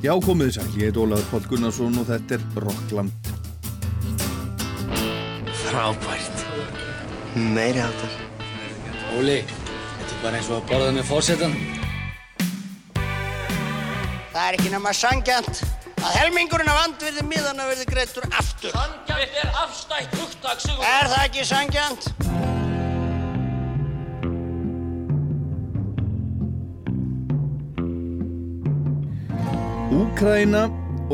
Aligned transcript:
Já, 0.00 0.14
komið 0.24 0.46
þess 0.48 0.60
að 0.62 0.76
ég 0.80 0.88
heit 0.88 0.96
Ólaður 0.96 1.26
Pál 1.28 1.42
Gunnarsson 1.50 1.96
og 2.00 2.06
þetta 2.08 2.36
er 2.38 2.44
Rockland. 2.64 3.28
Frábært. 5.60 6.44
Meiri 7.36 7.82
áttar. 7.84 8.14
Óli, 9.18 9.42
þetta 9.44 10.06
er 10.06 10.22
bara 10.22 10.40
eins 10.40 10.48
og 10.48 10.56
að 10.56 10.64
borða 10.70 10.94
með 10.96 11.06
fórsetan. 11.10 11.52
Það 14.30 14.40
er 14.46 14.56
ekki 14.56 14.72
nema 14.72 14.96
sangjant 14.96 15.60
að 16.00 16.16
helmingurinn 16.16 16.72
af 16.72 16.80
andvirði 16.86 17.26
miðana 17.28 17.68
verði 17.68 17.90
greittur 17.92 18.30
aftur. 18.32 18.72
Sangjant 18.72 19.40
er 19.44 19.52
afstætt 19.66 20.16
hugtak, 20.16 20.64
Sigur. 20.64 20.80
Er 20.80 21.12
það 21.12 21.26
ekki 21.28 21.44
sangjant? 21.52 22.08
Úkraina 30.10 30.64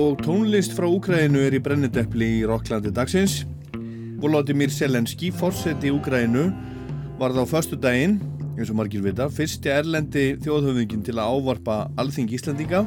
og 0.00 0.22
tónlist 0.24 0.72
frá 0.72 0.86
Úkrainu 0.88 1.42
er 1.44 1.54
í 1.54 1.58
brennideppli 1.60 2.26
í 2.38 2.46
Rocklandi 2.48 2.88
dagsins. 2.96 3.42
Volodymyr 4.22 4.72
Selenski, 4.72 5.28
fórseti 5.36 5.90
í 5.90 5.92
Úkrainu, 5.92 6.46
var 7.20 7.36
það 7.36 7.44
á 7.44 7.52
förstu 7.52 7.78
daginn, 7.78 8.16
eins 8.56 8.72
og 8.72 8.80
margir 8.80 9.04
vita, 9.04 9.28
fyrsti 9.28 9.70
erlendi 9.74 10.24
þjóðhöfðingin 10.40 11.04
til 11.04 11.18
að 11.20 11.36
ávarpa 11.36 11.78
alþing 12.00 12.32
Íslandinga. 12.38 12.82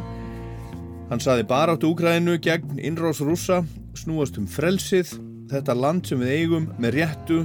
Hann 1.13 1.21
saði 1.23 1.45
bara 1.47 1.77
áttu 1.77 1.93
Úkrainu 1.93 2.39
gegn 2.41 2.81
innrás 2.81 3.21
rúsa, 3.21 3.61
snúast 3.93 4.41
um 4.41 4.49
frelsið, 4.49 5.13
þetta 5.53 5.77
land 5.77 6.09
sem 6.09 6.25
við 6.25 6.35
eigum 6.39 6.69
með 6.81 7.03
réttu 7.03 7.43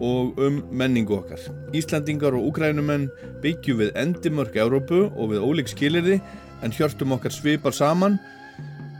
og 0.00 0.40
um 0.40 0.62
menningu 0.72 1.20
okkar. 1.20 1.50
Íslandingar 1.76 2.32
og 2.32 2.48
Úkrænumenn 2.48 3.10
byggjum 3.44 3.84
við 3.84 3.98
endimörk 4.00 4.56
Európu 4.56 5.10
og 5.12 5.34
við 5.34 5.44
ólík 5.44 5.68
skilirði 5.68 6.22
en 6.62 6.74
hjörtum 6.74 7.14
okkar 7.16 7.34
svipar 7.34 7.74
saman 7.76 8.18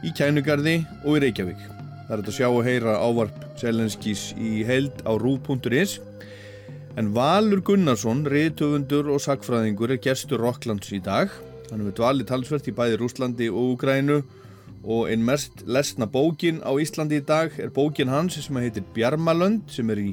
í 0.07 0.13
Kænugarði 0.17 0.81
og 1.05 1.19
í 1.19 1.23
Reykjavík. 1.27 1.61
Það 2.09 2.15
er 2.17 2.23
að 2.23 2.37
sjá 2.37 2.49
og 2.49 2.65
heyra 2.67 2.97
ávarp 2.99 3.43
Selenskís 3.61 4.31
í 4.41 4.65
heild 4.67 5.05
á 5.07 5.13
rú.is 5.15 5.99
en 6.99 7.13
Valur 7.15 7.63
Gunnarsson, 7.63 8.25
riðtöfundur 8.27 9.13
og 9.15 9.23
sakfræðingur 9.23 9.95
er 9.95 10.01
gestur 10.03 10.43
Rocklands 10.43 10.91
í 10.97 10.99
dag. 11.05 11.31
Hann 11.71 11.85
hefur 11.85 11.97
dvalið 12.01 12.31
talsvert 12.33 12.67
í 12.67 12.75
bæði 12.75 12.99
Rúslandi 12.99 13.51
og 13.53 13.77
Ukrænu 13.77 14.23
og 14.81 15.11
einn 15.13 15.23
mest 15.25 15.63
lesna 15.69 16.09
bókin 16.09 16.63
á 16.65 16.73
Íslandi 16.81 17.21
í 17.21 17.27
dag 17.27 17.53
er 17.61 17.71
bókin 17.71 18.11
hans 18.11 18.41
sem 18.41 18.57
heitir 18.57 18.87
Bjarmalönd 18.97 19.69
sem 19.71 19.91
er 19.93 20.01
í 20.01 20.11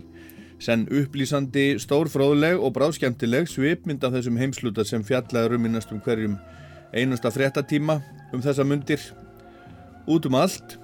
senn 0.60 0.88
upplýsandi, 0.90 1.78
stórfróðleg 1.82 2.60
og 2.60 2.74
bráðskjæmtileg 2.76 3.50
svipmynd 3.50 4.04
af 4.04 4.16
þessum 4.18 4.40
heimsluta 4.42 4.86
sem 4.86 5.06
fjallaður 5.06 5.58
um 5.58 5.68
í 5.70 5.74
næstum 5.74 6.02
hverjum 6.04 6.38
einasta 6.94 7.32
fréttatíma 7.34 8.00
um 8.34 8.44
þessa 8.44 8.66
mundir. 8.68 9.02
Út 10.08 10.28
um 10.30 10.38
allt 10.40 10.78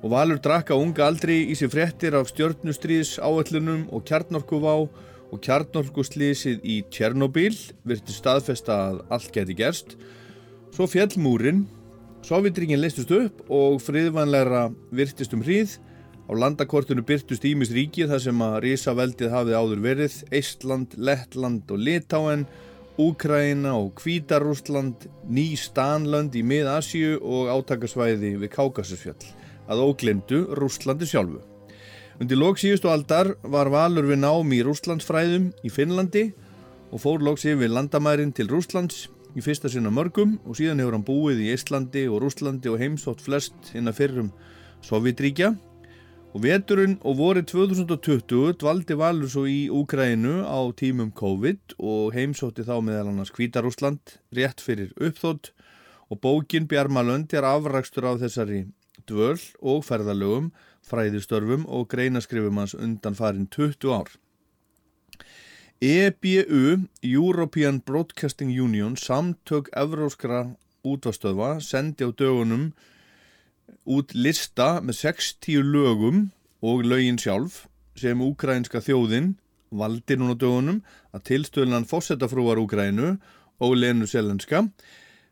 og 0.00 0.12
Valur 0.14 0.40
drakka 0.40 0.76
unga 0.78 1.06
aldri 1.08 1.42
í 1.50 1.56
sér 1.58 1.72
fréttir 1.72 2.16
af 2.16 2.30
stjörnustrýðs 2.30 3.18
áallunum 3.20 3.88
og 3.92 4.06
kjarnorkuvá 4.08 4.76
og 5.30 5.42
kjarnorkuslýsið 5.44 6.64
í 6.66 6.80
Tjernobyl 6.90 7.54
virti 7.86 8.14
staðfesta 8.14 8.78
að 8.88 9.02
allt 9.14 9.30
geti 9.34 9.54
gerst. 9.58 9.94
Svo 10.74 10.88
fjellmúrin 10.90 11.66
Sovjetringin 12.26 12.80
leistust 12.80 13.10
upp 13.16 13.46
og 13.48 13.78
friðvanlegra 13.80 14.66
virtist 14.92 15.32
um 15.36 15.44
hríð. 15.44 15.78
Á 16.30 16.32
landakortinu 16.36 17.02
byrtust 17.02 17.46
Ímis 17.48 17.72
ríki 17.74 18.06
þar 18.06 18.20
sem 18.22 18.42
að 18.44 18.58
risaveldið 18.66 19.32
hafið 19.32 19.56
áður 19.56 19.80
verið 19.86 20.18
Eistland, 20.30 20.92
Lettland 20.94 21.72
og 21.72 21.80
Litáen 21.80 22.44
Úkraina 22.98 23.76
og 23.78 23.94
Kvítarúsland, 24.00 25.06
ný 25.30 25.54
Stanlönd 25.58 26.34
í 26.34 26.42
mið-Asíu 26.42 27.20
og 27.22 27.52
átakasvæði 27.54 28.34
við 28.42 28.50
Kákasusfjall, 28.56 29.30
að 29.70 29.84
óglemdu 29.86 30.42
Rúslandi 30.58 31.06
sjálfu. 31.06 31.40
Undir 32.20 32.36
lóks 32.36 32.64
síðustu 32.64 32.90
aldar 32.92 33.32
var 33.42 33.70
Valur 33.72 34.10
við 34.10 34.20
námi 34.20 34.58
í 34.58 34.64
Rúslandsfræðum 34.66 35.46
í 35.64 35.70
Finnlandi 35.72 36.26
og 36.90 37.00
fór 37.00 37.22
lóks 37.24 37.46
yfir 37.48 37.72
landamærin 37.72 38.34
til 38.36 38.50
Rúslands 38.50 39.06
í 39.32 39.40
fyrsta 39.44 39.70
sinna 39.70 39.92
mörgum 39.94 40.36
og 40.44 40.58
síðan 40.58 40.82
hefur 40.82 40.98
hann 40.98 41.06
búið 41.06 41.44
í 41.46 41.50
Íslandi 41.54 42.04
og 42.10 42.20
Rúslandi 42.24 42.68
og 42.68 42.80
heimsótt 42.82 43.22
flest 43.24 43.72
innan 43.72 43.96
fyrrum 43.96 44.32
Sovjetríkja 44.84 45.54
Og 46.30 46.44
veturinn 46.44 46.92
og 47.02 47.16
vorið 47.18 47.48
2020 47.50 48.52
dvaldi 48.60 48.94
Valur 48.94 49.30
svo 49.32 49.48
í 49.50 49.64
Úkrænu 49.66 50.44
á 50.46 50.60
tímum 50.78 51.08
COVID 51.10 51.74
og 51.82 52.14
heimsótti 52.14 52.62
þá 52.68 52.76
meðal 52.86 53.08
annars 53.10 53.32
Kvítarúsland 53.34 54.14
rétt 54.38 54.62
fyrir 54.62 54.92
uppþótt 54.94 55.50
og 56.06 56.20
bókin 56.22 56.68
Bjarmalönd 56.70 57.34
er 57.34 57.48
afrakstur 57.48 58.06
af 58.06 58.20
þessari 58.22 58.60
dvöl 59.10 59.42
og 59.58 59.82
ferðalögum, 59.88 60.52
fræðistörfum 60.86 61.66
og 61.66 61.88
greinaskrifum 61.90 62.62
hans 62.62 62.76
undan 62.78 63.18
farin 63.18 63.50
20 63.50 63.90
ár. 63.90 64.14
EBU, 65.82 66.86
European 67.02 67.82
Broadcasting 67.82 68.54
Union, 68.54 68.94
samtök 68.94 69.72
evróskra 69.74 70.54
útvastöðva, 70.86 71.58
sendi 71.58 72.06
á 72.06 72.14
dögunum 72.14 72.70
út 73.88 74.14
lista 74.14 74.78
með 74.84 75.02
60 75.04 75.66
lögum 75.66 76.24
og 76.60 76.84
lögin 76.84 77.20
sjálf 77.20 77.64
sem 77.98 78.20
úkrænska 78.24 78.82
þjóðin 78.84 79.34
valdi 79.70 80.16
núna 80.18 80.36
dögunum 80.38 80.80
að 81.14 81.26
tilstöðlan 81.30 81.86
fósettafrúar 81.88 82.60
Úkrænu 82.60 83.14
og 83.60 83.76
Lenu 83.76 84.08
Selenska 84.10 84.64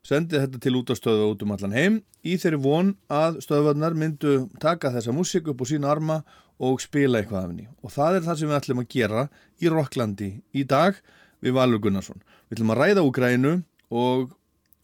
sendið 0.07 0.45
þetta 0.45 0.61
til 0.63 0.75
út 0.79 0.93
á 0.93 0.95
stöðu 0.97 1.31
út 1.33 1.43
um 1.45 1.55
allan 1.55 1.75
heim 1.75 2.01
í 2.23 2.37
þeirri 2.41 2.61
von 2.63 2.93
að 3.13 3.41
stöðvarnar 3.45 3.97
myndu 3.99 4.37
taka 4.63 4.93
þessa 4.95 5.15
músik 5.15 5.51
upp 5.51 5.65
á 5.65 5.67
sína 5.69 5.91
arma 5.93 6.21
og 6.59 6.81
spila 6.83 7.21
eitthvað 7.21 7.41
af 7.43 7.51
henni 7.51 7.67
og 7.83 7.95
það 7.95 8.19
er 8.19 8.27
það 8.27 8.39
sem 8.41 8.51
við 8.51 8.59
ætlum 8.61 8.83
að 8.83 8.91
gera 8.95 9.25
í 9.59 9.73
Rocklandi 9.73 10.31
í 10.55 10.65
dag 10.69 10.99
við 11.45 11.55
Valur 11.55 11.83
Gunnarsson. 11.83 12.23
Við 12.49 12.59
ætlum 12.59 12.73
að 12.75 12.81
ræða 12.83 13.05
Úkrænu 13.07 13.53
og 13.95 14.33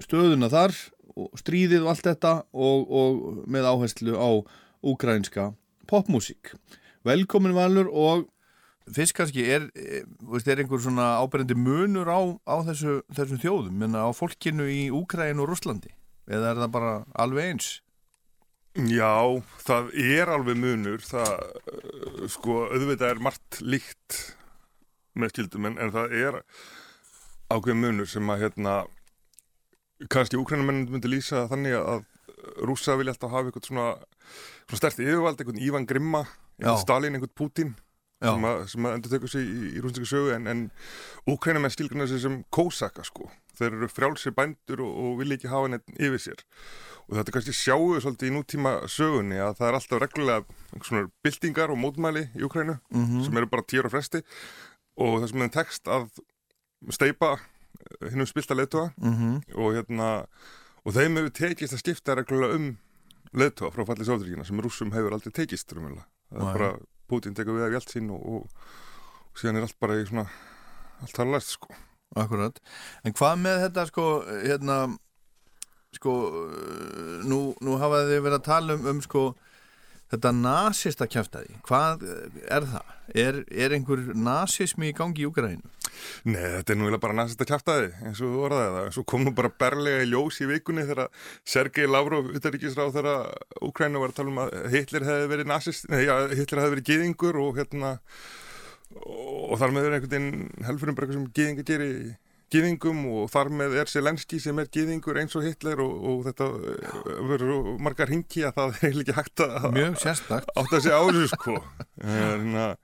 stöðuna 0.02 0.50
þar 0.52 0.76
og 1.18 1.32
stríðið 1.38 1.84
og 1.84 1.92
allt 1.94 2.08
þetta 2.08 2.34
og, 2.52 2.86
og 2.90 3.42
með 3.50 3.68
áherslu 3.70 4.14
á 4.18 4.30
úgrænska 4.84 5.52
popmusík. 5.90 6.54
Velkomin 7.04 7.54
Valur 7.56 7.90
og 7.90 8.28
fyrst 8.92 9.16
kannski 9.16 9.44
er, 9.48 9.68
veist, 10.28 10.48
er 10.48 10.60
einhver 10.60 10.82
svona 10.82 11.14
áberendi 11.22 11.56
munur 11.56 12.08
á, 12.08 12.20
á 12.44 12.56
þessu, 12.68 13.00
þessum 13.14 13.40
þjóðum, 13.40 13.78
menna 13.80 14.04
á 14.04 14.10
fólkinu 14.12 14.66
í 14.68 14.90
Úgræn 14.92 15.40
og 15.40 15.48
Rúslandi 15.52 15.94
eða 16.28 16.52
er 16.52 16.62
það 16.62 16.74
bara 16.76 16.92
alveg 17.20 17.50
eins? 17.52 17.70
Já, 18.74 19.38
það 19.62 19.92
er 20.02 20.32
alveg 20.34 20.58
munur, 20.58 21.04
það 21.04 22.28
sko 22.32 22.64
auðvitað 22.72 23.12
er 23.12 23.22
margt 23.22 23.60
líkt 23.62 24.18
með 25.14 25.34
skildum 25.34 25.68
en, 25.70 25.78
en 25.78 25.92
það 25.94 26.16
er 26.18 26.40
ákveð 27.54 27.78
munur 27.78 28.10
sem 28.10 28.32
að 28.34 28.46
hérna 28.46 28.80
kannski 30.10 30.38
úkrænumennum 30.40 30.96
myndi 30.96 31.10
lýsa 31.10 31.46
þannig 31.50 31.78
að 31.78 32.04
rúsa 32.66 32.96
vilja 32.98 33.14
alltaf 33.14 33.32
hafa 33.32 33.50
eitthvað 33.50 33.68
svona, 33.68 33.86
svona 34.66 34.80
sterti 34.80 35.06
yfirvald, 35.06 35.40
eitthvað 35.40 35.62
Ívan 35.64 35.88
Grimma 35.88 36.24
Stalin, 36.80 37.16
eitthvað 37.16 37.36
Putin 37.38 37.74
sem 38.24 38.46
að, 38.48 38.64
sem 38.72 38.86
að 38.86 38.96
endur 38.96 39.12
tekur 39.12 39.32
sig 39.32 39.44
í, 39.44 39.70
í 39.74 39.82
rústingu 39.84 40.08
sögu 40.08 40.32
en, 40.36 40.48
en 40.50 40.64
úkrænumenn 41.30 41.72
stilgrunar 41.72 42.08
sig 42.08 42.22
sem 42.22 42.40
kósaka 42.54 43.04
sko, 43.06 43.28
þeir 43.58 43.78
eru 43.78 43.88
frjálsir 43.90 44.34
bændur 44.36 44.84
og, 44.86 44.92
og 45.04 45.16
vilja 45.20 45.38
ekki 45.38 45.52
hafa 45.52 45.72
neitt 45.72 45.96
yfir 45.98 46.22
sér. 46.22 46.44
Og 47.04 47.18
þetta 47.18 47.34
kannski 47.34 47.56
sjáu 47.56 47.98
svolítið 48.00 48.30
í 48.30 48.34
nútíma 48.34 48.76
sögunni 48.88 49.40
að 49.44 49.58
það 49.58 49.68
er 49.68 49.78
alltaf 49.78 50.00
reglulega 50.00 50.84
svona 50.88 51.10
byltingar 51.26 51.74
og 51.74 51.80
mótmæli 51.82 52.28
í 52.32 52.46
Úkrænu 52.46 52.78
mm 52.78 53.04
-hmm. 53.04 53.24
sem 53.26 53.36
eru 53.36 53.50
bara 53.50 53.62
á 53.62 53.92
fresti. 53.92 54.22
Og 54.96 55.20
það 55.20 55.28
sem 55.30 55.42
er 55.42 55.52
tekst 55.52 55.88
að 55.88 56.08
steipa 56.90 57.36
hinnum 58.10 58.28
spilta 58.28 58.56
leðtoga 58.56 58.92
mm 58.96 59.14
-hmm. 59.14 59.54
og 59.54 59.74
hérna 59.74 60.08
og 60.84 60.92
þeim 60.94 61.16
hefur 61.16 61.30
tekist 61.30 61.74
að 61.74 61.82
skipta 61.82 62.16
reglulega 62.16 62.58
um 62.58 62.76
leðtoga 63.32 63.74
frá 63.74 63.86
fallið 63.86 64.08
sóðuríkina 64.08 64.44
sem 64.44 64.60
rúsum 64.60 64.92
hefur 64.92 65.12
aldrei 65.12 65.32
tekist 65.32 65.72
rumlega. 65.72 66.06
það 66.30 66.48
er 66.48 66.58
bara 66.58 66.78
Putin 67.08 67.34
tekur 67.34 67.58
við 67.58 67.66
af 67.66 67.70
hjalt 67.70 67.90
sín 67.90 68.10
og, 68.10 68.20
og, 68.26 68.48
og 69.32 69.38
síðan 69.38 69.56
er 69.56 69.62
allt 69.62 69.80
bara 69.80 70.00
í 70.00 70.06
svona 70.06 70.28
allt 71.02 71.16
har 71.16 71.26
læst 71.26 71.58
sko 71.58 71.74
Akkurat, 72.14 72.60
en 73.02 73.12
hvað 73.12 73.40
með 73.42 73.60
þetta 73.64 73.86
sko 73.86 74.04
hérna 74.28 74.76
sko 75.94 76.12
nú, 77.26 77.54
nú 77.60 77.78
hafa 77.80 78.04
þið 78.06 78.20
verið 78.22 78.38
að 78.38 78.46
tala 78.46 78.76
um, 78.78 78.86
um 78.86 79.00
sko 79.02 79.34
þetta 80.14 80.32
nazista 80.38 81.08
kæftæði, 81.10 81.56
hvað 81.68 82.04
er 82.48 82.68
það? 82.72 82.92
Er, 83.20 83.38
er 83.52 83.74
einhver 83.76 84.00
nazismi 84.16 84.88
í 84.88 84.96
gangi 84.96 85.24
í 85.24 85.28
Úgrænu? 85.28 85.72
Nei, 86.26 86.40
þetta 86.40 86.72
er 86.72 86.78
nú 86.80 87.00
bara 87.02 87.16
nazista 87.16 87.46
kæftæði 87.48 87.90
eins 88.00 88.22
og 88.24 88.32
þú 88.32 88.44
orðaði 88.48 88.70
það, 88.76 88.88
svo 88.96 89.04
kom 89.12 89.26
nú 89.26 89.34
bara 89.36 89.52
berlega 89.60 90.06
í 90.06 90.08
ljós 90.10 90.40
í 90.40 90.48
vikunni 90.48 90.86
þegar 90.88 91.12
Sergei 91.44 91.90
Lavrov 91.90 92.32
utanríkisráð 92.34 92.96
þegar 92.96 93.60
Úgrænu 93.68 94.02
var 94.02 94.14
að 94.14 94.18
tala 94.20 94.32
um 94.32 94.42
að 94.46 94.56
Hitler 94.72 95.06
hefði 95.10 95.30
verið 95.34 95.52
nazist, 95.52 95.86
nei, 95.92 96.02
já, 96.06 96.14
Hitler 96.32 96.64
hefði 96.64 96.76
verið 96.76 96.90
gýðingur 96.90 97.40
og 97.44 97.60
hérna 97.60 97.94
og 99.04 99.56
þar 99.60 99.74
með 99.74 99.88
verið 99.88 99.98
einhvern 99.98 100.12
veginn 100.14 100.68
helfurum 100.68 100.96
bara 100.96 101.08
eitthvað 101.08 101.20
sem 101.20 101.32
gýðingar 101.38 101.68
gerir 101.70 101.96
gýðingum 102.54 103.02
og 103.10 103.32
þar 103.32 103.50
með 103.60 103.76
er 103.82 103.90
Selenski 103.90 104.38
sem 104.42 104.58
er 104.62 104.70
gýðingur 104.72 105.18
eins 105.20 105.34
og 105.38 105.44
Hitler 105.46 105.82
og, 105.84 105.94
og 106.10 106.22
þetta 106.28 106.48
uh, 106.54 107.10
verður 107.30 107.74
margar 107.82 108.12
hingi 108.12 108.46
að 108.48 108.56
það 108.60 108.78
er 108.90 109.02
ekki 109.02 109.18
hægt 109.18 109.44
að 109.44 109.68
átt 110.54 110.72
að 110.78 110.80
segja 110.80 110.98
á 110.98 111.04
þessu 111.10 111.28
sko. 111.34 111.58
En 112.04 112.50
að 112.54 112.74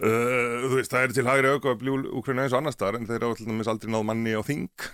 uh, 0.00 0.66
þú 0.66 0.74
veist, 0.76 0.92
það 0.92 1.06
er 1.06 1.16
til 1.16 1.28
hægri 1.28 1.54
auka 1.54 1.74
að 1.74 1.80
bljúl 1.84 2.02
Ukraina 2.20 2.46
eins 2.46 2.54
og 2.54 2.62
annar 2.62 2.76
staðar 2.76 3.00
en 3.00 3.08
þeir 3.10 3.20
eru 3.20 3.32
alltaf 3.34 3.72
aldrei 3.74 3.94
náð 3.96 4.06
manni 4.10 4.36
á 4.36 4.42
þing. 4.46 4.86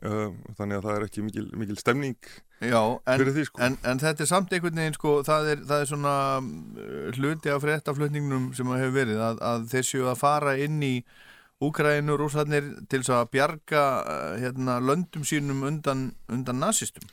Uh, 0.00 0.30
þannig 0.54 0.78
að 0.78 0.84
það 0.86 0.96
er 0.96 1.04
ekki 1.08 1.22
mikil, 1.26 1.42
mikil 1.58 1.76
stemning 1.80 2.28
já, 2.62 2.78
en, 3.10 3.24
því 3.26 3.42
sko. 3.48 3.58
en, 3.66 3.74
en 3.90 3.98
þetta 3.98 4.22
er 4.22 4.28
samt 4.30 4.52
einhvern 4.54 4.78
veginn 4.78 4.94
sko, 4.94 5.14
það 5.26 5.48
er, 5.50 5.64
það 5.66 5.82
er 5.82 5.88
svona 5.90 6.12
uh, 6.38 7.08
hluti 7.16 7.50
af 7.50 7.64
fréttaflutningnum 7.64 8.52
sem 8.54 8.70
hefur 8.70 8.94
verið 8.94 9.18
að, 9.26 9.42
að 9.48 9.66
þeir 9.72 9.88
séu 9.88 10.06
að 10.06 10.20
fara 10.22 10.54
inn 10.62 10.78
í 10.86 10.92
Úkræninu 11.60 12.16
rúsarnir 12.16 12.70
til 12.88 13.02
að 13.12 13.26
bjarga 13.34 13.82
uh, 14.00 14.36
hérna, 14.40 14.78
löndum 14.80 15.26
sínum 15.28 15.66
undan, 15.68 16.10
undan 16.32 16.62
nazistum. 16.62 17.04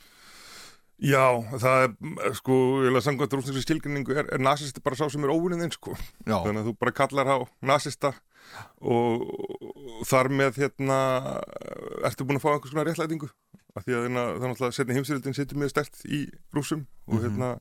Já, 0.98 1.38
það 1.62 1.82
er 1.84 1.92
mm, 1.92 2.16
sko, 2.34 2.54
ég 2.82 2.88
vil 2.88 2.98
að 2.98 3.04
sangvænt 3.06 3.34
rústinsu 3.36 3.60
skilgrinningu 3.62 4.16
er, 4.18 4.26
er 4.34 4.40
nasisti 4.42 4.82
bara 4.82 4.98
sá 4.98 5.04
sem 5.12 5.22
er 5.22 5.30
óvinninn 5.30 5.70
sko. 5.70 5.94
Já, 6.24 6.40
þannig 6.40 6.64
að 6.64 6.70
þú 6.70 6.74
bara 6.80 6.94
kallar 6.96 7.30
á 7.30 7.38
nasista 7.70 8.14
og, 8.82 9.28
þar 10.08 10.32
með 10.34 10.58
hérna 10.64 10.98
ertu 12.08 12.26
búin 12.26 12.40
að 12.40 12.44
fá 12.46 12.50
einhvers 12.54 12.74
konar 12.74 12.90
réttlætingu? 12.90 13.30
Af 13.76 13.86
því 13.86 13.94
að 13.94 14.04
hérna, 14.08 14.24
það 14.26 14.42
er 14.42 14.52
náttúrulega 14.52 14.78
setni 14.80 14.98
heimsýrildin 14.98 15.38
situr 15.38 15.62
mjög 15.62 15.74
stert 15.74 16.02
í 16.08 16.24
rúsum 16.56 16.86
og 17.06 17.22
hérna 17.22 17.52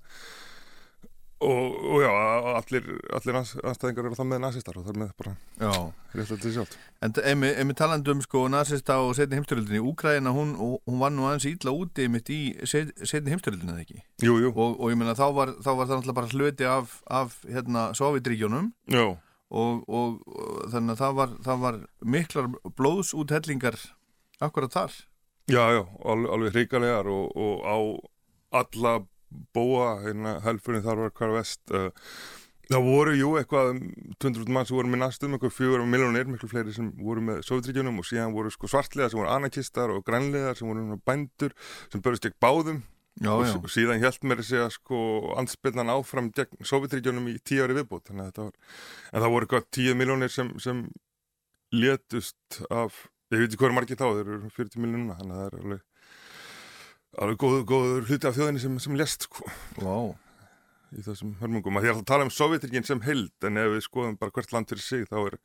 og, 1.44 1.76
og 1.94 2.02
já, 2.02 2.10
allir 2.58 2.88
allir 3.14 3.36
anstæðingar 3.38 4.08
eru 4.08 4.18
það 4.18 4.30
með 4.32 4.40
nasistar 4.42 4.80
og 4.80 4.88
þar 4.88 5.00
með 5.04 5.12
bara 5.20 5.34
já. 5.62 5.74
réttlætið 6.16 6.56
sjálft 6.56 6.78
En 7.06 7.14
emi, 7.30 7.76
talandum 7.78 8.24
sko 8.26 8.48
nazista 8.50 8.96
og 9.06 9.12
setni 9.14 9.38
heimstyrjöldinni, 9.38 9.84
Úkraina 9.86 10.32
hún, 10.34 10.56
hún 10.58 10.98
var 10.98 11.12
nú 11.14 11.28
aðeins 11.30 11.46
ítla 11.46 11.70
úti 11.78 12.08
mitt 12.10 12.32
í 12.34 12.40
set, 12.66 12.90
setni 13.06 13.30
heimstyrjöldinni 13.36 13.76
eða 13.76 13.84
ekki? 13.86 14.02
Jú, 14.26 14.40
jú, 14.42 14.50
Og, 14.56 14.80
og 14.82 14.90
ég 14.90 14.98
meina 14.98 15.14
þá 15.14 15.28
var, 15.38 15.52
þá 15.62 15.70
var 15.78 15.86
það 15.86 15.94
náttúrulega 16.00 16.18
bara 16.18 16.32
hluti 16.34 16.66
af, 16.66 16.96
af 17.06 17.38
hérna, 17.46 17.84
Sovjetríkjónum 17.98 18.72
já, 18.90 19.06
og, 19.54 19.84
og, 19.86 20.18
þannig 20.74 20.96
að 20.96 21.04
það 21.04 21.20
var, 21.20 21.36
það 21.46 21.62
var 21.68 21.78
miklar 22.18 22.50
blóðsúthellingar 22.80 23.78
akkurat 24.42 24.74
þar. 24.74 24.98
já, 25.48 25.62
já 25.78 25.84
alveg, 26.04 26.32
alveg 26.34 26.56
hrikalegar 26.58 27.08
og, 27.14 27.30
og 27.38 27.62
á 27.62 27.78
alla 28.64 28.96
búa 29.56 29.98
hérna 30.04 30.38
helfurinn 30.46 30.86
þar 30.86 31.06
var 31.06 31.16
hvar 31.18 31.34
vest 31.36 31.76
uh, 31.76 31.90
það 32.68 32.84
voru, 32.84 33.14
jú, 33.16 33.30
eitthvað 33.40 33.72
um 33.74 33.80
200 34.20 34.52
mann 34.52 34.68
sem 34.68 34.76
voru 34.76 34.92
með 34.92 35.02
næstum, 35.06 35.36
eitthvað 35.36 35.56
fjögur 35.56 35.86
miljónir, 35.88 36.28
miklu 36.28 36.50
fleiri 36.52 36.76
sem 36.76 36.92
voru 37.00 37.24
með 37.24 37.42
Sovjetríkjunum 37.48 38.02
og 38.02 38.08
síðan 38.08 38.36
voru 38.36 38.52
sko 38.52 38.70
svartliðar 38.72 39.14
sem 39.14 39.22
voru 39.22 39.32
anarkistar 39.32 39.94
og 39.94 40.04
grænliðar 40.08 40.60
sem 40.60 40.68
voru 40.68 41.00
bændur 41.08 41.56
sem 41.94 42.04
börjast 42.04 42.28
gegn 42.28 42.40
báðum 42.44 42.84
Já, 43.18 43.32
og, 43.34 43.48
já. 43.48 43.56
og 43.58 43.72
síðan 43.74 44.02
hjælt 44.04 44.26
mér 44.30 44.44
að 44.44 44.50
segja 44.52 44.68
sko 44.76 44.98
anspilnan 45.42 45.90
áfram 45.90 46.28
gegn 46.38 46.68
Sovjetríkjunum 46.70 47.32
í 47.32 47.40
tíu 47.42 47.64
ári 47.66 47.80
viðbútt 47.80 48.12
að 48.14 48.44
en 48.44 48.52
það 49.24 49.32
voru 49.34 49.48
eitthvað 49.48 49.70
10 49.74 49.98
miljónir 49.98 50.34
sem, 50.34 50.52
sem 50.62 50.84
létust 51.74 52.60
af, 52.70 53.08
ég 53.34 53.42
veit 53.42 53.48
ekki 53.50 53.62
hvað 53.64 53.72
er 53.72 53.78
margir 53.80 53.98
þá 53.98 54.06
þeir 54.12 54.34
eru 54.36 54.52
40 54.54 54.84
miljónuna, 54.84 55.18
þannig 55.18 55.34
að 55.34 55.42
það 55.42 55.48
er 55.48 55.58
alveg 55.64 55.87
alveg 57.18 57.42
góður, 57.42 57.66
góður 57.68 58.08
hluti 58.08 58.30
af 58.30 58.38
þjóðinni 58.38 58.62
sem, 58.62 58.78
sem 58.82 58.96
lést 58.98 59.26
sko 59.28 59.48
Vá. 59.82 60.14
í 60.94 61.04
þessum 61.06 61.34
hörmungum, 61.42 61.80
að 61.80 61.88
því 61.88 61.94
að 61.94 62.06
tala 62.12 62.28
um 62.28 62.34
Sovjetríkin 62.34 62.88
sem 62.88 63.02
held 63.06 63.48
en 63.48 63.60
ef 63.62 63.74
við 63.74 63.84
skoðum 63.88 64.18
bara 64.22 64.34
hvert 64.36 64.54
land 64.56 64.70
fyrir 64.72 64.86
sig 64.86 65.10
þá 65.10 65.18
er 65.24 65.38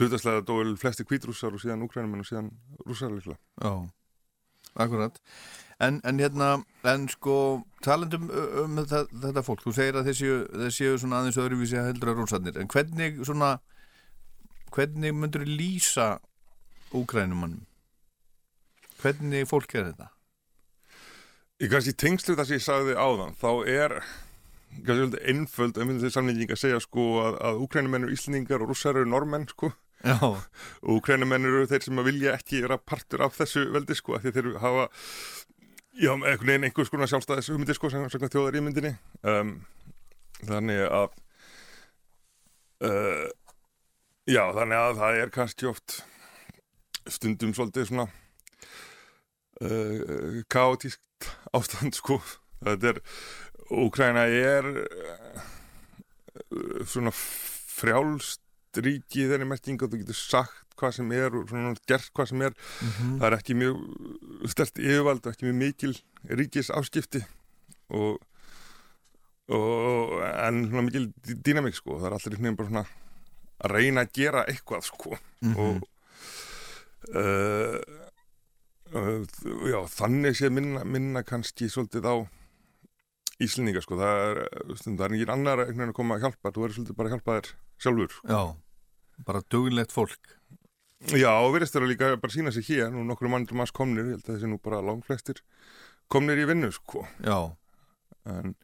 hlutaslega 0.00 0.44
dóil 0.48 0.74
flesti 0.80 1.06
kvítrússar 1.06 1.54
og 1.54 1.62
síðan 1.62 1.84
úkrænumenn 1.86 2.24
og 2.24 2.28
síðan 2.28 2.50
rússar 2.86 3.14
líklega 3.14 3.38
Já, 3.62 3.72
akkurat. 4.74 5.20
En, 5.78 6.00
en 6.02 6.18
hérna, 6.18 6.50
en 6.90 7.06
sko, 7.12 7.34
talandum 7.86 8.26
um 8.64 8.80
þetta, 8.80 9.04
þetta 9.12 9.44
fólk, 9.46 9.62
þú 9.62 9.74
segir 9.76 9.98
að 10.00 10.08
þeir 10.10 10.18
séu, 10.18 10.38
þeir 10.64 10.74
séu 10.74 10.98
svona 10.98 11.20
aðeins 11.20 11.38
öðruvísi 11.38 11.78
að 11.78 11.92
heldur 11.92 12.10
að 12.10 12.22
rússarnir, 12.24 12.58
en 12.58 12.70
hvernig 12.72 13.20
svona, 13.28 13.52
hvernig 14.74 15.14
myndur 15.14 15.46
lýsa 15.46 16.16
úkrænumannum? 16.98 17.62
Hvernig 18.98 19.46
fólk 19.46 19.76
er 19.78 19.92
þetta? 19.92 20.08
Í 21.58 21.66
kannski 21.66 21.90
tengslu 21.98 22.36
það 22.38 22.46
sem 22.46 22.58
ég 22.60 22.62
sagði 22.62 22.94
áðan 22.94 23.34
þá 23.38 23.50
er 23.66 23.94
kannski 24.86 25.22
einföld 25.26 25.78
um 25.82 25.90
þessi 25.96 26.14
samlíking 26.14 26.52
að 26.54 26.60
segja 26.60 26.78
sko 26.82 27.06
að, 27.24 27.38
að 27.48 27.62
úkrænumenn 27.64 28.06
eru 28.06 28.14
íslendingar 28.14 28.62
og 28.62 28.70
rússar 28.70 28.94
eru 28.94 29.08
normenn 29.10 29.48
sko. 29.50 29.72
Og 30.06 30.92
úkrænumenn 31.00 31.48
eru 31.48 31.64
þeir 31.66 31.88
sem 31.88 31.98
að 31.98 32.10
vilja 32.12 32.36
ekki 32.38 32.62
vera 32.62 32.78
partur 32.78 33.24
af 33.26 33.34
þessu 33.40 33.64
veldi 33.74 33.96
sko 33.98 34.20
því 34.22 34.34
þeir 34.36 34.50
hafa 34.62 34.84
já, 35.98 36.12
einhvern 36.12 36.46
veginn 36.52 36.68
einhvers 36.68 36.92
konar 36.94 37.10
sjálfstæðis 37.10 37.50
hugmyndir 37.50 37.78
sko 37.80 37.90
sem 37.90 38.06
þjóðar 38.06 38.60
í 38.60 38.62
myndinni. 38.62 38.94
Um, 39.26 39.50
þannig 40.44 40.84
að 40.86 41.08
uh, 42.86 43.26
já, 44.30 44.44
þannig 44.60 44.78
að 44.84 45.02
það 45.02 45.20
er 45.24 45.34
kannski 45.34 45.70
oft 45.72 45.98
stundum 47.08 47.56
svolítið 47.56 47.90
svona 47.90 48.06
uh, 49.66 50.38
kaotískt 50.46 51.02
ástand 51.56 51.94
sko. 51.96 52.18
Þetta 52.64 52.94
er, 52.94 53.00
Úkræna 53.68 54.24
er 54.32 54.64
uh, 54.82 55.40
svona 56.88 57.12
frjálst 57.14 58.40
ríki 58.78 59.24
í 59.24 59.28
þeirri 59.30 59.46
merkingu 59.48 59.86
að 59.86 59.94
þú 59.94 60.00
getur 60.02 60.16
sagt 60.18 60.74
hvað 60.78 60.92
sem 60.94 61.08
er 61.16 61.34
og 61.34 61.48
svona 61.50 61.72
gert 61.90 62.10
hvað 62.14 62.28
sem 62.30 62.42
er. 62.46 62.54
Það 63.18 63.26
er 63.28 63.36
ekki 63.38 63.56
mjög 63.58 63.76
stert 64.52 64.78
yfirvald 64.78 65.24
og 65.26 65.32
ekki 65.32 65.48
mjög 65.48 65.58
mikil 65.64 65.94
ríkis 66.38 66.70
áskipti 66.70 67.24
og, 67.90 68.20
og 69.50 70.14
en 70.22 70.62
svona 70.68 70.84
mikil 70.86 71.08
dý- 71.26 71.38
dýnamík 71.48 71.74
sko. 71.78 71.98
Það 71.98 72.08
er 72.12 72.16
allir 72.18 72.36
einhvern 72.36 72.44
veginn 72.46 72.60
bara 72.60 72.70
svona 72.72 72.86
að 73.58 73.74
reyna 73.74 74.04
að 74.06 74.12
gera 74.20 74.44
eitthvað 74.46 74.86
sko. 74.86 75.16
Og 75.58 75.82
uh, 77.14 77.18
uh, 77.18 78.07
já, 78.92 79.78
þannig 79.92 80.36
sé 80.38 80.50
minna, 80.52 80.84
minna 80.84 81.22
kannski 81.26 81.68
svolítið 81.72 82.08
á 82.08 82.14
Íslendinga 83.38 83.82
sko, 83.84 83.94
það 84.00 84.20
er, 84.24 84.40
það 84.82 85.04
er 85.06 85.12
ekki 85.14 85.28
annar 85.30 85.60
einhvern 85.62 85.76
veginn 85.78 85.92
að 85.92 85.98
koma 86.00 86.16
að 86.16 86.24
hjálpa, 86.26 86.50
þú 86.50 86.62
verður 86.64 86.76
svolítið 86.78 86.96
bara 86.98 87.10
að 87.10 87.14
hjálpa 87.14 87.36
þér 87.36 87.50
sjálfur. 87.84 88.16
já, 88.26 88.40
bara 89.28 89.42
duglegt 89.54 89.94
fólk. 89.94 90.32
Já, 91.14 91.30
og 91.30 91.52
verðist 91.54 91.76
þeirra 91.76 91.90
líka 91.92 92.08
bara 92.18 92.34
sína 92.34 92.50
sig 92.54 92.66
hér, 92.66 92.90
nú 92.90 93.04
nokkru 93.06 93.30
mannir 93.30 93.54
manns 93.54 93.70
komnir, 93.74 94.08
ég 94.08 94.16
held 94.16 94.26
að 94.26 94.34
þessi 94.34 94.50
nú 94.50 94.58
bara 94.64 94.82
langflestir 94.82 95.42
komnir 96.10 96.40
í 96.42 96.48
vinnu 96.48 96.72
sko, 96.74 97.04
Já, 97.22 97.54
en, 98.26 98.56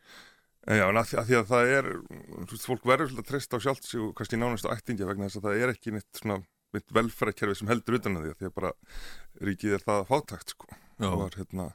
en 0.67 0.81
já, 0.81 0.89
en 0.89 0.99
að, 0.99 1.15
að 1.21 1.31
því 1.31 1.39
að 1.39 1.47
það 1.53 1.71
er, 1.77 1.91
þú 2.35 2.51
veist, 2.57 2.67
fólk 2.67 2.91
verður 2.91 3.13
svolítið 3.13 3.23
að 3.23 3.31
treysta 3.31 3.63
á 3.63 3.65
sjálft 3.69 3.87
sig 3.87 4.03
og 4.03 4.11
kannski 4.19 4.41
nánast 4.41 4.67
á 4.67 4.75
ættingja 4.75 5.07
vegna 5.07 5.29
þess 5.29 5.39
að 5.39 5.47
það 5.47 5.63
er 5.63 5.75
ekki 5.77 5.95
neitt 5.95 6.19
svona 6.19 6.41
mitt 6.75 6.95
velferðarkerfi 6.95 7.61
sem 7.61 7.71
heldur 7.71 7.99
utan 8.01 8.19
að 8.19 8.27
því 8.27 8.35
að 8.35 8.39
því 8.43 8.51
að 8.51 8.55
bara 8.59 8.75
ríkið 9.49 9.79
er 9.79 9.87
það 9.87 10.07
fátakt 10.11 10.55
sko, 10.55 10.71
það 11.01 11.19
var 11.23 11.41
hérna 11.41 11.71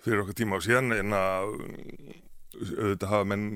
fyrir 0.00 0.24
okkur 0.24 0.38
tíma 0.40 0.58
á 0.58 0.64
síðan 0.64 0.96
en 0.96 1.16
að 1.16 1.54
auðvitað 2.60 3.12
hafa 3.12 3.28
menn 3.30 3.46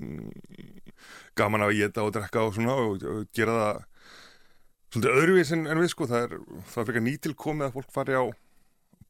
gaman 1.39 1.65
að 1.67 1.77
geta 1.81 2.05
og 2.05 2.13
drekka 2.15 2.45
og 2.47 2.55
svona 2.57 2.77
og, 2.79 3.03
og 3.03 3.25
gera 3.35 3.57
það 3.59 3.81
svolítið 4.95 5.21
öðruvís 5.21 5.55
en, 5.57 5.65
en 5.71 5.81
við 5.83 5.91
sko. 5.93 6.09
Það 6.11 6.27
er, 6.27 6.37
það 6.71 6.83
er 6.83 6.89
fyrir 6.91 7.07
nýtilkomið 7.09 7.67
að 7.67 7.79
fólk 7.79 7.95
fari 7.95 8.19
á 8.19 8.25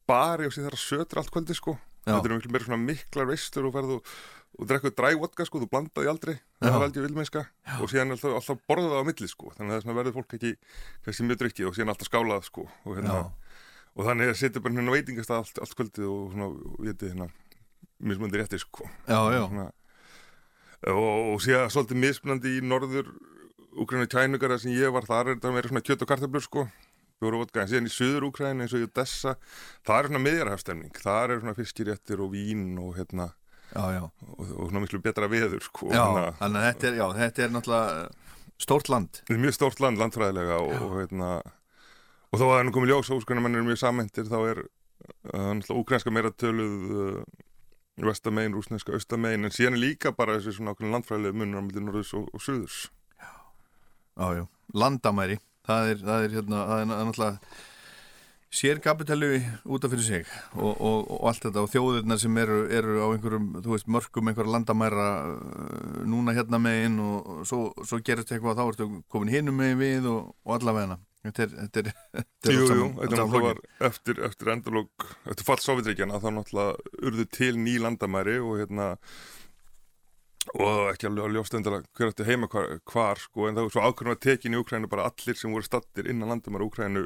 bari 0.09 0.47
og 0.47 0.55
sér 0.55 0.67
þar 0.67 0.77
að 0.77 0.85
sötur 0.85 1.21
allt 1.21 1.33
kvöldi 1.33 1.57
sko. 1.57 1.75
Já. 2.05 2.13
þetta 2.13 2.29
er 2.29 2.35
miklu 2.35 2.51
meira 2.53 2.67
svona 2.67 2.83
miklar 2.85 3.29
veistur 3.29 3.65
og 3.65 3.71
ferðu 3.73 3.95
og 4.55 4.67
drekkuð 4.69 4.93
drævodka 4.95 5.45
sko, 5.47 5.61
þú 5.61 5.69
blandaði 5.71 6.09
aldrei. 6.11 6.35
Það 6.61 6.75
er 6.77 6.85
aldrei 6.87 7.03
vilmennska 7.05 7.43
og 7.81 7.89
síðan 7.91 8.15
alltaf, 8.15 8.35
alltaf 8.39 8.61
borðað 8.69 9.01
á 9.01 9.07
milli 9.07 9.29
sko. 9.31 9.51
Þannig 9.55 9.71
að 9.73 9.77
þess 9.77 9.87
vegna 9.87 9.97
verður 9.99 10.15
fólk 10.15 10.35
ekki 10.37 10.51
kannski 11.05 11.27
mjög 11.27 11.41
drikkið 11.41 11.69
og 11.69 11.75
síðan 11.75 11.93
alltaf 11.93 12.09
skálað 12.09 12.47
sko. 12.47 12.67
Og, 12.85 12.95
hérna, 12.97 13.17
og 13.95 14.09
þannig 14.09 14.31
að 14.31 14.39
setja 14.41 14.63
bara 14.63 14.77
hérna 14.77 14.95
veitingast 14.95 15.35
allt, 15.35 15.61
allt 15.63 15.77
kvöldið 15.79 16.07
og 16.07 16.33
svona, 16.33 16.49
og 16.51 16.81
viti 16.87 17.11
hérna 17.11 17.29
mismunandi 17.99 18.41
rétti 18.41 18.61
sko. 18.63 18.89
Já, 19.09 19.19
já, 19.35 19.41
svona, 19.43 19.69
og, 20.95 21.21
og 21.35 21.39
síðan 21.43 21.71
svolítið 21.75 22.03
mismunandi 22.07 22.57
í 22.59 22.65
norður 22.65 23.15
Úgræna 23.75 24.07
kænugar 24.07 24.53
þar 24.53 24.61
sem 24.63 24.71
ég 24.71 24.91
var, 24.95 25.03
þar 25.03 25.25
er 25.25 25.35
þetta 25.35 25.49
meira 25.51 25.67
svona 25.67 25.83
kjött 25.83 26.03
og 26.05 26.07
kartablur 26.07 26.43
sko. 26.45 26.61
Vodka, 27.19 27.63
en 27.63 27.69
síðan 27.71 27.87
í 27.89 27.91
söður 27.91 28.27
Úgræna 28.29 28.65
eins 28.65 28.73
og 28.75 28.83
í 28.83 28.85
Odessa 28.85 29.33
það 29.87 29.97
er 29.97 30.07
svona 30.09 30.21
miðjarhafstemning 30.21 30.99
það 30.99 31.31
er 31.33 31.41
svona 31.41 31.55
fiskiréttir 31.57 32.21
og 32.21 32.33
vín 32.35 32.75
og 32.79 32.97
hérna 32.99 33.29
já, 33.73 33.83
já, 33.95 34.03
og, 34.05 34.43
og 34.45 34.69
svona 34.69 34.83
miklu 34.83 35.01
betra 35.03 35.29
veður 35.31 35.63
sko 35.65 35.89
Þannig 35.91 36.61
að- 36.61 36.67
þetta 36.69 36.87
er, 36.91 36.99
þetta 37.19 37.43
er 37.45 37.53
náttúrulega 37.55 38.03
eh, 38.05 38.35
stórt 38.65 38.89
land. 38.89 39.21
Er 39.29 39.41
mjög 39.41 39.55
stórt 39.57 39.81
land, 39.83 39.99
landfræðilega 39.99 40.59
og, 40.63 40.75
og, 40.81 40.93
hérna, 41.01 41.31
og 42.31 42.39
þó 42.39 42.45
að 42.49 42.59
er 42.59 42.67
nú 42.69 42.75
komið 42.75 42.93
ljós 42.93 43.09
að 43.11 43.19
úrskunarmenn 43.19 43.57
eru 43.59 43.67
mjög 43.67 43.81
samhentir 43.83 44.29
þá 44.31 44.37
er 44.51 44.61
uh, 45.33 45.75
úkrænska 45.75 46.13
meira 46.13 46.31
töluð 46.31 46.75
uh, 46.95 47.19
vestamegin, 48.05 48.55
rúsneska 48.55 48.95
austamegin 48.95 49.47
en 49.47 49.53
síðan 49.55 49.77
er 49.77 49.83
líka 49.83 50.11
bara 50.15 50.37
þessi 50.37 50.57
svona 50.57 50.73
ákveðin 50.75 50.95
landfræðilega 50.97 51.39
munur 51.39 51.63
á 51.63 51.65
milli 51.67 51.83
norðus 51.83 52.13
og, 52.19 52.27
og 52.35 52.43
suðurs. 52.43 52.79
Já, 54.15 54.27
já, 54.39 54.43
landamæri 54.75 55.39
það 55.67 55.91
er, 55.91 56.01
það 56.07 56.25
er 56.25 56.35
hérna, 56.39 56.59
það 56.69 56.81
er 56.81 56.89
náttúrulega 56.91 57.39
sér 58.53 58.79
kapitali 58.79 59.39
út 59.65 59.85
af 59.85 59.91
fyrir 59.91 60.05
sig 60.05 60.27
og, 60.53 60.75
og, 60.79 61.09
og 61.11 61.25
allt 61.29 61.47
þetta 61.47 61.63
og 61.65 61.71
þjóðirna 61.73 62.17
sem 62.21 62.37
eru, 62.37 62.59
eru 62.71 62.99
á 63.03 63.07
einhverjum, 63.09 63.49
þú 63.65 63.73
veist, 63.73 63.89
mörgum 63.91 64.29
einhverja 64.31 64.53
landamæra 64.53 65.07
uh, 65.31 66.05
núna 66.07 66.35
hérna 66.37 66.61
megin 66.61 66.99
og, 67.03 67.25
og 67.25 67.49
svo, 67.49 67.65
svo 67.83 67.99
gerist 68.05 68.31
eitthvað 68.31 68.61
þá 68.61 68.65
ertu 68.67 68.89
komin 69.11 69.33
hinum 69.33 69.59
megin 69.59 69.81
við 69.81 70.09
og, 70.11 70.31
og 70.45 70.57
allavegna 70.59 70.99
þetta 71.25 71.45
er, 71.45 71.55
þetta 71.59 71.81
er, 71.81 71.89
þetta 72.19 72.51
er 72.51 72.59
Jú, 72.59 72.67
jú, 72.69 72.89
þetta 73.01 73.19
náttúrulega 73.19 73.47
var 73.47 73.89
eftir, 73.89 74.21
eftir 74.29 74.53
endalók, 74.55 75.07
eftir 75.25 75.49
fall 75.49 75.63
Sovjetríkjana 75.63 76.21
þá 76.23 76.29
náttúrulega 76.37 77.01
urðu 77.09 77.27
til 77.39 77.57
ný 77.59 77.75
landamæri 77.81 78.37
og 78.43 78.61
hérna 78.61 78.93
og 80.53 80.91
ekki 80.91 81.09
alveg 81.09 81.33
ljósta 81.33 81.57
endalega 81.59 81.89
hver 81.97 82.11
eftir 82.11 82.27
heima 82.29 82.49
hvar, 82.51 82.77
hvar 82.85 83.21
sko, 83.21 83.49
en 83.49 83.57
það 83.57 83.67
var 83.67 83.75
svo 83.75 83.85
ákveðum 83.89 84.13
að 84.15 84.23
tekin 84.27 84.55
í 84.55 84.59
Úkrænu 84.61 84.89
bara 84.91 85.07
allir 85.09 85.39
sem 85.39 85.53
voru 85.53 85.65
stattir 85.65 86.09
innan 86.11 86.31
landamæri 86.35 86.67
Úkrænu 86.69 87.05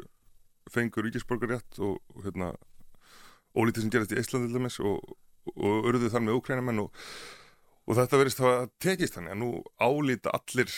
fengur 0.72 1.06
ríkisborgarétt 1.06 1.80
og, 1.84 1.98
hérna 2.24 2.52
ólítið 3.56 3.84
sem 3.84 3.92
gerist 3.92 4.14
í 4.14 4.20
Íslandi 4.20 4.50
til 4.50 4.58
dæmis 4.60 4.78
og, 4.84 5.14
og 5.56 5.90
urðu 5.90 6.10
þar 6.12 6.26
með 6.26 6.38
Úkrænumenn 6.38 6.82
og, 6.84 7.04
og 7.86 7.98
þetta 7.98 8.20
verist 8.22 8.40
þá 8.40 8.48
að 8.50 8.72
tekist 8.82 9.18
þannig 9.18 9.34
að 9.34 9.40
nú 9.42 9.50
álíta 9.82 10.34
allir 10.38 10.74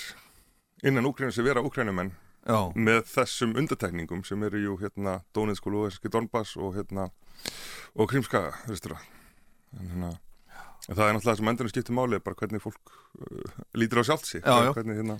innan 0.82 1.08
Úkrænu 1.10 1.34
sem 1.34 1.46
vera 1.46 1.64
Úkrænumenn 1.64 2.14
Já, 2.42 2.58
með 2.74 3.04
þessum 3.12 3.52
undatekningum 3.60 4.24
sem 4.26 4.42
eru 4.48 4.64
jú 4.64 4.76
hérna 4.80 5.20
Dóniðskólu 5.36 5.84
og 5.86 6.10
Donbass 6.10 6.56
og 6.58 6.74
hérna 6.74 7.10
og 7.94 8.10
Krímskaga 8.10 8.56
þessura 8.64 8.98
en 9.78 9.92
hérna 9.92 10.14
en 10.88 10.96
það 10.98 11.06
er 11.06 11.16
náttúrulega 11.16 11.38
sem 11.38 11.50
endurinn 11.52 11.72
skiptir 11.72 11.96
máli 11.96 12.18
bara 12.22 12.38
hvernig 12.40 12.62
fólk 12.62 12.92
uh, 13.22 13.58
lítur 13.78 14.02
á 14.02 14.04
sjálft 14.08 14.26
sig 14.28 14.42
Já, 14.42 14.54
já. 14.66 14.70
hvernig 14.74 14.98
hérna 14.98 15.16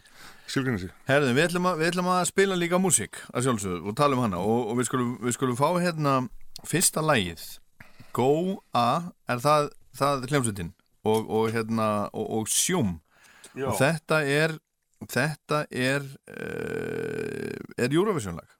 skilgrinni 0.47 0.83
sig. 0.83 0.95
Herðin, 1.09 1.37
við 1.39 1.47
ætlum, 1.49 1.69
að, 1.71 1.83
við 1.83 1.91
ætlum 1.93 2.11
að 2.13 2.23
spila 2.33 2.59
líka 2.59 2.81
músík 2.83 3.21
að 3.33 3.47
sjálfsögðu 3.49 3.93
og 3.93 3.97
tala 3.99 4.19
um 4.19 4.25
hana 4.25 4.41
og, 4.43 4.73
og 4.73 4.81
við, 4.81 4.89
skulum, 4.91 5.13
við 5.23 5.37
skulum 5.39 5.59
fá 5.61 5.69
hérna 5.79 6.17
fyrsta 6.69 7.05
lægið 7.05 7.45
Go 8.13 8.31
A 8.77 9.13
er 9.31 9.41
það, 9.41 9.71
það 9.97 10.27
hljómsveitin? 10.33 10.73
Og, 11.03 11.31
og 11.31 11.55
hérna 11.55 11.89
og, 12.13 12.27
og 12.39 12.51
Sjúm 12.51 12.99
Já, 13.53 13.69
og 13.69 13.79
þetta 13.81 14.23
er 14.27 14.57
þetta 15.11 15.65
er 15.71 16.05
uh, 16.31 17.57
er 17.79 17.95
Eurovision 17.95 18.39
lag 18.39 18.51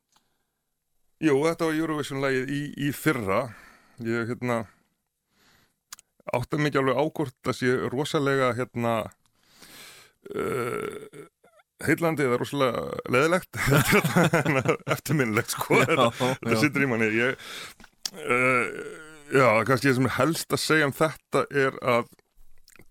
Jú, 1.23 1.37
þetta 1.47 1.69
var 1.69 1.77
Eurovision-lægið 1.79 2.49
í, 2.51 2.61
í 2.83 2.89
fyrra. 2.91 3.45
Ég 4.03 4.27
hérna 4.33 4.65
átta 6.33 6.61
mikið 6.61 6.83
alveg 6.83 7.01
ákvort 7.03 7.51
að 7.51 7.59
sé 7.59 7.75
rosalega 7.93 8.53
hérna 8.59 8.95
uh, 10.31 11.23
heillandi 11.83 12.27
eða 12.29 12.41
rosalega 12.41 12.85
leðilegt 13.11 13.59
eftirminnilegt 14.95 15.57
sko. 15.57 15.81
Þetta, 15.83 16.11
þetta 16.19 16.55
já. 16.55 16.61
sittur 16.63 16.87
í 16.87 16.91
manni. 16.93 17.11
Ég, 17.17 17.49
uh, 18.23 18.67
já, 19.35 19.47
kannski 19.67 19.91
það 19.91 19.99
sem 19.99 20.11
er 20.11 20.17
helst 20.21 20.55
að 20.55 20.65
segja 20.67 20.91
um 20.91 20.95
þetta 21.01 21.47
er 21.65 21.81
að 21.97 22.13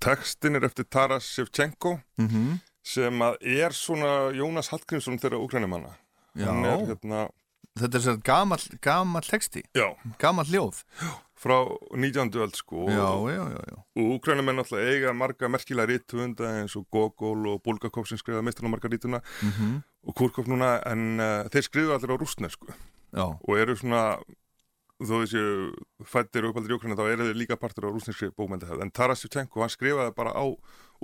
textin 0.02 0.58
er 0.58 0.66
eftir 0.68 0.90
Taras 0.90 1.30
Shevchenko 1.30 2.00
mm 2.20 2.60
sem 2.82 3.22
að 3.22 3.36
er 3.46 3.76
svona 3.78 4.32
Jónas 4.34 4.72
Hallgrímsson 4.74 5.20
Já. 6.34 6.48
hann 6.48 6.66
er 6.66 6.86
hérna, 6.88 7.20
þetta 7.78 7.98
er 8.00 8.04
sér 8.06 8.22
gamall 8.26 8.64
gamall 8.82 9.28
texti, 9.28 9.62
já, 9.76 9.92
gamall 10.22 10.48
ljóð 10.50 10.80
frá 11.42 11.58
19. 11.98 12.38
öld 12.38 12.56
sko 12.56 12.86
já, 12.90 13.08
já, 13.34 13.46
já, 13.50 13.78
og 13.98 14.12
úkrænumenn 14.18 14.62
náttúrulega 14.62 14.92
eiga 14.94 15.14
marga 15.14 15.50
merkilega 15.50 15.90
rítvunda 15.90 16.52
eins 16.62 16.76
og 16.78 16.86
Gogol 16.94 17.48
og 17.56 17.64
Bulgakov 17.66 18.06
sem 18.06 18.20
skrifaði 18.22 18.46
meistarna 18.46 18.74
marga 18.74 18.92
rítuna 18.92 19.24
Mm 19.42 19.82
og 20.02 20.16
Kurkov 20.18 20.48
núna 20.50 20.80
en 20.90 21.22
uh, 21.22 21.50
þeir 21.54 21.66
skrifaði 21.68 21.94
allir 21.94 22.14
á 22.18 22.22
rústnesku 22.22 22.72
já. 23.14 23.26
og 23.38 23.52
eru 23.58 23.76
svona 23.78 24.18
þó 25.02 25.22
þessi 25.22 25.42
fættir 26.06 26.46
og 26.46 26.54
uppaldir 26.54 26.74
í 26.74 26.78
Úkræna 26.78 26.98
þá 26.98 27.04
eru 27.10 27.28
þeir 27.30 27.38
líka 27.38 27.58
partur 27.62 27.90
á 27.90 27.94
rúsneskri 27.94 28.32
bókmyndahefð 28.38 28.82
en 28.86 28.94
Taras 28.94 29.22
Shevchenko 29.22 29.62
hann 29.62 29.74
skrifaði 29.74 30.14
bara 30.18 30.34
á 30.34 30.46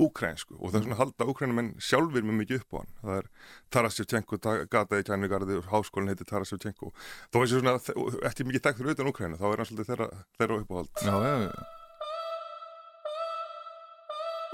úkrænsku 0.01 0.57
og 0.57 0.73
það 0.73 0.79
er 0.79 0.87
svona 0.87 0.99
halda 1.01 1.29
úkrænumenn 1.29 1.75
sjálfur 1.83 2.25
með 2.25 2.39
mikið 2.41 2.63
upp 2.63 2.73
á 2.73 2.79
hann 2.81 2.93
það 3.03 3.19
er 3.19 3.27
Taras 3.75 3.99
Shevchenko 3.99 4.39
gata 4.73 5.01
í 5.01 5.07
Kærnugarði 5.09 5.59
og 5.61 5.69
háskólinn 5.73 6.13
heitir 6.13 6.29
Taras 6.31 6.53
Shevchenko 6.53 6.93
þó 7.29 7.37
þessi 7.43 7.61
svona 7.61 7.77
eftir 8.29 8.49
mikið 8.49 8.65
þekkt 8.67 8.81
fyrir 8.81 8.97
utan 8.97 9.13
Úkræna 9.13 9.41
þá 9.41 9.47
er 9.51 9.63
hann 9.63 9.69
svolítið 9.69 9.93
þeirra, 9.93 10.09
þeirra 10.41 10.61
uppáhald 10.65 10.91
já, 11.05 11.15
já, 11.29 11.37
já. 11.47 11.55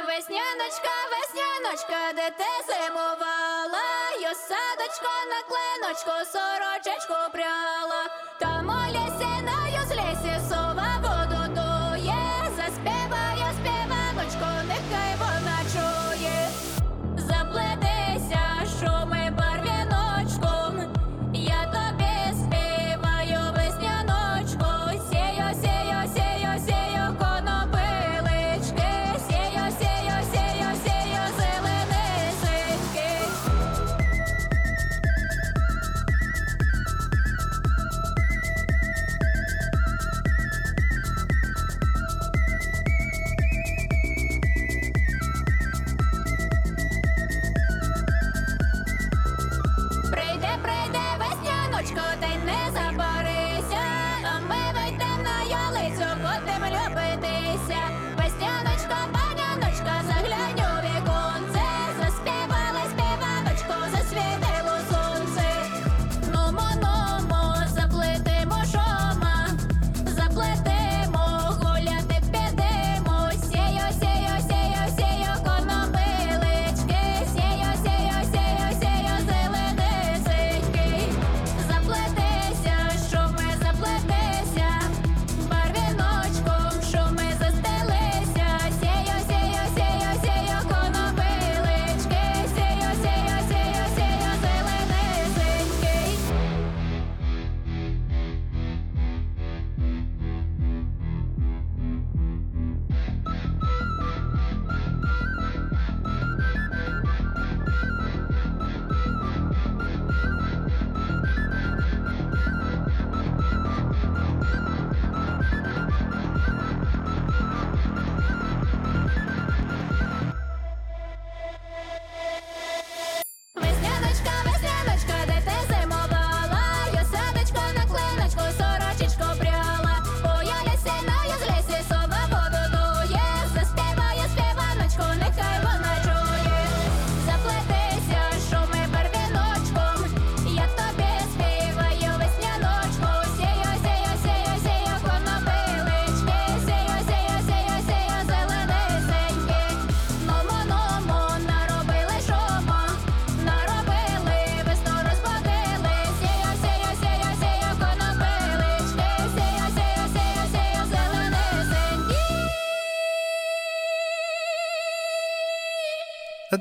Весняночка, 0.09 0.95
весняночка, 1.13 2.01
де 2.19 2.27
ти 2.39 2.51
зимувала, 2.69 3.87
я 4.21 4.33
садочко 4.35 5.13
на 5.31 5.41
клиночку, 5.51 6.15
сорочечку 6.33 7.19
пряла, 7.35 8.03
там 8.41 8.67
у 8.67 8.81
лісі 8.95 9.33
на 9.47 9.59
юзлісі 9.79 10.22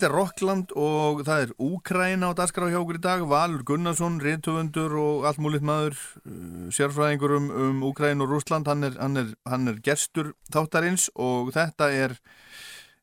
Þetta 0.02 0.10
er 0.10 0.18
Rockland 0.18 0.72
og 0.82 1.20
það 1.22 1.40
er 1.44 1.50
Úkraina 1.62 2.26
á 2.26 2.34
okkur 2.34 2.96
í 2.98 3.00
dag, 3.04 3.20
Valur 3.22 3.60
Gunnarsson, 3.62 4.16
reyndtöfundur 4.18 4.96
og 4.98 5.26
allt 5.28 5.38
múlitt 5.38 5.62
maður, 5.62 5.94
uh, 6.26 6.64
sérfræðingur 6.74 7.36
um, 7.36 7.46
um 7.54 7.84
Úkraina 7.86 8.24
og 8.24 8.32
Rúsland, 8.32 8.66
hann 8.66 8.82
er, 8.82 8.96
hann, 8.98 9.20
er, 9.20 9.28
hann 9.46 9.70
er 9.70 9.78
gestur 9.78 10.32
þáttarins 10.50 11.06
og 11.14 11.52
þetta 11.54 11.92
er, 11.94 12.16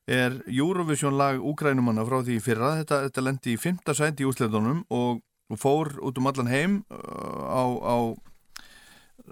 er 0.04 0.36
Eurovision 0.44 1.16
lag 1.16 1.40
Úkrænumanna 1.40 2.04
frá 2.04 2.18
því 2.20 2.36
fyrra, 2.44 2.74
þetta, 2.82 3.00
þetta 3.06 3.24
lendi 3.24 3.54
í 3.56 3.62
fymta 3.64 3.96
sæti 3.96 4.26
í 4.26 4.28
úsleðunum 4.28 4.84
og 4.92 5.24
fór 5.56 5.94
út 6.04 6.20
um 6.20 6.28
allan 6.28 6.52
heim 6.52 6.78
uh, 6.92 7.48
á, 7.48 7.64
á 7.80 7.96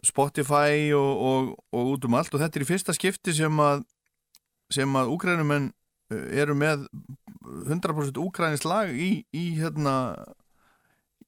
Spotify 0.08 0.88
og, 0.96 1.12
og, 1.20 1.56
og 1.76 1.92
út 1.98 2.08
um 2.08 2.16
allt. 2.16 2.32
Og 2.32 2.40
þetta 2.40 2.62
er 2.62 2.64
í 2.64 2.72
fyrsta 2.72 2.96
skipti 2.96 3.36
sem 3.36 3.60
að 3.60 3.84
sem 4.72 4.96
að 4.96 5.12
úkrænumenn 5.18 5.68
uh, 5.68 6.28
eru 6.32 6.56
með 6.56 6.88
100% 7.68 8.20
úkrænins 8.22 8.64
lag 8.68 8.86
í, 8.92 9.10
í 9.34 9.44
hérna 9.58 9.94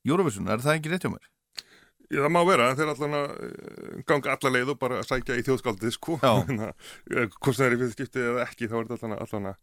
Eurovision, 0.06 0.48
er 0.48 0.62
það 0.64 0.76
ekki 0.78 0.90
rétt 0.92 1.04
hjá 1.06 1.12
mér? 1.12 1.26
Já, 2.10 2.24
það 2.24 2.32
má 2.34 2.40
vera, 2.48 2.74
þeir 2.74 2.90
allan 2.90 3.18
að 3.20 3.28
eh, 3.46 3.98
ganga 4.08 4.32
alla 4.34 4.50
leið 4.56 4.68
og 4.72 4.78
bara 4.80 5.02
sækja 5.06 5.38
í 5.38 5.44
þjóðskaldið 5.46 5.92
sko, 5.94 6.12
Já. 6.18 6.32
hvort 7.38 7.56
það 7.56 7.66
er 7.66 7.74
í 7.76 7.78
fyrir 7.82 7.94
skiptið 7.94 8.24
eða 8.32 8.46
ekki, 8.48 8.70
þá 8.70 8.76
er 8.80 8.86
þetta 8.88 9.06
allan, 9.20 9.50
að 9.52 9.58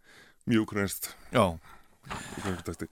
mjög 0.47 0.65
texti. 2.63 2.85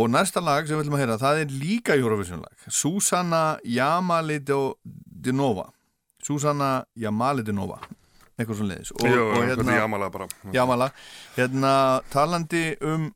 og 0.00 0.06
næsta 0.10 0.40
lag 0.40 0.62
sem 0.64 0.76
við 0.78 0.84
viljum 0.84 0.96
að 0.96 1.02
heyra, 1.04 1.20
það 1.20 1.40
er 1.42 1.48
líka 1.60 1.92
Eurovision 1.98 2.40
lag 2.40 2.54
Susanna 2.72 3.44
Jamalidinova 3.68 5.66
Susanna 6.24 6.70
Jamalidinova 6.96 7.78
eitthvað 8.38 8.60
svona 8.60 8.74
leiðis 8.74 8.94
og, 8.94 9.04
Jú, 9.08 9.26
og 9.26 9.44
hérna, 9.48 9.76
jamala 9.78 10.08
bara. 10.14 10.30
Jamala 10.54 10.88
hérna 11.36 11.74
talandi 12.12 12.64
um 12.84 13.12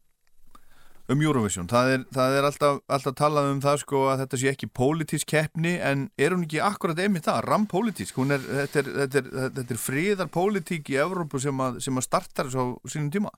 um 1.08 1.22
Eurovision, 1.24 1.64
það 1.68 1.90
er, 1.94 2.02
það 2.12 2.34
er 2.36 2.46
alltaf, 2.50 2.80
alltaf 2.92 3.14
talað 3.16 3.46
um 3.54 3.60
það 3.64 3.78
sko 3.80 4.00
að 4.10 4.22
þetta 4.22 4.40
sé 4.42 4.50
ekki 4.50 4.66
pólitísk 4.76 5.30
keppni 5.32 5.78
en 5.80 6.02
er 6.20 6.34
hún 6.34 6.44
ekki 6.44 6.60
akkurat 6.60 7.00
einmitt 7.00 7.24
það, 7.24 7.38
rampólitísk? 7.46 8.18
Er, 8.28 8.44
þetta 8.44 8.82
er, 8.82 8.90
þetta 8.98 9.22
er, 9.22 9.30
þetta 9.56 9.74
er 9.74 9.80
friðar 9.80 10.28
pólitík 10.34 10.92
í 10.92 10.98
Evrópu 11.00 11.40
sem 11.40 11.64
að, 11.64 11.80
sem 11.86 11.96
að 11.96 12.06
startar 12.10 12.52
svo 12.52 12.66
sínum 12.84 13.08
tíma. 13.14 13.32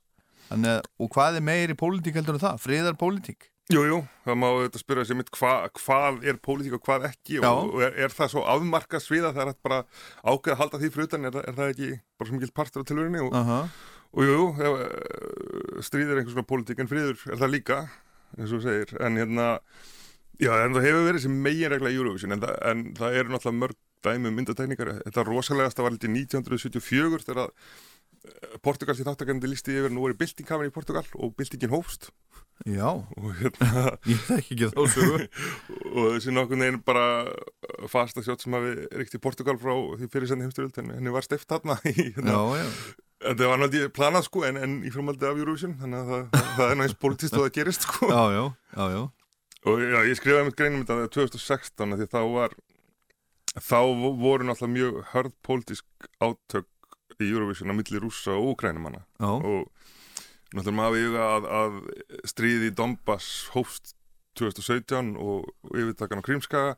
Þannig, 0.49 0.91
og 0.99 1.13
hvað 1.15 1.39
er 1.39 1.47
meiri 1.47 1.79
pólitík 1.79 2.19
heldur 2.19 2.41
en 2.41 2.43
það, 2.43 2.59
friðar 2.65 2.99
pólitík 2.99 3.50
Jú, 3.71 3.85
jú, 3.87 3.99
það 4.25 4.39
má 4.41 4.47
þetta 4.65 4.81
spyrja 4.81 5.05
sér 5.07 5.19
mitt 5.21 5.29
hva, 5.37 5.53
hvað 5.79 6.25
er 6.27 6.39
pólitík 6.43 6.75
og 6.79 6.83
hvað 6.87 7.05
ekki 7.11 7.39
Já. 7.39 7.47
og, 7.51 7.77
er, 7.85 7.95
er 8.07 8.15
það 8.15 8.33
svo 8.33 8.43
afmarka 8.51 8.99
sviða 9.03 9.31
það 9.37 9.53
er 9.53 9.59
bara 9.63 9.79
ákveð 10.25 10.55
að 10.55 10.61
halda 10.63 10.81
því 10.81 10.91
fyrir 10.95 11.07
utan 11.11 11.29
er, 11.29 11.39
er 11.45 11.59
það 11.59 11.73
ekki 11.75 11.91
bara 12.19 12.31
svo 12.31 12.39
mikil 12.39 12.55
partur 12.57 12.83
á 12.83 12.89
tilvörinni 12.91 13.23
og, 13.23 13.37
Aha. 13.39 13.59
og 14.11 14.27
jú, 14.27 14.49
jú 14.59 14.73
eh, 14.75 15.85
stríð 15.87 16.11
er 16.11 16.23
einhvers 16.23 16.35
konar 16.35 16.49
pólitík 16.51 16.83
en 16.83 16.91
friður 16.91 17.23
er 17.31 17.39
það 17.45 17.55
líka 17.55 17.79
eins 18.39 18.57
og 18.57 18.65
segir, 18.65 18.97
en 18.99 19.21
hérna 19.21 19.47
já, 20.41 20.51
en 20.57 20.75
það 20.75 20.89
hefur 20.89 21.07
verið 21.07 21.25
sem 21.29 21.39
megin 21.47 21.71
regla 21.75 21.95
í 21.95 22.01
Eurovision 22.01 22.35
en 22.35 22.43
en 22.49 22.85
það 22.99 23.21
eru 23.21 23.35
náttúrulega 23.37 23.61
mörg 23.61 23.79
dæmi 24.01 24.31
um 24.31 24.37
myndatekníkar, 24.41 24.95
þetta 25.05 25.25
rosalegasta 25.29 25.85
var 25.85 25.95
litið 25.95 26.15
1974 26.25 27.27
þegar 27.27 27.43
að 27.45 27.55
Portugalski 28.65 29.07
þáttakandi 29.07 29.49
listi 29.49 29.73
yfir 29.79 29.93
nú 29.95 30.05
er 30.09 30.17
byltingkafin 30.19 30.69
í 30.69 30.75
Portugal 30.75 31.07
og 31.17 31.33
byltingin 31.39 31.73
hófst. 31.73 32.11
Já, 32.69 33.01
hérna 33.17 33.85
ég 34.11 34.19
þekki 34.27 34.57
ekki 34.57 34.69
þá 34.75 34.81
sögu. 34.93 35.21
Og 35.97 36.09
þessi 36.17 36.35
nokkurn 36.37 36.65
veginn 36.65 36.83
bara 36.85 37.05
fasta 37.89 38.21
sjótt 38.25 38.45
sem 38.45 38.53
hafi 38.53 38.75
ríkt 39.01 39.17
í 39.17 39.23
Portugal 39.23 39.57
frá 39.61 39.73
því 39.73 40.09
fyrir 40.13 40.29
senni 40.29 40.45
heimstyrjöld 40.45 40.83
en 40.83 40.91
henni 40.99 41.15
var 41.15 41.25
steift 41.25 41.49
þarna 41.49 41.79
hérna, 41.87 42.35
Já, 42.35 42.61
já, 42.61 42.67
þetta 43.25 43.49
var 43.49 43.63
náttúrulega 43.63 43.95
planað 43.97 44.27
sko 44.29 44.45
en, 44.49 44.61
en 44.61 44.75
í 44.85 44.93
framaldi 44.93 45.31
af 45.31 45.41
Eurovision 45.41 45.79
þannig 45.81 46.03
að 46.03 46.13
það, 46.13 46.45
það 46.59 46.67
er 46.67 46.79
náttúrulega 46.83 47.03
politist 47.07 47.39
og 47.39 47.47
það 47.47 47.55
gerist 47.57 47.87
sko. 47.89 48.11
Já, 48.13 48.23
já, 48.37 48.45
já, 48.77 48.85
já. 48.93 49.03
og 49.65 49.87
já, 49.87 49.99
ég 50.11 50.21
skrifaði 50.21 50.51
mitt 50.51 50.61
greinum 50.61 50.85
þetta 50.85 51.15
2016 51.17 51.97
af 51.97 52.03
því 52.03 52.11
þá 52.13 52.21
var 52.37 52.59
þá 53.57 53.81
voru 54.21 54.51
náttúrulega 54.51 54.75
mjög 54.77 55.01
hörð 55.15 55.35
politísk 55.49 56.11
átök 56.21 56.69
í 57.25 57.31
Eurovision 57.31 57.73
á 57.73 57.75
milli 57.77 58.01
rússa 58.01 58.35
og 58.37 58.55
úkrænumanna 58.55 59.03
já. 59.21 59.31
og 59.31 59.69
náttúrulega 60.55 60.77
maður 60.77 60.97
við 60.99 61.17
að, 61.23 61.49
að 61.61 61.79
stríði 62.33 62.71
í 62.71 62.75
Donbass 62.77 63.49
hófst 63.55 63.95
2017 64.39 65.17
og, 65.21 65.49
og 65.67 65.79
yfirtakan 65.79 66.23
á 66.23 66.27
Krímskaga 66.27 66.77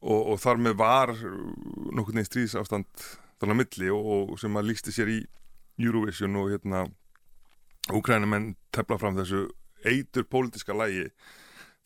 og, 0.00 0.20
og 0.32 0.40
þar 0.42 0.62
með 0.62 0.78
var 0.80 1.14
nokkurn 1.16 2.20
veginn 2.20 2.30
stríðsástand 2.30 3.06
þannig 3.40 3.52
að 3.52 3.60
milli 3.62 3.90
og, 3.92 4.32
og 4.32 4.38
sem 4.40 4.56
að 4.56 4.70
lísti 4.70 4.94
sér 4.94 5.12
í 5.12 5.20
Eurovision 5.82 6.38
og 6.40 6.52
hérna 6.54 6.86
Úkrænumenn 7.94 8.56
tefla 8.74 8.98
fram 8.98 9.14
þessu 9.14 9.44
eitur 9.86 10.24
pólitíska 10.26 10.74
lægi 10.74 11.10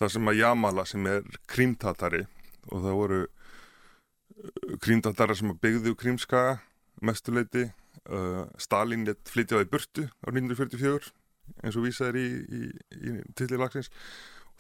þar 0.01 0.13
sem 0.15 0.31
að 0.31 0.39
Jamala 0.41 0.87
sem 0.89 1.07
er 1.11 1.27
krímtatari 1.51 2.23
og 2.71 2.85
það 2.85 2.97
voru 2.97 3.21
krímtatara 4.81 5.37
sem 5.37 5.53
að 5.53 5.61
byggðu 5.65 5.95
Krímskaga 5.99 6.59
mestuleiti 7.07 7.67
uh, 7.67 8.45
Stalin 8.61 9.07
lett 9.09 9.31
flytja 9.31 9.59
það 9.59 9.67
í 9.67 9.71
burtu 9.75 10.07
á 10.09 10.29
1944 10.31 11.13
eins 11.67 11.77
og 11.77 11.87
vísað 11.87 12.13
er 12.13 12.19
í, 12.21 12.27
í, 12.31 12.63
í 12.95 13.15
tillir 13.39 13.61
lagsins. 13.61 13.91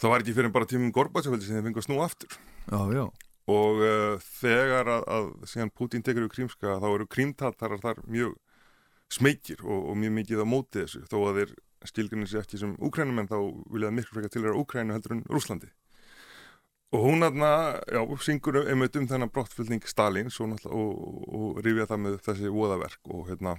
Það 0.01 0.13
var 0.13 0.25
ekki 0.25 0.37
fyrir 0.37 0.55
bara 0.55 0.69
tímum 0.69 0.93
Gorbatsjóföldi 0.97 1.47
sem 1.47 1.59
þeir 1.59 1.67
fengið 1.69 1.83
að 1.83 1.87
snúa 1.87 2.07
aftur. 2.09 2.39
Já, 2.67 2.81
já, 2.97 3.05
og 3.55 3.83
uh, 3.85 4.29
þegar 4.41 4.93
að, 4.97 5.09
að 5.17 5.29
síðan 5.53 5.75
Putin 5.77 6.07
tekur 6.07 6.27
við 6.27 6.33
Krímska 6.37 6.79
þá 6.83 6.89
eru 6.91 7.09
krímtatarar 7.11 7.83
þar 7.83 8.01
mjög 8.09 8.37
smekir 9.11 9.63
og, 9.67 9.91
og 9.93 9.99
mjög 10.01 10.17
mikið 10.21 10.43
á 10.43 10.47
móti 10.49 10.83
þessu. 10.83 11.05
Þó 11.11 11.19
að 11.21 11.41
þeir 11.41 11.55
skilgrinni 11.91 12.29
sér 12.29 12.45
ekki 12.45 12.61
sem 12.61 12.75
úkrænumenn 12.85 13.31
þá 13.31 13.39
vilja 13.73 13.89
það 13.89 13.97
miklu 13.97 14.17
frekar 14.17 14.35
til 14.35 14.43
þeirra 14.45 14.65
úkrænu 14.65 14.97
heldur 14.97 15.17
en 15.17 15.23
Rúslandi 15.31 15.71
og 16.91 17.05
hún 17.07 17.23
aðna, 17.23 17.53
já, 17.87 18.01
syngur 18.25 18.63
einmitt 18.65 18.97
um 18.99 19.07
þennan 19.11 19.31
brottfylgning 19.31 19.87
Stalins 19.87 20.41
og, 20.43 20.57
og, 20.67 20.95
og 21.31 21.61
rifja 21.65 21.87
það 21.91 22.05
með 22.07 22.21
þessi 22.27 22.53
voðaverk 22.55 23.13
og 23.15 23.29
hérna 23.31 23.57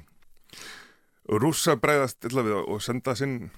rússa 1.40 1.78
breyðast 1.80 2.28
illa 2.28 2.44
við 2.44 2.58
og 2.60 2.82
senda 2.84 3.16
sinn 3.16 3.52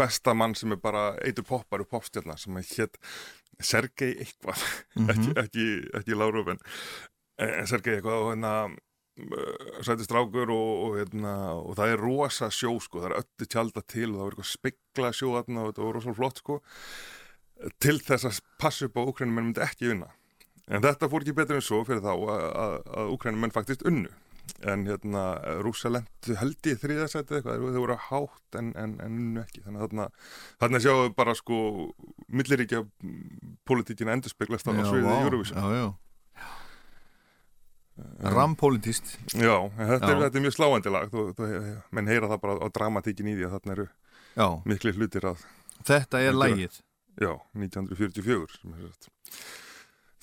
besta 0.00 0.32
mann 0.34 0.56
sem 0.56 0.72
er 0.72 0.80
bara 0.80 1.10
eitur 1.26 1.44
poppar 1.44 1.84
og 1.84 1.90
popstjarnar 1.90 2.40
sem 2.40 2.56
er 2.56 2.68
hétt 2.70 2.96
Sergei 3.60 4.14
eitthvað. 4.14 4.62
Ekki, 5.12 5.32
ekki, 5.42 5.64
ekki 5.98 6.16
Lárup 6.16 6.48
en, 6.54 6.62
en 7.44 7.68
Sergei 7.68 7.98
eitthvað 7.98 8.22
og 8.22 8.30
hérna 8.30 8.52
uh, 8.70 9.80
sæti 9.84 10.06
strákur 10.06 10.52
og, 10.54 10.70
og, 10.86 10.96
hérna, 11.02 11.34
og 11.58 11.76
það 11.76 11.92
er 11.92 12.04
rosa 12.06 12.48
sjó 12.54 12.72
sko, 12.80 13.02
það 13.02 13.10
er 13.10 13.18
öllu 13.20 13.50
tjálta 13.52 13.84
til 13.84 14.08
og 14.08 14.14
það 14.14 14.22
var 14.22 14.36
eitthvað 14.36 14.52
spekla 14.54 15.12
sjó 15.12 15.34
þarna 15.36 15.64
og 15.66 15.72
þetta 15.72 15.84
var 15.84 15.98
rosa 15.98 16.16
flott 16.16 16.40
sko 16.40 16.60
til 17.82 17.98
þess 18.00 18.28
að 18.28 18.40
passa 18.60 18.88
upp 18.88 18.96
á 18.96 19.02
Úkrænum 19.04 19.36
menn 19.36 19.50
myndi 19.50 19.62
ekki 19.64 19.92
unna 19.94 20.10
en 20.70 20.84
þetta 20.84 21.08
fór 21.10 21.24
ekki 21.24 21.36
betur 21.36 21.58
en 21.58 21.64
svo 21.64 21.82
fyrir 21.86 22.02
þá 22.04 22.12
að, 22.14 22.74
Úkrænum 23.14 23.46
menn 23.46 23.54
faktist 23.54 23.86
unnu. 23.88 24.10
En 24.66 24.82
hérna 24.88 25.22
rúsa 25.62 25.88
lendu 25.92 26.34
held 26.36 26.66
í 26.66 26.74
þriðasæti 26.76 27.36
eitthvað, 27.38 27.62
þau 27.70 27.80
voru 27.84 27.96
hátt 28.08 28.58
en, 28.58 28.72
en, 28.78 28.96
en 29.00 29.18
unnu 29.22 29.42
ekki. 29.44 29.62
Þannig 29.64 29.80
að 29.80 29.86
þarna, 29.86 30.06
þarna 30.62 30.80
sjáum 30.84 31.02
við 31.04 31.14
bara 31.20 31.34
sko 31.38 31.60
milliríkja 32.40 32.82
politíkina 33.68 34.16
endur 34.16 34.34
speglast 34.34 34.68
á 34.68 34.74
já, 34.74 34.82
sviðið 34.88 35.10
í 35.12 35.28
Eurovision. 35.28 35.60
Já, 35.60 35.80
já. 35.80 35.90
Rampolítist 38.32 39.10
Já, 39.36 39.56
þetta, 39.76 40.08
Já. 40.08 40.12
Er, 40.14 40.20
þetta 40.24 40.38
er 40.38 40.44
mjög 40.46 40.54
sláandi 40.56 40.92
lag. 40.92 41.10
Þú, 41.12 41.24
þú, 41.36 41.48
menn 41.96 42.08
heyra 42.08 42.30
það 42.30 42.44
bara 42.44 42.54
á 42.64 42.66
dramatíkin 42.72 43.28
í 43.28 43.34
því 43.36 43.48
að 43.48 43.56
þarna 43.58 43.74
eru 43.76 43.88
Já, 44.30 44.46
miklu 44.70 44.94
hlutir 44.96 45.26
að 45.28 45.42
þetta 45.84 46.22
er 46.24 46.38
lægið 46.38 46.78
já, 47.20 47.32
1944 47.54 48.60
sem 48.60 48.76
er 48.76 48.86
sagt 48.88 49.10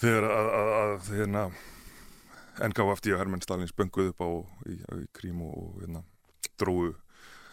þegar 0.01 0.29
að, 0.29 0.51
að, 0.59 0.71
að 0.77 1.11
hérna 1.17 1.43
NKFD 2.67 3.13
og 3.13 3.19
Hermann 3.21 3.43
Stalin 3.45 3.69
spönguð 3.69 4.13
upp 4.13 4.23
á 4.25 4.29
í, 4.69 4.77
í 4.77 5.05
Krím 5.13 5.43
og, 5.45 5.77
hérna 5.81 6.03
dróðu 6.57 6.95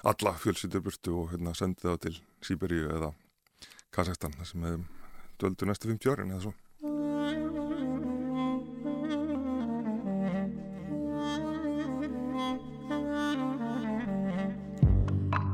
alla 0.05 0.35
fjölsýtur 0.41 0.85
burtu 0.85 1.17
og 1.21 1.33
hérna 1.33 1.55
sendið 1.57 1.91
það 1.91 2.01
til 2.07 2.15
Sýberíu 2.45 2.91
eða 2.93 3.13
Kazakstan 3.95 4.37
sem 4.45 4.65
hefum 4.65 4.87
döldu 5.41 5.69
næstu 5.69 5.89
50 5.89 6.13
árin 6.13 6.35
eða 6.35 6.45
svo. 6.45 6.55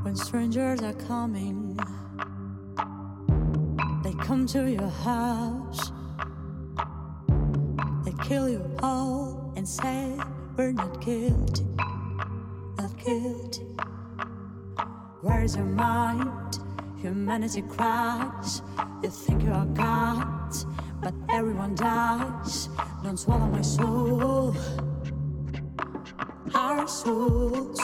When 0.03 0.17
strangers 0.17 0.83
are 0.83 0.95
coming, 1.07 1.79
come 4.21 4.47
to 4.47 4.71
your 4.71 4.89
house. 4.89 5.93
They 8.05 8.13
kill 8.23 8.49
you 8.49 8.65
all 8.83 9.53
and 9.57 9.67
say, 9.67 10.15
We're 10.57 10.73
not 10.73 11.01
guilty, 11.01 11.67
not 12.79 12.97
guilty. 13.05 13.67
Where's 15.23 15.57
your 15.57 15.67
mind? 15.67 16.59
Humanity 17.01 17.63
cries. 17.63 18.63
You 19.03 19.11
think 19.11 19.43
you 19.43 19.53
are 19.53 19.67
God, 19.67 20.55
but 21.03 21.15
everyone 21.31 21.75
dies. 21.75 22.69
Don't 23.03 23.19
swallow 23.19 23.47
my 23.47 23.63
soul, 23.63 24.55
our 26.55 26.87
souls. 26.87 27.81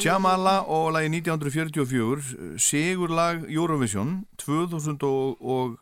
Jamala 0.00 0.64
og 0.64 0.94
lagi 0.96 1.10
1944 1.12 2.56
Sigurlag 2.58 3.42
Eurovision 3.52 4.24
2016 4.40 5.76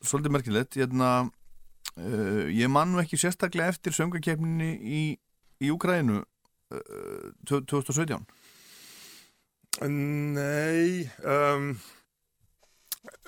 svolítið 0.00 0.32
merkilegt 0.32 0.72
hérna, 0.80 1.28
uh, 2.00 2.48
ég 2.48 2.64
man 2.72 2.88
nú 2.94 3.02
ekki 3.02 3.20
sérstaklega 3.20 3.68
eftir 3.74 3.92
söngakefninni 3.92 4.70
í, 4.80 5.20
í 5.60 5.68
Úkrænu 5.74 6.24
uh, 6.24 7.26
2017 7.50 8.24
Nei 9.84 11.04
um, 11.20 11.76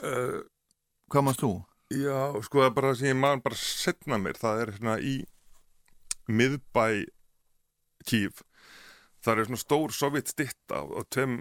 uh, 0.01 0.40
Hvað 1.12 1.25
mannst 1.27 1.44
þú? 1.44 1.61
Já, 1.92 2.33
sko 2.48 2.57
það 2.62 2.70
er 2.70 2.77
bara 2.81 2.96
sem 2.96 3.12
ég 3.12 3.20
man 3.20 3.44
bara 3.44 3.61
setna 3.61 4.16
mér, 4.16 4.40
það 4.40 4.57
er 4.62 4.72
hérna 4.79 4.96
í 5.05 5.20
miðbæ 6.33 7.05
Kív 8.09 8.40
það 9.22 9.38
er 9.38 9.48
svona 9.48 9.62
stór 9.62 9.94
sovjet 9.96 10.32
stitta 10.32 10.80
á, 10.80 10.82
á 10.82 11.00
tveim 11.12 11.38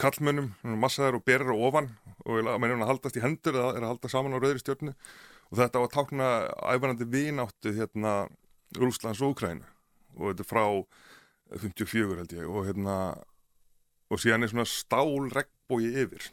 kallmönnum, 0.00 0.50
massaðar 0.76 1.18
og 1.18 1.24
berir 1.24 1.52
á 1.52 1.56
ofan 1.56 1.88
og 2.26 2.42
maður 2.44 2.74
er 2.74 2.82
að 2.84 2.90
haldast 2.90 3.16
í 3.16 3.22
hendur 3.24 3.56
eða 3.56 3.70
er 3.76 3.84
að 3.84 3.92
halda 3.94 4.10
saman 4.12 4.36
á 4.36 4.38
rauðri 4.42 4.62
stjórnu 4.62 4.92
og 4.92 5.60
þetta 5.60 5.80
á 5.80 5.82
að 5.84 5.92
tákna 5.94 6.28
æfanandi 6.74 7.08
vináttu 7.12 7.72
hérna 7.76 8.14
Rúslands 8.76 9.22
og 9.22 9.36
Úkrænu 9.36 9.64
og 10.16 10.32
þetta 10.32 10.44
er 10.44 10.50
frá 10.50 10.64
54 11.62 12.18
held 12.20 12.34
ég 12.36 12.50
og 12.50 12.66
hérna 12.66 12.96
og 14.10 14.22
síðan 14.22 14.46
er 14.46 14.52
svona 14.52 14.68
stál 14.68 15.30
regnbói 15.32 15.88
yfir 16.02 16.28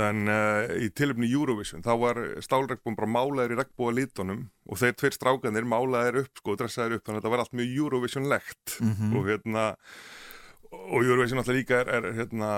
en 0.00 0.26
uh, 0.26 0.66
í 0.82 0.88
tilöfni 0.90 1.28
Eurovision 1.30 1.84
þá 1.84 1.92
var 2.00 2.20
stálregnbóin 2.42 2.96
bara 2.98 3.10
málaðir 3.14 3.54
í 3.54 3.58
regnbóa 3.60 3.94
litunum 3.94 4.44
og 4.66 4.80
þeir 4.80 4.96
tveir 4.98 5.14
strákanir 5.14 5.68
málaðir 5.70 6.24
upp 6.24 6.40
sko 6.40 6.54
og 6.54 6.60
dressaðir 6.62 6.98
upp 6.98 7.06
þannig 7.06 7.20
að 7.20 7.22
þetta 7.22 7.34
var 7.34 7.42
allt 7.44 7.58
mjög 7.60 7.74
Eurovision-legt. 7.84 8.78
Mhm. 8.82 9.16
og 9.16 9.28
hérna 9.30 9.66
og 10.74 11.04
Eurovision 11.04 11.38
alltaf 11.38 11.54
líka 11.54 11.84
er, 11.84 11.92
er 11.94 12.16
hérna 12.18 12.50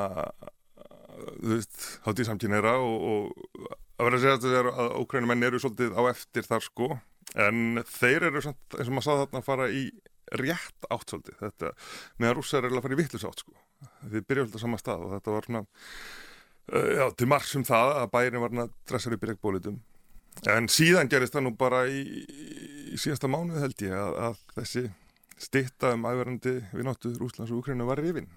þú 1.16 1.52
veist, 1.54 1.76
hátíð 2.06 2.30
samkynneira 2.30 2.76
og, 2.80 3.04
og 3.10 3.68
að 3.96 4.08
vera 4.08 4.18
að 4.18 4.24
segja 4.24 4.40
þetta 4.40 4.58
er 4.60 4.70
að 4.72 4.96
ókrænumenn 5.00 5.46
eru 5.48 5.60
svolítið 5.62 5.96
á 5.96 6.02
eftir 6.10 6.48
þar 6.48 6.64
sko. 6.64 6.90
En 7.36 7.82
þeir 7.90 8.28
eru 8.30 8.42
samt, 8.44 8.76
eins 8.76 8.88
og 8.90 8.96
maður 8.96 9.06
sá 9.06 9.12
þarna 9.22 9.40
að 9.42 9.48
fara 9.48 9.68
í 9.72 9.82
rétt 10.40 10.88
átt 10.92 11.12
svolítið. 11.12 11.38
Þetta, 11.40 11.72
meðan 12.20 12.38
rússar 12.38 12.66
er 12.66 12.76
að 12.76 12.84
fara 12.84 12.96
í 12.96 13.00
vittlus 13.00 13.26
átt 13.28 13.44
sko. 13.44 13.56
Þið 14.06 14.28
byrja 14.28 14.46
alltaf 14.46 14.62
sama 14.62 14.80
stað 14.80 15.04
og 15.06 15.14
þetta 15.16 15.34
var 15.34 15.48
svona 15.48 15.64
já, 16.72 17.04
til 17.16 17.28
margs 17.30 17.54
um 17.58 17.64
það 17.66 17.92
að 18.00 18.08
bærin 18.14 18.42
var 18.42 18.56
að 18.64 18.72
dressa 18.88 19.12
upp 19.14 19.22
í 19.26 19.30
regnbólitum 19.30 19.78
en 20.52 20.68
síðan 20.68 21.08
gerist 21.10 21.36
það 21.36 21.46
nú 21.46 21.52
bara 21.58 21.84
í, 21.88 22.02
í 22.92 22.98
síðasta 23.00 23.30
mánuð 23.30 23.62
held 23.62 23.84
ég 23.86 23.94
að, 23.96 24.18
að 24.26 24.42
þessi 24.58 24.84
stitta 25.40 25.94
um 25.96 26.06
æverandi 26.08 26.58
vináttu 26.74 27.12
Rúslands 27.16 27.52
og 27.52 27.62
Ukraínu 27.62 27.86
var 27.88 28.00
rifin. 28.00 28.28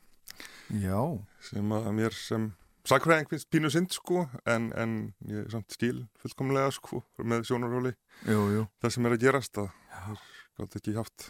Já, 0.79 0.99
sem 1.43 1.71
að 1.73 1.91
mér 1.97 2.15
sem 2.15 2.49
sakfræðing 2.87 3.29
finnst 3.31 3.49
pínu 3.51 3.71
synd 3.73 3.93
sko 3.95 4.25
en, 4.49 4.69
en 4.77 4.95
ég 5.29 5.49
samt 5.51 5.75
skil 5.75 6.05
fullkomlega 6.21 6.71
sko 6.75 7.03
með 7.23 7.47
sjónarhóli. 7.49 7.93
Jú, 8.27 8.43
jú. 8.55 8.65
Það 8.83 8.95
sem 8.95 9.07
er 9.07 9.15
að 9.15 9.23
gerast 9.25 9.61
að 9.61 9.71
það 9.95 10.25
gátt 10.59 10.79
ekki 10.81 10.97
haft 10.97 11.29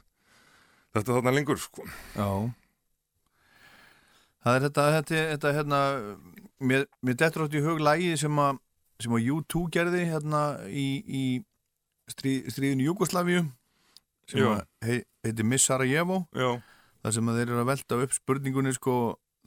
þetta 0.98 1.16
þarna 1.16 1.36
lengur 1.38 1.62
sko. 1.62 1.86
Já 2.18 2.30
Það 4.46 4.56
er 4.56 4.66
þetta, 4.68 4.88
þetta, 4.96 5.22
þetta 5.34 5.54
hérna, 5.58 5.80
mér, 6.64 6.86
mér 7.04 7.20
dettur 7.20 7.46
átt 7.46 7.56
í 7.60 7.64
hug 7.64 7.82
lægi 7.84 8.14
sem 8.22 8.40
að, 8.40 8.60
sem 9.04 9.16
að 9.16 9.32
U2 9.36 9.64
gerði 9.76 10.06
hérna 10.08 10.44
í, 10.72 10.88
í 11.04 11.24
stríð, 12.12 12.48
stríðinu 12.54 12.88
Júgoslavíu 12.88 13.44
sem 14.30 14.46
að 14.46 14.62
hei, 14.86 15.02
heiti 15.26 15.46
Miss 15.48 15.68
Sarajevo. 15.68 16.22
Já, 16.38 16.54
þar 17.04 17.16
sem 17.16 17.32
að 17.32 17.40
þeir 17.40 17.50
eru 17.50 17.62
að 17.64 17.70
velta 17.72 18.00
upp 18.06 18.16
spurningunni 18.16 18.74
sko, 18.76 18.96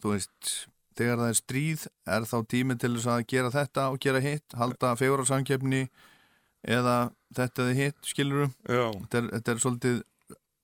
þú 0.03 0.15
veist, 0.15 0.53
þegar 0.99 1.21
það 1.23 1.33
er 1.33 1.39
stríð 1.41 1.85
er 2.17 2.29
þá 2.29 2.37
tími 2.53 2.79
til 2.81 2.93
þess 2.97 3.11
að 3.15 3.27
gera 3.33 3.53
þetta 3.55 3.89
og 3.93 4.01
gera 4.03 4.23
hitt, 4.25 4.57
halda 4.59 4.95
fegurarsamkeppni 5.01 5.87
eða 6.63 6.97
þetta 7.37 7.65
eða 7.65 7.79
hitt 7.79 8.11
skiluru, 8.13 8.51
já, 8.69 8.85
þetta 9.05 9.21
er, 9.23 9.31
þetta 9.37 9.55
er 9.55 9.63
svolítið 9.65 10.03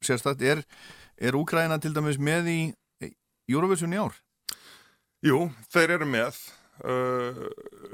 sérstætt, 0.04 0.44
er, 0.46 0.62
er 1.18 1.38
Úkraina 1.38 1.80
til 1.82 1.94
dæmis 1.96 2.20
með 2.22 2.52
í 2.52 2.60
Eurovision 3.48 3.94
í 3.94 4.00
ár? 4.00 4.16
jú, 5.24 5.38
þeir 5.72 5.96
eru 5.96 6.06
með 6.06 6.36
uh, 6.84 7.46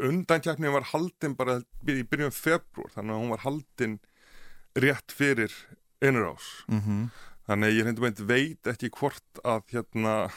undankjæknin 0.08 0.74
var 0.74 0.90
haldin 0.92 1.36
bara 1.38 1.60
í 1.88 2.02
byrjun 2.02 2.34
februar 2.34 2.92
þannig 2.96 3.14
að 3.14 3.22
hún 3.22 3.32
var 3.32 3.44
haldin 3.46 4.00
rétt 4.74 5.14
fyrir 5.14 5.52
innrás 6.04 6.64
Mm 6.68 6.80
-hmm. 6.80 7.04
þannig 7.46 7.68
að 7.68 7.76
ég 7.78 7.84
reyndum 7.84 8.04
eitthvað 8.04 8.32
veit 8.32 8.66
ekki 8.66 8.90
hvort 8.90 9.40
að 9.44 9.62
hérna 9.72 10.30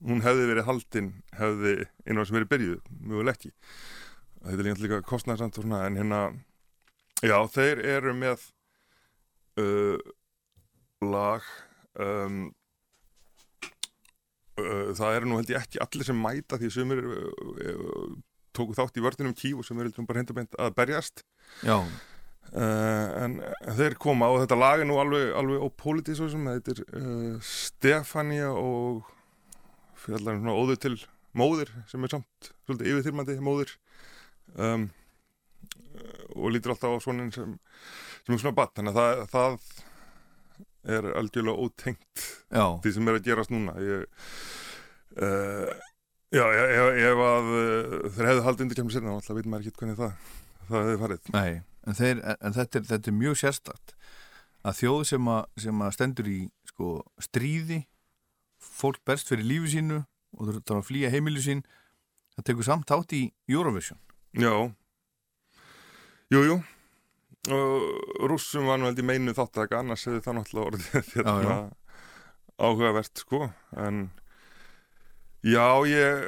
hún 0.00 0.22
hefði 0.24 0.46
verið 0.48 0.64
haldin 0.68 1.10
hefði 1.36 1.74
innrás 2.06 2.32
verið 2.32 2.48
byrjuð, 2.48 2.82
mjöguleg 3.00 3.34
ekki 3.36 3.52
þetta 4.40 4.68
er 4.70 4.80
líka 4.80 5.02
kostnæðsamt 5.02 5.58
og 5.58 5.64
svona 5.64 5.84
en 5.86 5.96
hérna 5.96 6.20
já, 7.20 7.36
þeir 7.52 7.82
eru 7.84 8.14
með 8.16 8.46
uh, 9.60 9.98
lag 11.04 11.44
um, 11.98 12.54
það 14.98 15.18
eru 15.18 15.30
nú 15.30 15.40
held 15.40 15.52
ég 15.52 15.60
ekki 15.60 15.82
allir 15.84 16.08
sem 16.08 16.22
mæta 16.26 16.58
því 16.60 16.70
sem 16.74 16.94
er 16.94 17.02
uh, 17.06 17.26
uh, 17.66 18.06
tóku 18.56 18.76
þátt 18.76 18.98
í 18.98 19.04
vörðunum 19.04 19.36
kíf 19.38 19.60
og 19.60 19.66
sem 19.66 19.80
er 19.82 19.90
bara 20.08 20.22
hendur 20.22 20.40
að 20.42 20.74
berjast. 20.78 21.24
Já, 21.66 21.76
uh, 21.80 23.06
en, 23.24 23.38
þeir 23.78 23.96
koma 24.02 24.30
og 24.32 24.42
þetta 24.44 24.58
lag 24.60 24.82
er 24.82 24.90
nú 24.90 24.98
alveg, 25.02 25.30
alveg 25.38 26.20
sem 26.34 26.50
þetta 26.50 26.74
er 26.74 26.84
uh, 27.00 27.34
Stefania 27.44 28.50
og 28.54 29.04
fjallar 30.00 30.38
um 30.38 30.44
svona 30.44 30.56
óður 30.56 30.80
til 30.80 30.96
móðir 31.36 31.70
sem 31.90 32.04
er 32.04 32.14
samt 32.16 32.50
svolítið 32.64 32.94
yfirþyrmandi 32.94 33.38
móðir. 33.44 33.76
Um, 34.56 34.88
og 36.34 36.50
lítur 36.54 36.74
alltaf 36.74 36.96
á 36.96 36.98
svona 37.02 37.28
sem, 37.34 37.52
sem 38.24 38.34
er 38.34 38.40
svona 38.42 38.56
batt 38.56 38.74
þannig 38.78 38.96
að 38.96 38.98
það, 38.98 39.22
það 39.34 39.79
er 40.84 41.08
algjörlega 41.20 41.66
ótengt 41.66 42.26
já, 42.48 42.64
því 42.84 42.92
sem 42.96 43.08
er 43.10 43.18
að 43.18 43.26
gerast 43.26 43.52
núna. 43.52 43.74
Ég, 43.84 44.28
uh, 45.20 45.72
já, 46.32 46.44
ef, 46.44 46.92
ef, 47.10 47.24
að 47.30 47.50
uh, 47.54 47.96
þeir 48.14 48.30
hefðu 48.30 48.46
haldið 48.46 48.66
undir 48.66 48.80
kemur 48.80 48.96
sinna 48.96 49.18
þá 49.24 49.34
veit 49.36 49.50
maður 49.50 49.66
ekki 49.66 49.82
hvernig 49.82 50.00
það 50.00 50.14
það 50.70 50.80
hefði 50.80 51.02
farið. 51.04 51.34
Nei 51.34 51.52
En, 51.88 51.96
þeir, 51.96 52.20
en 52.20 52.54
þetta, 52.56 52.80
er, 52.80 52.86
þetta 52.90 53.10
er 53.10 53.16
mjög 53.16 53.38
sérstakt. 53.40 53.94
Að 54.60 54.76
þjóð 54.82 55.02
sem 55.08 55.28
að, 55.32 55.44
sem 55.64 55.84
að 55.84 55.94
stendur 55.96 56.28
í 56.28 56.40
sko, 56.68 56.90
stríði 57.24 57.80
fólk 58.60 59.00
berst 59.08 59.30
fyrir 59.32 59.48
lífi 59.48 59.72
sínu 59.76 60.02
og 60.36 60.42
þú 60.42 60.58
þarf 60.58 60.76
að 60.76 60.88
flýja 60.90 61.12
heimilu 61.14 61.40
sín 61.44 61.62
það 62.36 62.46
tekur 62.50 62.68
samt 62.68 62.92
átt 62.92 63.14
í 63.16 63.22
Eurovision. 63.48 63.98
Já. 64.36 64.52
Jú, 66.30 66.44
jú 66.44 66.60
rússum 67.48 68.66
var 68.68 68.82
ég 68.84 69.04
meinu 69.06 69.32
þáttaka 69.36 69.80
annars 69.80 70.04
hefði 70.04 70.24
það 70.26 70.36
náttúrulega 70.38 70.70
orðið 70.70 71.12
hérna, 71.14 71.36
Já, 71.44 71.54
áhugavert 72.60 73.22
sko. 73.22 73.46
En 73.80 74.10
já 75.46 75.64
ég 75.88 76.26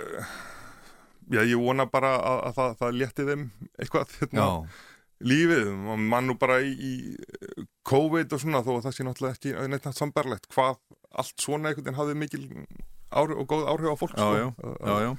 já 1.33 1.43
ég 1.45 1.61
vona 1.61 1.87
bara 1.87 2.15
að, 2.17 2.39
að 2.49 2.57
það, 2.57 2.79
það 2.81 2.97
létti 3.03 3.27
þeim 3.29 3.45
eitthvað 3.79 4.17
hérna, 4.21 4.47
Já, 4.47 4.81
lífið. 5.33 5.69
Og 5.93 6.01
mann 6.01 6.31
nú 6.31 6.39
bara 6.41 6.61
í, 6.65 6.73
í 6.73 7.67
COVID 7.89 8.33
og 8.33 8.43
svona 8.43 8.65
þó 8.65 8.73
að 8.79 8.87
það 8.89 8.97
sé 8.97 9.07
náttúrulega 9.07 9.37
ekki 9.37 9.69
neitt 9.75 9.89
nátt 9.91 10.01
sambarlegt 10.01 10.49
hvað 10.55 10.81
allt 11.13 11.37
svona 11.45 11.69
einhvern 11.69 11.85
veginn 11.85 12.01
hafði 12.01 12.17
mikil 12.23 12.47
áhrif 13.13 13.43
og 13.43 13.51
góð 13.53 13.69
áhrif 13.69 13.93
á 13.93 13.97
fólk 14.01 14.17
já, 14.17 14.25
sko. 14.25 14.33
já, 14.41 14.73
já, 14.89 14.97
já. 15.05 15.13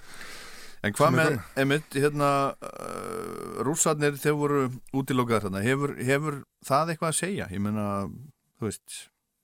En 0.83 0.91
hvað 0.91 1.15
með, 1.15 1.35
einmitt, 1.61 1.95
hérna, 1.95 2.29
uh, 2.59 3.59
rússarnir, 3.63 4.17
þeir 4.19 4.33
voru 4.35 4.63
útilokaðar 4.91 5.47
þarna, 5.47 5.63
hefur, 5.63 5.93
hefur 5.95 6.39
það 6.67 6.91
eitthvað 6.91 7.13
að 7.13 7.19
segja? 7.21 7.47
Ég 7.55 7.63
meina, 7.63 7.85
þú 8.59 8.67
veist, 8.67 8.97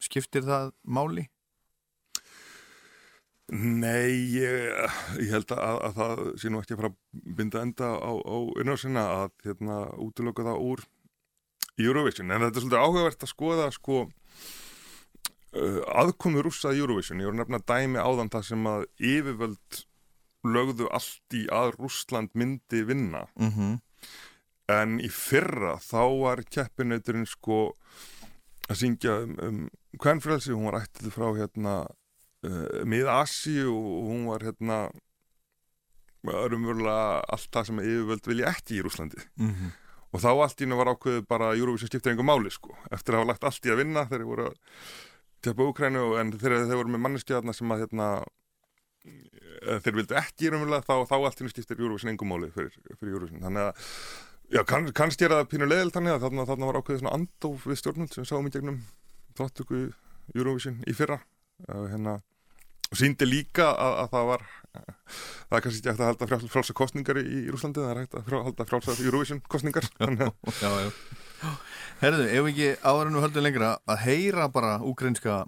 skiptir 0.04 0.44
það 0.48 0.74
máli? 0.84 1.30
Nei, 3.50 4.36
ég, 4.36 4.92
ég 5.18 5.32
held 5.34 5.56
að, 5.56 5.80
að 5.88 5.96
það 5.96 6.24
sé 6.42 6.52
nú 6.52 6.60
ekki 6.60 6.76
að 6.76 6.82
fara 6.84 6.92
að 6.92 7.26
binda 7.40 7.64
enda 7.66 7.88
á, 7.98 8.12
á 8.14 8.38
innásina 8.62 9.06
að 9.24 9.32
hérna, 9.48 9.82
útiloka 10.06 10.46
það 10.46 10.64
úr 10.68 10.86
Eurovision, 11.80 12.30
en 12.30 12.44
þetta 12.44 12.60
er 12.60 12.66
svolítið 12.66 12.84
áhugavert 12.84 13.24
að 13.24 13.32
skoða 13.32 13.70
sko 13.74 14.04
uh, 15.56 15.80
aðkomi 16.04 16.44
rússa 16.44 16.76
í 16.76 16.84
Eurovision, 16.84 17.24
ég 17.24 17.32
voru 17.32 17.40
nefna 17.40 17.64
dæmi 17.64 18.04
áðan 18.04 18.30
það 18.36 18.50
sem 18.52 18.70
að 18.76 18.90
yfirvöld 19.00 19.86
lögðu 20.48 20.88
allt 20.96 21.36
í 21.36 21.46
að 21.52 21.74
Rússland 21.80 22.30
myndi 22.34 22.84
vinna 22.88 23.26
Mm 23.40 23.50
-hmm. 23.52 23.80
en 24.70 25.00
í 25.00 25.10
fyrra 25.10 25.78
þá 25.82 26.02
var 26.22 26.44
keppinauturinn 26.44 27.26
sko 27.26 27.74
að 28.70 28.76
syngja 28.76 29.18
um, 29.24 29.36
um 29.42 29.70
kvennfrelsi, 30.00 30.52
hún 30.54 30.70
var 30.72 30.82
ættið 30.86 31.12
frá 31.12 31.28
hérna 31.36 31.88
uh, 32.46 32.86
mið-Asi 32.86 33.64
og, 33.66 33.86
og 33.98 34.06
hún 34.14 34.26
var 34.30 34.40
hérna 34.46 34.90
örumvörlega 36.30 37.22
allt 37.32 37.50
það 37.54 37.66
sem 37.70 37.80
yfirvöld 37.80 38.28
vilja 38.28 38.50
ekki 38.54 38.80
í 38.80 38.82
Rúslandi 38.84 39.22
Mhm. 39.40 39.72
og 40.14 40.22
þá 40.22 40.28
allt 40.44 40.62
í 40.62 40.66
hennu 40.66 40.76
var 40.78 40.92
ákveðið 40.94 41.28
bara 41.28 41.52
að 41.52 41.60
Eurovision 41.60 41.88
skiptir 41.90 42.12
einhver 42.12 42.26
máli 42.28 42.52
sko, 42.52 42.76
eftir 42.92 43.14
að 43.14 43.20
hafa 43.20 43.28
lagt 43.32 43.44
allt 43.44 43.66
í 43.66 43.70
að 43.72 43.78
vinna 43.84 44.06
þegar 44.06 44.20
þeir 44.20 44.26
voru 44.32 44.46
að 44.50 44.56
tjapa 45.42 45.64
Úkrænu 45.70 46.20
en 46.20 46.32
þegar 46.34 46.66
þeir 46.68 46.76
voru 46.82 46.90
með 46.96 47.04
manneskjaðna 47.06 47.54
sem 47.56 47.72
að 47.72 47.80
hérna 47.86 48.08
þeir 49.84 49.98
vildu 50.00 50.18
ekki 50.20 50.52
raunverulega 50.52 50.86
þá, 50.88 50.96
þá 51.10 51.16
allt 51.18 51.42
hérna 51.42 51.54
skiptir 51.54 51.82
Júruvísin 51.82 52.14
engumáli 52.14 52.52
fyrir, 52.56 52.76
fyrir 53.00 53.16
Júruvísin 53.16 53.44
þannig 53.44 53.68
að, 53.68 53.90
já, 54.56 54.62
kann, 54.70 54.88
kannski 54.96 55.28
er 55.28 55.36
það 55.36 55.50
pínulegil 55.52 55.92
þannig 55.96 56.16
að 56.16 56.26
þarna, 56.28 56.48
þarna 56.52 56.70
var 56.70 56.80
ákveðið 56.80 57.04
svona 57.04 57.18
andof 57.18 57.68
við 57.68 57.82
stjórnum 57.82 58.10
sem 58.14 58.30
sáum 58.30 58.48
í 58.48 58.54
gegnum 58.56 58.80
þáttöku 59.40 59.84
Júruvísin 60.36 60.82
í 60.88 60.96
fyrra. 60.96 61.20
Hérna, 61.60 61.80
og 61.82 61.92
hérna, 61.92 62.16
síndi 62.96 63.28
líka 63.28 63.68
að, 63.74 63.96
að 64.04 64.12
það 64.14 64.28
var 64.30 64.46
það 65.50 65.58
er 65.58 65.64
kannski 65.66 65.80
ekki 65.80 65.90
hægt 65.90 66.02
að 66.02 66.10
halda 66.10 66.28
frálsa 66.30 66.50
frá, 66.50 66.64
frá, 66.64 66.76
kostningar 66.78 67.20
í 67.22 67.40
Rúslandi, 67.50 67.84
það 67.84 67.92
er 67.92 68.02
hægt 68.04 68.18
að 68.18 68.28
frá, 68.30 68.38
halda 68.48 68.68
frálsa 68.70 68.98
Júruvísin 69.00 69.42
kostningar 69.50 69.88
já, 70.00 70.30
já, 70.62 70.70
já. 70.86 71.54
Herðu, 72.02 72.28
ef 72.28 72.52
ekki 72.52 72.70
áður 72.84 73.10
en 73.10 73.18
við 73.18 73.26
höldum 73.28 73.48
lengra 73.48 73.72
að 73.90 74.06
heyra 74.06 74.50
bara 74.54 74.78
úkreinska 74.86 75.42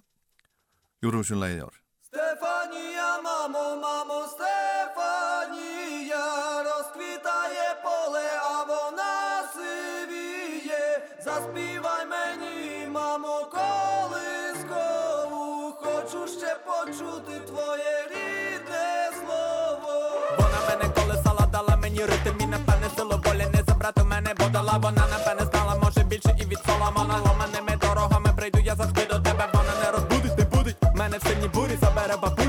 Júruvísin 1.02 1.42
lægið 1.42 1.68
ár. 1.68 1.78
Stefania 2.12 3.01
мамо, 3.42 3.76
мамо, 3.82 4.26
Стефанія, 4.28 6.26
розквітає 6.64 7.76
поле, 7.84 8.30
а 8.44 8.64
вона 8.64 9.44
сивіє. 9.54 11.02
Заспівай 11.26 12.06
мені, 12.06 12.88
мамо, 12.88 13.48
колискову, 13.52 15.38
хочу 15.82 16.28
ще 16.28 16.56
почути 16.66 17.40
твоє 17.48 18.08
рідне 18.10 19.10
слово. 19.20 19.94
Вона 20.38 20.60
мене 20.70 20.86
колесала, 20.96 21.46
дала 21.52 21.76
мені 21.76 22.00
ритм 22.06 22.40
і 22.40 22.46
напевне 22.46 22.90
силу 22.98 23.22
волі 23.26 23.48
не 23.54 23.64
забрати 23.68 24.04
мене, 24.04 24.34
бо 24.40 24.46
дала 24.46 24.78
вона 24.78 25.08
напевне 25.08 25.46
знала, 25.52 25.76
може 25.84 26.04
більше 26.04 26.36
і 26.42 26.46
від 26.46 26.60
Соломона 26.66 27.18
Ломаними 27.26 27.78
дорогами 27.82 28.34
прийду 28.38 28.60
я 28.60 28.76
завжди 28.76 29.06
до 29.06 29.20
тебе, 29.20 29.50
вона 29.54 29.74
не 29.84 29.92
розбудить, 29.92 30.38
не 30.38 30.44
будить 30.44 30.78
мене 30.96 31.18
в 31.18 31.24
сильній 31.28 31.48
бурі, 31.48 31.78
забере 31.82 32.16
тулі, 32.22 32.41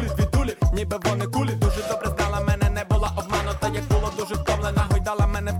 ніби 0.82 0.98
вони 1.04 1.26
кулі, 1.26 1.52
дуже 1.52 1.82
добре 1.88 2.10
знала 2.16 2.40
мене, 2.40 2.70
не 2.70 2.84
була 2.84 3.12
обманута, 3.16 3.68
як 3.68 3.84
було 3.88 4.12
дуже 4.18 4.34
втомлена, 4.34 4.86
гойдала 4.90 5.26
мене 5.26 5.52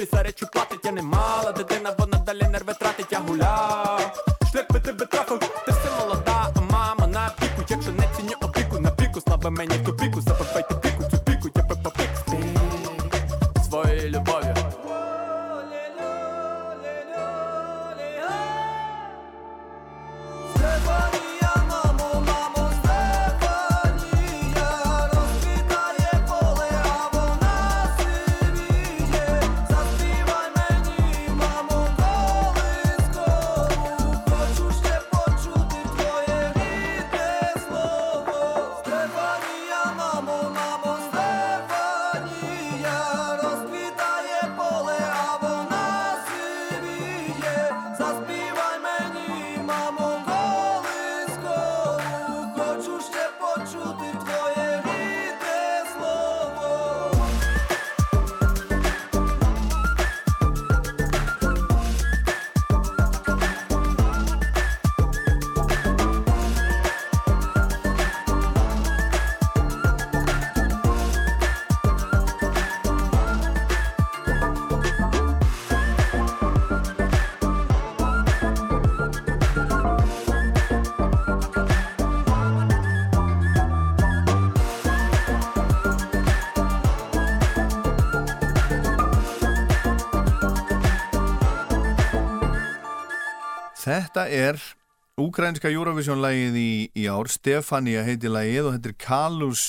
виріс, 0.00 0.10
та 0.10 0.16
виріс, 0.16 0.20
а 0.20 0.22
речі 0.22 0.46
платить 0.52 0.84
Я 0.84 0.92
не 0.92 1.02
мала 1.02 1.52
дитина, 1.52 1.94
вона 1.98 2.09
Þetta 94.10 94.24
er 94.34 94.56
úkrænska 95.22 95.70
Eurovision-lægið 95.70 96.56
í, 96.58 96.70
í 96.98 97.04
ár, 97.06 97.28
Stefania 97.30 98.00
heiti 98.02 98.26
lægið 98.26 98.66
og 98.66 98.72
þetta 98.74 98.90
er 98.90 98.96
Kalus 99.04 99.60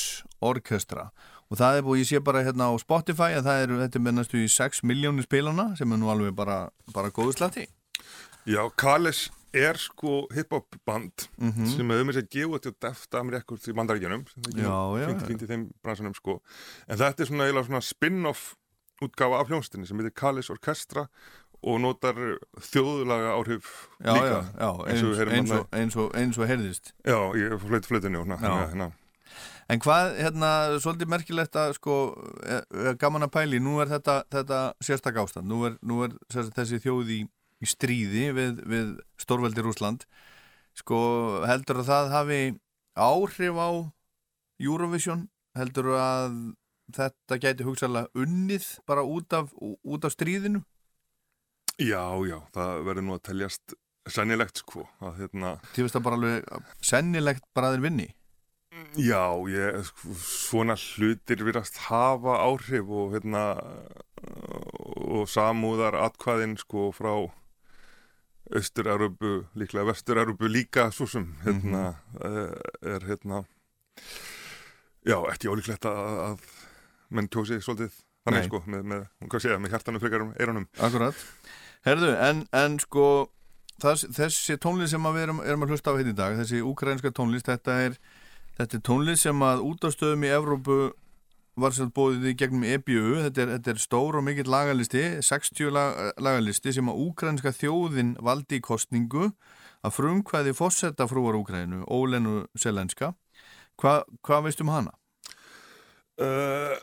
Orkestra. 0.42 1.04
Og 1.52 1.60
það 1.60 1.78
er 1.78 1.84
búið, 1.86 2.00
ég 2.02 2.08
sé 2.10 2.22
bara 2.26 2.42
hérna 2.42 2.72
á 2.72 2.74
Spotify 2.82 3.36
að 3.38 3.46
það 3.46 3.60
er, 3.68 3.74
þetta 3.84 4.00
er 4.00 4.04
með 4.08 4.16
næstu 4.18 4.40
í 4.42 4.48
6 4.50 4.82
miljónir 4.90 5.28
spilana 5.28 5.68
sem 5.78 5.94
er 5.94 6.00
nú 6.02 6.10
alveg 6.10 6.34
bara, 6.40 6.58
bara 6.96 7.12
góðu 7.14 7.36
slatti. 7.38 7.68
Já, 8.50 8.64
Kalis 8.82 9.28
er 9.54 9.78
sko 9.78 10.24
hip-hop 10.34 10.80
band 10.88 11.28
Mhm. 11.38 11.68
sem 11.76 11.86
hefur 11.94 12.08
með 12.10 12.18
sér 12.18 12.26
að 12.26 12.32
gefa 12.34 12.62
til 12.66 12.74
Deft 12.82 13.14
Amerikurs 13.20 13.68
í 13.70 13.76
bandaríkjunum 13.78 14.26
fínt 15.28 15.44
í 15.46 15.52
þeim 15.52 15.68
bransunum 15.84 16.16
sko. 16.18 16.40
En 16.90 16.98
þetta 16.98 17.22
er 17.22 17.30
svona, 17.30 17.52
svona 17.68 17.84
spin-off 17.86 18.56
útgáfa 19.02 19.40
af 19.42 19.48
hljónstinni 19.50 19.86
sem 19.88 19.98
heitir 19.98 20.14
Kalis 20.16 20.50
Orkestra 20.50 21.08
og 21.62 21.78
notar 21.84 22.17
þjóðlaga 22.71 23.36
áhrif 23.38 23.69
Já, 24.02 24.13
líka 24.15 24.32
já, 24.32 24.39
já, 24.58 24.69
eins, 24.88 25.04
eins 25.04 25.04
og 25.04 25.36
eins, 25.36 25.52
og, 25.95 26.15
eins, 26.17 26.39
og, 26.39 26.47
heyrðist. 26.50 26.93
Já, 27.06 27.19
ég 27.38 27.54
flöyti 27.62 27.91
flötinu 27.91 28.24
hérna, 28.26 28.89
En 29.71 29.80
hvað, 29.80 30.17
hérna, 30.19 30.47
svolítið 30.84 31.12
merkilegt 31.13 31.56
að 31.56 31.78
sko, 31.78 31.97
er, 32.43 32.65
er 32.89 32.97
gaman 33.00 33.24
að 33.24 33.34
pæli, 33.38 33.60
nú 33.63 33.78
er 33.80 33.88
þetta, 33.88 34.17
þetta 34.34 34.58
sérstak 34.84 35.19
ástand, 35.21 35.47
nú 35.47 35.62
er, 35.69 35.78
nú 35.80 36.02
er 36.04 36.17
þessi 36.34 36.82
þjóð 36.84 37.13
í, 37.15 37.19
í 37.62 37.69
stríði 37.69 38.26
við, 38.36 38.60
við 38.67 38.89
stórveldi 39.21 39.63
Rúsland, 39.63 40.04
sko, 40.76 41.00
heldur 41.47 41.80
að 41.84 41.91
það 41.91 42.12
hafi 42.17 42.41
áhrif 43.00 43.62
á 43.63 43.69
Eurovision, 44.60 45.30
heldur 45.56 45.93
að 45.95 46.36
þetta 46.91 47.39
gæti 47.39 47.67
hugsaðlega 47.69 48.12
unnið 48.26 48.67
bara 48.89 49.08
út 49.08 49.39
af, 49.39 49.56
út 49.56 50.04
af 50.04 50.17
stríðinu? 50.17 50.65
Já, 51.82 52.06
já, 52.28 52.38
það 52.54 52.84
verður 52.88 53.08
nú 53.08 53.15
að 53.17 53.24
teljast 53.30 53.76
sennilegt 54.10 54.62
sko 54.62 54.86
að 55.02 55.22
hérna 55.24 55.54
Þið 55.74 55.86
veist 55.86 55.96
það 55.98 56.06
bara 56.08 56.20
alveg 56.20 56.74
sennilegt 56.86 57.46
bara 57.58 57.72
þeir 57.74 57.86
vinni? 57.86 58.08
Já, 59.00 59.24
ég, 59.52 59.82
sko, 59.88 60.13
svona 60.20 60.78
hlutir 60.80 61.44
virast 61.48 61.78
hafa 61.88 62.38
áhrif 62.44 62.88
og 62.88 63.15
hérna 63.15 63.44
og 65.12 65.28
samúðar 65.32 65.98
atkvæðin 66.00 66.58
sko 66.62 66.89
frá 66.96 67.13
Austur-Európu, 68.52 69.46
líklega 69.60 69.88
Vestur-Európu 69.88 70.50
líka 70.52 70.89
svo 70.91 71.08
sem 71.08 71.28
hérna 71.46 71.96
eh, 72.20 72.56
er 72.96 73.06
hérna 73.08 73.44
já, 75.08 75.17
ekki 75.32 75.52
ólíklegt 75.52 75.88
að, 75.88 76.22
að 76.26 76.48
menn 77.15 77.30
kjósi 77.32 77.62
svolítið 77.63 77.96
þannig 78.26 78.44
Nei. 78.44 78.50
sko 78.50 78.63
með, 78.67 78.88
með, 78.91 79.06
hvað 79.28 79.46
segja, 79.46 79.60
með 79.62 79.76
hjartanum 79.76 80.04
frekar 80.04 80.26
um 80.26 80.34
eyrunum 80.38 80.67
Akkurat. 80.80 81.28
Herðu, 81.88 82.12
en, 82.13 82.44
en 82.54 82.78
sko 82.82 83.06
þess, 83.82 84.08
þessi 84.13 84.58
tónlist 84.62 84.94
sem 84.94 85.06
við 85.08 85.24
erum, 85.26 85.39
erum 85.46 85.65
að 85.65 85.74
hlusta 85.74 85.94
á 85.94 85.98
hérna 85.98 86.13
í 86.13 86.17
dag, 86.17 86.36
þessi 86.38 86.62
úkrænska 86.65 87.13
tónlist, 87.17 87.50
þetta 87.50 87.78
er, 87.88 87.96
þetta 88.60 88.78
er 88.78 88.84
tónlist 88.86 89.26
sem 89.26 89.46
að 89.46 89.63
útastöðum 89.65 90.28
í 90.28 90.34
Evrópu 90.36 90.82
var 91.62 91.74
sér 91.76 91.89
bóðið 91.94 92.30
í 92.32 92.36
gegnum 92.39 92.67
EBU, 92.67 93.02
þetta 93.26 93.44
er, 93.44 93.50
þetta 93.58 93.74
er 93.74 93.82
stór 93.82 94.17
og 94.20 94.26
mikill 94.26 94.48
lagalisti, 94.50 95.04
60 95.26 95.74
lag, 95.76 95.98
lagalisti 96.22 96.74
sem 96.78 96.91
að 96.91 97.02
úkrænska 97.08 97.52
þjóðin 97.58 98.13
valdi 98.24 98.62
í 98.62 98.63
kostningu 98.63 99.32
að 99.82 99.98
frumkvæði 99.98 100.54
fósetta 100.56 101.10
frúar 101.10 101.39
Úkrænu, 101.39 101.84
Ólenu 101.89 102.46
Selenska. 102.60 103.15
Hva, 103.82 104.02
hvað 104.22 104.48
veist 104.48 104.62
um 104.62 104.72
hana? 104.72 104.94
Uh, 106.22 106.78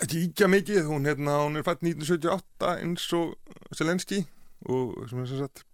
ekki 0.00 0.22
íkja 0.28 0.48
mikið, 0.48 0.86
hún, 0.88 1.04
hérna, 1.08 1.42
hún 1.44 1.58
er 1.60 1.66
fætt 1.66 1.82
1978 1.84 2.70
eins 2.78 3.04
og 3.18 3.34
Selenski 3.76 4.22
og 4.70 4.96
sem 5.10 5.20
er 5.20 5.28
sem 5.28 5.42
sagt 5.42 5.64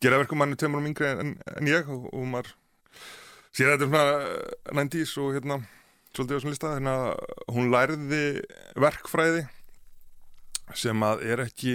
gera 0.00 0.20
verkum 0.20 0.40
hann 0.40 0.54
er 0.54 0.60
tveimur 0.60 0.80
um 0.80 0.88
yngri 0.88 1.10
en, 1.10 1.34
en 1.58 1.68
ég 1.68 1.88
og, 1.90 2.06
og 2.14 2.24
maður 2.30 2.54
sér 3.52 3.74
þetta 3.74 3.88
svona 3.88 4.04
eh, 4.22 4.78
90s 4.78 5.14
og 5.20 5.34
hérna 5.36 5.58
svolítið 6.14 6.38
á 6.38 6.40
svona 6.42 6.54
lista, 6.54 6.74
hérna 6.76 6.94
hún 7.52 7.72
lærði 7.74 8.22
verkfræði 8.78 9.44
sem 10.76 11.04
að 11.04 11.24
er 11.26 11.44
ekki 11.44 11.74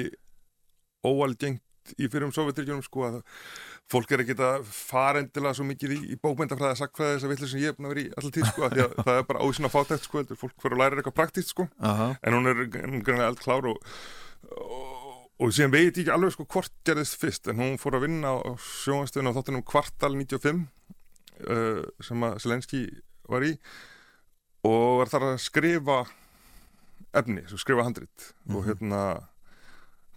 óalgengt 1.05 1.95
í 1.99 2.07
fyrir 2.07 2.29
um 2.29 2.33
Sovjetríkjunum 2.35 2.85
sko 2.85 3.07
að 3.09 3.21
fólk 3.91 4.11
er 4.13 4.23
ekki 4.23 4.35
að 4.41 4.65
fara 4.73 5.21
endilega 5.21 5.57
svo 5.57 5.65
mikið 5.67 5.93
í, 5.95 5.99
í 6.13 6.17
bókmyndafræði, 6.23 6.79
sakfræði 6.79 7.15
þess 7.17 7.27
að 7.27 7.33
villu 7.33 7.49
sem 7.51 7.61
ég 7.61 7.73
er 7.73 7.77
búin 7.77 7.87
að 7.89 7.93
vera 7.93 8.03
í 8.03 8.11
alltaf 8.13 8.33
tíð 8.37 8.47
sko, 8.49 8.69
því 8.73 8.83
að 8.85 8.95
það 9.07 9.19
er 9.19 9.27
bara 9.29 9.47
ósinn 9.47 9.67
að 9.69 9.73
fátækt 9.75 10.07
sko, 10.07 10.19
heldur 10.21 10.39
fólk 10.39 10.55
fyrir 10.63 10.77
að 10.77 10.81
læra 10.83 10.99
eitthvað 10.99 11.17
praktíkt 11.19 11.51
sko, 11.51 11.67
Aha. 11.91 12.09
en 12.21 12.37
hún 12.37 12.51
er 12.51 12.61
greinlega 12.71 13.29
eld 13.29 13.41
klár 13.43 13.69
og, 13.73 13.93
og, 14.57 15.19
og 15.43 15.53
síðan 15.53 15.75
veit 15.75 15.91
ég 15.91 16.01
ekki 16.05 16.15
alveg 16.15 16.35
sko 16.35 16.47
hvort 16.55 16.73
gerðist 16.87 17.19
fyrst, 17.21 17.51
en 17.51 17.61
hún 17.61 17.77
fór 17.81 17.99
að 17.99 18.07
vinna 18.07 18.33
á 18.33 18.55
sjónastöðun 18.57 19.33
á 19.33 19.35
þáttunum 19.37 19.65
Kvartal 19.67 20.13
95 20.15 20.63
uh, 20.63 21.83
sem 22.03 22.25
að 22.29 22.39
Selenski 22.45 22.85
var 23.29 23.45
í 23.45 23.53
og 24.63 25.03
var 25.03 25.11
þar 25.11 25.29
að 25.33 25.37
skrifa 25.43 25.99
efni, 27.13 27.43
skrifa 27.51 27.85
handrit 27.85 28.31
og 28.49 28.65
hérna 28.65 29.03
hún 29.11 29.32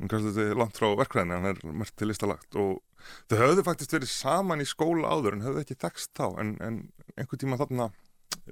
kannski 0.04 0.32
þetta 0.32 0.50
er 0.50 0.60
langt 0.60 0.76
frá 0.78 0.90
verkræðinu 1.00 1.38
hann 1.38 1.50
er 1.52 1.62
mert 1.82 1.94
til 1.96 2.10
listalagt. 2.10 2.58
Og 2.58 2.82
þau 3.30 3.38
höfðu 3.42 3.64
faktisk 3.66 3.96
verið 3.96 4.12
saman 4.12 4.64
í 4.64 4.68
skóla 4.68 5.14
áður 5.14 5.38
en 5.38 5.46
höfðu 5.46 5.64
ekki 5.64 5.78
tekst 5.80 6.12
þá 6.18 6.28
en, 6.42 6.56
en 6.60 6.82
einhvern 7.16 7.42
tíma 7.42 7.60
þarna 7.60 7.90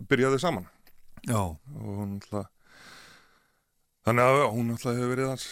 byrjaðu 0.09 0.41
saman. 0.43 0.71
Já. 1.25 1.41
og 1.41 1.95
hún 2.01 2.19
alltaf 2.19 2.51
þannig 4.05 4.27
að 4.29 4.43
hún 4.53 4.75
alltaf 4.75 4.99
hefur 4.99 5.13
verið 5.15 5.31
hans 5.33 5.47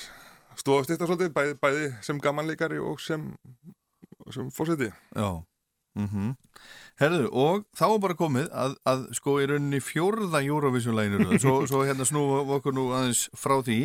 stofast 0.60 0.92
eitt 0.92 1.04
svolítið 1.04 1.32
bæði, 1.32 1.54
bæði 1.62 1.86
sem 2.04 2.20
gamanleikari 2.20 2.80
og 2.82 3.00
sem, 3.00 3.30
sem 4.30 4.50
fórseti 4.52 4.90
Já. 5.16 5.42
Mm 5.96 6.36
Herðu, 7.00 7.28
og 7.32 7.64
þá 7.76 7.86
er 7.88 8.00
bara 8.00 8.14
komið 8.16 8.50
að, 8.52 8.74
að 8.86 9.00
sko 9.16 9.38
í 9.40 9.46
rauninni 9.48 9.80
fjórða 9.80 10.42
Eurovision-læginu 10.44 11.38
svo, 11.42 11.54
svo 11.66 11.82
hérna 11.88 12.04
snúum 12.04 12.44
við 12.46 12.56
okkur 12.58 12.76
nú 12.76 12.84
aðeins 12.92 13.24
frá 13.32 13.56
því 13.64 13.78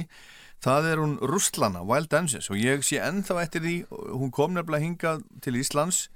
það 0.63 0.89
er 0.91 1.01
hún 1.01 1.15
Russlana, 1.21 1.83
Wild 1.85 2.09
Dances 2.11 2.49
og 2.51 2.59
ég 2.61 2.83
sé 2.85 2.99
ennþá 3.03 3.41
eftir 3.43 3.63
því 3.65 3.75
hún 3.91 4.33
kom 4.33 4.55
nefnilega 4.57 4.85
hingað 4.85 5.23
til 5.43 5.57
Íslands 5.59 6.07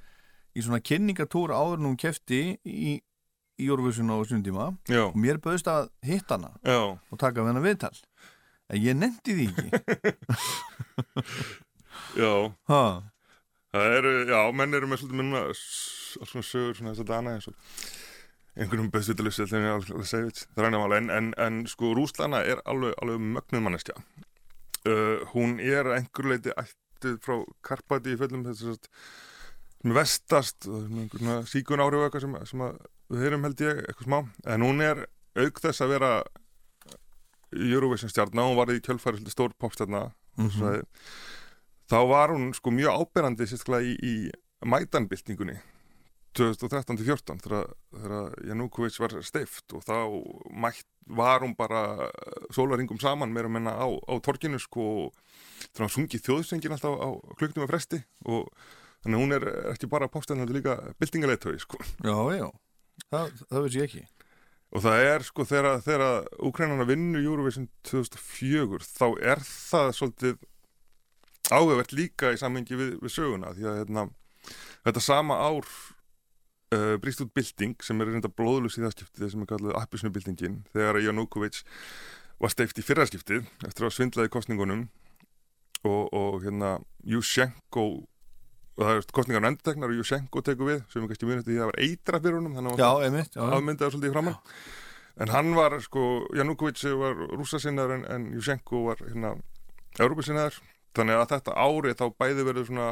í 0.57 0.63
svona 0.65 0.81
kynningatúr 0.83 1.53
áður 1.53 1.79
en 1.79 1.91
hún 1.91 1.99
kefti 2.01 2.41
í, 2.65 2.99
Eurovision 3.61 4.09
á 4.09 4.17
snundíma 4.25 4.71
Já. 4.89 5.05
og 5.11 5.17
mér 5.19 5.37
bauðst 5.37 5.67
að 5.69 5.91
hitta 6.05 6.39
hana 6.39 6.51
Já. 6.65 6.97
og 6.97 7.19
taka 7.21 7.45
hana 7.45 7.61
viðtal. 7.61 7.93
En 8.71 8.81
ég 8.81 8.95
nefndi 8.97 9.35
því 9.37 9.47
ekki. 9.51 10.15
Já. 12.21 12.31
Ha. 12.71 12.83
Það 13.71 13.97
eru, 13.99 14.13
já, 14.27 14.39
menn 14.51 14.73
eru 14.75 14.87
með 14.89 14.99
svolítið 14.99 15.19
minna 15.21 15.41
alls 15.47 15.59
svona 16.27 16.43
sögur 16.43 16.75
svona 16.75 16.91
þess 16.91 17.03
að 17.05 17.11
dana 17.11 17.35
eins 17.37 17.47
og 17.47 17.53
einhvernum 18.59 18.89
bestvitalussi 18.91 19.45
þegar 19.47 19.63
ég 19.63 19.75
alveg 19.77 20.09
segja 20.09 20.27
þetta, 20.27 20.47
það 20.55 20.65
ræna 20.65 20.81
mála 20.81 20.97
en, 20.99 21.13
en, 21.15 21.29
en 21.39 21.61
sko 21.71 21.93
Rúslana 21.95 22.41
er 22.43 22.59
alveg, 22.67 22.97
alveg 22.99 23.23
mögnuð 23.37 23.63
manneskja 23.63 23.95
uh, 24.89 25.25
hún 25.33 25.59
er 25.59 25.89
einhver 25.97 26.29
leiti 26.31 26.53
ættið 26.55 27.19
frá 27.25 27.35
Karpati 27.65 28.15
í 28.15 28.19
föllum 28.19 28.45
þess 28.47 28.63
að 28.73 28.89
sem 29.81 29.91
er 29.91 29.97
vestast 29.97 30.67
síkun 31.49 31.81
og 31.81 31.95
eitthvað 31.97 32.21
sem, 32.21 32.35
sem 32.45 32.65
við 33.11 33.23
heyrum 33.25 33.47
held 33.47 33.63
ég 33.65 33.81
eitthvað 33.87 34.07
smá 34.07 34.19
en 34.53 34.65
hún 34.67 34.81
er 34.85 35.05
auk 35.41 35.61
þess 35.63 35.81
að 35.81 35.93
vera 35.95 36.11
Eurovision 37.51 38.11
stjarná, 38.11 38.45
hún 38.47 38.55
var 38.55 38.69
í 38.71 38.79
kjölfæri 38.79 39.25
stór 39.31 39.53
popstjarna 39.59 40.11
Mhm. 40.37 40.47
mm 40.47 40.85
þá 41.91 42.07
var 42.07 42.31
hún 42.31 42.53
sko 42.55 42.71
mjög 42.71 43.01
áberandi 43.03 43.43
sérstaklega 43.43 43.83
í, 43.83 43.95
í 43.99 44.31
mætanbyltingunni 44.63 45.57
2013-14 46.37 47.41
þegar, 47.43 48.35
Janúkovic 48.47 48.99
var 49.01 49.17
steift 49.25 49.75
og 49.75 49.83
þá 49.83 49.95
mætt, 50.63 50.85
var 51.11 51.43
hún 51.43 51.55
bara 51.57 52.09
sólaringum 52.55 53.01
saman 53.01 53.33
meira 53.33 53.51
menna 53.51 53.73
á, 53.75 53.87
á 53.87 54.13
torkinu 54.23 54.59
sko 54.61 55.09
þegar 55.71 55.85
hann 55.85 55.95
sungið 55.97 56.23
þjóðsengin 56.27 56.77
alltaf 56.77 56.95
á 56.95 57.09
klukknum 57.35 57.65
að 57.65 57.73
fresti 57.73 58.01
og 58.23 58.47
þannig 59.03 59.17
að 59.17 59.23
hún 59.25 59.35
er 59.37 59.47
ekki 59.73 59.91
bara 59.91 60.09
popstæðan, 60.11 60.45
þetta 60.45 60.53
er 60.53 60.59
líka 60.59 60.95
byltingaleitögi 61.01 61.63
sko. 61.63 61.81
Já, 62.05 62.17
já, 62.37 62.47
það, 63.09 63.37
það 63.49 63.65
veist 63.65 63.79
ég 63.79 63.89
ekki 63.89 64.07
Og 64.71 64.79
það 64.85 65.01
er 65.03 65.25
sko 65.27 65.43
þegar, 65.43 65.81
þegar 65.83 66.27
Úkrænana 66.47 66.85
vinnu 66.87 67.19
Eurovision 67.19 67.67
2004 67.89 68.85
þá 68.87 69.07
er 69.19 69.41
það 69.43 69.89
svolítið 69.97 70.37
áhugavert 71.51 71.91
líka 71.95 72.31
í 72.31 72.39
samhengi 72.39 72.77
við, 72.79 72.93
við 73.01 73.11
söguna 73.11 73.51
því 73.57 73.67
að 73.67 73.79
hérna, 73.81 74.05
þetta 74.85 75.03
sama 75.03 75.39
ár 75.43 75.67
uh, 76.75 76.95
bríst 77.01 77.21
út 77.23 77.33
bylting 77.35 77.77
sem 77.83 78.01
er 78.01 78.11
reynda 78.11 78.31
blóðlus 78.31 78.79
í 78.79 78.85
það 78.85 78.95
skiptið 78.95 79.33
sem 79.33 79.43
er 79.43 79.51
kallið 79.51 79.77
appisnubyltingin 79.81 80.57
þegar 80.73 81.01
Janúkovic 81.05 81.61
var 82.41 82.53
steift 82.53 82.79
í 82.81 82.85
fyrraskiptið 82.85 83.45
eftir 83.67 83.87
að 83.87 83.95
svindlaði 83.97 84.31
kostningunum 84.33 84.87
og, 85.85 86.07
og 86.13 86.39
hérna 86.45 86.77
Yushchenko 87.07 87.85
og 88.81 88.85
það 88.85 88.95
er 88.95 89.09
kostningarna 89.17 89.51
endurtegnar 89.51 89.91
og 89.91 89.99
Yushchenko 89.99 90.43
tekur 90.45 90.71
við 90.71 90.81
sem 90.91 91.03
er 91.03 91.11
kannski 91.11 91.29
munið 91.29 91.47
því 91.47 91.57
að 91.57 91.61
það 91.61 91.71
var 91.71 91.81
eitra 91.85 92.21
fyrir 92.21 92.39
honum 92.39 92.57
þannig 92.57 92.73
að 92.73 92.81
já. 93.35 93.45
afmyndaði 93.57 93.93
svolítið 93.95 94.11
í 94.11 94.15
framann 94.15 94.39
en 95.21 95.33
hann 95.35 95.55
var 95.57 95.75
sko, 95.83 96.03
Janúkovic 96.37 96.81
var 96.97 97.23
rúsasinnar 97.35 97.95
en, 97.97 98.05
en 98.09 98.29
Yushchenko 98.37 98.85
var 98.87 99.01
hérna 99.03 99.35
Európusinnar 99.99 100.55
þannig 100.95 101.19
að 101.19 101.31
þetta 101.35 101.57
ári 101.59 101.95
þá 101.99 102.05
bæði 102.19 102.45
verið 102.47 102.69
svona 102.69 102.91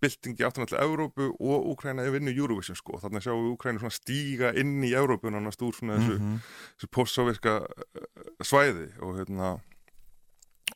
bylting 0.00 0.38
í 0.38 0.44
áttan 0.46 0.66
til 0.70 0.78
Evrópu 0.78 1.28
og 1.40 1.66
Úkraina 1.72 2.04
er 2.06 2.12
vinnu 2.14 2.30
Eurovision 2.30 2.76
sko, 2.78 2.98
þannig 3.02 3.24
sjáum 3.24 3.42
við 3.46 3.54
Úkraina 3.56 3.80
svona 3.82 3.96
stíga 3.96 4.52
inn 4.58 4.76
í 4.86 4.92
Evrópu 4.94 5.30
nánast 5.34 5.62
úr 5.66 5.74
svona 5.74 5.98
þessu, 5.98 6.18
Mhm. 6.18 6.38
þessu 6.78 6.90
postsovirka 6.94 7.54
svæði 8.42 8.88
og 9.02 9.16
hérna 9.18 9.60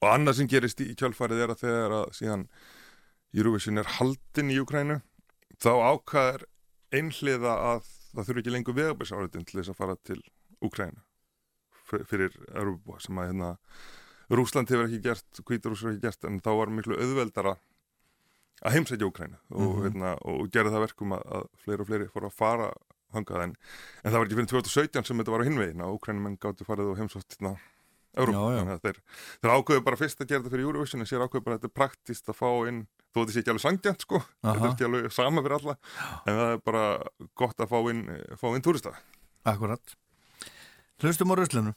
og 0.02 0.08
annað 0.10 0.34
sem 0.40 0.48
gerist 0.48 0.80
í, 0.80 0.94
kjölfarið 0.96 1.42
er 1.44 1.48
að 1.54 1.60
þegar 1.62 1.90
að 2.02 2.12
síðan 2.18 2.46
Eurovision 3.34 3.78
er 3.78 3.84
haldin 3.98 4.50
í 4.50 4.58
Úkrainu 4.60 5.00
þá 5.62 5.70
ákvaðar 5.94 6.44
einhliða 6.92 7.52
að 7.76 7.86
það 8.12 8.26
þurfi 8.28 8.42
ekki 8.42 8.52
lengur 8.52 8.74
vegabæsáriðin 8.76 9.46
til 9.46 9.60
þess 9.60 9.70
að 9.72 9.76
fara 9.76 9.96
til 10.04 10.22
fyr- 11.88 12.06
fyrir 12.08 12.32
Európa 12.54 13.00
sem 13.00 13.16
að 13.18 13.28
hérna 13.32 13.56
Rúsland 14.32 14.68
hefur 14.72 14.86
ekki 14.88 15.02
gert, 15.02 15.40
Hvítarús 15.44 15.80
hefur 15.82 15.92
ekki 15.92 16.06
gert 16.06 16.24
en 16.24 16.40
þá 16.40 16.50
var 16.56 16.66
miklu 16.72 16.96
auðveldara 16.96 17.56
að 18.62 18.76
heimsækja 18.76 19.08
Úkrainu 19.10 19.36
og, 19.50 19.60
Mhm. 19.60 19.82
hérna, 19.86 20.14
og 20.22 20.48
gerði 20.54 20.72
það 20.74 20.84
verkum 20.86 21.12
að, 21.16 21.22
að 21.36 21.46
fleiri 21.64 21.80
og 21.80 21.86
fleiri 21.90 22.08
fóru 22.12 22.26
að 22.30 22.36
fara 22.38 22.72
hangað 23.12 23.42
en, 23.44 23.56
en 24.04 24.12
það 24.12 24.18
var 24.18 24.26
ekki 24.26 24.38
fyrir 24.38 24.50
2017 24.52 25.04
sem 25.04 25.18
þetta 25.18 25.32
var 25.34 25.42
á 25.44 25.48
hinvegin 25.48 25.82
að 25.84 25.94
Úkrænumenn 25.98 26.38
gáttu 26.40 26.64
farið 26.64 26.92
og 26.92 26.98
heimsótt 27.02 27.36
hérna 27.36 27.56
Európa, 28.12 28.76
þeir, 28.84 28.98
þeir 29.40 29.52
ákveðu 29.56 29.82
bara 29.84 29.96
fyrst 29.96 30.20
að 30.20 30.28
gera 30.28 30.42
þetta 30.42 30.50
fyrir 30.52 30.66
Eurovision 30.68 31.00
en 31.00 31.06
sér 31.08 31.22
ákveðu 31.24 31.44
bara 31.46 31.56
að 31.56 31.60
þetta 31.62 31.70
er 31.70 31.76
praktist 31.80 32.26
að 32.28 32.36
fá 32.36 32.50
inn 32.68 32.82
þó 33.12 33.20
þetta 33.22 33.32
sé 33.32 33.40
ekki 33.40 33.52
alveg 33.54 33.64
sangjant 33.64 34.04
sko. 34.04 34.18
Þetta 34.20 34.52
Aha. 34.52 34.66
er 34.66 34.72
ekki 34.74 34.84
alveg 34.88 35.12
sama 35.16 35.40
fyrir 35.42 35.56
alla 35.58 35.76
en 36.26 36.36
það 36.36 36.52
er 36.52 36.60
bara 36.68 36.84
gott 37.40 37.56
að 37.64 37.72
fá 37.72 37.78
inn, 37.90 38.02
fá 38.36 38.46
inn 38.52 38.62
túrista. 38.68 38.92
Akkurat. 39.48 39.96
Hlustum 41.00 41.32
á 41.32 41.34
ruslinu 41.40 41.72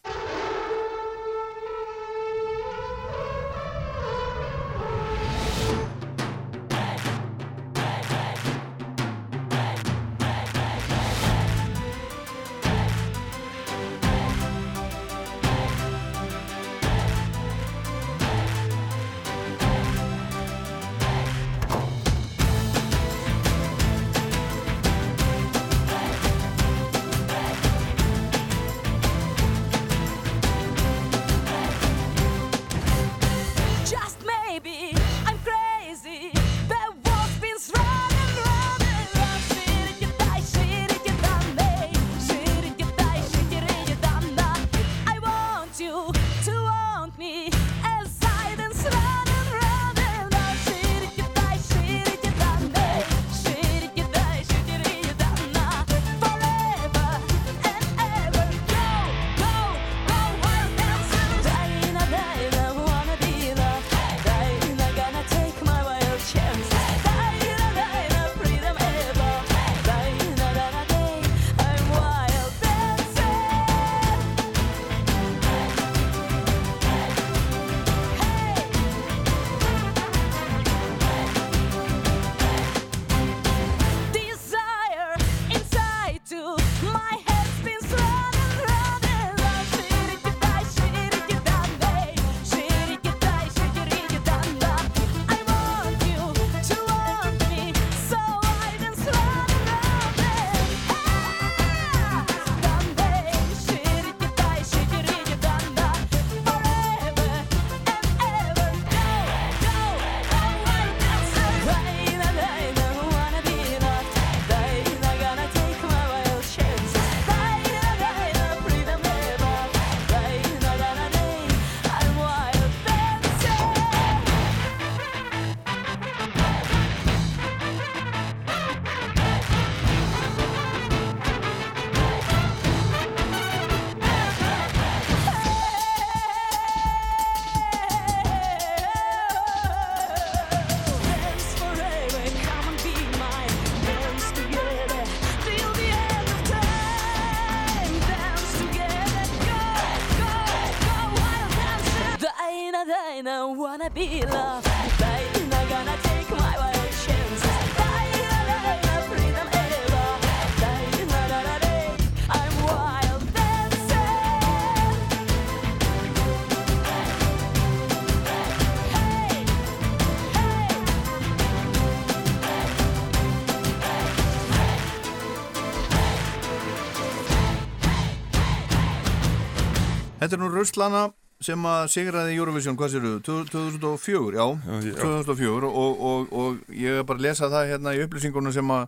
Þetta 180.25 180.37
er 180.39 180.41
nú 180.41 180.47
Ruslana 180.49 181.01
sem 181.45 181.65
að 181.69 181.83
sigraði 181.93 182.37
Eurovision, 182.39 182.77
hvað 182.79 182.93
séru, 182.95 183.09
2004, 183.27 184.37
já, 184.39 184.45
já. 184.81 184.95
2004 184.97 185.69
og, 185.69 185.99
og, 186.09 186.31
og 186.33 186.71
ég 186.73 187.01
er 187.01 187.05
bara 187.05 187.19
að 187.19 187.27
lesa 187.27 187.49
það 187.51 187.69
hérna 187.73 187.93
í 187.93 187.99
upplýsingunum 188.05 188.55
sem 188.55 188.71
að 188.73 188.87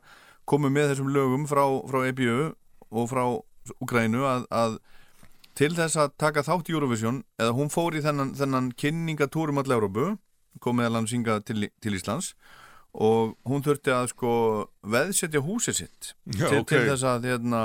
komu 0.50 0.72
með 0.74 0.94
þessum 0.94 1.12
lögum 1.14 1.44
frá, 1.46 1.62
frá 1.92 2.00
EBU 2.08 2.38
og 2.90 3.10
frá 3.12 3.24
Ukrænu 3.84 4.24
að, 4.26 4.48
að 4.50 4.80
til 5.60 5.74
þess 5.78 6.00
að 6.02 6.16
taka 6.24 6.46
þátt 6.48 6.72
Eurovision 6.72 7.20
eða 7.38 7.54
hún 7.58 7.70
fór 7.70 8.00
í 8.00 8.02
þennan, 8.06 8.34
þennan 8.40 8.72
kynningatúrum 8.80 9.62
all 9.62 9.78
Európu, 9.78 10.16
kom 10.64 10.80
meðal 10.80 11.02
hann 11.02 11.12
synga 11.12 11.38
til, 11.46 11.68
til 11.84 12.00
Íslands 12.00 12.32
og 12.98 13.36
hún 13.46 13.62
þurfti 13.62 13.94
að 13.94 14.10
sko 14.16 14.32
veðsetja 14.90 15.44
húsið 15.46 15.84
sitt 15.84 16.12
Já, 16.32 16.48
til, 16.48 16.64
ok. 16.64 16.72
til 16.72 16.84
þess 16.88 17.08
að 17.12 17.30
hérna, 17.30 17.64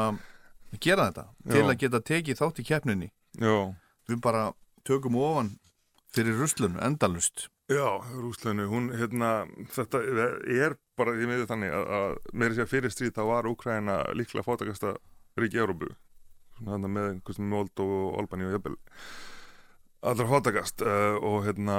gera 0.76 1.08
þetta, 1.08 1.26
til 1.48 1.62
Já. 1.62 1.68
að 1.70 1.76
geta 1.86 2.06
tekið 2.12 2.40
þátt 2.42 2.60
í 2.60 2.66
keppninni 2.68 3.12
Já, 3.40 3.72
við 4.10 4.20
bara 4.24 4.50
tökum 4.84 5.16
ofan 5.16 5.54
fyrir 6.12 6.36
ruslun, 6.36 6.76
endalust 6.82 7.48
Já, 7.72 8.02
Rússlanu, 8.18 8.66
hún, 8.68 8.90
hérna, 8.92 9.46
þetta 9.72 10.00
er 10.50 10.74
bara 10.98 11.14
því 11.16 11.28
miður 11.30 11.48
þannig 11.48 11.72
að, 11.72 11.92
að 11.96 12.16
meiri 12.36 12.56
sér 12.58 12.68
fyrir 12.68 12.92
stríð 12.92 13.14
þá 13.16 13.22
var 13.30 13.48
Úkraina 13.48 14.00
líklega 14.18 14.44
fátakasta 14.44 14.96
ríki 15.40 15.56
í 15.56 15.62
Európu 15.62 15.88
svona 16.58 16.74
þarna 16.74 16.90
með 16.92 17.06
einhversum 17.12 17.48
Moldó 17.48 17.86
og 17.86 18.18
Albani 18.20 18.48
og 18.48 18.56
jafnvel 18.56 18.76
allra 20.10 20.28
fátakast 20.32 20.84
uh, 20.84 21.16
og 21.22 21.46
hérna 21.46 21.78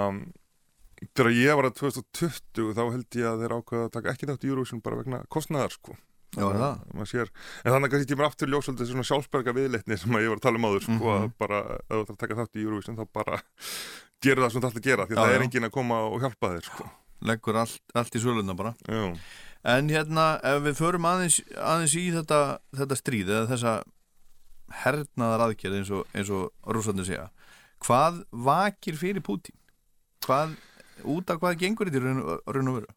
þegar 1.11 1.31
ég 1.35 1.59
var 1.59 1.69
að 1.69 1.77
2020 1.81 2.73
þá 2.79 2.83
held 2.85 3.19
ég 3.19 3.29
að 3.29 3.43
þeir 3.43 3.55
ákveða 3.59 3.85
að 3.89 3.93
taka 3.97 4.13
ekki 4.13 4.29
þátt 4.31 4.47
í 4.47 4.51
Eurovision 4.53 4.83
bara 4.83 5.01
vegna 5.01 5.23
kostnaðar 5.33 5.75
sko 5.75 5.97
Já, 6.33 6.43
er 6.49 6.57
það? 6.63 6.79
Maður 6.93 7.09
sér, 7.13 7.29
en 7.63 7.71
þannig 7.73 7.87
að 7.87 7.93
kannski 7.93 8.15
mér 8.17 8.27
aftur 8.29 8.49
ljósvöldi 8.53 8.87
svona 8.89 9.05
sjálfsberga 9.09 9.53
viðleitni 9.57 9.97
sem 10.01 10.15
að 10.17 10.23
ég 10.25 10.29
var 10.33 10.39
að 10.39 10.45
tala 10.47 10.57
um 10.61 10.65
áður 10.69 10.83
sko, 10.87 10.97
Mhm. 10.97 11.23
að 11.23 11.33
bara, 11.37 11.59
ef 11.77 11.93
þú 11.93 12.01
ætlar 12.03 12.15
að 12.15 12.21
taka 12.23 12.35
þátt 12.41 12.57
í 12.57 12.63
Eurovision 12.65 12.97
þá 12.97 13.05
bara 13.13 13.41
gera 14.23 14.41
það 14.41 14.51
sem 14.51 14.61
þú 14.61 14.67
ætlar 14.69 14.81
að 14.81 14.87
gera 14.89 15.05
því 15.05 15.13
Já, 15.13 15.21
það 15.21 15.33
er 15.33 15.39
já. 15.39 15.43
enginn 15.47 15.67
að 15.69 15.71
koma 15.77 15.95
og 16.09 16.21
hjálpa 16.21 16.49
þér 16.55 16.63
sko. 16.69 16.89
leggur 17.23 17.55
allt, 17.55 17.81
allt 17.95 18.15
í 18.15 18.19
söluna 18.19 18.55
bara 18.57 18.73
Já. 18.89 19.17
en 19.63 19.87
hérna 19.89 20.25
ef 20.43 20.61
við 20.63 20.75
förum 20.81 21.05
aðeins, 21.07 21.37
aðeins 21.55 21.95
í 21.95 22.11
þetta, 22.11 22.59
þetta 22.75 22.97
stríð 22.99 23.29
eða 23.29 23.47
þessa 23.53 23.83
hernaðar 24.83 25.43
aðgerð 25.47 25.77
eins 25.79 25.91
og, 25.93 26.49
og 26.63 26.73
rússarnir 26.75 27.05
segja 27.07 27.29
hvað 27.85 28.23
vakir 28.31 28.97
fyrir 28.99 29.21
Pútín 29.21 29.55
hvað, 30.25 30.55
út 31.03 31.29
af 31.29 31.39
hvað 31.39 31.59
gengur 31.61 31.91
þetta 31.91 31.99
í 31.99 32.03
raun 32.03 32.71
og 32.73 32.77
veru 32.79 32.87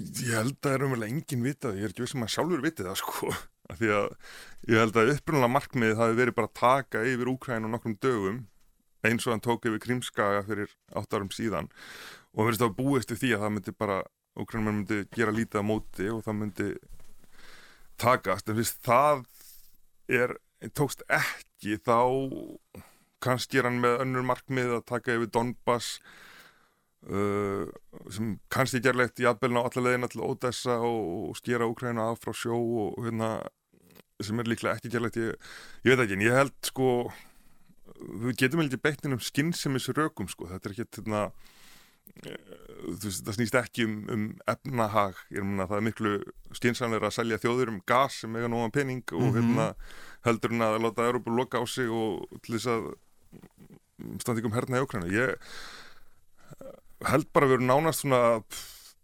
Ég 0.00 0.32
held 0.32 0.54
að 0.54 0.64
það 0.64 0.74
er 0.76 0.84
umvel 0.86 1.06
engin 1.06 1.42
vitað, 1.44 1.78
ég 1.78 1.88
er 1.88 1.92
ekki 1.92 2.06
sem 2.08 2.24
að 2.24 2.32
sjálfur 2.34 2.62
vitið 2.64 2.88
það 2.88 3.00
sko. 3.00 3.32
Af 3.70 3.80
Því 3.80 3.90
að 3.94 4.06
ég 4.70 4.80
held 4.80 4.96
að 4.98 5.12
upprunalega 5.14 5.54
markmiðið 5.56 6.00
hafi 6.00 6.16
verið 6.18 6.36
bara 6.38 6.48
að 6.50 6.56
taka 6.60 7.02
yfir 7.06 7.30
Úkræn 7.30 7.68
og 7.68 7.74
nokkrum 7.74 7.98
dögum 8.02 8.38
eins 9.06 9.26
og 9.26 9.34
hann 9.34 9.44
tók 9.44 9.68
yfir 9.68 9.82
Krímskaga 9.84 10.40
fyrir 10.46 10.72
átt 10.96 11.14
árum 11.14 11.30
síðan. 11.32 11.68
Og 12.34 12.48
verðist 12.48 12.64
að 12.66 12.76
búist 12.78 13.12
við 13.12 13.22
því 13.22 13.34
að 13.34 13.44
það 13.44 13.54
myndi 13.56 13.76
bara 13.78 14.00
Úkrænum 14.40 14.80
myndi 14.80 15.00
gera 15.14 15.34
lítið 15.34 15.62
á 15.62 15.64
móti 15.66 16.08
og 16.12 16.22
það 16.24 16.36
myndi 16.40 16.68
takast. 18.00 18.48
En 18.48 18.58
fyrst 18.60 18.80
það 18.86 19.24
er, 20.20 20.36
tókst 20.76 21.04
ekki 21.10 21.78
þá 21.84 21.98
kannski 23.20 23.60
er 23.60 23.68
hann 23.68 23.80
með 23.82 24.04
önnur 24.06 24.26
markmið 24.30 24.76
að 24.78 24.86
taka 24.88 25.16
yfir 25.18 25.32
Donbass 25.34 25.98
uh, 27.08 27.64
sem 28.12 28.34
kannski 28.52 28.82
gerlegt 28.84 29.20
jafnvelin 29.22 29.60
á 29.60 29.64
alla 29.64 29.84
leiðina 29.86 30.10
til 30.12 30.24
Odessa 30.26 30.76
og, 30.84 31.30
og 31.30 31.38
skera 31.40 31.68
Úkræna 31.70 32.10
af 32.12 32.20
frá 32.24 32.34
sjó 32.36 32.58
og, 32.58 32.98
hérna 33.04 33.38
sem 34.20 34.36
er 34.42 34.50
líklega 34.50 34.76
ekki 34.76 34.90
gerlegt 34.92 35.16
ég, 35.16 35.32
ég 35.86 35.94
veit 35.94 36.04
ekki, 36.04 36.18
en 36.18 36.26
ég 36.26 36.36
held 36.36 36.52
sko 36.68 36.90
við 38.20 38.36
getum 38.42 38.60
ekki 38.64 38.80
beittin 38.80 39.16
um 39.16 39.22
skynnsemis 39.22 39.88
rökum 39.96 40.28
sko, 40.28 40.48
þetta 40.50 40.68
er 40.68 40.74
ekki 40.74 40.86
hérna 40.98 41.22
eh, 42.24 42.36
það 43.00 43.34
snýst 43.36 43.56
ekki 43.60 43.86
um, 43.88 43.96
um 44.12 44.26
efnahag, 44.48 45.18
ég 45.32 45.44
meina 45.44 45.66
það 45.70 45.80
er 45.80 45.86
miklu 45.88 46.14
skynsamlega 46.56 47.08
að 47.08 47.16
selja 47.16 47.40
þjóður 47.42 47.72
um 47.74 47.82
gas 47.88 48.20
sem 48.22 48.36
eiga 48.36 48.48
nógan 48.52 48.72
pening 48.76 49.04
og 49.16 49.30
Mhm. 49.30 49.36
hérna 49.38 49.66
heldur 50.28 50.52
en 50.52 50.66
að 50.68 50.80
láta 50.84 51.08
Európa 51.08 51.32
loka 51.32 51.60
á 51.60 51.64
sig 51.64 51.88
og 51.88 52.28
til 52.44 52.58
þess 52.58 52.68
að 52.76 52.90
standi 54.20 54.40
ekki 54.40 54.50
um 54.52 54.56
herna 54.56 54.80
í 54.80 54.84
Úkræna 54.84 55.12
ég 55.12 55.36
held 57.08 57.28
bara 57.34 57.48
að 57.48 57.54
vera 57.54 57.68
nánast 57.68 58.04
svona 58.04 58.22
pff, 58.44 58.94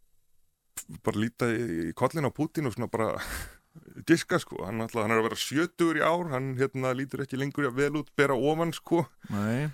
bara 1.06 1.20
líta 1.20 1.48
í, 1.50 1.92
kollin 1.98 2.28
á 2.28 2.32
Putin 2.34 2.68
og 2.68 2.76
svona 2.76 2.90
bara 2.92 3.12
diska 4.08 4.40
sko, 4.42 4.62
hann, 4.66 4.82
ætla, 4.84 5.04
hann 5.04 5.14
er 5.14 5.22
að 5.22 5.28
vera 5.30 5.40
sjötugur 5.40 6.00
í 6.00 6.04
ár, 6.04 6.28
hann 6.32 6.54
hérna 6.60 6.92
lítur 6.96 7.24
ekki 7.24 7.40
lengur 7.40 7.70
vel 7.74 7.94
út 8.02 8.12
bera 8.18 8.36
ofan 8.36 8.74
sko. 8.76 9.06
Nei. 9.32 9.70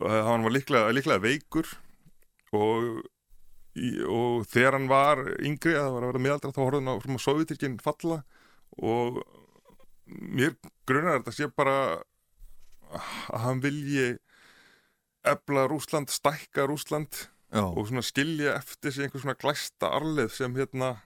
og 0.00 0.12
hann 0.12 0.44
var 0.44 0.52
líklega, 0.52 0.92
líklega 0.92 1.22
veikur. 1.24 1.68
Og, 2.56 3.00
og 4.12 4.44
þegar 4.48 4.76
hann 4.76 4.90
var 4.90 5.22
yngri 5.40 5.74
að 5.74 5.86
það 5.86 5.94
var 5.94 6.04
að 6.04 6.10
vera 6.12 6.24
miðaldra 6.26 6.52
þá 6.52 6.60
horfði 6.62 6.80
hann 6.82 6.92
á 6.92 7.04
svona 7.04 7.24
Sovjetirkin 7.24 7.78
falla. 7.84 8.18
Og 8.76 9.22
mér 10.06 10.54
grunar 10.88 11.18
þetta 11.18 11.34
sé 11.34 11.48
bara 11.48 11.78
að 12.92 13.40
hann 13.46 13.62
vilji 13.64 14.12
efla 15.26 15.64
Rúsland, 15.66 16.12
stækka 16.12 16.68
Rúsland 16.70 17.24
Já. 17.52 17.62
og 17.62 17.86
svona 17.86 18.02
skilja 18.02 18.56
eftir 18.58 18.92
sig 18.92 19.06
einhver 19.06 19.22
svona 19.22 19.36
glæsta 19.38 19.90
arleð 19.94 20.32
sem 20.34 20.54
hérna 20.58 20.96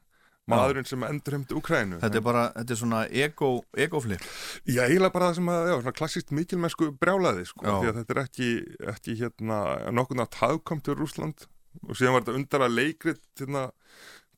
maðurinn 0.51 0.89
sem 0.89 1.05
endurhemdi 1.07 1.57
Ukrænu 1.59 1.99
þetta 2.03 2.19
er 2.21 2.25
bara, 2.25 2.45
þetta 2.57 2.75
er 2.75 2.81
svona 2.81 3.01
ego, 3.23 3.51
egoflip 3.77 4.25
Já, 4.65 4.83
eiginlega 4.87 5.15
bara 5.15 5.31
það 5.31 5.39
sem 5.39 5.51
að, 5.53 5.69
já, 5.69 5.75
svona 5.77 5.97
klassíkt 6.01 6.35
mikilmennsku 6.35 6.91
brjálaði, 7.01 7.47
sko, 7.51 7.67
Já. 7.67 7.75
því 7.77 7.91
að 7.91 7.99
þetta 8.01 8.15
er 8.17 8.23
ekki, 8.25 8.51
ekki 8.95 9.17
hérna, 9.21 9.61
nokkurna 9.95 10.27
taðkomt 10.33 10.87
til 10.89 10.97
Rúsland 10.99 11.47
og 11.87 11.95
síðan 11.95 12.17
var 12.17 12.25
þetta 12.25 12.39
undara 12.41 12.71
leikrit, 12.73 13.23
hérna, 13.39 13.69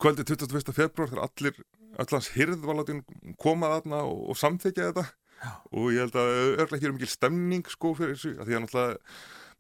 kvöldi 0.03 0.27
21. 0.29 0.75
februar 0.77 1.13
þegar 1.13 1.29
allir, 1.29 1.61
allans 2.03 2.33
hyrð 2.35 2.67
var 2.67 2.81
látin 2.81 3.05
koma 3.41 3.73
þarna 3.77 4.03
og, 4.09 4.27
og 4.33 4.41
samþykja 4.43 4.91
þetta 4.91 5.07
Já. 5.43 5.53
og 5.71 5.87
ég 5.95 6.05
held 6.05 6.19
að 6.19 6.35
örglega 6.35 6.81
ekki 6.81 6.91
er 6.91 6.99
mikil 6.99 7.15
stemning, 7.15 7.71
sko, 7.71 7.95
fyrir 7.99 8.19
þessu, 8.19 8.35
að 8.37 8.51
því 8.51 8.59
að 8.59 8.67
náttúrulega 8.67 8.99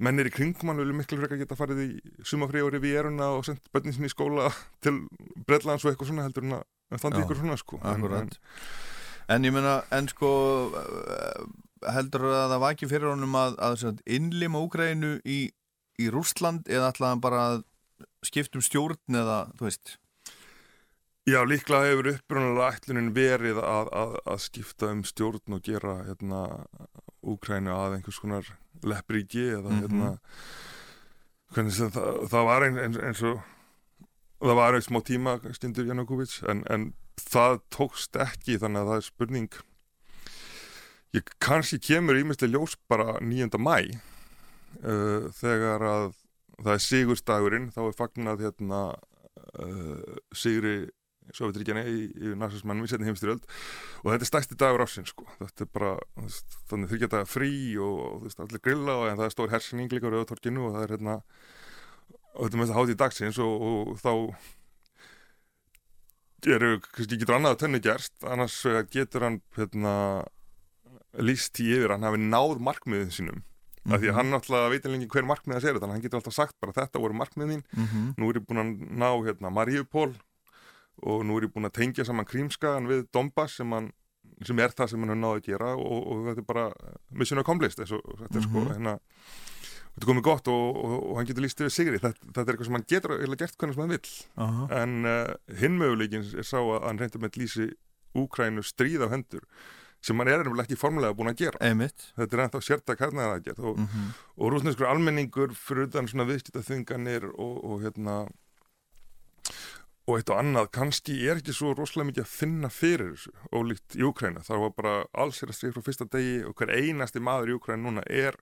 mennir 0.03 0.29
í 0.29 0.33
kringum 0.35 0.73
hann 0.73 0.81
vilja 0.83 0.97
miklu 0.99 1.19
frekar 1.21 1.39
geta 1.41 1.57
farið 1.59 1.83
í 1.85 1.89
sumafrí 2.27 2.63
og 2.65 2.73
rivieruna 2.75 3.29
og 3.37 3.45
sendt 3.47 3.69
börnin 3.75 3.95
sinni 3.97 4.11
í 4.11 4.15
skóla 4.15 4.49
til 4.85 5.03
Breitlands 5.47 5.85
og 5.87 5.93
eitthvað 5.93 6.11
svona 6.13 6.27
heldur 6.27 6.49
en 6.49 6.57
að 6.59 6.99
standi 7.01 7.23
ykkur 7.25 7.39
svona, 7.43 7.59
sko. 7.61 7.79
En- 7.83 8.03
en- 8.23 8.35
En 9.31 9.45
ég 9.47 9.53
meina, 9.55 9.77
en 9.95 10.09
sko 10.11 10.29
heldur 11.95 12.25
að 12.29 12.51
það 12.53 12.61
vaki 12.65 12.89
fyrir 12.91 13.11
honum 13.13 13.37
að, 13.39 13.55
að 13.63 14.01
innlima 14.11 14.61
Úgrænu 14.63 15.13
í, 15.25 15.39
í 16.03 16.09
Rússland 16.13 16.67
eða 16.71 16.91
hann 16.99 17.23
bara 17.23 17.43
að 17.53 17.63
skipta 18.27 18.59
um 18.59 18.65
stjórn 18.67 19.19
eða, 19.23 19.39
þú 19.59 19.69
veist 19.69 19.95
Já, 21.31 21.39
líklega 21.47 21.87
hefur 21.93 22.09
upprunalega 22.17 22.73
ætlunin 22.81 23.13
verið 23.15 23.61
að, 23.63 23.93
að, 23.95 24.17
að 24.27 24.41
skipta 24.43 24.91
um 24.91 25.05
stjórn 25.07 25.55
og 25.55 25.63
gera 25.71 25.95
hérna 26.09 26.43
Úkrænu 27.23 27.71
að 27.71 27.99
einhvers 28.01 28.19
konar 28.19 28.49
leppríki 28.89 29.45
eða 29.59 29.70
Mhm. 29.70 29.80
hérna 29.83 30.11
hvernig 31.53 31.72
sem 31.76 31.91
það, 31.93 32.28
það 32.33 32.45
var 32.49 32.62
ein, 32.66 32.78
eins, 32.78 32.97
eins 32.97 33.22
og 33.28 33.43
það 34.43 34.57
var 34.59 34.74
einn 34.78 34.87
smá 34.87 35.01
tíma 35.05 35.35
stundur 35.55 35.87
Janukovic 35.87 36.39
en, 36.49 36.62
en 36.70 36.87
það 37.20 37.61
tókst 37.70 38.16
ekki 38.16 38.59
þannig 38.59 38.80
að 38.83 38.89
það 38.93 38.97
er 38.97 39.07
spurning 39.11 39.53
ég 41.12 41.28
kannski 41.45 41.78
kemur 41.78 42.16
ímestlega 42.16 42.57
ljós 42.57 42.76
bara 42.89 43.18
9. 43.20 43.51
mæ 43.61 43.76
uh, 44.83 45.28
þegar 45.37 45.85
að 45.85 46.07
það 46.62 46.72
er 46.72 46.83
sigurstagurinn 46.87 47.70
þá 47.74 47.80
er 47.85 47.97
fagnað 47.99 48.45
hérna 48.47 48.80
uh, 49.61 50.16
sigri 50.33 50.89
Sovjetríkjani 51.33 51.83
í, 51.87 51.99
í 52.12 52.33
narsismannum 52.39 52.87
í 52.87 52.91
setni 52.91 53.09
heimstyrjöld 53.09 53.45
og 54.03 54.09
þetta 54.11 54.27
er 54.27 54.31
stærsti 54.31 54.59
dagur 54.61 54.85
ásinn 54.85 55.07
sko. 55.09 55.27
þetta 55.39 55.66
er 55.66 55.70
bara 55.73 55.93
þannig 56.70 56.91
þryggjata 56.93 57.23
frí 57.31 57.53
og, 57.81 58.27
allir 58.33 58.64
grilla 58.64 58.99
og 58.99 59.05
það 59.12 59.27
er 59.29 59.37
stór 59.37 59.55
hersinging 59.55 59.93
líka 59.93 60.11
á 60.11 60.12
Rauðatorkinu 60.12 60.66
og 60.66 60.75
það 60.77 60.87
er 60.87 60.97
hérna 60.97 61.20
og 62.33 62.43
þetta 62.47 62.57
er 62.57 62.62
mest 62.62 62.75
að 62.75 62.81
hátíð 62.81 62.99
dagsins 63.05 63.39
og, 63.43 63.64
og 63.68 63.95
þá 64.03 64.12
eru 66.51 66.75
kannski 66.83 67.18
getur 67.20 67.37
annað 67.37 67.55
að 67.55 67.61
tönnu 67.62 67.81
gerst. 67.83 68.14
Annars 68.27 68.57
getur 68.91 69.27
hann 69.27 69.39
hérna, 69.57 69.95
líst 71.23 71.61
í 71.62 71.68
yfir 71.77 71.95
hann 71.95 72.07
hafi 72.07 72.18
náð 72.23 72.59
markmiðin 72.64 73.14
sínum. 73.14 73.43
Af 73.91 73.99
því 73.99 74.12
að 74.12 74.18
hann 74.20 74.31
náttúrulega 74.31 74.70
veit 74.70 74.85
lengi 74.87 75.09
hver 75.11 75.27
markmið 75.27 75.57
það 75.57 75.64
sér 75.64 75.79
að 75.81 75.89
hann 75.91 76.03
getur 76.05 76.20
alltaf 76.20 76.37
sagt 76.37 76.55
bara 76.62 76.75
þetta 76.77 77.03
voru 77.03 77.16
markmið 77.18 77.49
mín. 77.51 77.64
Mhm. 77.75 78.12
nú 78.16 78.31
er 78.31 78.39
ég 78.39 78.47
búin 78.47 78.62
að 78.62 78.68
ná 78.95 79.09
hérna 79.27 79.51
Mariupol 79.51 80.14
og 81.03 81.25
nú 81.27 81.37
er 81.39 81.47
ég 81.49 81.53
búin 81.55 81.67
að 81.69 81.77
tengja 81.81 82.05
saman 82.09 82.25
Krímskagan 82.29 82.87
við 82.91 83.07
Donbass 83.13 83.57
sem, 83.61 83.71
hann, 83.73 83.91
sem 84.45 84.59
er 84.59 84.69
það 84.75 84.89
sem 84.93 85.01
hann 85.01 85.11
hefur 85.15 85.23
náði 85.23 85.41
að 85.43 85.47
gera 85.51 85.73
og, 85.77 86.07
og 86.13 86.27
þetta 86.29 86.41
er 86.45 86.51
bara 86.55 86.67
mission 87.11 87.39
accomplished 87.43 87.81
og 87.81 88.03
þetta 88.23 88.39
er 88.39 88.47
sko 88.49 88.61
Mhm. 88.63 88.73
hérna 88.75 88.95
þetta 89.93 90.07
er 90.07 90.09
komið 90.09 90.23
gott 90.25 90.49
og, 90.49 90.77
og, 90.85 90.99
og 91.11 91.17
hann 91.19 91.27
getur 91.29 91.43
líst 91.45 91.61
yfir 91.61 91.71
sigri 91.75 91.99
þetta, 92.01 92.27
þetta 92.33 92.47
er 92.49 92.55
eitthvað 92.55 92.65
sem 92.71 92.79
hann 92.79 92.89
getur 92.89 93.13
eiginlega 93.19 93.45
gert 93.45 93.59
hvernig 93.61 93.75
sem 93.75 93.83
hann 93.83 93.93
vill 93.93 94.13
Aha. 94.47 94.69
en 94.83 95.05
uh, 95.05 95.57
hinn 95.61 95.79
möguleikin 95.79 96.25
er 96.39 96.49
sá 96.49 96.59
að 96.63 96.83
hann 96.89 96.99
reynda 97.03 97.19
með 97.27 97.39
lýsi 97.43 97.71
Úkrænu 98.17 98.61
stríð 98.65 99.05
á 99.05 99.13
hendur 99.13 99.45
sem 100.03 100.19
hann 100.19 100.29
er 100.29 100.41
nefnilega 100.43 100.67
ekki 100.67 100.77
formulega 100.81 101.15
búin 101.17 101.31
að 101.31 101.39
gera 101.45 101.61
Einmitt. 101.65 102.09
þetta 102.19 102.35
er 102.37 102.41
ennþá 102.47 102.61
sérta 102.67 102.97
karnar 102.99 103.37
að 103.37 103.45
gera 103.47 103.63
og, 103.71 103.79
Mhm. 103.79 104.09
og 104.39 104.51
rúsneskur 104.53 104.89
almenningur 104.91 105.53
fyrir 105.55 105.87
utan 105.89 106.09
svona 106.09 106.27
viðskiptaþvinganir 106.29 107.29
og, 107.39 107.65
og 107.65 107.81
hérna 107.85 108.17
og 110.09 110.17
eitt 110.19 110.31
og 110.35 110.39
annað, 110.41 110.71
kannski 110.75 111.15
er 111.31 111.39
ekki 111.39 111.55
svo 111.55 111.73
rosalega 111.79 112.09
mikið 112.11 112.25
að 112.25 112.31
finna 112.35 112.69
fyrir 112.75 113.13
þessu 113.15 113.33
ólíkt 113.55 113.95
í 113.97 114.03
Úkræna, 114.09 114.43
það 114.43 114.63
var 114.65 114.73
bara 114.81 114.95
alls 115.23 115.43
er 115.45 115.53
að 115.53 115.59
stríð 115.61 115.75
frá 115.77 115.85
fyrsta 115.87 116.07
degi 116.11 116.39
og 116.49 116.55
hver 116.59 116.73
einasti 116.75 117.23
maður 117.23 117.53
í 117.53 117.57
Úkræna 117.59 117.83
núna 117.87 118.03
er, 118.11 118.35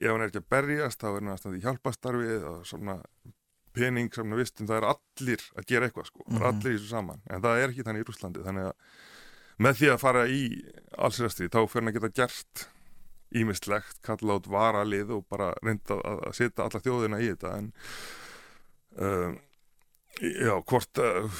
ef 0.00 0.10
hann 0.10 0.24
er 0.24 0.30
ekki 0.32 0.42
að 0.42 0.48
berjast 0.56 1.00
þá 1.02 1.06
er 1.12 1.18
hann 1.20 1.32
að 1.34 1.38
standa 1.42 1.58
í 1.60 1.64
hjálpastarfið 1.66 2.48
og 2.50 2.64
svona 2.66 2.96
pening, 3.78 4.10
svona 4.10 4.38
vistum 4.40 4.66
það 4.66 4.80
er 4.80 4.88
allir 4.90 5.44
að 5.54 5.68
gera 5.70 5.86
eitthvað 5.86 6.08
sko, 6.10 6.24
er 6.26 6.34
Mhm. 6.34 6.46
allir 6.50 6.72
í 6.72 6.78
þessu 6.80 6.88
saman. 6.90 7.20
En 7.30 7.42
það 7.42 7.62
er 7.62 7.68
ekki 7.68 7.84
þannig 7.86 8.02
í 8.02 8.08
Rúslandi, 8.08 8.42
þannig 8.48 8.66
að 8.66 8.74
með 9.58 9.78
því 9.78 9.88
að 9.92 10.00
fara 10.02 10.24
í 10.26 10.42
allsirastríð 10.98 11.50
þá 11.54 11.60
fyrir 11.68 11.82
hann 11.84 11.88
að 11.92 11.96
geta 12.00 12.14
gert 12.18 12.64
ímislegt, 13.38 14.00
kalla 14.02 14.34
át 14.38 14.46
varalið 14.50 15.10
og 15.18 15.26
bara 15.28 15.52
reynda 15.62 15.94
að, 16.00 16.22
að 16.26 16.34
setja 16.34 16.64
alla 16.64 16.80
þjóðina 16.80 17.20
í 17.22 17.28
þetta. 17.28 17.54
En 17.58 17.72
uh, 18.98 19.34
já, 20.22 20.54
hvort 20.70 21.02
uh, 21.02 21.38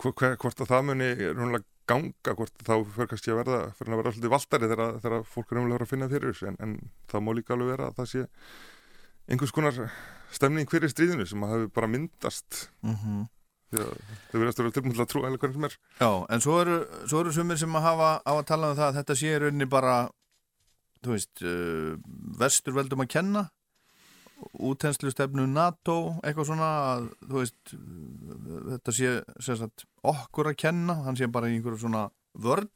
hvort, 0.00 0.60
að 0.60 0.70
það 0.70 0.86
muni 0.90 1.10
rúnlega 1.32 1.66
ganga, 1.90 2.34
hvort 2.38 2.62
þá 2.62 2.74
fyrir 2.94 3.10
kannski 3.10 3.32
að 3.32 3.40
verða 3.40 3.60
fyrir 3.78 3.94
að 3.94 4.00
vera 4.00 4.12
svolítið 4.14 4.34
valdari 4.34 4.70
þegar, 4.70 4.92
þegar 5.02 5.26
fólk 5.26 5.52
er 5.52 5.60
umlega 5.62 5.86
að 5.86 5.90
finna 5.90 6.08
fyrir 6.10 6.32
þessu 6.34 6.50
en, 6.50 6.58
en 6.62 6.76
það 7.10 7.24
má 7.26 7.32
líka 7.34 7.56
alveg 7.56 7.72
vera 7.72 7.90
að 7.90 7.98
það 7.98 8.10
sé 8.12 8.24
einhvers 9.30 9.54
konar 9.54 9.80
stemning 10.34 10.70
fyrir 10.70 10.92
stríðinu 10.92 11.26
sem 11.26 11.44
að 11.44 11.54
hafi 11.54 11.70
bara 11.74 11.90
myndast. 11.90 12.64
Mhm. 12.86 13.28
því 13.70 13.82
að 13.84 13.90
þau 14.30 14.38
verðast 14.40 14.58
að 14.58 14.64
vera 14.64 14.74
tilbúin 14.74 14.94
til 14.96 15.02
að 15.04 15.10
trúa 15.12 15.28
eða 15.28 15.38
hvernig 15.38 15.54
sem 15.54 15.66
er. 15.68 15.74
Já, 16.00 16.10
en 16.34 16.40
svo 16.42 16.54
eru, 16.58 16.78
svo 17.06 17.20
eru 17.22 17.34
sumir 17.34 17.58
sem 17.60 17.76
að 17.78 17.84
hafa 17.86 18.08
á 18.26 18.32
að 18.32 18.46
tala 18.48 18.70
um 18.70 18.78
það 18.80 18.88
að 18.88 18.96
þetta 18.98 19.16
sé 19.20 19.34
rauninni 19.38 19.68
bara 19.70 19.92
þú 21.04 21.14
veist, 21.14 21.42
uh, 21.46 21.92
vestur 22.40 22.74
veldum 22.74 23.04
að 23.04 23.12
kenna 23.14 23.44
útenslu 24.70 25.12
stefnu 25.12 25.46
NATO, 25.50 25.96
eitthvað 26.24 26.50
svona 26.50 26.70
að, 26.90 27.06
veist, 27.32 27.74
þetta 28.70 28.94
sé 28.96 29.14
sem 29.42 29.58
sagt, 29.60 29.86
okkur 30.06 30.52
að 30.52 30.60
kenna, 30.64 31.00
hann 31.06 31.18
sé 31.18 31.28
bara 31.30 31.50
í 31.50 31.56
einhverju 31.58 31.84
svona 31.84 32.08
vörn. 32.40 32.70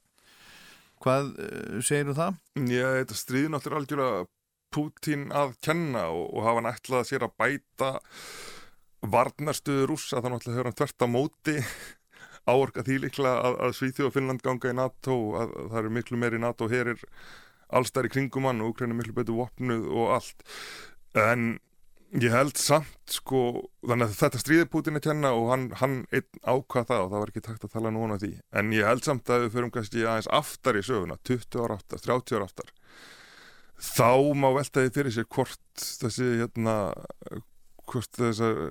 Hvað 1.05 1.35
uh, 1.35 1.83
segir 1.85 2.11
þú 2.11 2.17
það? 2.21 2.41
Já, 2.71 2.87
þetta 3.01 3.19
stríði 3.19 3.53
náttúrulega 3.53 3.83
algjörlega 3.83 4.25
Pútín 4.75 5.29
að 5.31 5.53
kenna 5.63 6.09
og, 6.11 6.25
og 6.35 6.47
hafa 6.49 6.59
hann 6.59 6.71
ætlað 6.73 7.05
sér 7.07 7.27
að 7.29 7.35
bæta 7.39 7.91
varnarstöðu 9.05 9.87
rússa 9.91 10.19
þá 10.19 10.33
náttúrulega 10.33 10.57
hefur 10.57 10.69
hann 10.71 10.79
tvert 10.81 11.05
á 11.05 11.09
móti 11.13 11.55
áorka 12.51 12.85
því 12.87 12.97
líklega 13.05 13.37
að, 13.45 13.59
að 13.67 13.77
Svíþjóð 13.79 14.09
og 14.09 14.17
Finnland 14.17 14.45
ganga 14.45 14.73
í 14.73 14.79
NATO 14.79 15.19
að, 15.39 15.55
að 15.61 15.69
það 15.71 15.81
eru 15.83 15.93
miklu 15.99 16.21
meiri 16.21 16.41
NATO 16.43 16.69
herir 16.73 17.05
allstæri 17.75 18.11
kringum 18.13 18.49
hann 18.49 18.65
og 18.65 18.75
Ukraina 18.75 18.97
miklu 18.99 19.15
betur 19.17 19.39
vopnuð 19.45 19.87
og 19.93 20.17
allt 20.17 20.45
en 21.15 21.55
ég 22.23 22.31
held 22.31 22.59
samt 22.61 23.11
sko 23.11 23.41
þannig 23.83 24.07
að 24.07 24.19
þetta 24.21 24.41
stríði 24.41 24.67
Pútín 24.71 24.99
að 24.99 25.07
kenna 25.09 25.33
og 25.35 25.49
hann, 25.51 25.65
hann 25.81 25.97
einn 26.15 26.29
ákvað 26.47 26.87
það 26.91 27.03
og 27.03 27.11
það 27.11 27.23
var 27.23 27.33
ekki 27.33 27.43
takt 27.49 27.67
að 27.67 27.75
tala 27.75 27.93
núna 27.95 28.19
því 28.23 28.31
en 28.61 28.71
ég 28.75 28.87
held 28.87 29.07
samt 29.07 29.33
að 29.35 29.47
við 29.47 29.57
förum 29.57 29.73
kannski 29.75 30.05
aðeins 30.05 30.31
aftar 30.31 30.79
í 30.79 30.85
söguna 30.87 31.19
20 31.27 31.65
ára 31.65 31.79
aftar, 31.81 32.05
30 32.07 32.39
ára 32.39 32.49
aftar 32.51 32.71
þá 33.85 34.13
má 34.39 34.49
velta 34.55 34.85
því 34.85 34.95
fyrir 34.95 35.17
sér 35.17 35.29
hvort 35.35 35.87
þessi 36.05 36.31
hérna 36.45 36.77
hvort 37.91 38.21
þessar 38.21 38.63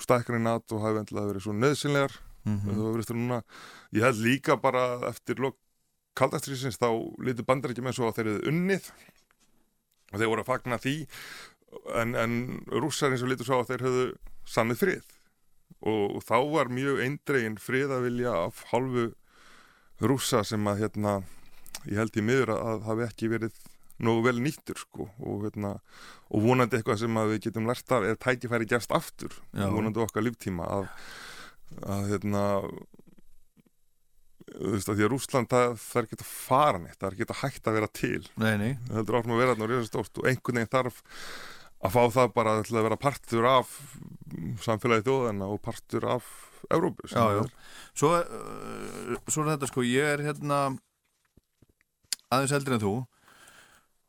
stækkanir 0.00 0.44
NATO 0.46 0.80
hafi 0.80 1.00
vendilega 1.00 1.32
verið 1.32 1.46
svo 1.48 1.56
nöðsynlegar 1.56 2.14
mm. 2.46 2.60
-hmm. 2.62 3.14
núna, 3.18 3.42
ég 3.92 4.06
held 4.06 4.22
líka 4.22 4.56
bara 4.56 5.10
eftir 5.10 5.42
kaldastriðsins 6.16 6.78
þá 6.78 6.88
litur 7.18 7.44
bandar 7.44 7.74
ekki 7.74 7.84
með 7.84 7.98
svo 7.98 8.08
að 8.08 8.20
þeir 8.20 8.30
eru 8.30 8.52
unnið 8.52 8.90
og 10.12 10.20
þeir 10.20 10.30
voru 10.30 10.44
að 10.44 10.50
fagna 10.52 10.78
því 10.80 10.96
en, 11.94 12.14
en 12.14 12.34
rússar 12.72 13.12
eins 13.12 13.24
og 13.24 13.32
litur 13.32 13.48
svo 13.48 13.60
að 13.62 13.72
þeir 13.72 13.86
höfðu 13.86 14.08
samið 14.46 14.82
frið 14.82 15.06
og, 15.86 16.16
og 16.16 16.20
þá 16.24 16.36
var 16.52 16.72
mjög 16.72 17.00
eindregin 17.04 17.60
friðavilja 17.60 18.34
af 18.46 18.62
hálfu 18.72 19.08
rússa 20.02 20.42
sem 20.46 20.66
að 20.68 20.84
hérna 20.84 21.16
ég 21.86 21.98
held 22.00 22.18
í 22.18 22.24
miður 22.24 22.54
að 22.56 22.62
það 22.66 22.86
hafi 22.90 23.06
ekki 23.06 23.32
verið 23.32 23.64
nógu 24.06 24.26
vel 24.26 24.40
nýttur 24.44 24.78
sko 24.80 25.06
og, 25.08 25.46
hérna, 25.46 25.76
og 26.28 26.44
vonandi 26.44 26.78
eitthvað 26.78 27.00
sem 27.04 27.20
við 27.30 27.46
getum 27.46 27.68
lært 27.68 27.94
af 27.96 28.04
eða 28.04 28.20
tækifæri 28.26 28.68
gerst 28.68 28.92
aftur 28.92 29.32
Já. 29.56 29.68
vonandi 29.72 30.02
okkar 30.04 30.26
líftíma 30.26 30.68
að, 30.68 30.90
að 31.86 32.10
hérna 32.12 32.44
þú 34.46 34.72
veist 34.76 34.88
að 34.92 34.98
því 35.00 35.04
að 35.06 35.12
Rússland 35.12 35.50
það, 35.50 35.74
það 35.82 36.00
er 36.00 36.06
ekki 36.08 36.18
að 36.20 36.30
fara 36.30 36.78
neitt, 36.82 36.96
það 37.00 37.08
er 37.08 37.16
ekki 37.16 37.26
að 37.28 37.40
hægt 37.42 37.66
að 37.70 37.76
vera 37.80 37.90
til. 38.00 38.22
Nei, 38.38 38.54
nei. 38.60 38.72
það 38.86 38.98
heldur 39.00 39.18
áfram 39.20 39.34
að 39.36 39.40
vera 39.42 39.54
þarna 39.54 39.66
og 39.66 39.72
reyða 39.72 39.88
stórt 39.90 40.20
og 40.22 40.28
einhvern 40.30 40.60
veginn 40.60 40.74
þarf 40.76 41.00
að 41.86 41.92
fá 41.96 42.02
það 42.16 42.30
bara 42.36 42.54
að 42.62 42.70
vera 42.86 42.96
partur 43.00 43.48
af 43.50 43.72
samfélagi 44.64 45.06
þjóðana 45.06 45.48
og 45.52 45.60
partur 45.66 46.06
af 46.16 46.28
Evrópu 46.72 47.06
sem 47.10 47.20
Já, 47.20 47.42
er- 47.42 47.52
Svo, 47.96 48.08
uh, 48.16 49.18
svo 49.30 49.44
er 49.44 49.52
þetta 49.52 49.68
sko, 49.70 49.84
ég 49.86 50.08
er 50.16 50.22
hérna 50.24 50.56
aðeins 52.32 52.54
eldri 52.56 52.74
en 52.76 52.82
þú 52.82 52.94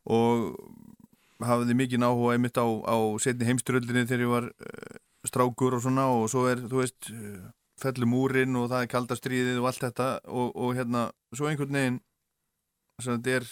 og 0.08 1.44
hafði 1.46 1.76
mikið 1.78 2.06
áhuga 2.08 2.34
einmitt 2.38 2.58
á, 2.58 2.66
á 2.66 2.98
setni 3.22 3.46
heimstyröldinni 3.50 4.08
þegar 4.10 4.24
ég 4.26 4.32
var 4.32 4.48
uh, 4.50 4.98
strákur 5.28 5.76
og 5.78 5.84
svona 5.84 6.08
og 6.16 6.26
svo 6.32 6.48
er, 6.50 6.64
þú 6.66 6.82
veist, 6.82 7.12
uh, 7.14 7.46
fellur 7.82 8.10
múrin 8.10 8.58
og 8.60 8.70
það 8.72 8.84
er 8.84 8.92
kaldastriðið 8.92 9.62
og 9.62 9.70
allt 9.70 9.86
þetta 9.86 10.10
og, 10.26 10.52
og 10.56 10.76
hérna, 10.78 11.08
svo 11.36 11.50
einhvern 11.50 11.78
veginn 11.78 12.00
sem 13.04 13.18
þetta 13.18 13.40
er 13.40 13.50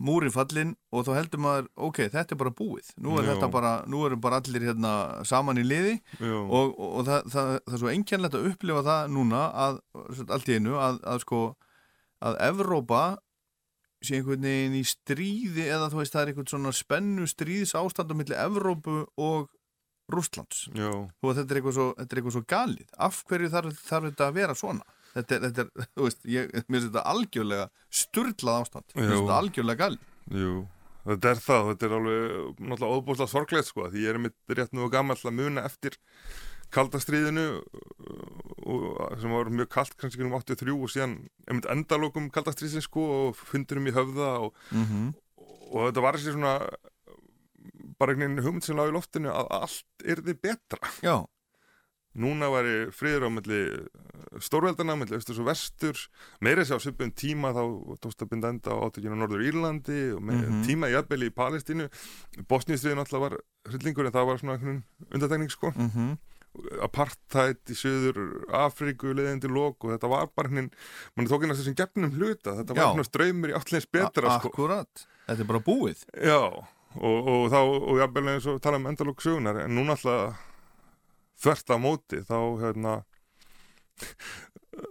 múrin 0.00 0.32
fallin 0.32 0.70
og 0.92 1.04
þá 1.06 1.10
heldur 1.18 1.42
maður, 1.44 1.66
ok, 1.88 1.98
þetta 2.12 2.34
er 2.34 2.40
bara 2.40 2.54
búið 2.56 2.92
nú 3.04 3.16
er 3.18 3.26
Já. 3.26 3.32
þetta 3.34 3.48
bara, 3.52 3.72
nú 3.90 4.04
erum 4.06 4.22
bara 4.24 4.38
allir 4.40 4.64
hérna 4.70 4.92
saman 5.28 5.60
í 5.60 5.66
liði 5.66 5.98
Já. 6.16 6.38
og, 6.38 6.72
og, 6.72 6.86
og 7.00 7.08
það, 7.08 7.28
það, 7.34 7.50
það 7.66 7.76
er 7.76 7.82
svo 7.82 7.92
einkennlegt 7.92 8.38
að 8.38 8.48
upplifa 8.52 8.86
það 8.86 9.12
núna 9.18 9.42
að, 9.66 9.82
allt 10.28 10.48
í 10.48 10.56
einu 10.56 10.78
að, 10.80 11.02
að 11.12 11.20
sko 11.26 11.42
að 12.22 12.38
Evrópa 12.48 13.02
sé 14.02 14.18
einhvern 14.18 14.46
veginn 14.46 14.78
í 14.80 14.84
stríði 14.86 15.66
eða 15.68 15.90
þú 15.92 16.00
veist 16.00 16.14
það 16.14 16.22
er 16.22 16.32
einhvern 16.32 16.50
svona 16.50 16.74
spennu 16.74 17.26
stríðs 17.30 17.76
ástand 17.78 18.10
á 18.10 18.18
milli 18.18 18.38
Evrópu 18.38 19.02
og 19.20 19.50
Rústlands 20.12 20.66
og 21.22 21.32
þetta 21.36 21.48
er 21.54 21.60
eitthvað 21.60 21.76
svo, 21.78 21.86
þetta 21.98 22.12
er 22.16 22.20
eitthvað 22.22 22.36
svo 22.36 22.44
galið. 22.54 22.90
Af 23.08 23.22
hverju 23.30 23.50
þarf, 23.56 23.80
þarf 23.88 24.08
þetta 24.10 24.28
að 24.28 24.36
vera 24.40 24.54
svona? 24.58 24.86
Þetta 25.12 25.34
er, 25.36 25.42
þetta 25.48 25.64
er 25.66 25.88
þú 25.96 26.06
veist, 26.08 26.22
ég, 26.32 26.52
mér 26.54 26.78
finnst 26.80 26.88
þetta 26.92 27.02
algjörlega 27.12 27.66
sturlað 28.02 28.60
ástand. 28.62 28.86
Mér 28.94 29.10
finnst 29.10 29.18
þetta 29.24 29.40
algjörlega 29.42 29.82
galið. 29.82 30.06
Jú, 30.42 30.54
þetta 31.10 31.32
er 31.34 31.42
það, 31.48 31.68
þetta 31.72 31.88
er 31.90 31.96
alveg 31.98 32.62
náttúrulega 32.62 32.96
óbúslega 33.02 33.32
sorglegt 33.34 33.68
sko, 33.68 33.88
því 33.92 34.06
ég 34.06 34.14
er 34.14 34.22
mitt 34.28 34.56
rétt 34.56 34.72
nú 34.72 34.86
og 34.86 34.92
gammal 34.94 35.18
að 35.18 35.36
muna 35.40 35.64
eftir 35.68 35.98
kaldastríðinu 36.72 37.42
og, 38.64 38.84
sem 39.20 39.32
var 39.34 39.50
mjög 39.52 39.68
kalt 39.74 39.96
kannski 40.00 40.24
um 40.24 40.32
83 40.38 40.72
og 40.72 40.88
síðan 40.92 41.16
einmitt 41.50 41.68
endalokum 41.72 42.30
kaldastríðin 42.32 42.84
sko 42.84 43.04
og 43.26 43.36
fundurum 43.36 43.88
í 43.90 43.94
höfða 43.96 44.30
og, 44.46 44.54
Mhm. 44.72 45.10
og 45.72 45.90
þetta 45.90 46.02
var 46.06 46.16
þessi 46.16 46.32
svona 46.32 46.54
bara 48.02 48.12
einhvern 48.16 48.34
veginn 48.34 48.46
hugmynd 48.48 48.66
sem 48.66 48.76
lág 48.78 48.90
í 48.90 48.96
loftinu 48.98 49.30
að 49.32 49.52
allt 49.62 50.06
yrði 50.16 50.34
betra. 50.42 50.82
Já. 51.06 51.20
Núna 52.12 52.50
væri 52.52 52.72
friður 52.92 53.24
á 53.24 53.30
milli 53.32 53.60
stórveldana, 54.44 54.98
milli 55.00 55.16
austurs 55.16 55.38
og 55.40 55.46
vestur 55.48 55.96
meira 56.44 56.60
sér 56.68 56.76
á 56.76 56.84
svipum 56.84 57.08
tíma 57.16 57.54
þá 57.56 57.62
tókst 58.04 58.20
að 58.26 58.28
binda 58.34 58.50
enda 58.52 58.74
á 58.76 58.84
átökinu 58.84 59.16
á 59.16 59.20
Norður 59.22 59.46
Írlandi 59.48 60.00
og 60.12 60.20
með 60.20 60.42
Mhm. 60.44 60.58
tíma 60.68 60.90
í 60.92 60.96
aðbeli 60.98 61.30
í 61.30 61.34
Palestínu 61.36 61.86
Bosníustriðin 62.52 63.00
alltaf 63.00 63.20
var 63.24 63.38
hryllingur 63.70 64.04
en 64.06 64.12
það 64.12 64.26
var 64.28 64.38
svona 64.42 64.58
einhvern 64.58 64.82
undartekning 65.08 65.50
sko 65.54 65.72
Mhm. 65.72 66.18
apartheid 66.84 67.64
í 67.72 67.76
söður 67.80 68.44
Afríku 68.52 69.14
leiðindi 69.16 69.48
lók 69.48 69.80
og 69.84 69.94
þetta 69.96 70.08
var 70.12 70.28
bara 70.36 70.48
hennin 70.52 70.70
mann 71.16 71.26
tók 71.30 71.44
inn 71.44 71.50
að 71.54 71.62
þessum 71.62 71.78
gefnum 71.80 72.12
hluta 72.12 72.56
þetta 72.60 72.76
Já. 72.76 72.82
var 72.84 72.92
svona 72.92 73.08
ströymur 73.08 73.52
í 73.52 73.56
allins 73.56 73.86
betra 73.88 74.36
sko. 74.38 74.50
Akkurat, 74.52 75.06
þetta 75.28 75.40
er 75.40 75.48
bara 75.48 75.60
búið 75.64 76.04
Já, 76.12 76.66
og, 77.00 77.28
og 77.32 77.44
þá 77.52 77.58
og 77.62 78.00
jafnvel 78.00 78.32
eins 78.34 78.48
og 78.50 78.60
tala 78.64 78.80
um 78.80 78.88
endalók 78.90 79.22
sögunar 79.24 79.62
en 79.64 79.76
núna 79.76 79.96
alltaf 79.96 80.40
þvert 81.42 81.74
á 81.74 81.76
móti 81.80 82.22
þá 82.26 82.38
hérna 82.62 82.96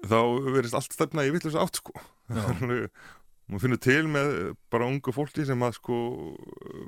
þá 0.06 0.20
verist 0.52 0.78
allt 0.78 0.96
stefna 0.96 1.26
í 1.26 1.34
vittlösa 1.34 1.64
átt 1.64 1.82
sko. 1.82 1.96
Maður 3.52 3.64
finnur 3.66 3.82
til 3.84 4.04
með 4.08 4.34
bara 4.72 4.88
ungu 4.88 5.12
fólki 5.12 5.44
sem 5.48 5.64
að 5.66 5.78
sko 5.80 5.96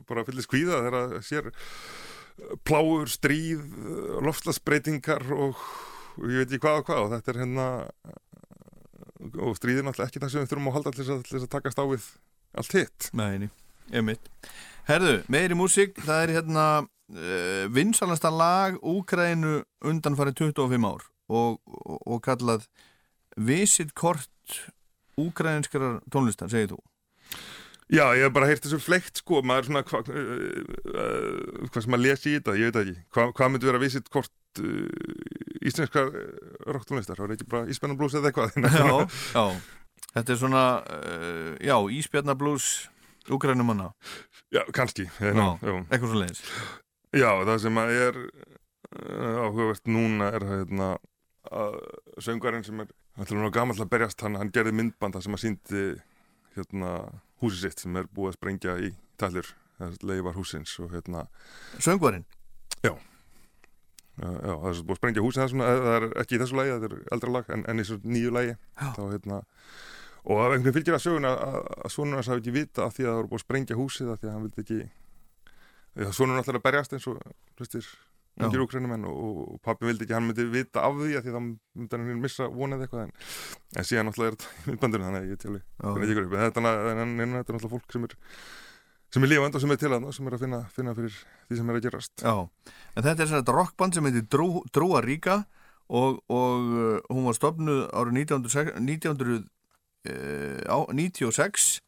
bara 0.08 0.24
fyllir 0.28 0.46
skvíða 0.46 0.80
þegar 0.86 1.00
að 1.00 1.16
sér 1.28 1.50
pláur, 2.66 3.10
stríð 3.12 3.66
loftslagsbreytingar 4.24 5.26
og, 5.36 5.60
og 6.16 6.30
ég 6.32 6.44
veit 6.44 6.54
ekki 6.54 6.64
hvað 6.64 6.80
og 6.80 6.88
hvað. 6.88 7.02
Og 7.04 7.12
þetta 7.18 7.34
er 7.34 7.42
hérna 7.44 7.68
og 9.44 9.58
stríðin 9.60 9.92
alltaf 9.92 10.08
ekki 10.08 10.22
það 10.24 10.32
sem 10.34 10.46
við 10.46 10.54
þurfum 10.54 10.72
að 10.72 10.78
halda 10.78 10.96
þess 10.96 11.14
að, 11.14 11.26
að 11.42 11.52
takast 11.58 11.82
á 11.84 11.86
við 11.90 12.08
allt 12.62 12.78
hitt. 12.80 13.10
Nei, 13.18 13.50
einmitt 13.92 14.32
Herðu, 14.84 15.22
meiri 15.32 15.56
músík, 15.56 15.96
það 16.04 16.22
er 16.26 16.32
hérna 16.38 16.64
uh, 16.84 17.66
vinsalasta 17.72 18.28
lag 18.34 18.76
Úgrænu 18.84 19.62
undanfarið 19.80 20.42
25 20.52 20.88
ár 20.90 21.06
og, 21.32 21.62
og, 21.64 22.02
og 22.04 22.20
kallað 22.26 22.66
Visit 23.40 23.94
kort 23.96 24.58
úgrænskrar 25.18 26.02
tónlistar, 26.12 26.52
segir 26.52 26.74
þú? 26.74 26.82
Já, 27.94 28.10
ég 28.18 28.26
hef 28.26 28.36
bara 28.36 28.50
heyrt 28.50 28.66
þessu 28.66 28.82
fleikt 28.84 29.22
sko, 29.22 29.40
maður 29.46 29.70
svona 29.70 29.86
hva, 29.88 30.04
uh, 30.04 30.76
uh, 30.92 31.66
hvað 31.70 31.80
sem 31.86 31.94
maður 31.94 32.04
lesi 32.10 32.34
í 32.34 32.38
þetta, 32.38 32.60
ég 32.60 32.72
veit 32.74 32.80
ekki. 32.84 32.96
Hva, 33.16 33.28
hvað 33.40 33.54
myndi 33.54 33.70
vera 33.70 33.82
visit 33.82 34.12
kort 34.12 34.64
uh, 34.64 35.64
íslenskar 35.64 36.12
rocktónlistar, 36.68 37.16
það 37.16 37.30
var 37.30 37.38
ekki 37.38 37.52
bara 37.56 37.72
Ísbjörnablús 37.72 38.20
eða 38.20 38.34
eitthvað 38.34 38.60
Já, 38.84 39.00
já, 39.32 39.46
þetta 40.18 40.36
er 40.36 40.42
svona 40.44 40.66
já, 41.64 41.78
Ísbjarnablús 43.24 43.36
úgrænumanna 43.36 43.94
Já, 44.52 44.64
kannski. 44.74 45.06
Já, 45.20 45.34
Já, 45.34 45.58
já. 45.62 45.86
eitthvað 45.90 46.10
svo 46.10 46.20
leiðis 46.20 46.42
Já, 47.14 47.30
það 47.46 47.58
sem 47.62 47.78
að 47.78 47.90
er 47.94 48.18
uh, 48.20 49.46
áhugavert 49.46 49.88
núna 49.88 50.32
er 50.34 50.46
hérna, 50.50 50.88
að 51.52 51.76
söngvarinn 52.26 52.64
sem 52.66 52.80
er 52.82 52.88
ætlum 53.22 53.44
nú 53.44 53.52
gamall 53.54 53.78
að 53.84 53.90
berjast, 53.94 54.22
hann, 54.26 54.36
hann 54.36 54.50
gerði 54.52 54.74
myndbanda 54.74 55.22
sem 55.22 55.34
að 55.34 55.44
síndi 55.44 55.84
hérna, 56.56 56.94
húsið 57.42 57.68
sitt 57.68 57.84
sem 57.86 57.96
er 58.02 58.08
búið 58.10 58.32
að 58.34 58.38
sprengja 58.40 58.76
í 58.82 58.94
tallir, 59.22 59.46
það 59.78 59.98
leifar 60.10 60.34
húsins 60.40 60.74
og 60.82 60.92
hérna 60.94 61.28
Söngvarinn? 61.78 62.26
Já. 62.84 62.96
Já, 64.18 64.30
já, 64.30 64.54
það 64.54 64.68
er 64.70 64.82
búið 64.86 64.96
að 64.96 65.00
sprengja 65.02 65.22
húsið 65.26 65.42
það, 65.44 65.52
svona, 65.54 65.70
það 65.86 65.96
er 66.00 66.04
ekki 66.22 66.36
í 66.36 66.42
þessu 66.42 66.58
lagi, 66.58 66.74
það 66.74 66.84
er 66.90 66.98
eldra 67.16 67.32
lag 67.38 67.48
en, 67.54 67.64
en 67.70 67.78
í 67.80 67.86
þessu 67.86 68.00
nýju 68.06 68.34
lagi. 68.34 68.56
Þá, 68.82 69.02
hérna, 69.14 69.40
og 70.24 70.40
einhvern 70.40 70.64
veginn 70.64 70.78
fylgir 70.80 70.98
að 70.98 71.06
söguna 71.06 71.34
að, 71.36 71.60
að 71.84 71.98
hans 72.16 72.32
hafi 72.32 72.42
ekki 72.44 72.56
vita 72.56 72.88
af 72.88 72.96
því 72.96 73.06
að 73.06 73.12
það 73.12 73.20
voru 73.20 73.32
búið 73.32 73.42
að 73.42 73.46
sprengja 73.46 73.80
húsið 73.80 74.12
af 74.14 74.22
því 74.22 74.30
að 74.30 74.34
hann 74.34 74.48
vildi 74.48 74.64
ekki 74.64 74.80
að 76.08 76.18
sonur 76.18 76.40
náttúrulega 76.40 76.68
berjast 76.68 76.96
eins 76.96 77.08
og 77.12 77.20
hlustir 77.60 77.86
Já. 78.34 78.48
ungir 78.48 78.64
úkrænumenn 78.64 79.06
og, 79.06 79.18
og, 79.44 79.60
pappi 79.62 79.86
vildi 79.86 80.08
ekki 80.08 80.16
að 80.16 80.20
hann 80.22 80.30
myndi 80.32 80.48
vita 80.50 80.88
af 80.88 80.96
því 80.98 81.12
að 81.20 81.26
því 81.26 81.34
að 81.34 81.36
það 81.38 81.46
myndi 81.46 82.00
hann 82.00 82.24
missa 82.24 82.48
vonið 82.50 82.86
eitthvað 82.86 83.04
en, 83.04 83.14
en 83.78 83.88
síðan 83.90 84.10
náttúrulega 84.10 84.32
er 84.32 84.38
þetta 84.40 84.54
í 84.64 84.72
myndbandinu 84.72 85.08
þannig 85.08 85.20
að 85.20 85.28
ég 85.28 85.36
en 86.34 86.46
þetta, 86.48 86.64
er 86.64 87.34
náttúrulega 87.36 87.74
fólk 87.76 87.94
sem 87.94 88.08
er 88.08 88.16
sem 89.14 89.26
er 89.26 89.30
lifand 89.30 89.58
og 89.58 89.62
sem 89.62 89.74
er 89.74 89.82
til 89.82 89.92
að 89.94 90.08
sem 90.16 90.28
er 90.28 90.36
að 90.36 90.44
finna, 90.48 90.60
finna 90.74 90.94
fyrir 90.98 91.18
því 91.46 91.58
sem 91.60 91.70
er 91.70 91.78
að 91.78 91.84
gerast. 91.86 92.14
Já, 92.24 92.34
en 92.98 93.06
þetta 93.06 93.22
er 93.22 93.30
svona 93.30 93.56
rockband 93.60 93.98
sem 93.98 94.08
heitir 94.10 94.26
Drú, 94.34 94.48
Drúa 94.74 95.04
Ríka 95.06 95.44
og, 95.94 96.24
og 96.34 96.72
uh, 96.74 96.96
hún 97.12 97.28
var 97.28 97.38
stopnuð 97.38 97.84
árið 97.94 98.18
1996 100.04 101.80
1996 101.80 101.82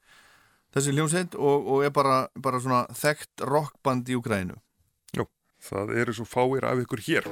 þessi 0.75 0.91
hljómsveit 0.91 1.37
og, 1.39 1.67
og 1.71 1.85
er 1.87 1.93
bara, 1.95 2.25
bara 2.35 2.59
svona 2.59 2.83
þekkt 2.95 3.45
rockband 3.47 4.11
í 4.11 4.17
Ukrænu 4.19 4.57
Jú, 5.15 5.27
það 5.63 5.95
eru 6.03 6.15
svo 6.17 6.27
fáir 6.27 6.67
af 6.67 6.83
ykkur 6.83 7.03
hér 7.07 7.29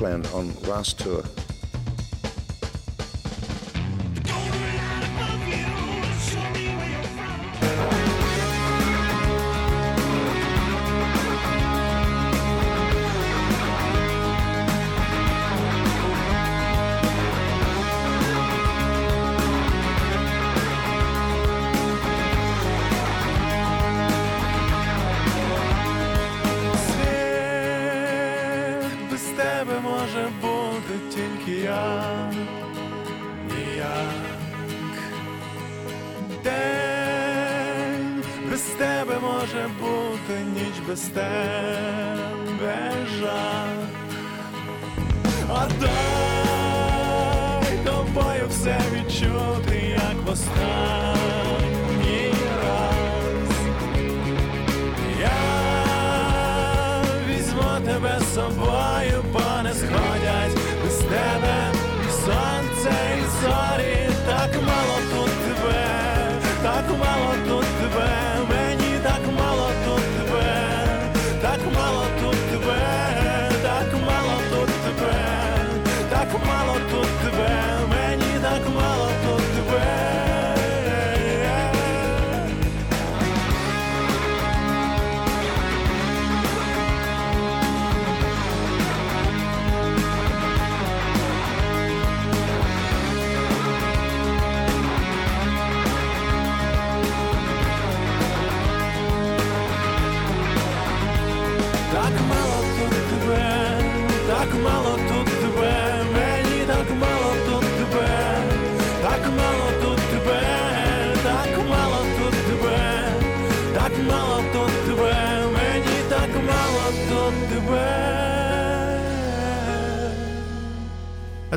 Auckland 0.00 0.26
on 0.28 0.49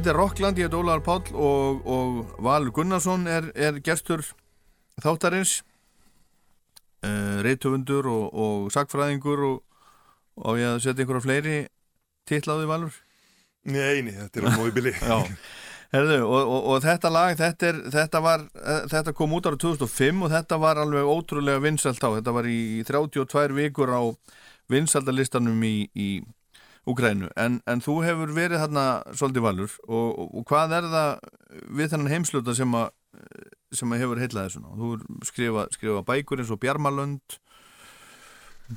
Þetta 0.03 0.11
er 0.11 0.17
Rockland, 0.19 0.57
ég 0.59 0.67
heit 0.67 0.73
Ólaður 0.75 1.01
Páll 1.05 1.29
og, 1.39 1.85
og 1.87 2.31
Valur 2.43 2.73
Gunnarsson 2.75 3.21
er, 3.31 3.45
er 3.55 3.77
gestur 3.79 4.19
þáttarins. 4.99 5.61
Uh, 7.07 7.39
reytöfundur 7.45 8.09
og, 8.11 8.25
og 8.35 8.65
sagfræðingur 8.75 9.45
og, 9.47 9.61
og 10.43 10.59
ég 10.59 10.73
að 10.73 10.81
setja 10.83 11.05
einhverja 11.05 11.23
fleiri 11.23 11.55
titlaði 12.27 12.67
Valur? 12.67 12.99
Nei, 13.63 14.03
nei, 14.03 14.11
þetta 14.17 14.43
er 14.43 14.49
á 14.51 14.59
móibili 14.59 14.91
herðu, 15.95 16.19
og, 16.27 16.37
og, 16.41 16.59
og 16.73 16.83
þetta 16.83 17.15
lag 17.21 17.39
þetta, 17.39 17.71
er, 17.71 17.81
þetta, 17.95 18.25
var, 18.27 18.47
eh, 18.59 18.85
þetta 18.91 19.15
kom 19.15 19.39
út 19.39 19.47
ára 19.47 19.63
2005 19.63 20.23
og 20.27 20.35
þetta 20.35 20.63
var 20.67 20.83
alveg 20.83 21.15
ótrúlega 21.15 21.63
vinsalt 21.63 22.03
á, 22.03 22.11
þetta 22.19 22.35
var 22.41 22.51
í 22.51 22.83
32 22.91 23.55
vikur 23.55 23.95
á 23.95 24.03
vinsaldalistanum 24.67 25.63
í, 25.63 25.77
í 25.95 26.09
Úgrænu, 26.83 27.29
en, 27.39 27.61
en 27.69 27.79
þú 27.79 28.01
hefur 28.03 28.33
verið 28.35 28.59
þarna 28.59 28.85
svolítið 29.15 29.45
valur 29.45 29.75
og, 29.87 30.07
og, 30.19 30.33
og 30.39 30.45
hvað 30.49 30.73
er 30.79 30.87
það 30.91 31.11
við 31.79 31.93
þennan 31.93 32.11
heimsluta 32.11 32.55
sem 32.57 32.75
að 32.75 32.89
sem 33.73 33.93
að 33.93 34.03
hefur 34.03 34.21
heillaði 34.21 34.53
svona 34.53 34.75
þú 34.77 34.89
hefur 34.91 35.27
skrifað 35.29 35.73
skrifa 35.77 36.03
bækur 36.07 36.43
eins 36.43 36.51
og 36.53 36.59
Bjarmalönd 36.61 37.37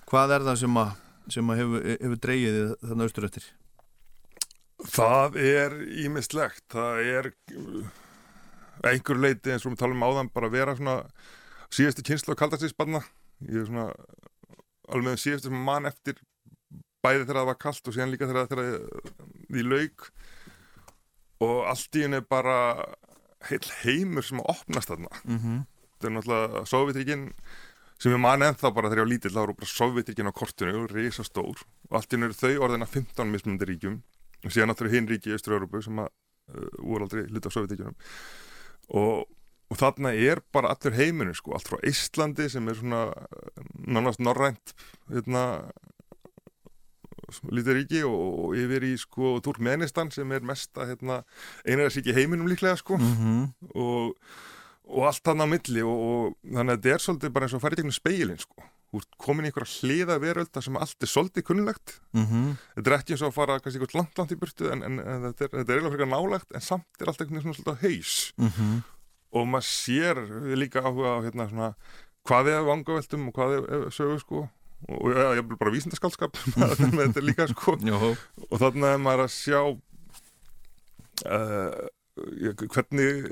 hvað 0.08 0.34
er 0.36 0.46
það 0.46 0.58
sem 0.62 0.80
að, 0.80 0.92
sem 1.34 1.52
að 1.52 1.60
hefur, 1.62 1.86
hefur 1.94 2.20
dreigið 2.26 2.58
þig 2.58 2.90
þarna 2.90 3.08
austur 3.08 3.28
eftir? 3.28 3.48
Það 4.92 5.38
er 5.40 5.76
ímislegt, 6.04 6.64
það 6.72 7.02
er 7.10 7.30
einhver 8.86 9.20
leiti 9.22 9.52
eins 9.54 9.64
og 9.64 9.72
við 9.72 9.82
talum 9.82 10.04
áðan 10.04 10.30
bara 10.34 10.50
að 10.50 10.58
vera 10.58 10.76
svona 10.76 10.96
síðasti 11.72 12.04
kynslu 12.06 12.36
á 12.36 12.40
kaldarstíðspanna 12.42 13.02
ég 13.48 13.62
er 13.62 13.68
svona 13.70 13.88
alveg 14.86 15.08
með 15.08 15.22
síðasti 15.22 15.50
sem 15.50 15.64
mann 15.66 15.88
eftir 15.88 16.20
bæði 17.06 17.22
þegar 17.24 17.40
það 17.40 17.50
var 17.52 17.60
kalt 17.62 17.88
og 17.88 17.96
síðan 17.96 18.12
líka 18.12 18.28
þegar 18.30 18.50
það 18.50 18.74
því 19.46 19.66
lauk. 19.70 20.10
Og 21.46 21.56
allt 21.70 21.98
í 21.98 22.04
henni 22.06 22.22
bara 22.24 22.58
heil 23.46 23.62
heimur 23.84 24.24
sem 24.26 24.42
að 24.42 24.52
opnast 24.56 24.92
þarna. 24.92 25.12
Mhm. 25.24 25.64
þetta 25.96 26.08
er 26.08 26.12
náttúrulega 26.12 26.66
Sovjetríkin 26.68 27.22
sem 27.98 28.12
ég 28.12 28.20
man 28.20 28.42
ennþá 28.44 28.74
bara 28.74 28.90
þegar 28.90 29.00
ég 29.00 29.06
var 29.06 29.12
lítill 29.14 29.32
þá 29.32 29.42
eru 29.42 29.54
bara 29.56 29.70
Sovjetirkin 29.72 30.28
á 30.28 30.32
kortinu 30.36 30.86
risa 30.90 31.24
stór 31.24 31.62
og 31.88 31.96
allt 31.96 32.12
í 32.12 32.16
einu 32.16 32.28
eru 32.28 32.36
þau 32.36 32.66
orðina 32.66 32.86
15 32.86 33.32
mismunandi 33.32 33.68
ríkjum. 33.70 34.02
Og 34.44 34.52
síðan 34.52 34.68
náttúrulega 34.70 34.96
hinn 34.98 35.08
ríki 35.08 35.32
í 35.32 35.36
Östur-Európu 35.36 35.80
sem 35.82 35.96
að 35.98 36.10
uh, 36.52 36.68
voru 36.84 37.06
aldrei 37.06 37.24
hluta 37.30 37.48
af 37.48 37.56
Sovjetirkinum 37.56 37.96
og, 38.94 39.24
og 39.72 39.80
þarna 39.80 40.12
er 40.14 40.42
bara 40.54 40.70
allur 40.74 40.94
heiminu 40.94 41.34
sko, 41.34 41.56
allt 41.56 41.70
frá 41.70 41.80
Íslandi 41.88 42.50
sem 42.52 42.68
er 42.68 42.78
svona 42.78 43.08
uh, 43.08 43.64
nánast 43.88 44.20
norrænt 44.22 44.76
hérna 45.08 45.46
lítið 47.50 47.74
ríki 47.80 48.02
og, 48.06 48.54
yfir 48.56 48.84
í 48.86 48.94
sko 48.98 49.40
Turkmenistan 49.44 50.10
sem 50.14 50.30
er 50.32 50.40
mesta 50.46 50.86
hérna, 50.86 51.22
einara 51.66 51.90
sík 51.90 52.06
í 52.10 52.14
heiminum 52.16 52.46
líklega 52.50 52.76
sko 52.78 52.96
Mhm. 52.98 53.52
og, 53.74 54.14
og 54.86 55.02
allt 55.08 55.26
hann 55.26 55.42
á 55.42 55.46
milli 55.50 55.82
og, 55.82 55.98
og 55.98 56.36
þannig 56.46 56.72
að 56.76 56.80
þetta 56.82 56.94
er 56.94 57.04
svolítið 57.06 57.32
bara 57.34 57.46
eins 57.48 57.54
og 57.58 57.62
að 57.66 57.72
í 57.72 57.76
gegnum 57.82 57.92
speilin 58.00 58.38
sko 58.38 58.62
Þú 58.86 59.00
ert 59.02 59.16
komin 59.18 59.44
í 59.44 59.48
einhverja 59.50 59.80
hliða 59.82 60.14
veröld 60.22 60.48
þar 60.54 60.62
sem 60.62 60.76
allt 60.78 61.02
er 61.02 61.10
svolítið 61.10 61.42
kunnulegt 61.48 61.96
Mhm. 62.14 62.56
þetta 62.76 62.86
er 62.92 62.96
ekki 63.00 63.12
eins 63.16 63.22
og 63.26 63.28
að 63.32 63.34
fara 63.34 63.58
kannski 63.60 63.80
eitthvað 63.82 63.98
langt 63.98 64.18
langt 64.18 64.32
í 64.32 64.38
burtu 64.38 64.70
en, 64.72 64.82
en, 64.86 65.00
en 65.02 65.22
þetta 65.26 65.42
er, 65.44 65.50
þetta 65.58 65.72
er 65.72 65.76
eiginlega 65.80 65.94
frekar 65.96 66.12
nálagt 66.14 66.54
en 66.54 66.60
samt 66.64 67.00
er 67.02 67.08
allt 67.10 67.20
einhvern 67.20 67.42
veginn 67.42 67.58
svolítið 67.58 67.82
haus 67.82 68.32
Mhm. 68.38 68.82
og 69.36 69.46
maður 69.50 69.66
sér 69.66 70.16
líka 70.56 70.80
áhuga 70.86 71.18
á 71.18 71.24
hérna 71.26 71.48
svona 71.50 71.74
hvað 72.26 72.48
er 72.54 72.62
vangaveltum 72.70 73.28
og 73.28 73.34
hvað 73.34 73.56
er 73.58 73.90
sögu 73.90 74.20
sko 74.22 74.48
og, 74.88 75.06
ja, 75.16 75.28
ég 75.38 75.42
vil 75.48 75.58
bara 75.60 75.72
vísindaskaldskap 75.74 76.36
með 76.60 77.06
þetta 77.08 77.22
líka 77.24 77.46
sko. 77.52 77.76
Og 78.50 78.56
þannig 78.62 78.88
er 78.92 79.00
maður 79.02 79.24
að 79.26 79.32
sjá 79.36 79.60
uh, 81.26 81.86
hvernig 82.72 83.26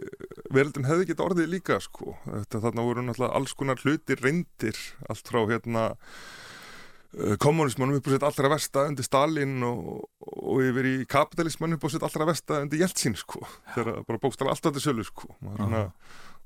veröldin 0.53 0.85
hefði 0.89 1.07
geta 1.13 1.25
orðið 1.25 1.53
líka 1.55 1.79
sko. 1.85 2.17
Þetta 2.27 2.61
þarna 2.67 2.85
voru 2.89 3.05
náttúrulega 3.07 3.37
alls 3.39 3.55
konar 3.57 3.81
hlutir 3.85 4.21
reyndir 4.25 4.77
allt 5.09 5.31
frá 5.31 5.41
hérna 5.49 5.85
uh, 5.95 7.37
kommunismanum 7.41 7.97
upp 8.01 8.09
á 8.09 8.13
sitt 8.17 8.27
allra 8.29 8.51
versta 8.57 8.85
undir 8.91 9.07
Stalin 9.07 9.57
og, 9.69 10.05
og 10.21 10.61
yfir 10.67 10.91
í 10.91 10.95
kapitalismanum 11.09 11.79
upp 11.79 11.89
á 11.89 11.93
sitt 11.95 12.05
allra 12.09 12.29
versta 12.33 12.61
undir 12.65 12.83
Jeltsin 12.85 13.17
sko. 13.21 13.41
Þegar 13.77 14.03
bara 14.09 14.21
bókstala 14.27 14.53
alltaf 14.57 14.77
til 14.77 14.85
sölu 14.89 15.07
sko. 15.09 15.33
Er 15.41 15.57
svona, 15.63 15.85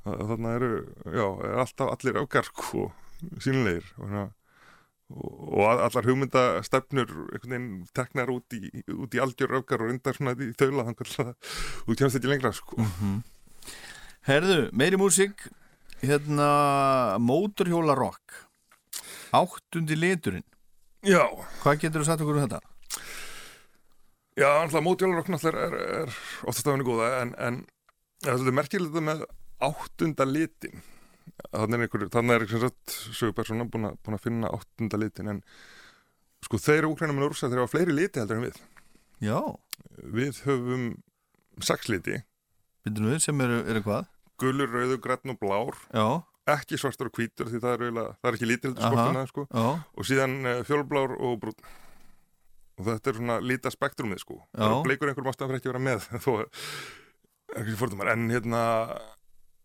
að- 0.07 0.26
þarna 0.30 0.55
eru 0.61 0.72
já, 1.11 1.26
er 1.51 1.62
alltaf 1.64 1.90
allir 1.96 2.20
öfgar 2.22 2.46
sko 2.53 2.90
sínleir 3.42 3.82
og, 3.99 4.05
hérna, 4.07 4.20
og, 4.30 4.38
og 5.09 5.62
allar 5.70 6.04
hugmyndastefnur 6.04 7.12
einhvern 7.32 7.54
veginn 7.54 7.68
teknar 7.96 8.32
út 8.32 8.52
í, 8.52 8.68
út 8.92 9.14
í 9.16 9.22
algjör 9.22 9.56
öfgar 9.61 9.84
og 9.84 9.92
reyndar 9.92 10.16
svona 10.18 10.34
í 10.36 10.50
þaula 10.59 10.84
þannig 10.90 11.14
að 11.24 11.30
þú 11.86 11.96
kemst 12.00 12.18
ekki 12.20 12.32
lengra 12.32 12.52
sko. 12.56 12.88
Herðu, 14.28 14.59
meiri 14.76 15.00
músík 15.00 15.46
hérna 16.02 16.50
móturhjóla 17.24 17.96
rock 17.96 18.44
áttundi 19.32 19.96
liturinn. 19.96 20.44
Já. 21.06 21.24
Hvað 21.62 21.80
getur 21.84 22.02
þú 22.02 22.09
sagt 22.09 22.24
okkur 22.24 22.38
um 22.38 22.44
þetta? 22.44 22.61
Já, 24.38 24.46
alltaf 24.61 24.84
mótjólarokk 24.86 25.32
náttúrulega 25.32 25.66
er, 25.66 25.74
er, 25.74 26.04
er 26.04 26.46
oftast 26.46 26.68
af 26.68 26.76
henni 26.76 26.86
góða 26.86 27.09
en, 27.24 27.32
en 27.42 27.56
það 28.22 28.44
er 28.46 28.54
merkilegt 28.54 28.92
þetta 28.92 29.06
með 29.09 29.24
áttunda 29.66 30.26
litin 30.28 30.84
þannig 31.53 31.78
er 31.78 31.84
einhver, 31.86 32.07
þannig 32.12 32.34
er 32.34 32.45
einhver 32.45 32.72
sögupersona 33.16 33.66
búin, 33.70 33.91
búin 34.05 34.16
að 34.18 34.24
finna 34.24 34.51
áttunda 34.55 35.01
litin 35.01 35.32
en 35.34 35.43
sko 36.45 36.61
þeir 36.62 36.89
úkrænum 36.89 37.20
en 37.20 37.28
úrsa 37.28 37.51
þeir 37.51 37.62
hafa 37.64 37.72
fleiri 37.74 37.97
liti 37.97 38.22
heldur 38.22 38.39
en 38.41 38.47
við. 38.49 38.61
Já. 39.24 39.39
Við 40.14 40.43
höfum 40.47 40.89
sex 41.64 41.91
liti. 41.91 42.20
Við 42.86 43.18
sem 43.22 43.41
eru, 43.45 43.61
eru 43.68 43.82
hvað? 43.84 44.09
Gulur, 44.39 44.70
rauður, 44.70 45.01
græn 45.03 45.34
og 45.34 45.41
blár. 45.43 45.74
Já. 45.91 46.07
Ekki 46.49 46.78
svartur 46.80 47.11
og 47.11 47.18
hvítur 47.18 47.51
því 47.51 47.61
það 47.61 47.74
er, 47.74 47.82
eiginlega, 47.84 48.14
það 48.22 48.30
er 48.30 48.36
ekki 48.39 48.49
lítil 48.49 48.70
heldur 48.70 48.86
Aha, 48.86 48.93
skortina 48.95 49.24
sko. 49.28 49.43
og 49.99 50.07
síðan 50.09 50.36
uh, 50.47 50.62
fjólblár 50.64 51.12
og 51.18 51.34
brún. 51.43 51.59
Og 52.78 52.86
þetta 52.86 53.11
er 53.11 53.18
svona 53.18 53.36
líta 53.43 53.72
spektrumið 53.74 54.22
sko. 54.22 54.39
Bara 54.55 54.78
bleikur 54.86 55.11
einhver 55.11 55.26
mástæðan 55.26 55.51
fyrir 55.51 55.61
ekki 55.61 55.68
að 55.68 55.74
vera 55.74 55.86
með 55.89 56.01
þó 56.24 56.30
en 58.14 58.28
hérna 58.32 58.62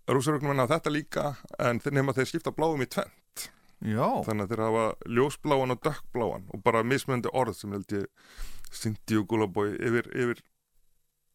rúsarögnum 0.10 0.52
menna 0.54 0.70
þetta 0.70 0.92
líka 0.92 1.28
en 1.60 1.80
nefna 1.84 2.16
þeir 2.16 2.32
skipta 2.32 2.56
bláum 2.56 2.82
í 2.84 2.90
tvent 2.92 3.48
Já. 3.84 4.08
þannig 4.24 4.46
að 4.46 4.52
þeir 4.54 4.64
hafa 4.64 4.88
ljósbláan 5.18 5.76
og 5.76 5.84
dökkbláan 5.84 6.50
og 6.52 6.64
bara 6.64 6.84
mismunandi 6.88 7.32
orð 7.36 7.58
sem 7.60 7.76
held 7.76 7.96
ég 7.96 8.10
Sindi 8.74 9.20
og 9.20 9.28
Gulabói 9.30 9.76
yfir, 9.78 10.10
yfir 10.18 10.42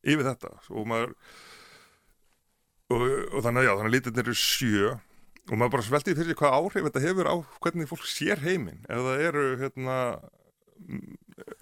yfir 0.07 0.27
þetta. 0.27 0.55
Og 0.75 0.89
maður 0.89 1.15
og, 2.89 3.05
og 3.05 3.45
þannig 3.45 3.63
að 3.63 3.69
já, 3.69 3.73
þannig 3.75 3.89
að 3.89 3.95
lítirnir 3.97 4.25
eru 4.25 4.39
sjö. 4.39 4.97
Og 5.49 5.55
maður 5.55 5.75
bara 5.77 5.87
svelti 5.87 6.17
fyrir 6.17 6.33
sig 6.33 6.41
hvað 6.41 6.57
áhrif 6.59 6.89
þetta 6.89 7.05
hefur 7.07 7.31
á 7.31 7.37
hvernig 7.65 7.91
fólk 7.91 8.09
sér 8.09 8.43
heiminn. 8.45 8.83
Ef 8.89 9.07
það 9.07 9.25
eru 9.29 9.47
hérna 9.63 9.99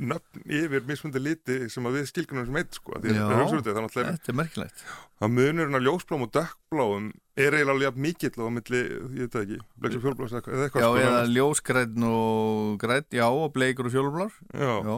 nöfn 0.00 0.42
yfir 0.46 0.86
mismundi 0.88 1.20
liti 1.22 1.56
sem 1.72 1.86
að 1.88 1.98
við 1.98 2.08
skilgjum 2.10 2.46
sem 2.48 2.58
eitt 2.60 2.78
sko 2.78 2.96
Já, 3.02 3.22
það 3.26 3.68
það, 3.74 3.90
þetta 3.96 4.32
er 4.32 4.38
merkilegt. 4.40 4.84
Að 5.20 5.34
munurinn 5.36 5.78
á 5.78 5.80
ljósblám 5.84 6.24
og 6.26 6.32
dökkbláum 6.36 7.10
er 7.36 7.58
eiginlega 7.58 7.92
mikill 8.06 8.32
á 8.36 8.48
milli, 8.52 8.82
ég 8.86 9.26
veit 9.26 9.36
það 9.36 9.44
ekki, 9.46 9.60
bleiks 9.80 9.98
og 9.98 10.06
fjólblás 10.06 10.34
eða 10.36 10.64
eitthvað, 10.66 10.82
Já, 10.84 10.88
sko, 10.88 11.04
eða 11.04 11.22
ljósgræn 11.32 12.08
og 12.08 12.78
græn, 12.82 13.08
já, 13.12 13.26
og 13.28 13.52
bleikur 13.56 13.90
og 13.90 13.96
fjólblár. 13.96 14.40
Já. 14.52 14.72
já. 14.86 14.96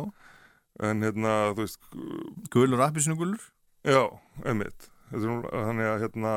En 0.78 1.02
hérna, 1.02 1.34
þú 1.56 1.64
veist 1.64 1.88
Gulur, 2.54 2.84
appisnugulur 2.86 3.42
Já, 3.86 4.04
einmitt. 4.46 4.88
Þannig 5.10 5.90
að 5.90 6.04
hérna 6.04 6.34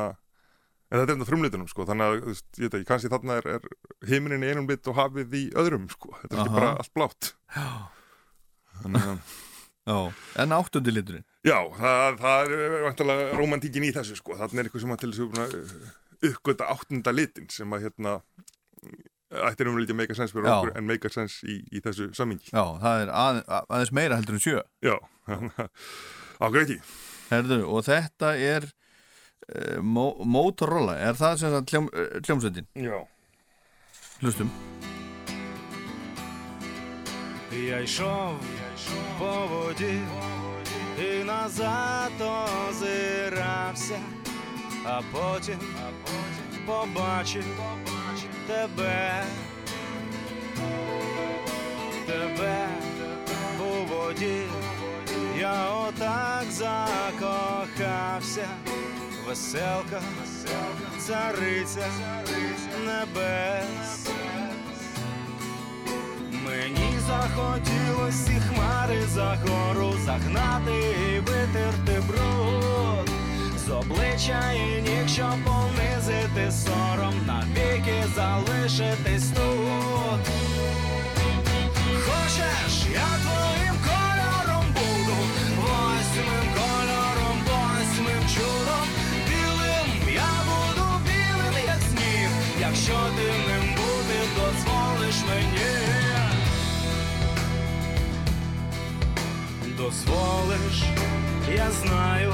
En 0.92 1.00
þetta 1.00 1.06
er 1.06 1.14
enda 1.14 1.28
frumlitunum, 1.28 1.68
sko 1.70 1.86
Þannig 1.88 2.08
að, 2.08 2.16
þú 2.24 2.32
veist, 2.32 2.48
ég 2.58 2.66
veit 2.66 2.74
ekki, 2.80 2.88
kannski 2.90 3.10
þarna 3.12 3.38
er, 3.40 3.46
er 3.56 4.08
heiminin 4.10 4.44
í 4.44 4.50
einum 4.50 4.66
lit 4.68 4.88
og 4.90 4.98
hafið 4.98 5.36
í 5.38 5.42
öðrum, 5.62 5.86
sko. 5.92 6.10
Þetta 6.20 6.34
er 6.34 6.40
ekki 6.42 6.52
Aha. 6.52 6.58
bara 6.58 6.72
allt 6.82 6.92
blátt. 6.98 7.30
Já, 7.54 7.66
en 10.38 10.54
áttundi 10.54 10.94
liturinn? 10.94 11.24
Já, 11.42 11.58
það, 11.74 12.18
það 12.20 12.44
er 12.44 12.52
eh, 12.56 12.78
vantilega 12.86 13.30
romantíkin 13.34 13.86
í 13.86 13.92
þessu 13.94 14.18
sko, 14.18 14.36
þannig 14.38 14.60
er 14.60 14.68
eitthvað 14.68 14.84
sem 14.84 14.94
að 14.94 15.00
til 15.02 15.10
þessu 15.12 15.26
eh, 15.42 15.86
uppgöta 16.30 16.68
áttunda 16.70 17.14
litin 17.14 17.48
sem 17.50 17.74
að 17.74 17.88
hérna 17.88 18.12
ættir 19.48 19.70
um 19.70 19.78
að 19.78 19.84
litja 19.84 19.96
meikasens 19.98 20.34
fyrir 20.34 20.46
já. 20.46 20.54
okkur 20.54 20.76
en 20.78 20.86
meikasens 20.86 21.38
í, 21.48 21.58
í 21.72 21.82
þessu 21.82 22.10
samingi 22.14 22.52
já, 22.52 22.62
það 22.82 23.02
er 23.06 23.12
að, 23.16 23.40
aðeins 23.62 23.94
meira 23.98 24.20
heldur 24.20 24.38
en 24.38 24.44
sjö. 24.44 24.62
Já, 24.84 24.94
ákveði 26.44 26.78
herðu, 27.32 27.60
og 27.66 27.86
þetta 27.88 28.34
er 28.38 28.68
uh, 28.68 29.82
Motorola 29.82 30.98
er 31.00 31.18
það 31.18 31.38
sem 31.42 31.56
það 31.56 31.72
hljóm, 31.72 31.90
hljómsveitin? 32.22 32.70
Já. 32.78 32.98
Hlustum. 34.22 34.52
Ég 37.52 37.88
sjóf 37.90 38.61
по 39.18 39.46
воді 39.46 39.98
і 40.98 41.24
назад 41.24 42.12
озирався, 42.70 43.98
а 44.84 45.00
потім 45.12 45.58
побачив 46.66 47.44
тебе, 48.46 49.24
тебе 52.06 52.68
у 53.60 53.84
воді, 53.94 54.42
я 55.38 55.70
отак 55.70 56.44
закохався, 56.50 58.48
веселка, 59.26 60.02
цариця 60.98 61.86
небес. 62.86 64.08
Мені 66.52 66.98
захотілось 67.06 68.28
і 68.28 68.40
хмари 68.40 69.02
за 69.14 69.38
гору 69.46 69.92
загнати 70.04 70.72
і 71.08 71.20
витерти 71.20 72.02
бруд 72.08 73.10
з 73.66 73.70
обличчя 73.70 74.52
і 74.52 74.82
ніг, 74.82 75.08
щоб 75.08 75.34
понизити 75.44 76.52
сором, 76.52 77.14
навіки 77.26 78.04
залишитись 78.16 79.30
тут. 79.30 80.32
Дозволиш, 99.82 100.84
я 101.56 101.70
знаю, 101.70 102.32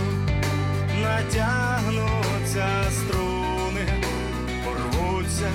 натягнуться 1.03 2.69
струни, 2.91 3.87
порвуться, 4.65 5.51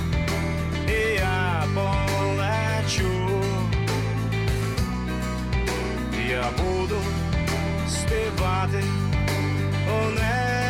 і 0.88 1.14
я 1.14 1.64
полечу. 1.76 3.42
Я 6.30 6.44
буду 6.58 7.02
співати 7.88 8.84
у 9.88 10.10
небі 10.10 10.63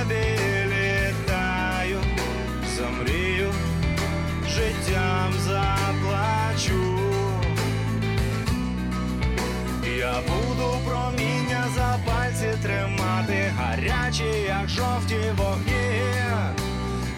жовті 14.75 15.17
вогні, 15.37 16.01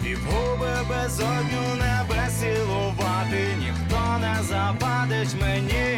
і 0.04 0.14
в 0.14 0.18
губи 0.26 0.72
безодню 0.88 1.74
небе 1.78 2.28
цілувати, 2.40 3.46
ніхто 3.58 4.18
не 4.20 4.42
завадить 4.42 5.34
мені. 5.40 5.95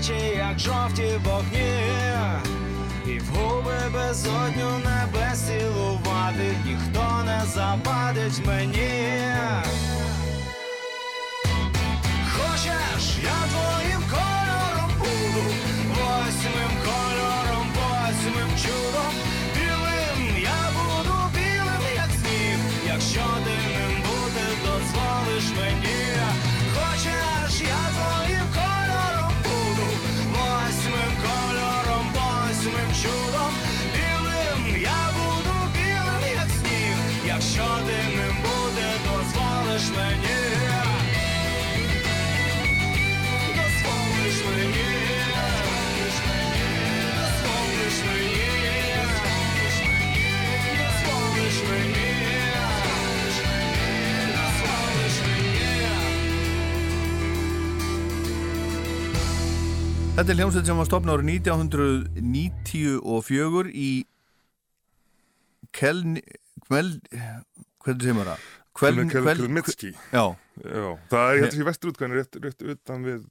Гарячі, 0.00 0.36
як 0.36 0.58
жовті 0.58 1.20
вогні, 1.24 1.72
і 3.06 3.18
в 3.18 3.28
губи 3.34 3.72
безодню 3.94 4.70
небес 4.84 5.40
цілувати, 5.40 6.56
ніхто 6.66 7.24
не 7.24 7.42
завадить 7.46 8.46
мені. 8.46 9.20
Þetta 60.16 60.32
er 60.34 60.38
hljómsveit 60.40 60.66
sem 60.68 60.76
var 60.76 60.84
stopna 60.88 61.12
árið 61.16 61.28
1994 61.38 63.70
í 63.72 63.90
Kel... 65.76 66.00
Kvel... 66.66 66.88
Hvernig 67.80 68.02
segir 68.04 68.16
maður 68.18 68.30
það? 68.32 68.40
Kvel... 68.76 68.94
Kel- 68.98 69.10
Kvel... 69.14 69.36
Kelmitski. 69.40 69.90
Já. 70.12 70.24
Já, 70.60 70.88
það 71.12 71.24
er 71.30 71.36
hérna 71.40 71.62
í 71.62 71.68
vesturútkvæðinu 71.70 72.16
rétt, 72.18 72.34
rétt 72.44 72.60
utan 72.74 73.00
við 73.06 73.20
uh, 73.22 73.24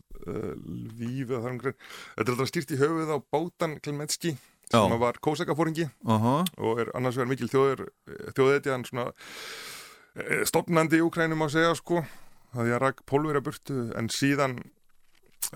Lvífi 0.98 1.34
og 1.36 1.42
þar 1.44 1.54
umgrein. 1.54 1.78
Þetta 2.16 2.26
er 2.26 2.34
alltaf 2.34 2.50
stýrt 2.50 2.74
í 2.74 2.80
höfuð 2.80 3.10
á 3.14 3.18
Bátan 3.36 3.74
Kelmetski 3.86 4.32
Já. 4.34 4.40
sem 4.80 4.96
var 5.02 5.16
kósakafóringi 5.22 5.86
Aha. 6.10 6.36
og 6.58 6.74
er 6.82 6.88
annars 6.98 7.18
vegar 7.20 7.30
mikil 7.30 7.50
þjóður 7.50 7.80
þjóðetjan 8.38 8.86
svona 8.86 9.06
eh, 9.10 10.44
stofnandi 10.50 10.96
í 11.00 11.06
Úkrænum 11.06 11.42
að 11.46 11.54
segja 11.56 11.74
sko 11.78 11.98
að 12.54 12.62
því 12.66 12.72
að 12.76 12.82
rak 12.84 12.98
pólverja 13.10 13.42
burtu 13.46 13.78
en 13.98 14.08
síðan 14.14 14.54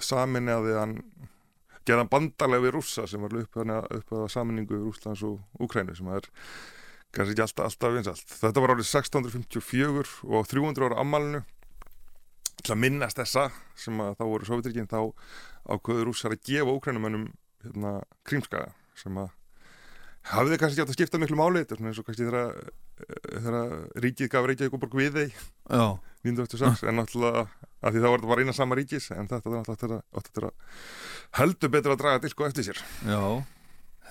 samin 0.02 0.52
að 0.52 0.70
hann 0.78 0.98
gerðan 1.88 2.12
bandarlega 2.12 2.64
við 2.64 2.76
rússa 2.78 3.08
sem 3.10 3.24
var 3.24 3.36
upp, 3.42 3.60
að 3.60 4.30
saminningu 4.32 4.80
Rússlands 4.86 5.24
og 5.28 5.42
Úkrænu 5.64 5.96
sem 5.98 6.10
er 6.16 6.30
kannski 7.14 7.36
ekki 7.36 7.44
alltaf, 7.46 7.68
alltaf 7.68 7.94
vinsalt. 7.94 8.24
Þetta 8.40 8.64
var 8.64 8.74
árið 8.74 8.88
1654 8.88 10.14
og 10.30 10.38
á 10.40 10.42
300 10.50 10.88
ára 10.88 11.02
ammalinu 11.04 11.44
til 12.64 12.74
að 12.74 12.82
minnast 12.86 13.20
þessa 13.20 13.50
sem 13.80 14.00
að 14.02 14.16
þá 14.20 14.24
voru 14.32 14.48
Sovjetrikinn 14.48 14.90
þá 14.90 15.00
ákveður 15.76 16.10
rússar 16.10 16.36
að 16.36 16.44
gefa 16.48 16.76
Úkrænumönnum 16.78 17.28
hérna, 17.66 17.94
krímskaga 18.28 18.72
sem 19.00 19.20
að 19.20 19.32
hafði 20.32 20.60
kannski 20.62 20.80
ekki 20.80 20.86
átt 20.86 20.94
að 20.94 20.98
skipta 20.98 21.20
miklu 21.20 21.38
máli 21.40 21.64
þetta 21.64 21.76
er 21.76 21.82
svona 21.82 21.92
eins 21.92 22.00
og 22.00 22.08
kannski 22.08 22.28
þegar, 22.30 22.74
þegar 23.36 24.04
ríkið 24.06 24.32
gaf 24.32 24.50
Reykjavík 24.50 24.78
og 24.78 24.84
borg 24.86 24.98
við 25.02 25.20
þeir. 25.20 25.38
1986 26.24 26.88
en 26.88 27.00
náttúrulega 27.00 27.46
að 27.84 27.96
því 27.96 28.02
þá 28.04 28.08
var 28.08 28.18
þetta 28.22 28.32
bara 28.32 28.44
eina 28.46 28.56
sama 28.56 28.78
ríkis 28.80 29.10
en 29.12 29.28
þetta 29.28 29.52
var 29.52 29.66
náttúrulega 29.68 30.04
átt 30.20 30.40
að 30.40 30.52
heldur 31.40 31.74
betur 31.74 31.94
að 31.94 32.02
draga 32.04 32.24
dilko 32.24 32.48
eftir 32.48 32.68
sér. 32.70 32.82
Já, 33.08 33.22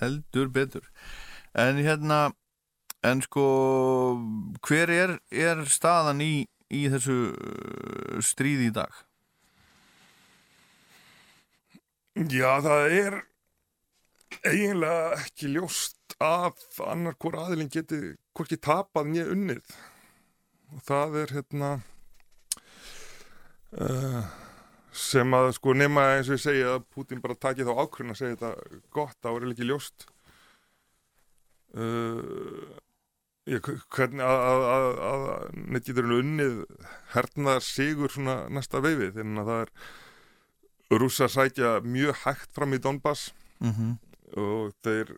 heldur 0.01 0.51
betur. 0.53 0.85
En 1.57 1.79
hérna 1.81 2.19
en 3.03 3.21
sko 3.25 3.45
hver 4.63 4.93
er, 4.93 5.17
er 5.31 5.63
staðan 5.69 6.21
í, 6.23 6.45
í 6.71 6.85
þessu 6.93 7.17
uh, 7.33 8.21
stríði 8.23 8.69
í 8.69 8.75
dag? 8.75 8.93
Já, 12.13 12.61
það 12.61 12.97
er 12.99 13.15
eiginlega 14.43 15.17
ekki 15.17 15.49
ljóst 15.55 16.17
að 16.21 16.61
annar 16.85 17.17
hvort 17.17 17.41
aðilinn 17.41 17.71
geti 17.73 17.99
hvorki 18.37 18.59
tapað 18.61 19.09
nýja 19.09 19.31
unnið. 19.33 19.73
Og 20.73 20.85
það 20.85 21.17
er 21.23 21.35
hérna 21.37 21.71
uh, 23.81 24.23
sem 24.93 25.33
að 25.33 25.51
sko 25.57 25.73
nema 25.73 26.03
eins 26.17 26.29
og 26.29 26.37
ég 26.37 26.43
segi 26.43 26.63
að 26.69 26.83
Putin 26.93 27.21
bara 27.23 27.35
taki 27.35 27.65
þá 27.65 27.73
ákvörðin 27.73 28.13
að 28.13 28.19
segja 28.21 28.35
þetta 28.37 28.79
gott, 28.93 29.17
þá 29.23 29.27
er 29.31 29.33
eiginlega 29.39 29.55
ekki 29.57 29.69
ljóst. 29.71 30.07
Uh, 31.73 32.69
ég, 33.49 33.65
hvernig 33.95 34.21
að, 34.21 34.43
að, 34.45 34.63
að, 34.69 34.87
að 35.09 35.55
neitt 35.73 35.87
getur 35.89 36.11
unnið 36.19 36.59
hernaðar 37.15 37.65
sigur 37.65 38.13
svona 38.13 38.35
næsta 38.53 38.81
veifið 38.83 39.17
en 39.23 39.41
að 39.41 39.49
það 39.49 39.63
er 39.65 40.99
rússar 41.01 41.31
sækja 41.33 41.71
mjög 41.81 42.19
hægt 42.27 42.51
fram 42.53 42.75
í 42.77 42.81
Donbass 42.83 43.31
Mhm. 43.63 43.93
og 44.35 44.73
þeir 44.83 45.13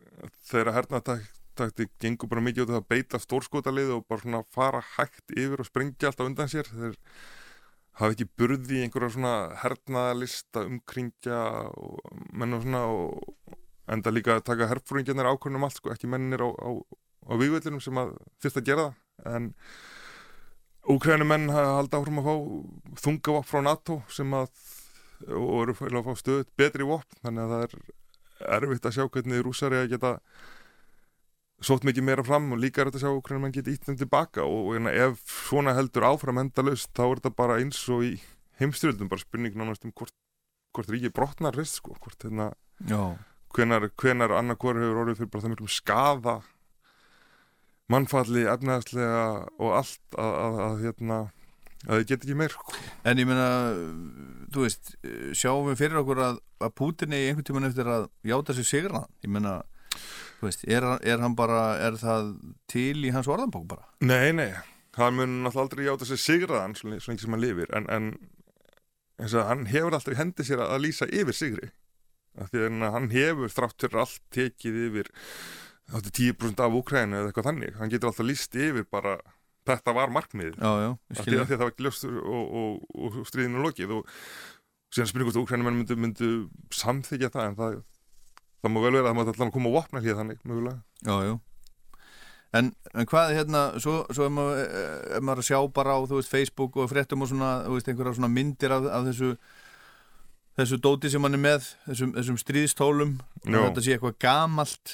þeirra 0.45 0.74
hernaðtakti 0.76 1.88
gengur 2.03 2.30
bara 2.30 2.43
mikið 2.45 2.68
út 2.68 2.74
að 2.78 2.84
beita 2.93 3.18
stórskotalið 3.20 3.89
og 3.95 4.03
bara 4.08 4.22
svona 4.22 4.41
fara 4.53 4.82
hægt 4.99 5.34
yfir 5.34 5.64
og 5.64 5.66
sprengja 5.66 6.12
alltaf 6.12 6.28
undan 6.30 6.51
sér. 6.51 6.70
Þeir 6.70 6.93
hafa 8.00 8.12
ekki 8.14 8.28
burði 8.38 8.80
í 8.80 8.86
einhverja 8.86 9.16
svona 9.16 9.34
hernaðalista 9.62 10.66
umkringja 10.68 11.41
og 11.80 12.24
menn 12.36 12.58
og 12.58 12.66
svona 12.66 12.84
og 12.91 13.58
enda 13.91 14.14
líka 14.14 14.38
að 14.38 14.48
taka 14.50 14.70
herfúringjarnir 14.72 15.30
ákvörnum 15.30 15.68
allt 15.68 15.80
sko, 15.80 15.91
ekki 15.93 16.10
mennir 16.12 16.41
á, 16.41 16.50
á, 16.50 16.70
á 17.30 17.34
vývöldinum 17.39 17.84
sem 17.84 17.98
að 18.02 18.16
þyrst 18.43 18.62
að 18.62 18.68
gera 18.72 18.88
það. 18.88 19.36
En 19.36 19.54
Úkrænumenn 20.86 21.50
halda 21.50 21.98
áfram 21.98 22.20
að 22.22 22.28
fá 22.28 22.36
þungavopn 23.02 23.50
frá 23.50 23.62
NATO 23.66 24.02
sem 24.14 24.34
að 24.38 24.52
og 25.26 25.64
eru 25.64 25.74
að 25.74 26.06
fá 26.06 26.20
stöðut 26.20 26.52
betri 26.60 26.86
vopn 26.86 27.22
þannig 27.24 27.46
að 27.46 27.54
það 27.54 27.64
er 27.66 28.60
erfitt 28.60 28.86
að 28.86 28.98
sjá 28.98 29.06
hvernig 29.08 29.41
rússari 29.46 29.80
að 29.80 29.93
geta 29.96 30.12
sótt 31.64 31.86
mikið 31.88 32.03
meira 32.08 32.26
fram 32.26 32.49
og 32.51 32.60
líka 32.60 32.82
er 32.82 32.89
þetta 32.89 32.99
að 32.99 33.06
sjá 33.06 33.28
hvernig 33.28 33.43
mann 33.43 33.56
geti 33.56 33.76
ítt 33.76 33.86
þeim 33.88 33.99
tilbaka 33.99 34.43
og, 34.43 34.74
og 34.76 34.89
ef 34.91 35.22
svona 35.47 35.76
heldur 35.78 36.08
áfram 36.10 36.41
endalaust 36.41 36.91
þá 36.95 37.06
er 37.06 37.22
þetta 37.22 37.36
bara 37.38 37.60
eins 37.62 37.80
og 37.93 38.03
í 38.08 38.12
heimstyrjöldum 38.60 39.12
bara 39.12 39.24
spurning 39.24 39.56
nánast 39.56 39.88
um 39.88 39.93
hvort, 39.95 40.14
hvort 40.76 40.91
ríki 40.91 41.14
brotnar 41.14 41.56
fyrst 41.56 41.80
sko, 41.80 41.95
hvort 42.03 42.28
hérna 42.28 42.51
hvenar, 43.56 43.88
hvenar 43.95 44.36
annarkor 44.36 44.80
hefur 44.80 45.06
orðið 45.06 45.22
fyrir 45.22 45.32
bara 45.32 45.45
það 45.45 45.56
miklum 45.56 45.72
skaða 45.72 46.36
mannfalli, 47.91 48.45
efnaðslega 48.49 49.26
og 49.62 49.76
allt 49.80 50.18
að, 50.18 50.36
að, 50.41 50.62
að 50.66 50.84
hérna 50.84 51.20
að 51.86 51.99
þið 51.99 52.08
get 52.10 52.24
ekki 52.26 52.38
meir 52.39 52.53
sko. 52.56 52.80
En 53.06 53.22
ég 53.22 53.28
meina, 53.30 53.47
þú 54.53 54.66
veist, 54.66 54.95
sjáum 55.38 55.70
við 55.70 55.82
fyrir 55.84 56.01
okkur 56.01 56.22
að, 56.26 56.39
að 56.66 56.76
Putin 56.82 57.14
er 57.14 57.30
einhvern 57.30 57.47
tíman 57.47 57.68
eftir 57.70 57.89
að 57.91 58.08
játa 58.26 58.56
sig 58.58 58.68
sigraðan. 58.70 59.12
Ég 59.26 59.34
meina, 59.36 59.60
þú 59.62 59.74
veist, 60.42 60.66
er, 60.68 60.86
er 61.02 61.26
bara, 61.38 61.78
er 61.82 62.00
það 62.02 62.34
til 62.72 63.06
í 63.06 63.12
hans 63.16 63.30
orðanbók 63.32 63.68
bara? 63.72 63.88
Nei, 64.04 64.32
nei, 64.36 64.52
hann 65.00 65.18
mun 65.18 65.42
náttúrulega 65.44 65.66
aldrei 65.66 65.86
játa 65.88 66.08
sig 66.10 66.22
sigraðan 66.22 66.76
svo 66.76 66.92
lengi 66.92 67.24
sem 67.24 67.36
hann 67.36 67.44
lifir 67.44 67.72
en, 67.76 67.90
en 67.90 68.14
og 69.16 69.36
hann 69.48 69.68
hefur 69.72 69.96
alltaf 69.96 70.14
í 70.14 70.20
hendi 70.20 70.44
sér 70.44 70.64
að, 70.64 70.74
að 70.76 70.82
lýsa 70.84 71.08
yfir 71.08 71.36
sigri. 71.36 71.70
Því 72.36 72.66
að 72.68 72.90
hann 72.92 73.14
hefur 73.14 73.54
þrátt 73.54 73.86
fyrir 73.86 74.02
allt 74.02 74.20
tekið 74.36 74.80
yfir 74.90 75.12
þáttu 75.94 76.12
10% 76.18 76.64
af 76.66 76.76
Úkrænu 76.76 77.20
eða 77.20 77.30
eitthvað 77.30 77.48
þannig. 77.48 77.78
Hann 77.80 77.94
getur 77.94 78.12
alltaf 78.12 78.28
líst 78.28 78.58
yfir 78.60 78.88
bara 78.92 79.16
þetta 79.66 79.96
var 79.96 80.12
markmiðið. 80.14 80.60
Því, 80.60 81.38
að 81.40 81.48
það. 81.48 81.64
var 81.64 81.72
ekki 81.72 81.86
ljóst 81.88 82.08
og, 82.10 82.44
og, 82.44 82.84
og, 83.00 83.20
stríðinu 83.30 83.64
lokið 83.64 83.96
og 84.00 84.12
síðan 84.94 85.12
spyrir 85.12 85.30
hvort 85.30 85.42
Úkrænumenn 85.42 85.80
myndu, 85.80 85.98
myndu 86.00 86.32
samþykja 86.76 87.32
það 87.34 87.48
en 87.50 87.58
það, 87.62 87.80
það 88.66 88.74
má 88.74 88.80
vel 88.82 88.95
vera 88.95 89.03
að 89.05 89.11
það 89.11 89.18
má 89.20 89.36
allan 89.36 89.53
koma 89.53 89.70
og 89.72 89.78
vopna 89.80 90.01
hlýða 90.01 90.22
þannig 90.22 90.41
mögulega 90.49 90.80
Já, 91.05 91.16
já. 91.30 91.36
En, 92.55 92.72
en 92.95 93.07
hvað 93.09 93.34
hérna, 93.36 93.61
svo, 93.84 93.97
svo 94.16 94.28
er, 94.30 94.32
maður, 94.32 94.59
er 95.18 95.24
maður 95.26 95.41
að 95.41 95.47
sjá 95.49 95.57
bara 95.76 95.95
á, 95.97 95.99
þú 96.07 96.20
veist, 96.22 96.32
Facebook 96.32 96.78
og 96.80 96.88
fréttum 96.91 97.26
og 97.26 97.32
svona, 97.32 97.49
þú 97.66 97.76
veist, 97.76 97.89
einhverja 97.91 98.16
svona 98.16 98.32
myndir 98.32 98.76
af, 98.76 98.86
af 98.95 99.07
þessu, 99.09 99.32
þessu 100.61 100.80
dóti 100.86 101.11
sem 101.11 101.28
hann 101.28 101.36
er 101.36 101.41
með, 101.43 101.68
þessum, 101.89 102.13
þessum 102.16 102.38
stríðstólum, 102.39 103.11
þetta 103.43 103.84
sé 103.84 103.97
eitthvað 103.97 104.16
gamalt, 104.24 104.93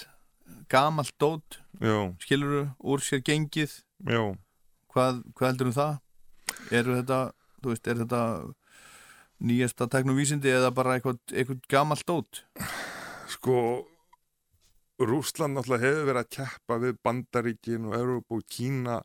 gamalt 0.73 1.13
dót, 1.21 1.59
Já. 1.83 1.97
skiluru, 2.25 2.63
úr 2.81 3.05
sér 3.05 3.21
gengið, 3.29 3.75
hvað, 4.95 5.21
hvað 5.37 5.51
heldur 5.51 5.69
um 5.69 5.77
það? 5.77 5.93
Eru 6.81 6.97
þetta, 6.97 7.19
er 7.77 8.01
þetta 8.01 8.23
nýjasta 9.51 9.85
teknovísindi 9.91 10.49
eða 10.53 10.73
bara 10.73 10.97
eitthvað, 10.97 11.21
eitthvað 11.29 11.61
gamalt 11.69 12.09
dót? 12.09 12.41
Sko 13.31 13.57
Rúsland 15.01 15.57
náttúrulega 15.57 15.87
hefur 15.87 16.09
verið 16.11 16.21
að 16.21 16.33
keppa 16.37 16.77
við 16.83 16.99
Bandaríkin 17.05 17.87
og 17.89 17.97
Európa 17.97 18.37
og 18.37 18.45
Kína 18.51 18.99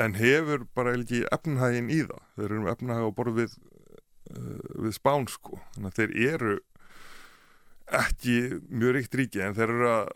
en 0.00 0.16
hefur 0.16 0.64
bara 0.76 0.94
ekki 0.96 1.26
efnahægin 1.28 1.92
í 1.92 2.00
það. 2.08 2.24
Þeir 2.36 2.48
eru 2.48 2.62
með 2.64 2.72
efnahæg 2.74 3.04
á 3.04 3.16
borð 3.18 3.38
við, 3.42 3.56
uh, 4.32 4.66
við 4.86 4.96
Spán 4.96 5.28
sko. 5.28 5.60
Þannig 5.76 5.90
að 5.90 6.00
þeir 6.00 6.16
eru 6.30 6.56
ekki 8.00 8.36
mjög 8.70 8.96
ríkt 8.96 9.16
ríki 9.18 9.42
en 9.44 9.56
þeir 9.58 9.74
eru 9.74 9.90
að 9.90 10.12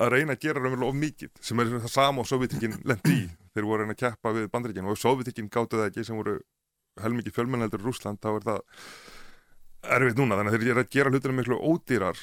að 0.00 0.12
reyna 0.14 0.36
að 0.36 0.44
gera 0.44 0.62
raunverulega 0.62 0.88
of 0.88 0.96
mikið 0.96 1.30
sem 1.44 1.60
er 1.60 1.72
það 1.74 1.92
sama 1.92 2.22
og 2.22 2.28
Sovjetikinn 2.30 2.78
lendi 2.88 3.16
í 3.16 3.24
þeir 3.54 3.66
voru 3.66 3.82
að 3.82 3.84
reyna 3.84 3.96
að 3.96 4.02
keppa 4.04 4.32
við 4.36 4.50
Bandaríkin 4.52 4.86
og 4.86 4.96
ef 4.96 5.02
Sovjetikinn 5.02 5.50
gáttu 5.52 5.80
það 5.80 5.90
ekki 5.90 6.04
sem 6.06 6.20
voru 6.20 6.36
helmikið 7.00 7.36
fjölmenneldur 7.36 7.84
Rúsland 7.84 8.20
þá 8.22 8.30
er 8.32 8.46
það 8.46 8.62
erfitt 9.82 10.20
núna 10.20 10.38
þannig 10.38 10.52
að 10.52 10.60
þeir 10.60 10.72
eru 10.74 10.84
að 10.84 10.94
gera 10.94 11.12
hlutina 11.12 11.36
miklu 11.36 11.58
ódýrar 11.60 12.20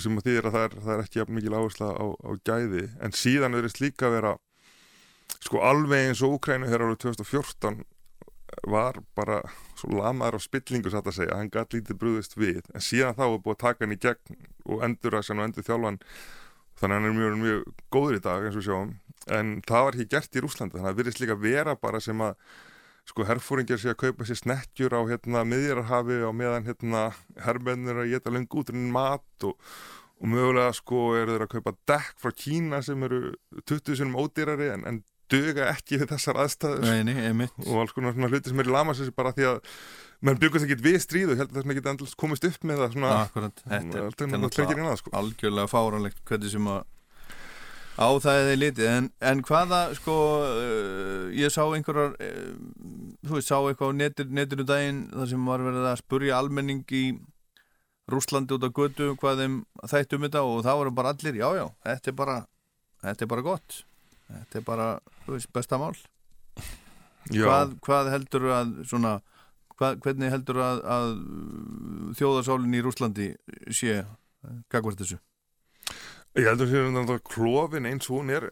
sem 0.00 0.16
að 0.16 0.28
þýðir 0.28 0.48
að 0.48 0.54
það 0.54 0.64
er, 0.64 0.76
það 0.84 0.92
er 0.94 1.02
ekki 1.04 1.24
mikil 1.36 1.54
áhersla 1.58 1.88
á, 1.92 2.06
á 2.08 2.30
gæði. 2.48 2.84
En 3.04 3.14
síðan 3.16 3.56
er 3.58 3.66
þess 3.68 3.82
líka 3.82 4.08
að 4.08 4.16
vera 4.16 4.34
sko 5.44 5.62
alveg 5.64 6.08
eins 6.08 6.22
og 6.24 6.38
Úkrænu 6.38 6.68
hér 6.70 6.84
árið 6.86 7.00
2014 7.04 7.82
var 8.68 8.96
bara 9.16 9.42
svo 9.76 9.98
lamaður 9.98 10.38
á 10.40 10.46
spillingu 10.46 10.90
satt 10.90 11.10
að 11.10 11.18
segja, 11.20 11.36
hann 11.36 11.52
gætt 11.52 11.76
lítið 11.76 11.98
brúðist 12.00 12.38
við. 12.38 12.62
En 12.72 12.84
síðan 12.84 13.16
þá 13.18 13.24
er 13.26 13.42
búið 13.44 13.56
að 13.58 13.64
taka 13.64 13.84
hann 13.84 13.94
í 13.94 14.00
gegn 14.02 14.38
og 14.68 14.86
endur 14.86 15.18
að 15.18 15.32
og 15.34 15.44
endur 15.44 15.68
þjálfan 15.68 16.00
þannig 16.78 16.94
að 16.94 16.96
hann 16.96 17.10
er 17.10 17.18
mjög, 17.18 17.36
mjög 17.42 17.68
góður 17.92 18.16
í 18.18 18.24
dag 18.24 18.48
eins 18.48 18.58
og 18.58 18.66
sjáum. 18.66 18.96
En 19.28 19.52
það 19.68 19.84
var 19.84 19.98
ekki 19.98 20.10
gert 20.14 20.38
í 20.38 20.42
Rúslandi 20.42 20.78
þannig 20.78 20.86
að 20.86 20.90
það 20.90 21.00
virðist 21.02 21.22
líka 21.22 21.38
vera 21.42 21.76
bara 21.76 22.00
sem 22.00 22.24
að 22.24 22.40
sko 23.08 23.26
herfóringjar 23.28 23.80
sé 23.80 23.92
að 23.92 24.00
kaupa 24.04 24.26
sér 24.28 24.40
snekkjur 24.42 24.96
á 24.96 25.00
hérna 25.08 25.44
miðjararhafi 25.48 26.18
og 26.28 26.34
meðan 26.36 26.66
hérna 26.68 27.06
herrmennir 27.44 28.02
að 28.02 28.10
geta 28.14 28.32
lengi 28.34 28.60
útrunnin 28.60 28.92
mat 28.94 29.46
og, 29.48 29.54
og 30.18 30.32
mögulega 30.32 30.74
sko 30.76 31.04
eru 31.18 31.36
þeir 31.36 31.46
að 31.46 31.54
kaupa 31.56 31.76
dekk 31.92 32.18
frá 32.22 32.34
Kína 32.44 32.82
sem 32.84 33.06
eru 33.08 33.22
20 33.64 34.00
sinum 34.02 34.18
ódýrari 34.20 34.72
en, 34.74 34.84
en 34.90 35.00
duga 35.28 35.70
ekki 35.72 36.00
við 36.00 36.12
þessar 36.12 36.38
aðstæður 36.44 36.84
Nei, 36.84 37.00
nei, 37.08 37.16
einmitt. 37.28 37.56
og 37.66 37.82
alls 37.82 37.94
konar 37.96 38.14
svona 38.16 38.30
hluti 38.32 38.52
sem 38.52 38.62
er 38.62 38.70
í 38.70 38.72
lamasessi 38.72 39.14
bara 39.16 39.32
því 39.36 39.48
að 39.50 39.58
menn 40.24 40.38
byggast 40.40 40.66
ekki 40.66 40.78
við 40.82 41.00
stríðu 41.04 41.34
og 41.34 41.42
heldur 41.42 41.58
þess 41.58 41.64
að 41.64 41.68
maður 41.68 41.80
geta 41.80 41.92
endast 41.94 42.18
komist 42.18 42.46
upp 42.48 42.64
með 42.68 42.80
það 42.82 42.94
svona 42.96 43.10
Akkurat, 43.24 43.60
þetta 43.64 44.00
er, 44.00 44.14
sko. 45.02 45.12
algjörlega 45.20 45.70
fáranlegt 45.70 46.22
hvernig 46.28 46.54
sem 46.54 46.70
að 46.72 46.80
á 47.98 48.08
það 48.22 48.50
er 48.52 48.60
litið. 48.60 48.90
En, 48.92 49.08
en 49.30 49.42
hvaða 49.46 49.80
sko 49.98 50.14
uh, 50.46 51.24
ég 51.34 51.52
sá 51.52 51.64
einhverjar 51.66 52.14
uh, 52.14 52.52
þú 53.26 53.34
veist, 53.34 53.50
sá 53.50 53.58
eitthvað 53.58 53.94
á 53.94 53.98
netir, 53.98 54.30
netinu 54.30 54.66
daginn 54.68 55.02
þar 55.14 55.32
sem 55.32 55.50
var 55.50 55.64
verið 55.66 55.88
að 55.90 56.00
spurja 56.02 56.38
almenning 56.38 56.84
í 56.94 57.04
Rúslandi 58.08 58.56
út 58.56 58.64
á 58.64 58.70
götu 58.72 59.10
hvað 59.20 59.42
þeim 59.42 59.56
þættum 59.84 60.22
þetta 60.24 60.44
og 60.46 60.62
það 60.64 60.78
voru 60.80 60.92
bara 60.96 61.12
allir, 61.12 61.36
já 61.42 61.48
já, 61.58 61.64
þetta 61.84 62.12
er 62.12 62.16
bara 62.22 62.36
þetta 63.02 63.26
er 63.26 63.32
bara 63.34 63.44
gott. 63.44 63.80
Þetta 64.28 64.60
er 64.60 64.64
bara, 64.64 64.86
þú 65.24 65.34
veist, 65.34 65.50
besta 65.56 65.80
mál. 65.80 65.96
Já. 67.28 67.44
hvað, 67.44 67.74
hvað 67.84 68.10
heldur 68.14 68.44
að 68.56 68.70
svona, 68.88 69.18
hvað, 69.76 69.98
hvernig 70.04 70.32
heldur 70.32 70.60
að, 70.64 70.78
að 70.88 71.10
þjóðarsálinn 72.16 72.76
í 72.78 72.84
Rúslandi 72.84 73.26
sé 73.74 73.98
gagvart 74.72 75.02
þessu 75.02 75.18
Ég 76.38 76.46
heldur 76.46 76.68
sér 76.70 76.86
að 76.94 77.16
klófin 77.26 77.88
eins 77.88 78.06
og 78.06 78.20
hún 78.20 78.28
er 78.30 78.44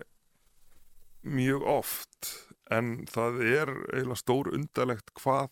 mjög 1.27 1.63
oft 1.71 2.31
en 2.75 3.07
það 3.11 3.41
er 3.47 3.71
eiginlega 3.93 4.17
stór 4.19 4.49
undarlegt 4.55 5.11
hvað 5.21 5.49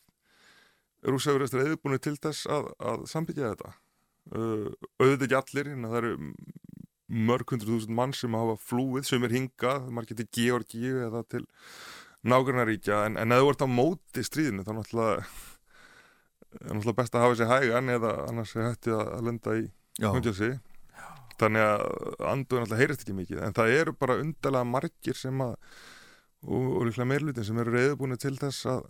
rússafur 1.07 1.45
eftir 1.45 1.61
eðubúinu 1.63 1.99
til 2.03 2.17
þess 2.19 2.47
að, 2.51 2.65
að 2.83 3.07
sambyggja 3.11 3.51
þetta 3.53 3.71
uh, 4.35 4.69
auðvitað 4.99 5.27
ekki 5.29 5.41
allir 5.41 5.67
það 5.85 5.99
eru 6.01 6.13
mörg 7.31 7.47
hundru 7.55 7.73
þúsund 7.75 7.95
mann 7.95 8.15
sem 8.17 8.35
hafa 8.35 8.57
flúið 8.65 9.05
sem 9.07 9.27
er 9.27 9.37
hingað, 9.37 9.81
margir 9.95 10.17
til 10.19 10.33
Georgíu 10.35 10.95
eða 11.07 11.21
til 11.31 11.45
nágrannaríkja 12.25 12.97
en, 13.11 13.15
en 13.21 13.35
ef 13.37 13.41
þú 13.45 13.49
ert 13.53 13.67
á 13.67 13.69
móti 13.69 14.21
stríðinu 14.25 14.65
þá 14.65 14.71
er 14.73 14.79
náttúrulega 14.81 15.23
best 16.99 17.15
að 17.15 17.23
hafa 17.27 17.39
sér 17.39 17.53
hægan 17.53 17.87
eða 17.93 18.11
annars 18.29 18.53
er 18.57 18.65
hætti 18.71 18.91
að, 18.97 19.23
lenda 19.29 19.51
í 19.61 19.63
Já. 20.01 20.09
hundjási 20.09 20.51
þannig 21.41 21.65
að 21.67 21.85
anduðin 22.33 22.65
alltaf 22.67 22.79
heyrist 22.83 23.05
ekki 23.05 23.17
mikið. 23.19 23.41
En 23.47 23.57
það 23.57 23.73
eru 23.81 23.93
bara 23.99 24.19
undarlega 24.23 24.69
margir 24.71 25.19
sem 25.19 25.41
að 25.45 25.57
og, 26.45 26.69
og 26.77 26.85
líklega 26.89 27.09
meirlutin 27.09 27.47
sem 27.49 27.59
eru 27.63 27.73
reyðbúinu 27.75 28.19
til 28.21 28.37
þess 28.37 28.67
að 28.69 28.85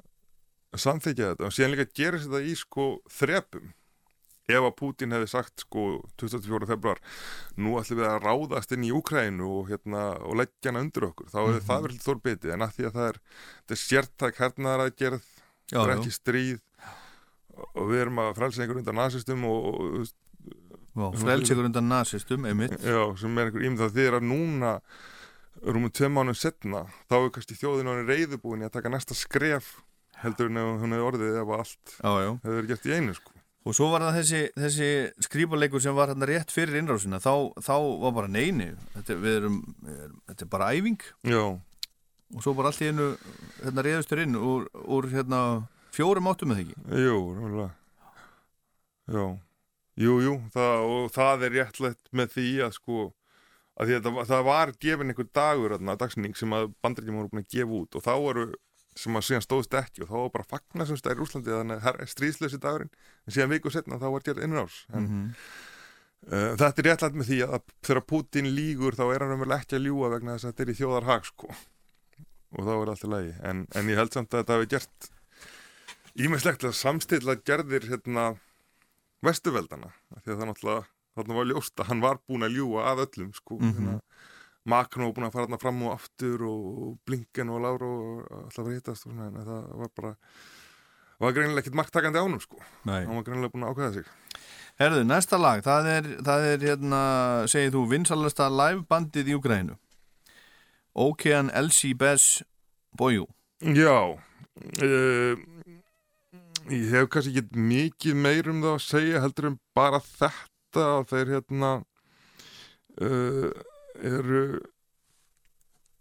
samþykja 0.85 1.31
þetta. 1.33 1.47
Og 1.49 1.55
síðan 1.55 1.75
líka 1.77 1.89
gerist 1.95 2.27
þetta 2.29 2.43
í 2.51 2.55
sko 2.59 2.87
þrepum. 3.15 3.73
Ef 4.45 4.61
að 4.61 4.75
Putin 4.77 5.15
hefði 5.15 5.29
sagt 5.31 5.63
sko 5.65 5.85
24. 6.21 6.67
februar 6.69 6.99
nú 7.57 7.79
ætlum 7.81 8.03
við 8.03 8.09
að 8.11 8.19
ráðast 8.27 8.75
inn 8.77 8.83
í 8.85 8.91
Úkrænu 8.93 9.47
og, 9.61 9.71
hérna, 9.71 10.03
og 10.21 10.37
leggja 10.43 10.69
hana 10.69 10.83
undir 10.85 11.07
okkur. 11.07 11.31
Þá 11.33 11.39
hefði 11.39 11.61
Mhm. 11.63 11.69
það 11.71 11.87
verið 11.87 12.03
þór 12.05 12.21
betið 12.27 12.53
en 12.53 12.67
að 12.67 12.75
því 12.77 12.85
að 12.91 12.99
það 12.99 13.09
er, 13.09 13.21
þetta 13.63 13.77
er 13.79 13.83
sértæk 13.85 14.43
hernaðar 14.43 14.83
að 14.85 14.97
gerð 15.01 15.23
Já, 15.73 15.79
það 15.79 15.89
er 15.89 15.95
ekki 15.97 16.13
stríð 16.19 16.61
og 17.73 17.89
við 17.89 18.01
erum 18.03 18.21
að 18.21 18.35
frelsa 18.37 18.63
einhver 18.67 18.83
undan 18.83 18.99
nazistum 19.01 19.45
og, 19.49 19.65
og, 19.71 20.13
ykkur 20.95 21.69
undan 21.69 21.89
nazistum, 21.91 22.47
einmitt. 22.49 22.77
Já, 22.83 23.01
sem 23.19 23.39
er 23.39 23.51
einhver 23.51 23.67
ímynd 23.67 23.83
það 23.83 23.97
þið 23.97 24.09
er 24.09 24.19
að 24.21 24.29
núna 24.31 24.73
rúmum 25.65 25.93
tvei 25.95 26.11
mánuð 26.13 26.39
setna 26.39 26.85
þá 27.11 27.17
er 27.19 27.31
kannski 27.35 27.59
þjóðin 27.59 27.89
á 27.89 27.93
henni 27.95 28.09
reyðubúin 28.11 28.65
í 28.65 28.69
að 28.69 28.77
taka 28.77 28.93
næsta 28.93 29.17
skref 29.17 29.77
heldur 30.23 30.51
en 30.51 30.61
ef 30.61 30.83
hún 30.83 30.95
hefði 30.95 31.07
orðið 31.09 31.39
ef 31.41 31.53
allt 31.59 31.95
Já, 31.99 32.31
verið 32.45 32.71
gert 32.73 32.89
í 32.89 32.95
einu 32.99 33.15
sko. 33.17 33.35
Og 33.65 33.73
svo 33.73 33.87
var 33.89 34.03
það 34.05 34.17
þessi, 34.19 34.41
þessi 34.61 34.89
skrýpaleikur 35.25 35.81
sem 35.81 35.95
var 35.97 36.11
hérna 36.13 36.27
rétt 36.29 36.51
fyrir 36.53 36.77
innrásina, 36.83 37.17
þá, 37.23 37.49
þá 37.65 37.77
var 38.03 38.13
bara 38.19 38.29
neini, 38.29 38.67
þetta, 38.93 39.15
erum, 39.15 39.23
við 39.25 39.37
erum, 39.39 40.19
þetta 40.29 40.45
er 40.45 40.51
bara 40.53 40.67
æfing. 40.77 41.07
Já. 41.33 41.45
Og 42.35 42.45
svo 42.45 42.53
bara 42.59 42.69
allt 42.69 42.83
í 42.85 42.91
einu, 42.93 43.07
hérna 43.63 43.85
reyðustur 43.87 44.21
inn 44.21 44.37
úr, 44.37 44.69
úr 44.85 45.09
hérna 45.15 45.41
fjórum 45.97 46.29
áttum 46.29 46.53
eða 46.53 46.67
ekki. 46.67 46.77
Jú, 47.07 47.17
ráðlega 47.39 47.71
Já, 49.05 49.25
jú, 50.01 50.15
jú 50.25 50.35
það, 50.55 50.85
og 50.95 51.11
það 51.15 51.45
er 51.49 51.55
réttlegt 51.59 52.09
með 52.13 52.33
því 52.35 52.47
að 52.67 52.73
sko 52.79 52.99
að 53.75 53.89
því 53.91 53.95
að 53.99 54.05
það, 54.07 54.21
það 54.31 54.45
var 54.47 54.73
gefin 54.85 55.11
einhver 55.11 55.29
dagur 55.35 55.75
þarna, 55.75 55.97
dagsning 55.99 56.37
sem 56.39 56.53
að 56.55 56.69
bandaríkjum 56.83 57.17
voru 57.19 57.31
búin 57.33 57.43
að 57.45 57.51
gefa 57.57 57.79
út 57.81 57.97
og 57.99 58.05
þá 58.07 58.13
voru 58.23 58.47
sem 58.95 59.17
að 59.19 59.25
síðan 59.27 59.43
stóðst 59.43 59.75
ekki 59.75 60.05
og 60.05 60.11
þá 60.13 60.15
var 60.21 60.29
bara 60.37 60.45
fagna 60.53 60.85
sem 60.87 60.99
stæði 61.01 61.17
í 61.17 61.19
Rúslandi 61.19 61.51
þannig 61.51 61.87
að 61.91 62.03
stríðslösi 62.13 62.61
dagurinn 62.63 62.93
en 63.27 63.35
síðan 63.35 63.51
viku 63.51 63.73
setna 63.75 63.99
þá 63.99 64.07
var 64.15 64.23
gerð 64.29 64.45
innrás 64.47 64.77
en 64.95 65.09
Mhm. 65.09 65.25
uh, 66.31 66.53
þetta 66.61 66.79
er 66.85 66.87
réttlægt 66.93 67.19
með 67.19 67.31
því 67.33 67.39
að 67.49 67.65
þegar 67.83 68.05
Putin 68.13 68.53
lígur 68.55 68.95
þá 68.95 69.05
er 69.17 69.25
hann 69.27 69.43
vel 69.43 69.57
ekki 69.59 69.77
að 69.81 69.87
ljúa 69.89 70.13
vegna 70.15 70.37
þess 70.37 70.47
að 70.47 70.53
þetta 70.53 70.63
er 70.63 70.71
í 70.71 70.79
þjóðarhag 70.79 71.27
sko 71.33 71.51
og 72.55 72.63
þá 72.63 72.73
er 72.79 72.93
allt 72.95 73.05
í 73.05 73.11
lagi 73.11 73.35
en, 73.51 73.67
en 73.75 73.91
ég 73.91 73.99
held 73.99 74.15
samt 74.15 74.31
að 74.31 74.45
þetta 74.45 74.55
hafi 74.61 74.71
gert 74.77 75.11
ímestlegt 76.15 76.63
að 76.69 76.77
samstilla 76.79 77.35
gerðir 77.43 77.89
hérna 77.91 78.29
vestuveldana 79.25 79.91
því 80.23 80.31
að 80.33 80.39
það 80.39 80.49
náttúrulega 80.51 80.87
þarna 81.15 81.35
var 81.39 81.47
ljóst 81.51 81.81
að 81.81 81.89
hann 81.93 82.01
var 82.05 82.19
búin 82.29 82.47
að 82.47 82.57
ljúa 82.59 82.87
að 82.91 83.05
öllum 83.07 83.35
sko 83.37 83.59
Mhm. 83.61 83.73
hérna, 83.75 84.01
Macron 84.65 85.05
var 85.07 85.13
búin 85.15 85.27
að 85.29 85.33
fara 85.35 85.47
þarna 85.47 85.61
fram 85.61 85.83
og 85.85 85.93
aftur 85.99 86.43
og 86.49 86.99
Blinken 87.07 87.51
og 87.53 87.61
Lauro 87.61 87.91
og 87.93 88.29
alltaf 88.45 88.65
var 88.65 88.73
hittast 88.73 89.07
og 89.07 89.13
svona 89.13 89.27
en 89.29 89.45
það 89.45 89.79
var 89.83 89.91
bara 89.97 90.15
var 91.21 91.33
greinilega 91.37 91.63
ekkert 91.63 91.77
marktakandi 91.79 92.19
ánum 92.19 92.41
sko 92.43 92.59
Nei. 92.85 93.05
hann 93.05 93.15
var 93.17 93.23
greinilega 93.29 93.53
búin 93.53 93.65
að 93.69 93.75
ákveða 93.75 93.93
sig 93.95 94.05
Herðu, 94.75 95.05
næsta 95.07 95.39
lag, 95.39 95.61
það 95.63 95.87
er, 95.87 96.03
það 96.27 96.45
er 96.51 96.59
hérna, 96.67 97.01
segir 97.47 97.71
þú, 97.71 97.83
vinsalasta 97.93 98.49
livebandið 98.51 99.29
í 99.31 99.35
Ukraínu. 99.39 99.77
Okean 100.99 101.51
Elsie 101.55 101.95
Bess 101.95 102.43
Boyu. 102.99 103.29
Já 103.63 104.19
uh, 104.19 105.39
Ég 106.73 106.89
hef 106.95 107.09
kannski 107.13 107.43
ekki 107.43 107.61
mikið 107.61 108.15
meir 108.17 108.47
um 108.49 108.63
það 108.65 108.75
að 108.79 108.85
segja 108.87 109.21
heldur 109.25 109.49
en 109.51 109.59
bara 109.77 109.99
þetta 110.01 110.85
að 110.99 111.03
þeir 111.11 111.33
hérna 111.35 111.73
uh, 113.05 113.51
eru 114.01 114.41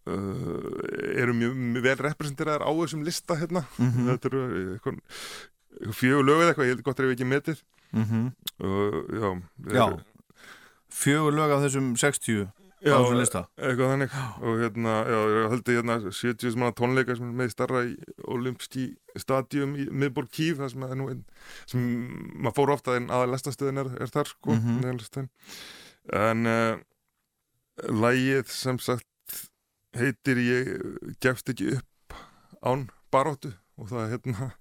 uh, 0.08 1.20
eru 1.20 1.36
mjög, 1.38 1.60
vel 1.84 1.98
representeraðar 2.08 2.64
á 2.68 2.72
þessum 2.80 3.04
lista 3.08 3.38
hérna 3.40 3.66
Mhm. 3.78 4.08
þetta 4.14 4.32
eru 4.32 4.44
eitthvað, 4.78 5.02
fjögur 6.00 6.26
lög 6.28 6.42
eða 6.44 6.50
eitthvað, 6.54 6.68
ég 6.70 6.74
held 6.76 6.84
gott 6.88 7.00
er 7.00 7.06
ef 7.10 7.16
ekki 7.18 7.30
metið 7.34 7.64
Mhm. 7.94 8.24
og 8.64 8.94
já 9.14 9.30
Já, 9.74 9.86
eru- 9.88 10.04
fjögur 10.90 11.34
lög 11.38 11.52
af 11.52 11.64
þessum 11.68 11.94
60 11.98 12.48
Já, 12.84 12.98
lista? 13.16 13.46
eitthvað 13.56 13.92
þannig. 13.94 14.16
Og 14.44 14.60
hérna, 14.60 14.96
já, 15.08 15.20
ég 15.32 15.54
held 15.54 15.72
hérna 15.72 15.98
70 16.10 16.58
manna 16.60 16.76
tónleika 16.76 17.16
sem 17.16 17.30
er 17.30 17.38
með 17.40 17.54
starra 17.54 17.84
í 17.88 17.94
olimpski 18.28 18.90
stadium 19.24 19.78
í 19.80 19.88
miðborg 19.88 20.32
Kíf 20.34 20.60
það 20.60 20.74
sem 20.74 20.86
er 20.90 21.00
nú 21.00 21.08
einn 21.14 21.24
sem 21.70 21.86
maður 22.36 22.58
fór 22.60 22.74
ofta 22.76 22.98
en 23.00 23.08
aðal 23.14 23.32
lestastöðin 23.34 23.84
er, 23.86 23.92
er 24.04 24.12
þar 24.12 24.34
sko 24.34 24.58
mm 24.58 24.74
en 26.12 26.48
uh, 26.50 26.76
lægið 27.88 28.50
sem 28.52 28.80
sagt 28.80 29.38
heitir 29.96 30.42
ég 30.44 30.72
gefst 31.24 31.50
ekki 31.54 31.78
upp 31.78 32.18
án 32.60 32.90
baróttu 33.14 33.54
og 33.80 33.88
það 33.92 34.16
hérna 34.18 34.52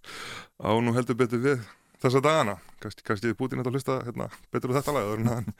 á 0.62 0.70
nú 0.78 0.94
heldur 0.94 1.19
betur 1.19 1.43
við 1.43 1.65
þessa 2.03 2.23
dagana, 2.23 2.57
kannski, 2.82 3.05
kannski 3.07 3.35
Putin 3.39 3.61
þetta 3.61 3.70
að 3.70 3.77
hlusta 3.78 3.99
hérna, 4.07 4.28
betur 4.55 4.74
á 4.74 4.77
þetta 4.78 5.05
hann 5.35 5.53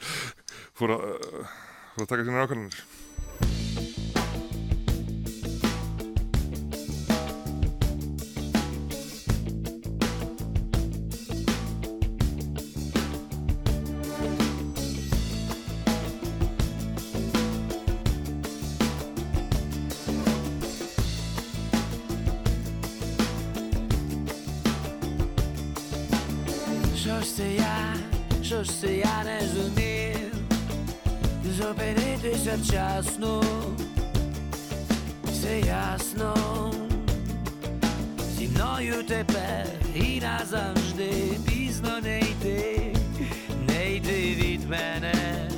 fór 0.78 0.97
að, 0.97 1.05
uh, 1.10 1.60
að 2.01 2.09
taka 2.09 2.24
sína 2.24 2.44
ákvæmlega 2.47 3.01
Se 32.52 32.58
včasno 32.58 33.40
Все 35.24 35.60
ясно. 35.60 36.34
Зі 38.36 38.48
мною 38.48 38.94
тепер 39.08 39.66
і 39.94 40.20
назавжди. 40.20 41.12
Пізно 41.48 42.00
не 42.02 42.20
йти, 42.20 42.94
не 43.68 43.94
йти 43.94 44.34
від 44.34 44.68
мене. 44.68 45.48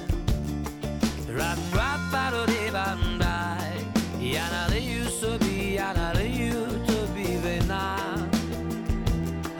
Рап 1.39 1.59
рап 1.75 2.01
пароди 2.13 2.71
бандай. 2.73 3.75
Я 4.21 4.45
налию 4.53 5.11
собі, 5.21 5.73
я 5.73 5.95
налию 5.95 6.67
тобі 6.87 7.37
вина. 7.45 7.99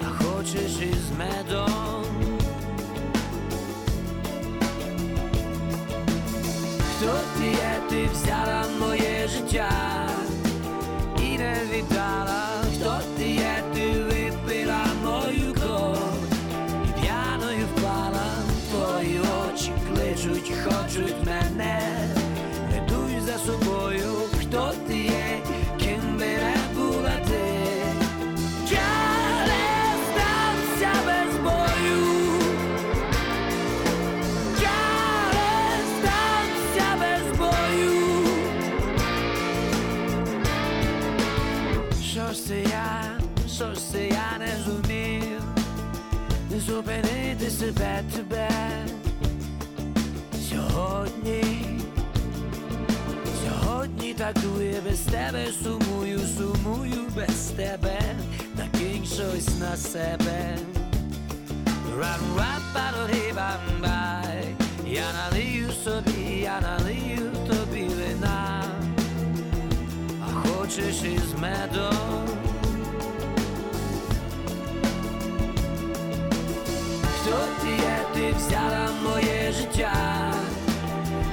А 0.03 0.25
хочеш 0.25 0.73
із 0.81 1.19
медом 1.19 2.04
Yeah. 9.55 9.94
Себе 47.65 48.03
тебе. 48.17 48.49
Сьогодні, 50.51 51.43
сьогодні 53.45 54.15
так 54.15 54.37
дує 54.43 54.81
без 54.85 55.01
тебе, 55.01 55.47
сумую, 55.63 56.19
сумую 56.19 57.09
без 57.17 57.53
тебе, 57.57 58.01
накинь 58.59 59.05
щось 59.05 59.59
на 59.61 59.77
себе. 59.77 60.59
Ран 61.99 62.21
рап 62.37 63.61
бай. 63.83 64.57
Я 64.87 65.05
налию 65.13 65.71
собі, 65.85 66.41
я 66.43 66.61
налию 66.61 67.31
тобі 67.49 67.89
вина, 67.89 68.65
а 70.23 70.49
хочеш 70.49 71.03
із 71.03 71.41
медом. 71.41 72.54
Ти 77.25 77.31
ти 78.15 78.35
взяла 78.37 78.89
моє 79.03 79.53
життя 79.53 79.93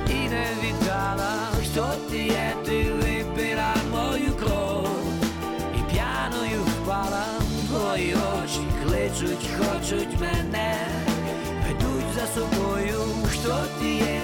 і 0.09 0.29
не 0.29 0.45
віддала, 0.63 1.33
що 1.73 1.85
ти 2.09 2.17
є, 2.17 2.55
ти 2.65 2.83
випила 2.83 3.75
мою 3.91 4.31
кров 4.39 4.87
і 5.75 5.93
п'яною 5.93 6.61
впала, 6.63 7.25
твої 7.67 8.15
очі 8.15 8.61
кличуть, 8.83 9.49
хочуть 9.57 10.21
мене, 10.21 10.75
ведуть 11.67 12.13
за 12.15 12.41
собою, 12.41 13.01
що 13.41 13.55
ти 13.79 13.89
є, 13.89 14.21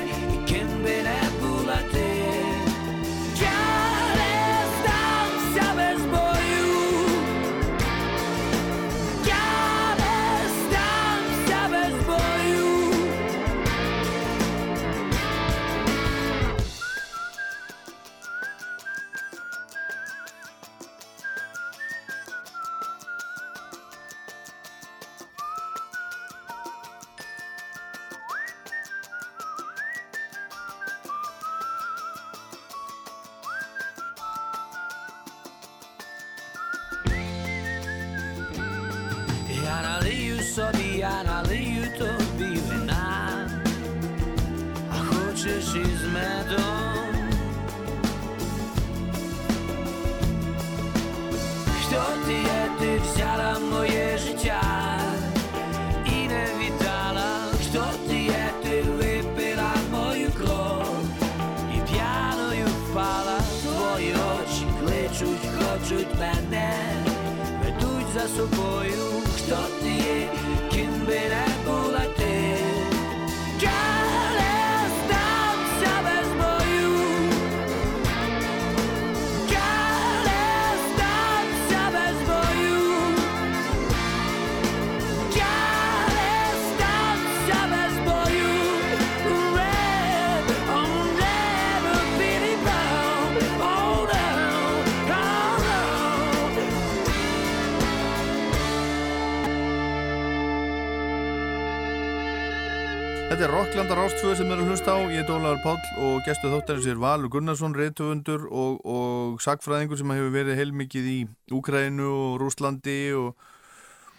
Ástföð 104.07 104.37
sem 104.39 104.51
er 104.53 104.61
að 104.61 104.69
hlusta 104.69 104.93
á, 104.95 104.99
ég 105.11 105.25
er 105.25 105.31
Ólaður 105.35 105.57
Páll 105.65 106.03
og 106.05 106.19
gestu 106.23 106.47
þáttarins 106.47 106.85
er 106.87 106.99
Valur 107.01 107.27
Gunnarsson, 107.33 107.73
reytufundur 107.75 108.45
og, 108.47 108.77
og 108.87 109.39
sagfræðingur 109.43 109.99
sem 109.99 110.11
hefur 110.13 110.29
verið 110.31 110.59
heilmikið 110.61 111.07
í 111.11 111.15
Úkrænu 111.57 112.05
og 112.07 112.37
Rúslandi 112.39 112.95
og, 113.19 113.33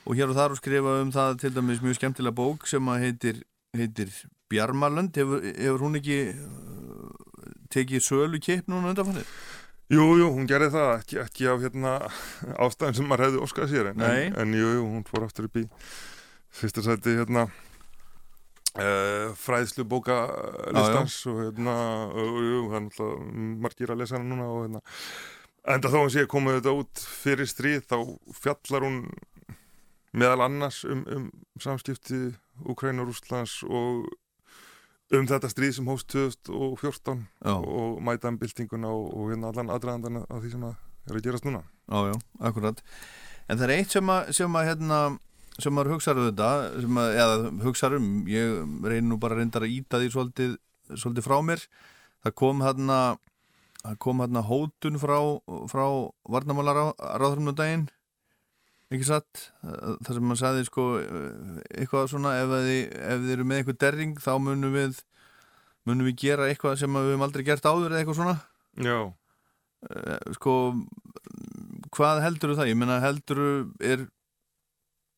og 0.04 0.18
hér 0.18 0.28
og 0.28 0.36
þar 0.36 0.52
og 0.52 0.58
skrifa 0.60 0.96
um 1.00 1.12
það 1.14 1.38
til 1.40 1.52
dæmis 1.56 1.80
mjög 1.80 1.96
skemmtilega 1.96 2.36
bók 2.36 2.66
sem 2.68 2.90
heitir, 3.00 3.38
heitir 3.78 4.12
Bjarmalönd, 4.52 5.16
hefur, 5.16 5.46
hefur 5.46 5.86
hún 5.86 5.96
ekki 6.02 6.18
uh, 6.34 7.54
tekið 7.72 8.04
sölu 8.04 8.42
kipp 8.44 8.68
núna 8.68 8.92
undanfannir? 8.92 9.30
Jú, 9.88 10.04
jú, 10.20 10.28
hún 10.34 10.50
gerði 10.50 10.74
það, 10.74 10.90
ekki, 10.98 11.22
ekki 11.22 11.48
af 11.48 11.64
hérna, 11.64 11.94
ástæðin 12.60 13.00
sem 13.00 13.08
maður 13.08 13.30
hefði 13.30 13.40
óskað 13.46 13.72
sér 13.72 13.88
en, 13.94 14.04
en, 14.04 14.36
en 14.44 14.52
jú, 14.52 14.68
jú, 14.82 14.84
hún 14.98 15.08
fór 15.08 15.24
aftur 15.30 15.48
upp 15.48 15.56
í 15.62 15.64
fyrsta 16.60 16.84
sæti 16.84 17.16
hérna 17.22 17.46
uh, 18.78 19.34
fræðslu 19.38 19.86
bóka 19.88 20.20
listans 20.74 21.18
og 21.30 21.42
hérna, 21.42 21.74
og, 22.12 22.38
jú, 22.44 22.60
það 22.68 22.78
er 22.78 22.86
náttúrulega 22.86 23.42
margir 23.66 23.92
að 23.94 24.00
lesa 24.02 24.18
hana 24.18 24.30
núna 24.30 24.48
og 24.52 24.62
hérna 24.66 24.84
enda 25.74 25.90
þó 25.92 25.98
að 26.04 26.12
sé 26.14 26.24
komið 26.30 26.60
þetta 26.60 26.76
út 26.80 27.02
fyrir 27.22 27.50
stríð 27.50 27.84
þá 27.90 27.98
fjallar 28.38 28.86
hún 28.86 29.02
meðal 30.16 30.46
annars 30.46 30.82
um, 30.88 31.04
um 31.12 31.28
samskipti 31.60 32.32
Úkræn 32.68 33.02
og 33.02 33.10
Rússlands 33.10 33.60
og 33.68 34.08
um 35.14 35.28
þetta 35.28 35.50
stríð 35.52 35.76
sem 35.78 35.88
hóst 35.88 36.10
2014 36.12 37.24
Já. 37.44 37.54
og 37.54 38.00
mæta 38.04 38.32
um 38.32 38.38
byltinguna 38.40 38.90
og, 38.92 39.08
og 39.14 39.32
hérna 39.32 39.52
allan 39.52 39.72
aðdraðandan 39.72 40.22
af 40.24 40.42
því 40.42 40.54
sem 40.54 40.68
að 40.68 40.76
er 41.08 41.18
að 41.18 41.28
gerast 41.28 41.48
núna 41.48 41.62
Já, 41.88 42.12
já, 42.12 42.16
akkurat. 42.44 42.82
En 43.48 43.56
það 43.56 43.64
er 43.64 43.74
eitt 43.78 43.94
sem 43.94 44.10
að, 44.12 44.32
sem 44.36 44.56
að 44.60 44.66
hérna, 44.68 44.98
sem 45.58 45.74
maður 45.74 45.96
hugsaður 45.96 46.24
um 46.24 46.28
þetta, 46.30 46.50
sem 46.84 46.98
að, 47.02 47.12
eða 47.22 47.52
hugsaður 47.64 48.00
um, 48.00 48.08
ég 48.30 48.58
reynir 48.84 49.06
nú 49.08 49.18
bara 49.22 49.38
reyndar 49.38 49.66
að 49.66 49.74
íta 49.74 50.00
því 50.00 50.10
svolítið, 50.14 50.56
svolítið 50.94 51.26
frá 51.26 51.36
mér. 51.44 51.64
Það 52.26 52.34
kom 52.42 52.64
hérna, 52.66 52.98
það 53.82 53.98
kom 54.06 54.22
hérna 54.24 54.44
hótun 54.46 54.98
frá, 55.02 55.18
frá 55.70 55.84
varnamálaráðurum 56.34 57.52
um 57.52 57.58
daginn, 57.58 57.86
ekki 58.94 59.06
satt, 59.10 59.44
það 59.62 60.12
sem 60.14 60.26
maður 60.26 60.42
sagði 60.42 60.66
sko, 60.68 60.88
eitthvað 61.76 62.10
svona, 62.14 62.34
ef 62.40 62.54
þið, 62.54 62.82
ef 63.12 63.22
þið 63.24 63.36
eru 63.36 63.46
með 63.48 63.62
eitthvað 63.62 63.80
derring, 63.84 64.18
þá 64.24 64.32
munum 64.42 64.74
við, 64.74 65.02
munum 65.88 66.10
við 66.10 66.20
gera 66.24 66.48
eitthvað 66.50 66.78
sem 66.82 66.98
við 66.98 67.12
höfum 67.12 67.26
aldrei 67.28 67.46
gert 67.46 67.68
áður 67.68 67.92
eða 67.92 68.02
eitthvað 68.04 68.20
svona. 68.22 68.36
Já, 68.78 68.98
Eh, 69.78 70.32
sko 70.34 70.52
hvað 71.94 72.22
heldur 72.24 72.56
það? 72.58 72.70
Ég 72.72 72.78
meina 72.78 72.98
heldur 72.98 73.40
er 73.78 74.00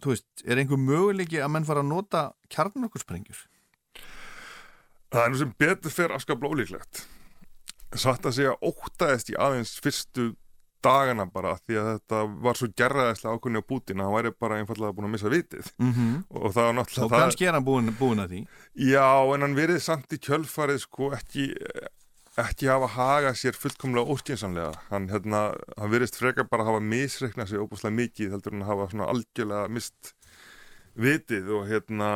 þú 0.03 0.15
veist, 0.15 0.27
er 0.45 0.59
einhver 0.59 0.81
möguleiki 0.81 1.41
að 1.43 1.53
menn 1.55 1.65
fara 1.69 1.81
að 1.85 1.91
nota 1.93 2.27
kjarnorkursprengjur? 2.49 3.47
það 5.11 5.25
er 5.25 5.33
nú 5.33 5.41
sem 5.41 5.55
betur 5.59 5.91
fer 5.95 6.13
afskaplega 6.15 6.55
ólíklegt 6.55 7.07
satt 7.99 8.27
að 8.29 8.37
segja 8.37 8.53
óttaðist 8.63 9.33
í 9.33 9.35
aðeins 9.35 9.73
fyrstu 9.83 10.29
dagana 10.81 11.27
bara 11.29 11.57
því 11.67 11.77
að 11.77 11.89
þetta 11.91 12.21
var 12.47 12.57
svo 12.57 12.69
gerraðislega 12.79 13.35
ákveðni 13.37 13.61
á 13.61 13.69
Putin 13.69 14.01
að 14.01 14.07
hann 14.07 14.15
væri 14.17 14.31
bara 14.41 14.61
einfallega 14.63 14.95
búin 14.97 15.09
að 15.09 15.13
missa 15.17 15.33
vitið 15.33 15.67
Mm 15.77 15.93
-hmm. 15.93 16.15
og 16.31 16.55
það 16.55 16.65
var 16.65 16.75
náttúrulega 16.79 17.05
Og 17.05 17.11
kannski 17.11 17.45
er 17.45 17.53
hann 17.53 17.65
búin, 17.65 17.97
búin 17.99 18.23
að 18.23 18.31
því 18.31 18.47
Já, 18.93 19.35
en 19.35 19.43
hann 19.43 19.57
verið 19.59 19.79
samt 19.83 20.13
í 20.13 20.19
kjölfarið 20.19 20.79
sko 20.81 21.11
ekki 21.13 21.45
ekki 22.39 22.69
hafa 22.71 22.87
hagað 22.95 23.39
sér 23.41 23.57
fullkomlega 23.59 24.13
óskinsanlega 24.15 24.75
hann, 24.91 25.09
hérna, 25.11 25.41
hann 25.77 25.91
verist 25.91 26.19
frekar 26.19 26.47
bara 26.51 26.63
að 26.63 26.71
hafa 26.71 26.85
misreiknað 26.93 27.51
sér 27.51 27.65
óbúslega 27.65 27.97
mikið 27.97 28.37
heldur 28.37 28.55
en 28.55 28.63
að 28.63 28.71
hafa 28.71 28.87
svona 28.93 29.11
algjörlega 29.11 29.73
mist 29.75 30.13
vitið 30.95 31.51
og 31.57 31.67
hérna 31.71 32.11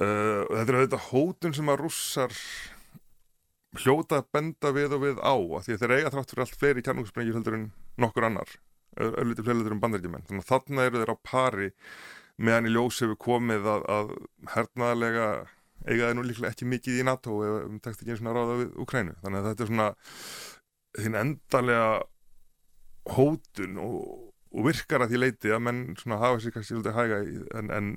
uh, 0.00 0.42
þetta 0.48 0.64
er 0.64 0.78
auðvitað 0.78 1.08
hótun 1.10 1.56
sem 1.56 1.72
að 1.72 1.80
rússar 1.84 2.32
hljóta 3.84 4.22
að 4.22 4.32
benda 4.34 4.72
við 4.74 4.96
og 4.96 5.04
við 5.04 5.20
á 5.20 5.36
að 5.36 5.62
því 5.66 5.76
að 5.76 5.84
þeir 5.84 5.96
eiga 5.98 6.14
þrátt 6.14 6.32
fyrir 6.32 6.44
allt 6.46 6.60
fleiri 6.62 6.84
kjarnungsprengjur 6.86 7.38
heldur 7.38 7.58
en 7.58 7.68
nokkur 8.00 8.26
annar 8.30 8.56
öllítið 8.96 9.44
fleiri 9.44 9.60
heldur 9.60 9.76
en 9.76 9.84
bandaríkjumenn 9.84 10.26
þannig 10.26 10.46
að 10.46 10.50
þarna 10.50 10.88
eru 10.88 11.02
þeir 11.02 11.14
á 11.14 11.16
pari 11.28 11.68
meðan 12.40 12.66
í 12.66 12.74
ljós 12.74 12.98
hefur 13.04 13.20
komið 13.20 13.68
að, 13.68 13.86
að 13.92 14.12
hernaðarlega 14.56 15.26
eiga 15.86 16.08
þeir 16.08 16.18
nú 16.18 16.24
líklega 16.26 16.54
ekki 16.54 16.70
mikið 16.70 17.00
í 17.00 17.06
NATO 17.08 17.36
ef 17.46 17.68
um 17.68 17.78
tekst 17.82 18.02
ekki 18.02 18.14
eins 18.14 18.24
og 18.24 18.36
ráða 18.36 18.58
við 18.62 18.74
Ukrænu 18.84 19.14
þannig 19.22 19.40
að 19.40 19.48
þetta 19.50 19.64
er 19.64 19.70
svona 19.70 19.88
þín 21.00 21.20
endanlega 21.20 21.88
hótun 23.14 23.80
og, 23.80 23.96
og 24.50 24.68
virkar 24.68 25.06
að 25.06 25.14
því 25.14 25.22
leiti 25.22 25.54
að 25.54 25.64
menn 25.68 25.80
svona 26.00 26.20
hafa 26.20 26.42
sér 26.42 26.54
kannski 26.56 26.76
svolítið 26.76 26.98
hæga 26.98 27.24
í, 27.24 27.40
en, 27.60 27.74
en 27.74 27.90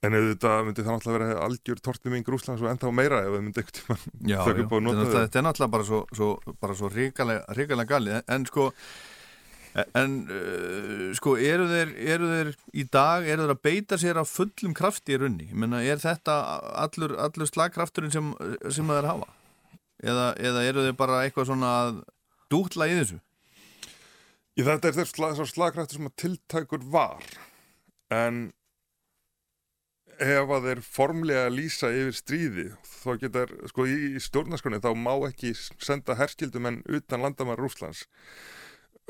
En 0.00 0.16
auðvitað 0.16 0.62
myndi 0.64 0.82
það 0.84 0.94
náttúrulega 0.96 1.26
vera 1.28 1.40
algjör 1.44 1.80
tortiming 1.84 2.28
Rúslands 2.32 2.62
og 2.64 2.70
enda 2.70 2.88
á 2.88 2.92
meira 2.96 3.18
ef 3.20 3.34
það 3.34 3.42
myndi 3.44 3.60
einhvern 3.60 3.74
tímann 3.76 4.04
Já, 4.30 4.30
já, 4.30 4.38
þökk 4.46 4.60
upp 4.62 4.70
á 4.72 4.76
að 4.78 4.84
nota 4.86 5.00
þetta, 5.02 5.24
þetta 5.26 5.40
er 5.40 5.44
náttúrulega 5.44 5.74
bara 5.74 5.86
svo, 5.88 5.98
svo, 6.16 6.28
svo 6.78 6.90
ríkalega 6.94 7.84
galið. 7.90 8.14
En, 8.16 8.24
en 8.38 8.46
sko 8.48 8.70
en 9.74 10.14
uh, 10.26 11.10
sko 11.14 11.36
eru 11.38 11.68
þeir, 11.70 11.92
eru 12.14 12.30
þeir 12.30 12.52
í 12.74 12.84
dag, 12.90 13.26
eru 13.26 13.46
þeir 13.46 13.54
að 13.54 13.62
beita 13.68 13.98
sér 14.00 14.18
á 14.18 14.24
fullum 14.26 14.74
krafti 14.76 15.14
í 15.14 15.20
runni, 15.22 15.50
ég 15.50 15.58
menna 15.58 15.82
er 15.86 16.02
þetta 16.02 16.38
allur, 16.84 17.14
allur 17.22 17.50
slagkrafturinn 17.50 18.14
sem, 18.14 18.32
sem 18.68 18.90
þeir 18.90 19.10
hafa? 19.12 19.30
Eða, 20.00 20.30
eða 20.40 20.64
eru 20.66 20.86
þeir 20.86 20.96
bara 20.98 21.24
eitthvað 21.24 21.50
svona 21.52 21.72
dútla 22.50 22.88
í 22.90 22.96
þessu? 22.98 23.20
Í 24.58 24.64
þetta 24.66 24.90
er 24.90 24.96
þeir 24.98 25.10
slag, 25.10 25.42
slagkræftur 25.48 26.00
sem 26.00 26.08
að 26.08 26.16
tiltækur 26.20 26.82
var. 26.92 27.22
En 28.12 28.48
ef 30.20 30.52
að 30.52 30.66
þeir 30.68 30.80
formlega 30.84 31.52
lýsa 31.52 31.88
yfir 31.96 32.16
stríði 32.16 32.64
þá 32.84 33.10
geta 33.22 33.44
þeir, 33.44 33.52
sko 33.70 33.86
í 33.88 34.20
stjórnarskroni 34.20 34.82
þá 34.84 34.90
má 34.98 35.14
ekki 35.30 35.54
senda 35.56 36.16
herskildumenn 36.18 36.82
utan 36.90 37.24
landamæra 37.24 37.62
Rúslands 37.62 38.04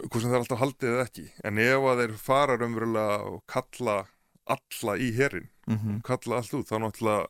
hvað 0.06 0.20
sem 0.24 0.30
þeir 0.32 0.40
alltaf 0.40 0.62
haldið 0.62 0.92
eða 0.94 1.06
ekki. 1.08 1.26
En 1.44 1.58
ef 1.58 1.86
að 1.92 2.02
þeir 2.04 2.14
fara 2.24 2.56
raunverulega 2.60 3.18
og 3.30 3.40
kalla 3.50 3.98
alla 4.50 4.96
í 4.98 5.10
herin 5.16 5.48
Mhm. 5.70 6.00
kalla 6.02 6.40
allt 6.40 6.54
út, 6.58 6.66
þá 6.66 6.80
náttúrulega 6.82 7.26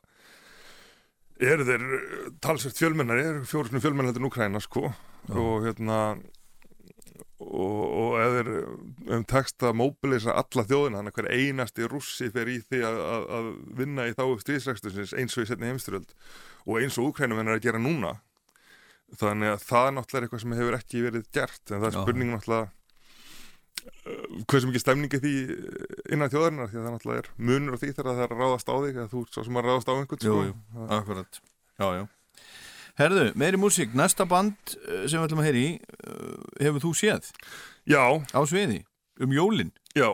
eru 1.40 1.64
þeir 1.68 1.82
eh, 1.96 2.28
talsvert 2.40 2.78
fjölmennar, 2.78 3.18
eru 3.20 3.42
fjóru 3.44 3.80
fjölmennar 3.80 4.10
heldur 4.14 4.22
en 4.24 4.30
Úkræna 4.30 4.60
sko. 4.64 4.92
Og 5.28 5.64
hérna 5.66 5.98
og, 7.40 7.82
og 8.00 8.16
ef 8.20 8.32
þeir 8.36 8.50
um 9.16 9.24
tekst 9.28 9.64
að 9.64 9.76
móbilisa 9.80 10.34
alla 10.36 10.64
þjóðina 10.68 11.00
þannig 11.00 11.12
að 11.12 11.20
hver 11.20 11.30
einasti 11.36 11.88
rússi 11.88 12.30
fer 12.32 12.48
í 12.52 12.58
því 12.64 12.80
að, 12.84 12.98
að, 13.14 13.24
að 13.38 13.48
vinna 13.80 14.08
í 14.08 14.16
þá 14.16 14.24
stríðsrækstusins 14.44 15.14
eins 15.16 15.36
og 15.38 15.44
í 15.44 15.48
setni 15.48 15.70
heimstyröld 15.70 16.12
og 16.66 16.80
eins 16.82 16.98
og 17.00 17.10
Úkrænum 17.10 17.40
er 17.40 17.54
að 17.56 17.62
gera 17.64 17.80
núna 17.80 18.14
þannig 19.18 19.50
að 19.54 19.64
það 19.66 19.88
náttúrulega 19.96 20.20
er 20.20 20.26
eitthvað 20.28 20.42
sem 20.44 20.52
hefur 20.60 20.76
ekki 20.78 21.00
verið 21.06 21.24
gert 21.34 21.72
en 21.74 21.80
það 21.82 21.88
er 21.90 21.96
Já. 21.96 22.02
spurning 22.04 22.30
náttúrulega 22.34 22.68
uh, 22.70 24.38
hvað 24.46 24.60
sem 24.62 24.70
ekki 24.72 24.82
stemningi 24.84 25.20
því 25.24 25.32
innan 26.14 26.30
þjóðarinnar? 26.32 26.70
Því 26.70 26.78
að 26.80 26.86
það 26.86 26.94
náttúrulega 26.96 27.24
er 27.24 27.30
munur 27.50 27.74
á 27.74 27.80
því 27.80 27.90
þegar 27.96 28.10
það 28.10 28.24
er 28.26 28.34
að 28.36 28.42
ráðast 28.44 28.70
á 28.70 28.74
þig 28.84 29.00
að 29.04 29.10
þú 29.14 29.22
ert 29.24 29.34
svo 29.38 29.44
sem 29.48 29.60
að 29.60 29.66
ráðast 29.70 29.90
á 29.90 29.94
einhvern 29.96 30.24
Jú, 30.24 30.34
sko. 30.34 30.46
jú, 30.46 30.54
Það- 30.76 30.96
akkurat. 31.00 31.40
Já, 31.80 31.86
já. 32.00 32.04
Herðu, 33.00 33.26
meiri 33.38 33.56
músík, 33.62 33.92
næsta 33.96 34.26
band 34.28 34.74
eh, 34.76 35.04
sem 35.08 35.16
við 35.22 35.26
ætlum 35.28 35.40
að 35.40 35.46
heyri 35.48 35.66
eh, 35.80 36.64
hefur 36.66 36.82
þú 36.84 36.90
séð? 36.98 37.28
Já. 37.88 38.02
Á 38.36 38.40
sviði, 38.50 38.82
um 39.24 39.32
jólin. 39.32 39.70
Já. 39.96 40.10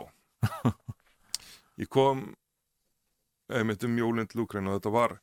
Ég 1.83 1.89
kom 1.93 2.29
einmitt 3.53 3.83
um 3.89 3.97
jólinn 3.99 4.29
til 4.31 4.45
Úkræn 4.45 4.69
og 4.71 4.79
þetta 4.79 4.93
var 4.95 5.17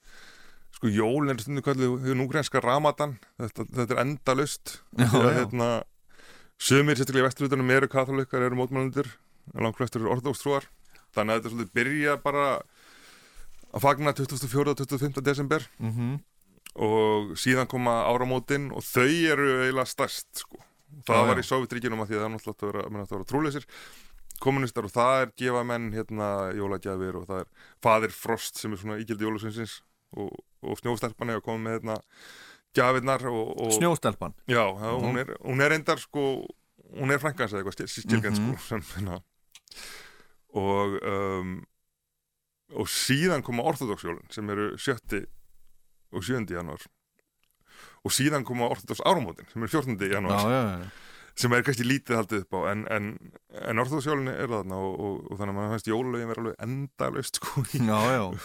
sko 0.84 0.92
jólinn 0.92 1.32
er 1.32 1.40
stundu 1.40 1.62
kallið 1.64 1.94
hugin 2.04 2.24
úkrænska 2.26 2.60
ramadan 2.60 3.14
þetta, 3.40 3.64
þetta 3.72 3.96
er 3.96 4.02
endalust 4.04 4.74
hérna, 5.00 5.70
Sumir, 6.60 6.96
sérstaklega 7.00 7.24
í 7.24 7.28
vesturlutunum, 7.30 7.72
eru 7.72 7.88
katholikar, 7.92 8.44
eru 8.46 8.56
mótmælendur 8.60 9.08
langt 9.56 9.80
flestur 9.80 10.04
eru 10.04 10.12
orðókstrúar 10.18 10.68
þannig 11.16 11.34
að 11.34 11.40
þetta 11.40 11.54
svolítið 11.54 11.74
byrja 11.80 12.18
bara 12.24 12.44
að 13.74 13.82
fagna 13.88 14.14
24. 14.14 14.76
og 14.76 14.78
25. 14.84 15.24
desember 15.24 15.66
Mhm. 15.80 16.20
og 16.76 17.34
síðan 17.38 17.68
koma 17.70 18.04
áramótin 18.10 18.72
og 18.76 18.84
þau 18.84 19.08
eru 19.32 19.48
eiginlega 19.64 19.86
stærst 19.88 20.44
sko. 20.44 20.58
það 21.08 21.16
Já, 21.16 21.26
var 21.28 21.38
já. 21.38 21.42
í 21.42 21.48
Sovjetríkinum 21.50 22.02
að 22.04 22.08
því 22.12 22.16
að 22.18 22.22
það 22.22 22.28
er 22.28 22.36
náttúrulega 22.36 22.60
að 22.60 22.74
vera, 22.74 23.04
að 23.04 23.10
vera 23.14 23.30
trúleysir 23.32 23.66
kommunistar 24.44 24.84
og 24.86 24.92
það 24.94 25.22
er 25.24 25.32
gefa 25.38 25.64
menn 25.66 25.92
hérna 25.94 26.28
jólagjafir 26.54 27.16
og 27.16 27.26
það 27.30 27.40
er 27.40 27.48
fadir 27.82 28.12
Frost 28.14 28.58
sem 28.62 28.74
er 28.74 28.78
svona 28.82 29.00
ígildi 29.02 29.24
jólusvinsins 29.26 29.82
og, 30.18 30.32
og 30.64 30.78
snjóstelpan 30.80 31.30
er 31.34 31.40
að 31.42 31.46
koma 31.46 31.64
með 31.70 31.78
hérna 31.80 31.98
gjafirnar 32.74 33.26
og, 33.30 33.52
og 33.62 33.72
Snjóstelpan 33.78 34.34
já, 34.50 34.64
það, 34.80 34.94
Mhm. 34.94 35.04
hún, 35.06 35.18
er, 35.22 35.36
hún 35.46 35.62
er 35.62 35.70
reyndar 35.74 36.00
sko 36.02 36.24
hún 36.94 37.12
er 37.14 37.20
frænkans 37.22 37.54
eða 37.54 37.64
eitthvað 37.64 37.88
stilgænt 37.90 38.40
Mhm. 38.40 38.56
sko 38.58 38.68
sem, 38.68 38.82
hérna, 38.96 39.22
og 40.54 40.98
um, 41.04 41.54
og 42.74 42.88
síðan 42.90 43.44
koma 43.46 43.64
orthodoxjólin 43.70 44.26
sem 44.34 44.50
eru 44.50 44.72
sjötti 44.78 45.24
og 46.14 46.24
sjöndi 46.26 46.56
janúar 46.58 46.82
og 48.04 48.12
síðan 48.12 48.44
koma 48.46 48.68
orthodox 48.70 49.02
áramótin 49.06 49.46
sem 49.52 49.62
eru 49.64 49.70
14. 49.70 49.98
janúar 50.12 50.40
Já, 50.40 50.50
já, 50.50 50.62
já. 50.84 50.90
Sem 51.40 51.54
er 51.56 51.64
kannski 51.66 51.86
lítið 51.88 52.20
haldið 52.20 52.44
upp 52.44 52.58
á 52.58 52.60
en, 52.72 52.84
en, 52.94 53.08
en 53.58 53.82
orðhóðsjólunni 53.82 54.34
er 54.38 54.52
þarna 54.52 54.78
og, 54.78 54.94
og, 54.94 55.16
og 55.32 55.40
þannig 55.40 55.54
að 55.54 55.58
mann 55.58 55.72
fannst 55.74 55.90
jólulögin 55.90 56.30
vera 56.30 56.44
alveg 56.44 56.60
endalaust 56.68 57.40
sko 57.40 57.64
í 57.74 57.82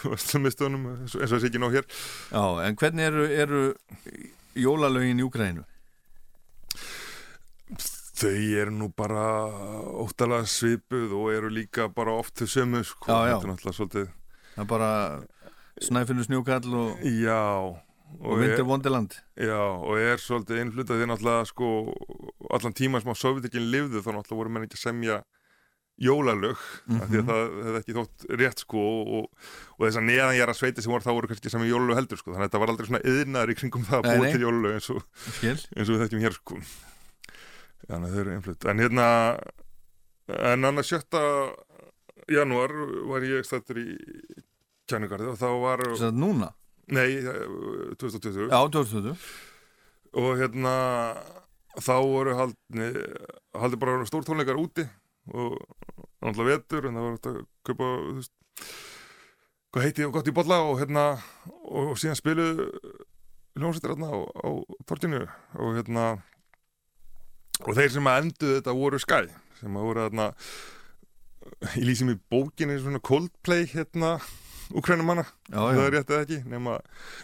verslumistunum 0.13 0.87
eins 0.95 1.15
og 1.15 1.21
og 1.21 1.33
þessi 1.35 1.51
ekki 1.51 1.61
nóg 1.61 1.77
hér 1.77 1.85
Já, 1.85 2.43
en 2.65 2.79
hvernig 2.81 3.09
eru, 3.11 3.27
eru 3.45 3.61
jólalögin 4.57 5.21
í 5.21 5.27
Úgrænu? 5.27 5.65
Þau 8.19 8.39
eru 8.59 8.71
nú 8.75 8.89
bara 8.91 9.25
óttalega 10.01 10.47
svipuð 10.49 11.13
og 11.15 11.29
eru 11.31 11.51
líka 11.53 11.87
bara 11.93 12.17
oft 12.19 12.33
til 12.41 12.49
sömu 12.51 12.81
sko. 12.83 13.07
Já, 13.07 13.29
já. 13.29 13.35
Þetta 13.37 13.45
er 13.45 13.53
náttúrulega 13.53 13.77
svolítið 13.77 14.09
Það 14.55 14.63
er 14.65 14.71
bara 14.73 14.89
snæfinu 15.79 16.25
snjúkall 16.25 16.73
og, 16.81 17.05
Já 17.05 17.43
og 18.19 18.39
vindur 18.41 18.65
vondiland 18.67 19.13
Já, 19.37 19.61
og 19.61 19.99
er 20.01 20.19
svolítið 20.19 20.63
innflutað 20.63 20.99
því 20.99 21.09
náttúrulega 21.11 21.47
sko 21.47 21.69
allan 22.57 22.73
tíma 22.77 23.01
sem 23.01 23.11
á 23.11 23.17
Sovjetikinn 23.17 23.69
lifðu 23.73 24.01
þá 24.03 24.09
náttúrulega 24.15 24.39
voru 24.41 24.49
menn 24.55 24.65
ekki 24.67 24.79
að 24.79 24.85
semja 24.87 25.19
jólalög 25.99 26.55
mm 26.87 26.99
því 26.99 27.17
að 27.19 27.23
Mhm. 27.23 27.27
það 27.29 27.41
hefði 27.65 27.79
ekki 27.81 27.95
þótt 27.97 28.25
rétt 28.39 28.59
sko 28.63 28.83
og, 29.19 29.25
og 29.75 29.81
þess 29.83 29.97
að 29.99 30.05
neðan 30.07 30.35
ég 30.37 30.47
að 30.47 30.55
sveiti 30.59 30.81
sem 30.85 30.91
voru 30.93 31.03
þá 31.03 31.11
voru 31.17 31.27
kannski 31.27 31.51
sem 31.51 31.65
jólalög 31.67 31.97
heldur 31.99 32.17
sko 32.21 32.31
þannig 32.31 32.45
að 32.45 32.49
þetta 32.49 32.61
var 32.63 32.71
aldrei 32.71 32.87
svona 32.87 33.01
yðnaður 33.03 33.51
í 33.51 33.57
kringum 33.59 33.83
það 33.89 33.99
að 33.99 34.07
búa 34.15 34.29
til 34.31 34.43
jólalög 34.45 34.77
eins 34.77 34.89
og, 34.95 35.01
eins 35.43 35.89
og 35.89 35.91
við 35.95 36.03
þekkjum 36.05 36.23
hér 36.23 36.37
sko 36.39 36.59
þannig 37.89 38.05
að 38.07 38.13
þau 38.15 38.21
eru 38.23 38.35
innflutt 38.37 38.65
en 38.71 38.79
hérna 38.85 39.07
en 40.39 40.65
annars 40.69 40.93
7. 40.93 41.19
janúar 42.29 42.71
var 43.09 43.25
ég 43.27 43.43
stættur 43.47 43.79
í 43.81 43.87
kænugarði 44.89 45.31
og 45.33 45.37
þá 45.41 45.47
var 45.61 45.83
Svo 45.99 46.11
núna? 46.15 46.53
Nei, 46.89 47.17
eh, 47.19 47.93
2020 47.99 48.47
Já, 48.49 48.59
2020 48.71 49.17
og 50.15 50.31
hérna 50.39 50.73
þá 51.83 51.95
voru 52.03 52.35
haldni 52.37 52.89
haldi 53.57 53.79
bara 53.81 54.05
stór 54.07 54.25
tónleikar 54.27 54.59
úti 54.59 54.85
og 55.33 55.57
náttúrulega 56.23 56.57
vetur 56.57 56.87
en 56.89 56.97
það 56.97 57.05
var 57.05 57.15
hægt 57.15 57.29
að 57.29 57.37
kaupa 57.69 57.89
veist, 58.15 58.33
hvað 59.69 59.85
heiti 59.85 60.07
og 60.07 60.15
gott 60.15 60.31
í 60.31 60.35
bolla 60.35 60.59
og 60.65 60.79
hérna 60.81 61.05
og 61.69 61.93
síðan 61.99 62.19
spiluðu 62.19 62.67
hljómsveitir 63.59 63.93
hérna 63.93 64.11
á, 64.11 64.17
á 64.19 64.49
tortinu 64.89 65.23
og 65.59 65.77
hérna 65.77 66.09
og 67.65 67.73
þeir 67.77 67.95
sem 67.95 68.09
að 68.09 68.21
enduðu 68.23 68.59
þetta 68.59 68.77
voru 68.81 69.01
Sky 69.03 69.23
sem 69.59 69.79
að 69.79 69.89
voru 69.89 70.05
hérna 70.07 70.29
ég 71.75 71.87
lýsum 71.87 72.13
í 72.13 72.19
bókinni 72.31 72.79
svona 72.79 73.01
Coldplay 73.03 73.67
hérna 73.69 74.17
Ukrænumanna, 74.69 75.23
Já, 75.49 75.57
það 75.57 75.79
er 75.81 75.95
rétt 75.95 76.11
eða 76.13 76.25
ekki 76.27 76.35
nema, 76.45 76.75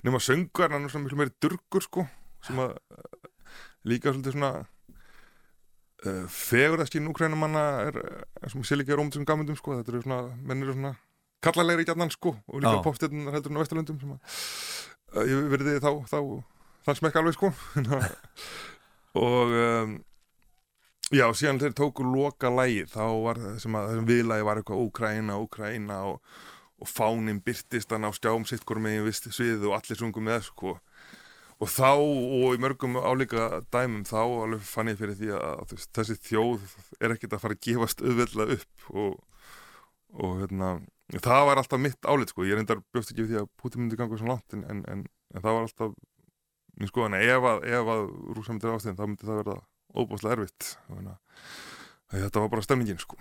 nema 0.02 0.18
söngar, 0.24 0.72
hann 0.74 0.88
er 0.88 1.02
miklu 1.04 1.20
meiri 1.20 1.34
durgur 1.44 1.84
sko, 1.86 2.06
sem 2.42 2.58
að 2.58 2.72
líka 3.86 4.14
svolítið 4.14 4.38
svona 4.38 4.52
uh, 6.06 6.24
fegurðaskinn 6.32 7.12
Ukrænumanna 7.12 7.66
er, 7.90 8.00
er 8.42 8.54
sem 8.54 8.66
sé 8.66 8.78
líka 8.78 8.96
í 8.96 8.98
rómundum 9.00 9.28
gamundum 9.28 9.60
sko, 9.60 9.78
þetta 9.80 9.94
eru 9.94 10.04
svona, 10.06 10.22
menn 10.42 10.66
eru 10.66 10.76
svona 10.78 10.96
kallalegri 11.46 11.86
í 11.86 11.90
gjarnan 11.90 12.14
sko, 12.14 12.36
og 12.50 12.64
líka 12.64 12.80
Já. 12.80 12.84
popstjarnar 12.86 13.38
heldur 13.38 13.54
en 13.54 13.60
á 13.60 13.62
Vesturlundum 13.64 14.02
sem 14.02 14.16
að 14.16 14.20
uh, 15.14 15.30
ég 15.30 15.48
verði 15.54 15.78
þá, 15.84 15.92
þá 16.10 16.20
þann 16.88 17.00
smekka 17.02 17.22
alveg 17.24 17.38
sko 17.38 17.54
og 19.26 19.56
um, 19.62 19.96
Já, 21.14 21.28
síðan 21.38 21.60
þeir 21.62 21.74
tóku 21.78 22.02
loka 22.02 22.50
lægið, 22.50 22.88
þá 22.96 23.04
var 23.22 23.38
það 23.38 23.58
sem 23.62 23.76
að 23.78 23.90
þessum 23.92 24.06
viðlægi 24.10 24.46
var 24.48 24.60
eitthvað 24.60 24.80
Úkraina, 24.88 25.36
Úkraina 25.38 25.98
og, 26.10 26.40
og 26.82 26.90
fánin 26.90 27.44
byrtist 27.46 27.94
hann 27.94 28.08
á 28.10 28.12
skjám 28.16 28.48
sitt 28.50 28.66
hvort 28.66 28.82
megin 28.82 29.06
vist 29.06 29.28
svið 29.30 29.68
og 29.70 29.76
allir 29.78 30.00
sungum 30.00 30.26
með 30.26 30.48
sko. 30.48 30.74
Og 30.74 30.95
þá, 31.64 31.92
og 31.96 32.56
í 32.56 32.60
mörgum 32.60 32.98
álíka 33.00 33.62
dæmum, 33.72 34.04
þá 34.08 34.60
fann 34.68 34.92
ég 34.92 35.00
fyrir 35.00 35.16
því 35.16 35.32
að 35.38 35.76
þessi 35.96 36.18
þjóð 36.28 36.66
er 37.00 37.16
ekkert 37.16 37.38
að 37.38 37.46
fara 37.46 37.56
að 37.56 37.64
gefast 37.68 38.04
auðveldlega 38.04 38.58
upp 38.58 38.90
og, 38.92 39.14
og 40.20 40.34
hérna, 40.42 40.74
það 41.16 41.46
var 41.50 41.62
alltaf 41.62 41.82
mitt 41.82 42.10
álit 42.12 42.34
sko, 42.34 42.44
ég 42.48 42.60
reyndar 42.60 42.84
bjóst 42.92 43.14
ekki 43.14 43.24
við 43.24 43.32
því 43.32 43.40
að 43.44 43.50
Putin 43.62 43.86
myndi 43.86 44.00
ganga 44.00 44.20
svo 44.20 44.30
langt 44.34 44.58
en, 44.58 44.66
en, 44.68 44.84
en, 44.92 45.06
en 45.32 45.46
það 45.46 45.58
var 45.58 45.70
alltaf 45.70 45.96
mín 46.76 46.92
skoðan 46.92 47.18
að 47.22 47.30
ef 47.32 47.50
að, 47.54 47.66
að 47.96 48.06
rúsa 48.36 48.52
myndir 48.52 48.76
ástegin, 48.76 49.00
þá 49.00 49.06
myndi 49.08 49.30
það 49.30 49.42
verða 49.44 49.60
óbúslega 49.96 50.36
erfitt. 50.36 50.74
Þetta 52.12 52.44
var 52.44 52.52
bara 52.52 52.68
stemningin 52.68 53.00
sko 53.00 53.16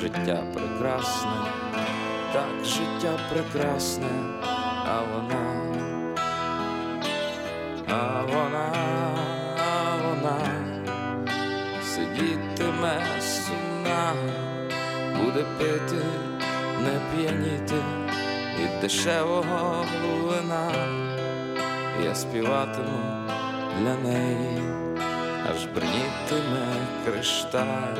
життя 0.00 0.42
прекрасне, 0.54 1.30
так 2.32 2.64
життя 2.64 3.18
прекрасне, 3.32 4.08
а 4.86 5.00
вона, 5.12 5.74
а 7.88 8.22
вона, 8.22 8.72
а 9.58 9.96
вона 9.96 10.38
сидітиме 11.84 13.02
сумна, 13.20 14.12
буде 15.16 15.44
пити, 15.58 16.04
не 16.82 17.00
п'яніти 17.16 17.82
від 18.58 18.80
дешевого 18.80 19.84
вина. 20.22 20.72
Я 22.04 22.14
співатиму 22.14 22.98
для 23.80 23.94
неї, 23.94 24.62
аж 25.50 25.64
брнітиме 25.64 26.66
кришталь, 27.04 27.96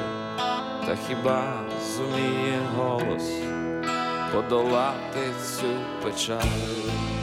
та 0.91 0.97
хіба 1.09 1.43
зуміє 1.97 2.59
голос 2.77 3.31
подолати 4.33 5.21
цю 5.45 5.67
печаль? 6.03 7.20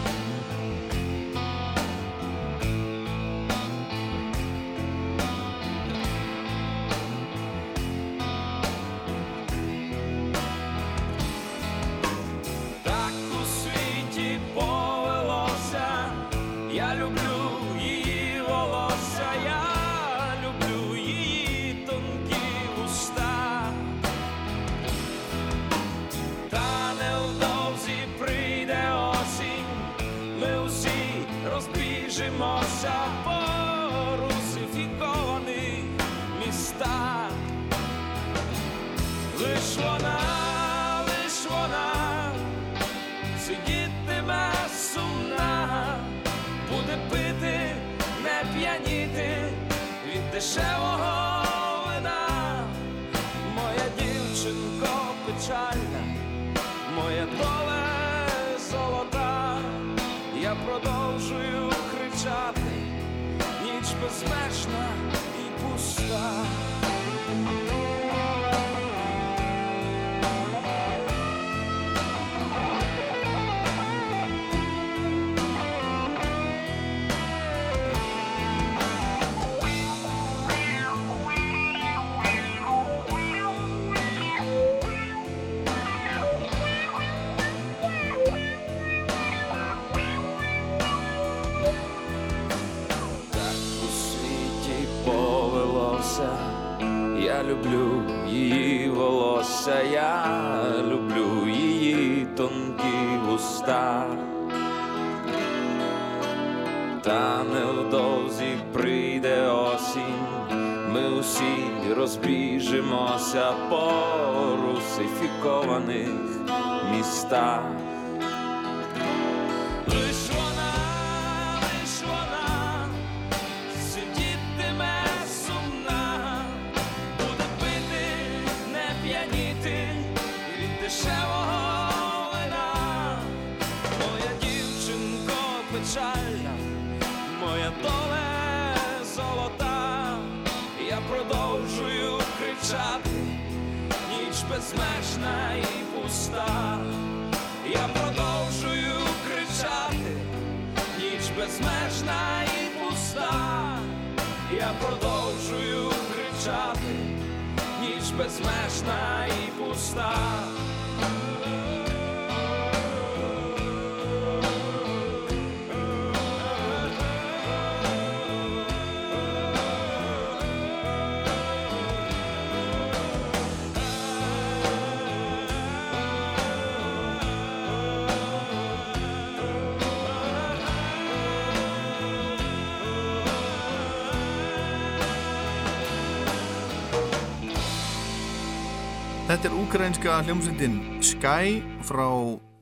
Þetta 189.28 189.50
er 189.50 189.56
ukrainska 189.60 190.14
hljómsveitin 190.24 190.76
Sky 191.04 191.58
frá 191.84 192.06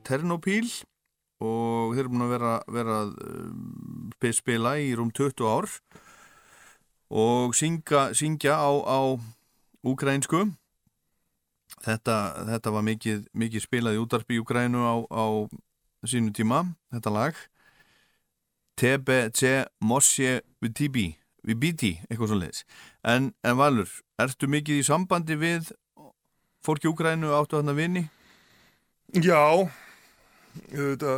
Ternopil 0.02 0.66
og 1.38 1.92
þeir 1.94 2.00
eru 2.00 2.10
búin 2.10 2.24
að 2.24 2.32
vera, 2.32 2.54
vera 2.74 2.96
um, 3.06 4.08
spila 4.34 4.72
í 4.82 4.88
rúm 4.98 5.12
20 5.14 5.46
ár 5.46 5.70
og 7.14 7.54
syngja, 7.54 8.08
syngja 8.18 8.58
á, 8.58 8.66
á 8.82 8.98
ukrainsku 9.86 10.42
þetta, 11.86 12.18
þetta 12.50 12.74
var 12.74 12.86
mikið, 12.90 13.22
mikið 13.30 13.66
spilað 13.68 14.00
í 14.00 14.02
útarpi 14.02 14.34
í 14.34 14.42
Ukraínu 14.42 14.82
á, 14.82 14.94
á 15.06 15.46
sínu 16.02 16.34
tíma, 16.34 16.64
þetta 16.90 17.14
lag. 17.14 17.38
TBC 18.74 19.70
Mosje 19.86 20.40
Vitibi 20.58 21.12
Vibiti, 21.46 21.94
eitthvað 22.10 22.34
svo 22.34 22.42
leiðis 22.42 22.66
en, 23.06 23.36
en 23.46 23.54
Valur, 23.54 24.00
ertu 24.18 24.50
mikið 24.50 24.82
í 24.82 24.86
sambandi 24.90 25.38
við 25.38 25.70
fólki 26.66 26.90
Úgrænu 26.90 27.32
áttu 27.36 27.58
þarna 27.58 27.74
vini? 27.76 28.04
Já, 29.14 29.68
þetta 30.72 31.12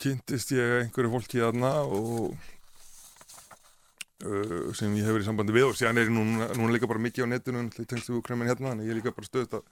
kynntist 0.00 0.54
ég 0.54 0.78
einhverju 0.80 1.12
fólki 1.12 1.42
þarna 1.42 1.72
og 1.84 2.32
uh, 4.24 4.70
sem 4.76 4.94
ég 4.96 5.04
hefur 5.04 5.20
í 5.20 5.26
sambandi 5.26 5.56
við 5.56 5.68
og 5.68 5.76
síðan 5.76 6.00
er 6.00 6.08
ég 6.08 6.14
núna, 6.14 6.48
núna 6.56 6.72
líka 6.72 6.88
bara 6.88 7.02
mikið 7.04 7.28
á 7.28 7.32
netinu 7.34 7.66
í 7.68 7.86
tengstu 7.90 8.16
Úgræmin 8.16 8.48
hérna, 8.48 8.72
en 8.72 8.84
ég 8.84 8.94
er 8.94 9.00
líka 9.00 9.12
bara 9.14 9.28
stöðt 9.28 9.58
að 9.60 9.66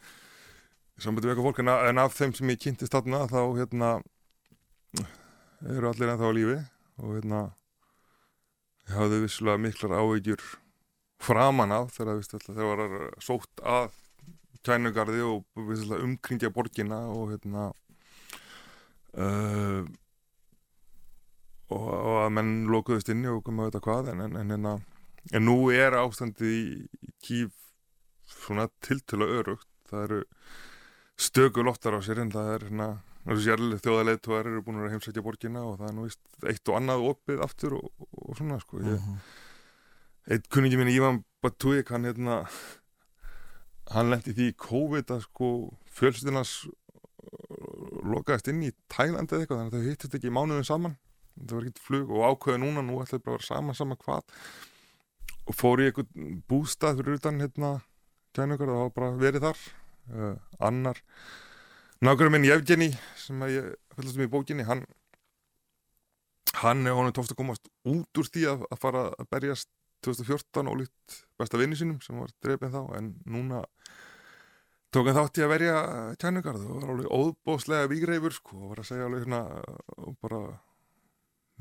sambandi 1.01 1.29
við 1.29 1.35
eitthvað 1.35 1.49
fólk 1.49 1.63
en, 1.65 1.73
en 1.89 2.03
af 2.03 2.17
þeim 2.19 2.37
sem 2.37 2.53
ég 2.53 2.61
kynntist 2.67 2.93
þarna 2.93 3.25
þá 3.33 3.41
hérna 3.57 3.91
eru 5.73 5.89
allir 5.89 6.13
ennþá 6.13 6.29
á 6.29 6.37
lífi 6.37 6.59
og 7.01 7.17
hérna 7.17 7.41
ég 8.91 8.95
hafði 8.99 9.25
vissulega 9.25 9.65
miklar 9.65 9.97
áhyggjur 9.97 10.45
framan 11.23 11.73
af 11.73 11.93
þegar 11.97 12.23
þegar 12.27 12.81
var 12.83 13.11
sótt 13.23 13.63
að 13.63 13.93
kænugarði 14.67 15.23
og 15.27 15.45
umkringja 15.99 16.51
borgina 16.55 17.01
og 17.13 17.33
hérna 17.35 17.69
uh, 19.19 19.83
og, 21.73 21.87
og 21.89 22.19
að 22.25 22.33
menn 22.39 22.53
lokuðust 22.73 23.11
inni 23.13 23.31
og 23.33 23.43
komið 23.47 23.69
að 23.69 23.71
veit 23.73 23.87
hvað 23.87 24.11
en, 24.13 24.25
en, 24.27 24.37
en, 24.41 24.53
hérna, 24.55 24.75
en 25.33 25.47
nú 25.49 25.57
er 25.75 25.97
ástandið 25.99 26.53
í, 26.53 26.65
kýf 27.25 27.55
svona 28.33 28.69
tiltölu 28.85 29.29
örugt 29.41 29.69
það 29.91 30.05
eru 30.07 30.21
stöku 31.21 31.65
loftar 31.65 31.97
á 31.97 32.01
sér 32.05 32.23
en 32.23 32.33
það 32.33 32.53
er 32.55 32.67
hérna 32.69 32.91
þjóðarleitóðar 33.23 34.49
eru 34.51 34.63
búin 34.67 34.81
að 34.83 34.97
heimsækja 34.97 35.23
borgina 35.23 35.63
og 35.69 35.77
það 35.79 35.89
er 35.91 35.97
nú 35.97 36.07
vist 36.09 36.49
eitt 36.49 36.71
og 36.73 36.79
annað 36.81 37.05
opið 37.13 37.43
aftur 37.45 37.77
og, 37.79 37.91
og, 38.11 38.33
svona 38.39 38.59
sko 38.63 38.81
ég, 38.83 38.97
Mhm. 38.99 39.19
eitt 40.35 40.49
kunningi 40.51 40.79
minni 40.81 40.97
Ívan 40.97 41.23
Batúik 41.43 41.91
hann 41.95 42.05
hérna 42.09 42.43
hann 43.91 44.13
lendi 44.13 44.35
því 44.37 44.49
COVID 44.63 45.13
að 45.15 45.25
sko 45.27 45.49
fjölskyldunars 45.97 46.55
lokaðist 48.03 48.51
inn 48.53 48.63
í 48.67 48.73
Tælandi 48.93 49.35
eða 49.35 49.45
eitthvað 49.45 49.61
þannig 49.61 49.75
að 49.75 49.83
þau 49.83 49.91
hittist 49.91 50.17
ekki 50.19 50.35
mánuðin 50.35 50.69
saman. 50.69 50.99
Það 51.33 51.55
var 51.57 51.67
ekkert 51.67 51.85
flug 51.87 52.13
og 52.13 52.25
ákveði 52.29 52.63
núna 52.63 52.85
nú 52.85 52.99
ætlaði 53.03 53.25
bara 53.25 53.35
að 53.35 53.39
vera 53.39 53.49
saman 53.49 53.79
saman 53.79 54.01
hvað. 54.03 54.41
Og 55.49 55.59
fór 55.59 55.83
í 55.83 55.89
eitthvað 55.89 56.27
bústað 56.51 57.01
fyrir 57.01 57.19
utan 57.19 57.41
hérna 57.43 57.73
kænukar 58.37 58.73
og 58.73 58.83
hafa 58.83 58.97
bara 58.99 59.13
verið 59.21 59.47
þar 59.49 59.63
uh, 60.13 60.35
annar. 60.63 61.03
Nákvæmlega 62.03 62.35
minn 62.35 62.49
Jefgeni 62.49 62.91
sem 63.19 63.43
að 63.45 63.55
ég 63.57 63.71
fylgast 63.97 64.19
um 64.19 64.27
í 64.27 64.33
bókinni 64.33 64.67
hann 64.67 64.85
hann 66.63 66.87
er 66.87 66.97
honum 66.97 67.15
tófst 67.15 67.33
að 67.33 67.41
komast 67.41 67.69
út 67.89 68.21
úr 68.21 68.29
því 68.29 68.45
að, 68.51 68.65
að 68.71 68.81
fara 68.83 69.05
að 69.17 69.29
berjast 69.33 69.71
2014 70.07 70.71
og 70.71 70.81
lít 70.83 71.19
besta 71.41 71.61
vinni 71.61 71.79
sínum 71.79 72.01
sem 72.05 72.19
var 72.19 72.33
drefin 72.45 72.75
þá 72.75 72.83
en 72.99 73.13
núna 73.25 73.63
tók 74.93 75.09
hann 75.09 75.19
þátt 75.19 75.41
í 75.41 75.45
að 75.47 75.53
verja 75.55 75.77
kænugarð 76.21 76.67
og 76.67 76.75
var 76.81 76.93
alveg 76.95 77.15
óbóðslega 77.17 77.91
vígreifur 77.93 78.37
sko 78.37 78.59
og 78.59 78.75
var 78.75 78.83
að 78.83 78.91
segja 78.91 79.09
alveg 79.09 79.25
hérna 79.25 79.43
bara 80.25 80.43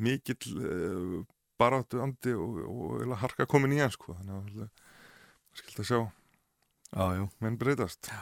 mikill 0.02 0.58
uh, 0.58 1.22
baráttu 1.62 2.02
andi 2.04 2.34
og, 2.36 2.60
og, 2.66 3.00
og 3.06 3.18
harka 3.22 3.48
komin 3.50 3.78
í 3.78 3.82
hann 3.84 3.94
sko 3.94 4.18
þannig 4.18 4.38
að 4.38 4.60
það 4.60 5.62
skilt 5.62 5.82
að 5.84 5.90
sjá 5.90 6.00
já, 6.02 7.06
já. 7.20 7.26
menn 7.44 7.60
breytast 7.62 8.12
já. 8.12 8.22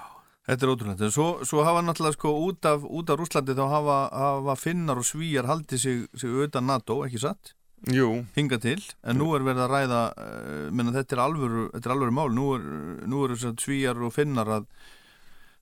Þetta 0.50 0.66
er 0.66 0.72
ótrúlega, 0.74 1.06
en 1.06 1.12
svo, 1.14 1.28
svo 1.46 1.62
hafa 1.62 1.82
náttúrulega 1.86 2.16
sko 2.16 2.32
út 2.48 2.66
af, 2.66 2.82
út 2.82 3.12
af 3.14 3.20
Rúslandi 3.20 3.54
þá 3.54 3.68
hafa, 3.70 3.98
hafa 4.18 4.56
finnar 4.58 4.98
og 4.98 5.06
svíjar 5.06 5.46
haldið 5.46 5.82
sig, 5.84 6.00
sig 6.18 6.40
utan 6.42 6.66
NATO, 6.66 7.04
ekki 7.06 7.22
satt? 7.22 7.52
Jú. 7.88 8.10
Hinga 8.36 8.60
til, 8.60 8.82
en 9.08 9.20
nú 9.22 9.30
er 9.36 9.46
verið 9.48 9.64
að 9.64 9.72
ræða, 9.72 10.00
uh, 10.20 10.64
menna 10.76 10.92
þetta 10.98 11.16
er 11.16 11.22
alvöru, 11.24 11.66
þetta 11.72 11.90
er 11.90 11.94
alvöru 11.96 12.16
mál, 12.16 12.28
nú 12.36 12.48
er, 12.58 12.66
nú 13.08 13.22
er 13.24 13.36
svíjar 13.40 14.02
og 14.04 14.12
finnar 14.14 14.52
að 14.58 14.66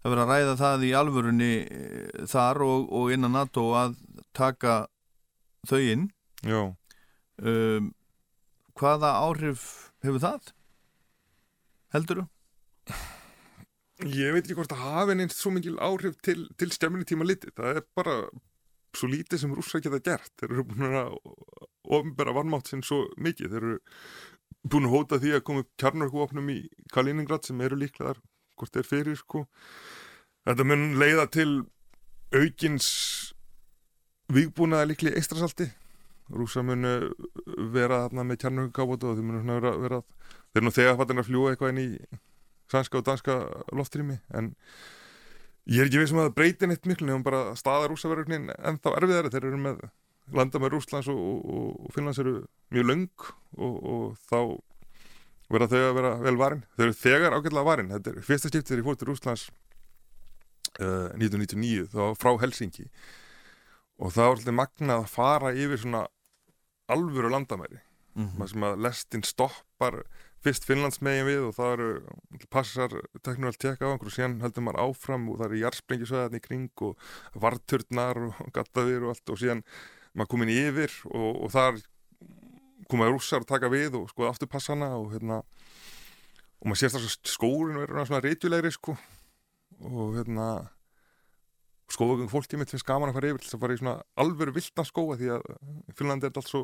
það 0.02 0.14
verið 0.14 0.23
að 0.23 0.31
ræða 0.31 0.56
það 0.64 0.85
í 0.88 0.91
alvörunni 0.98 1.52
uh, 1.65 2.26
þar 2.31 2.64
og, 2.65 2.88
og 2.98 3.14
innan 3.14 3.38
NATO 3.38 3.68
að 3.77 3.99
taka 4.38 4.80
þau 5.69 5.81
inn. 5.84 6.10
Um, 7.38 7.91
hvaða 8.77 9.14
áhrif 9.22 9.68
hefur 10.06 10.23
það? 10.23 10.52
Heldur 11.94 12.23
þú? 12.23 12.27
Ég 14.14 14.34
veit 14.34 14.44
ekki 14.44 14.57
hvort 14.57 14.73
það 14.73 14.84
hafi 14.85 15.15
neins 15.18 15.38
svo 15.38 15.52
mikil 15.53 15.77
áhrif 15.81 16.18
til, 16.26 16.44
til 16.57 16.73
stemminu 16.73 17.06
tíma 17.07 17.26
litið. 17.26 17.53
Það 17.57 17.80
er 17.80 17.88
bara 17.98 18.19
svo 18.98 19.10
lítið 19.10 19.41
sem 19.41 19.56
rússar 19.57 19.81
geta 19.85 20.02
gert. 20.02 20.34
Þeir 20.38 20.53
eru 20.53 20.65
búin 20.69 20.85
að 20.89 21.18
ofnbæra 21.93 22.35
varmátt 22.35 22.72
sinn 22.72 22.84
svo 22.85 23.05
mikið. 23.22 23.53
Þeir 23.53 23.64
eru 23.64 23.80
búin 24.68 24.88
að 24.89 24.95
hóta 24.95 25.22
því 25.22 25.34
að 25.38 25.45
koma 25.47 25.64
upp 25.64 25.72
kjarnarkuvopnum 25.81 26.51
í 26.53 26.59
Kaliningrad 26.93 27.47
sem 27.47 27.64
eru 27.64 27.80
líklegar 27.80 28.22
hvort 28.57 28.76
þeir 28.76 28.89
fyrir 28.89 29.19
sko. 29.19 29.45
Þetta 30.47 30.68
mun 30.68 30.85
leiða 30.99 31.27
til 31.31 31.49
aukins 32.35 32.88
vígbúnaða 34.34 34.91
líklega 34.91 35.19
eistrasalti. 35.19 35.69
Rússar 36.27 36.65
mun 36.68 36.84
vera 37.72 38.03
þarna 38.05 38.27
með 38.27 38.41
kjarnarkuvopum 38.43 39.14
og 39.14 39.19
þeir 39.19 39.27
mun 39.30 39.53
vera, 39.55 39.76
vera 39.80 40.01
þeir 40.53 40.65
nú 40.65 40.73
þegar 40.76 40.97
fattin 40.99 41.22
að 41.22 41.30
fljúa 41.30 41.53
eitthvað 41.53 41.76
inn 41.76 41.84
í 41.85 41.89
sænska 42.72 42.99
og 42.99 43.05
danska 43.07 43.38
loftrými 43.76 44.18
en 44.35 44.51
ég 45.68 45.84
er 45.84 45.89
ekki 45.89 46.01
við 46.01 46.09
sem 46.11 46.19
að 46.19 46.30
það 46.30 46.35
breytir 46.39 46.72
neitt 46.72 46.88
miklu 46.88 47.07
nefnum 47.07 47.26
bara 47.26 47.55
staðar 47.59 47.91
rúsaverðurinn 47.91 48.51
en 48.55 48.80
þá 48.84 48.89
erfiðari 48.95 49.31
þeir 49.34 49.47
eru 49.49 49.61
með 49.64 49.81
landa 50.33 50.59
með 50.59 50.73
Rúslands 50.75 51.07
og, 51.11 51.17
og, 51.19 51.69
og 51.85 51.93
Finnlands 51.95 52.19
eru 52.19 52.33
mjög 52.73 52.87
löng 52.89 53.05
og, 53.57 53.75
og 53.87 54.17
þá 54.27 54.39
verða 55.53 55.69
þau 55.71 55.83
að 55.87 55.95
vera 55.95 56.11
vel 56.25 56.35
varin. 56.41 56.63
Þau 56.75 56.83
eru 56.87 56.97
þegar 56.99 57.37
ágætlega 57.37 57.63
varin. 57.69 57.91
Þetta 57.95 58.11
er 58.11 58.25
fyrsta 58.27 58.49
skiptið 58.51 58.67
þegar 58.73 58.81
ég 58.83 58.87
fór 58.89 58.99
til 58.99 59.07
Rúslands 59.11 59.45
uh, 60.81 61.09
1999 61.15 61.87
þá 61.93 62.01
frá 62.19 62.33
Helsingi 62.43 62.87
og 63.97 64.11
það 64.13 64.27
var 64.27 64.35
alltaf 64.37 64.57
magnað 64.59 64.99
að 65.03 65.11
fara 65.15 65.53
yfir 65.57 65.79
svona 65.81 66.05
alvöru 66.93 67.31
landamæri 67.33 67.83
Mhm. 68.17 68.31
maður 68.39 68.49
sem 68.49 68.63
að 68.65 68.79
lestin 68.81 69.21
stoppar 69.21 69.95
fyrst 70.41 70.63
Finnlandsmegin 70.65 71.27
við 71.27 71.43
og 71.45 71.51
það 71.53 71.73
eru 71.75 72.45
passar 72.49 72.89
teknur 73.21 73.51
að 73.51 73.59
tjekka 73.61 73.85
á 73.85 73.93
einhverju 73.93 74.09
og 74.09 74.15
síðan 74.15 74.41
heldur 74.41 74.63
maður 74.65 74.79
áfram 74.87 75.27
og 75.29 75.37
það 75.37 75.45
eru 75.51 75.59
jarsprengjusvæðan 75.61 76.37
í 76.39 76.41
kring 76.41 76.81
og 76.87 76.97
varturnar 77.37 78.17
og 78.31 78.49
gattaðir 78.57 79.05
og 79.05 79.13
allt 79.13 79.29
og 79.29 79.37
síðan 79.37 79.61
maður 80.18 80.31
komin 80.34 80.53
yfir 80.53 80.94
og, 81.11 81.44
og 81.45 81.53
þar 81.53 81.77
komaði 82.91 83.14
rússar 83.14 83.44
að 83.44 83.52
taka 83.52 83.69
við 83.72 83.99
og 83.99 84.10
skoða 84.11 84.34
afturpassana 84.34 84.89
og 84.98 85.11
hérna 85.14 85.41
og 86.57 86.65
maður 86.65 86.81
sést 86.81 86.98
að 86.98 87.07
skórin 87.30 87.80
verður 87.81 88.10
svona 88.10 88.23
reytulegri 88.26 88.73
sko 88.73 88.98
og 89.77 90.18
hérna 90.18 90.48
skóðugum 91.94 92.31
fólki 92.31 92.60
mitt 92.60 92.72
finnst 92.73 92.88
gaman 92.88 93.11
að 93.11 93.19
fara 93.19 93.31
yfir 93.31 93.45
þess 93.45 93.56
að 93.56 93.64
fara 93.64 93.76
í 93.77 93.81
svona 93.81 93.95
alvöru 94.19 94.53
viltan 94.56 94.88
skóa 94.88 95.18
því 95.19 95.31
að 95.38 95.45
Finnlandi 95.95 96.27
er 96.27 96.39
allt 96.41 96.52
svo 96.52 96.64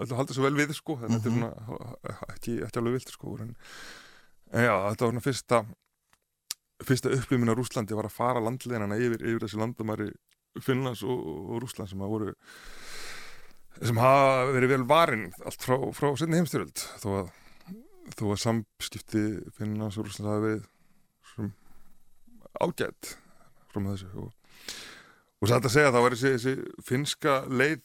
alltaf 0.00 0.20
haldið 0.20 0.38
svo 0.38 0.46
vel 0.46 0.56
við 0.56 0.72
sko 0.76 0.96
þannig 1.00 1.18
að 1.18 1.26
þetta 1.26 1.30
er 1.30 1.36
svona 1.36 2.30
ekki, 2.34 2.54
ekki 2.66 2.80
alveg 2.80 2.96
vilt 2.96 3.12
sko 3.12 3.34
en, 3.44 3.52
en 4.52 4.66
já, 4.66 4.72
þetta 4.72 5.04
var 5.04 5.12
svona 5.12 5.26
fyrsta 5.26 5.60
fyrsta 6.86 7.12
upplýminn 7.16 7.52
á 7.52 7.56
Rúslandi 7.56 7.96
var 7.96 8.08
að 8.08 8.16
fara 8.16 8.42
landleginana 8.42 8.98
yfir, 9.00 9.22
yfir 9.22 9.44
þessi 9.46 9.60
landamæri 9.60 10.10
Finnlands 10.64 11.02
og, 11.06 11.16
og 11.16 11.64
Rúslands 11.64 11.92
sem 11.92 12.04
að 12.04 12.12
voru 12.12 12.36
sem 13.76 13.98
hafa 14.00 14.46
verið 14.54 14.72
vel 14.72 14.86
varin 14.88 15.26
allt 15.44 15.66
frá, 15.66 15.76
frá 15.92 16.08
setni 16.16 16.38
heimstyröld 16.40 16.80
þó 17.02 17.08
að, 17.20 17.34
þó 18.16 18.24
að 18.30 18.42
samskipti 18.44 19.24
Finnlands 19.58 19.98
og 20.00 20.08
Rúslands 20.08 20.30
hafa 20.30 20.44
verið 20.46 20.64
sem 21.34 21.52
ágætt 22.56 23.12
frá 23.72 23.82
með 23.82 23.98
þessu. 23.98 24.24
Og, 24.24 24.32
og 25.42 25.50
satt 25.50 25.68
að 25.68 25.74
segja 25.76 25.90
að 25.90 25.98
það 25.98 26.06
var 26.06 26.16
þessi, 26.16 26.32
þessi 26.36 26.86
finska 26.88 27.36
leið 27.52 27.84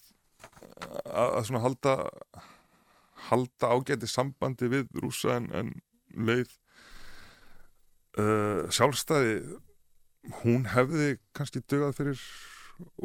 að, 1.11 1.27
að 1.27 1.43
svona 1.49 1.65
halda 1.65 1.97
halda 3.29 3.73
ágæti 3.75 4.09
sambandi 4.09 4.69
við 4.71 4.87
rúsa 5.03 5.37
en, 5.37 5.49
en 5.53 5.69
leið 6.17 6.49
uh, 8.19 8.67
sjálfstæði 8.73 9.35
hún 10.41 10.67
hefði 10.71 11.15
kannski 11.35 11.63
dögað 11.65 11.97
fyrir 11.99 12.25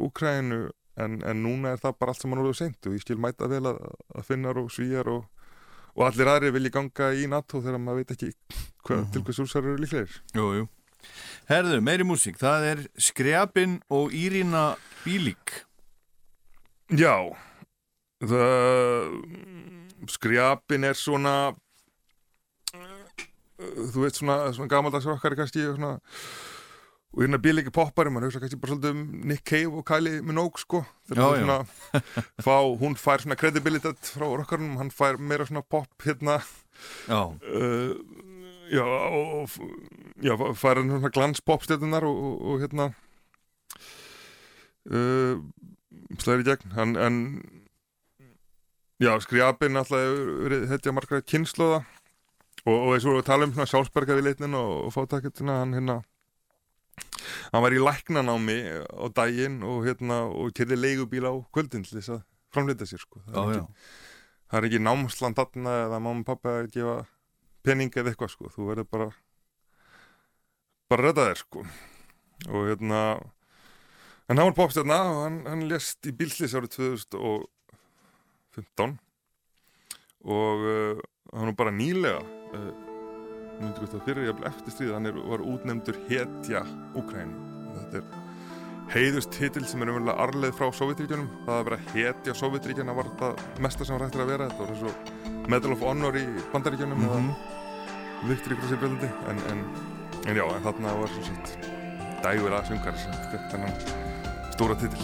Úkrænu 0.07 0.67
en, 0.97 1.19
en 1.21 1.43
núna 1.43 1.73
er 1.73 1.81
það 1.81 1.97
bara 1.99 2.13
allt 2.13 2.23
saman 2.23 2.41
orðið 2.43 2.59
seint 2.61 2.89
og 2.89 2.95
ég 2.97 3.03
skil 3.03 3.19
mæta 3.21 3.49
vel 3.51 3.63
að, 3.69 3.81
að 4.17 4.25
finnar 4.27 4.59
og 4.61 4.71
svíjar 4.73 5.09
og, 5.13 5.27
og 5.95 6.07
allir 6.07 6.31
aðri 6.31 6.53
vilji 6.55 6.73
ganga 6.73 7.11
í 7.13 7.27
NATO 7.29 7.61
þegar 7.61 7.83
maður 7.83 8.01
veit 8.01 8.15
ekki 8.17 8.31
hvað, 8.87 9.05
til 9.13 9.23
hvers 9.27 9.43
rússar 9.43 9.65
eru 9.65 9.77
líklegir 9.81 10.17
Jú, 10.37 10.47
jú. 10.61 10.65
Herðu, 11.47 11.77
meiri 11.85 12.03
músík, 12.07 12.39
það 12.41 12.65
er 12.71 12.81
Skrjapin 12.99 13.77
og 13.93 14.11
Írina 14.11 14.73
Bílík. 15.05 15.53
Já, 16.91 17.31
það 18.19 19.13
Skrjapin 20.11 20.87
er 20.89 20.97
svona 20.97 21.37
þú 23.57 24.03
veit 24.03 24.17
svona, 24.17 24.51
svona 24.53 24.69
gamaldags 24.71 25.07
rockari 25.09 25.37
kannski 25.39 25.63
svona 25.69 25.97
og 27.17 27.23
hérna 27.23 27.39
bíl 27.41 27.57
ekki 27.57 27.71
poppari, 27.73 28.11
mann 28.13 28.27
hugsa 28.27 28.37
kannski 28.37 28.59
bara 28.61 28.75
svolítið 28.75 28.91
um 28.93 29.05
Nick 29.25 29.41
Cave 29.49 29.79
og 29.79 29.85
Kylie 29.89 30.21
Minogue 30.21 30.61
sko. 30.61 30.83
Þegar 31.09 31.39
Já, 31.41 32.57
hún 32.81 32.93
fær 32.93 33.23
svona 33.23 33.37
credibilitet 33.41 34.11
frá 34.13 34.27
rockarunum, 34.29 34.75
hann 34.77 34.91
fær 34.93 35.17
meira 35.17 35.47
svona 35.49 35.63
pop 35.65 35.89
hérna. 36.05 36.35
Já. 37.09 37.33
uh, 37.33 37.95
já, 38.69 38.85
og, 38.85 39.49
já, 40.21 40.35
fær 40.53 40.77
hann 40.77 40.93
svona 40.93 41.09
glans 41.09 41.41
popstjörnunar 41.41 42.05
og, 42.05 42.19
og, 42.21 42.35
og 42.51 42.61
hérna. 42.61 42.91
Uh, 44.85 45.41
slæri 46.21 46.45
í 46.45 46.47
gegn. 46.51 46.75
Hann, 46.77 46.93
en 47.01 47.17
já, 49.01 49.15
skriapin 49.25 49.81
alltaf 49.81 50.69
hetja 50.69 50.93
margra 50.93 51.23
kynnslóða 51.25 51.81
og, 52.67 52.77
og 52.77 52.93
eins 52.93 53.09
og 53.09 53.17
við 53.17 53.25
tala 53.31 53.49
um 53.49 53.57
svona 53.57 53.67
sjálfsberga 53.73 54.19
við 54.19 54.29
leitnin 54.29 54.59
og, 54.61 54.85
og 54.85 54.93
fátaketina 54.93 55.63
hann 55.63 55.73
hérna 55.79 55.97
hann 57.51 57.63
var 57.63 57.71
í 57.75 57.81
læknanámi 57.81 58.57
á 58.87 59.05
daginn 59.15 59.59
og 59.67 59.85
hérna 59.87 60.17
og 60.31 60.51
kyrði 60.57 60.77
leigubíl 60.79 61.25
á 61.27 61.33
kvöldin 61.53 61.83
til 61.85 61.97
þess 61.99 62.13
að 62.17 62.21
framleita 62.53 62.85
sér 62.89 63.01
sko. 63.03 63.21
það, 63.27 63.35
Já, 63.35 63.41
er 63.43 63.53
já. 63.53 63.61
ekki, 63.61 63.73
það 64.47 64.57
er 64.59 64.67
ekki 64.69 64.81
námsland 64.87 65.35
þarna 65.37 65.71
eða 65.85 65.99
mamma 66.01 66.23
og 66.23 66.29
pappa 66.29 66.49
að 66.61 66.71
gefa 66.77 66.97
pening 67.67 67.91
eða 67.91 68.09
eitthvað 68.13 68.33
sko, 68.33 68.45
þú 68.55 68.61
verður 68.71 68.87
bara 68.91 69.09
bara 70.87 71.01
að 71.03 71.05
redda 71.09 71.27
þér 71.31 71.39
sko 71.41 71.59
og 72.47 72.61
hérna 72.69 72.99
en 74.27 74.37
hann 74.37 74.47
var 74.49 74.55
popstjarna 74.55 74.97
og 75.11 75.19
hann, 75.25 75.37
hann 75.49 75.67
lést 75.67 75.99
í 76.07 76.11
bílslis 76.15 76.55
árið 76.55 76.71
2015 77.17 78.97
og 80.27 80.63
uh, 80.67 80.95
hann 81.33 81.49
var 81.51 81.57
bara 81.59 81.75
nýlega 81.75 82.21
uh, 82.23 82.71
myndi 83.61 83.89
það 83.91 84.05
fyrir 84.05 84.27
jafnvel 84.29 84.47
eftir 84.51 84.73
stríð 84.75 84.93
hann 84.97 85.09
er, 85.09 85.19
var 85.31 85.43
útnefndur 85.53 85.99
hetja 86.09 86.63
Úkrænu 86.97 87.45
þetta 87.77 88.01
er 88.01 88.25
heiðust 88.93 89.31
titil 89.35 89.65
sem 89.67 89.81
er 89.83 89.89
umverulega 89.91 90.23
arleið 90.23 90.53
frá 90.55 90.69
Sovjetríkjunum 90.77 91.27
það 91.45 91.57
að 91.57 91.65
vera 91.69 91.79
hetja 91.93 92.35
Sovjetríkjuna 92.39 92.93
var 92.95 93.09
það 93.19 93.41
mesta 93.65 93.85
sem 93.87 93.97
var 93.97 94.05
hægt 94.07 94.19
að 94.23 94.29
vera. 94.31 94.47
Þetta 94.47 94.63
var 94.63 94.71
eins 94.71 94.85
og 94.87 95.49
Medal 95.51 95.73
of 95.75 95.83
Honor 95.83 96.15
í 96.19 96.25
Bandaríkjunum 96.53 97.01
Mhm. 97.03 97.07
eða 97.07 98.29
Victory 98.29 98.55
Cross 98.55 98.71
í 98.73 98.79
Bjöldandi 98.81 99.09
en, 99.29 99.41
en, 99.51 99.59
en 100.27 100.35
já, 100.39 100.45
en 100.55 100.63
þarna 100.63 100.95
var 101.01 101.11
sagt 101.19 101.57
dægur 102.23 102.55
að 102.57 102.67
sungar 102.71 102.95
sem 102.97 103.11
fekk 103.31 103.51
þennan 103.51 103.75
stóra 104.55 104.75
titil 104.79 105.03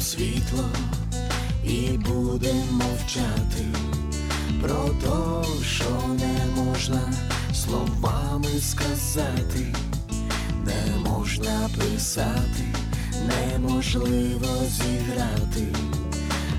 світло 0.00 0.64
і 1.64 1.98
будемо 1.98 2.64
мовчати 2.72 3.64
про 4.62 4.90
то, 5.04 5.44
що 5.62 5.84
не 6.08 6.62
можна 6.62 7.12
словами 7.54 8.48
сказати, 8.60 9.74
не 10.64 11.10
можна 11.10 11.70
писати, 11.78 12.64
неможливо 13.28 14.46
зіграти, 14.68 15.66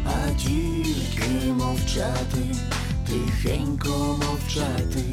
а 0.05 0.34
тільки 0.38 1.53
мовчати, 1.53 2.55
тихенько 3.07 4.19
мовчати. 4.27 5.03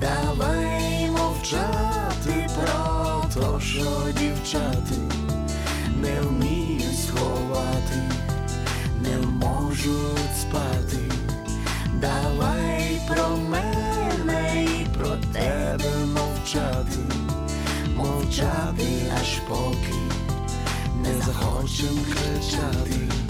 Давай 0.00 1.10
мовчати 1.10 2.48
про 2.54 3.24
то, 3.34 3.60
що 3.60 3.84
дівчати 4.20 4.94
не 6.02 6.20
вміють 6.20 6.65
сховати, 7.16 8.02
не 9.02 9.26
можуть 9.26 10.36
спати. 10.40 10.98
Давай 12.00 13.00
про 13.08 13.36
мене 13.36 14.64
і 14.64 14.86
про 14.98 15.10
тебе 15.32 15.90
мовчати, 16.06 16.98
мовчати 17.96 19.12
аж 19.20 19.38
поки 19.48 19.94
не 21.02 21.22
захочем 21.26 21.98
кричати. 22.12 23.25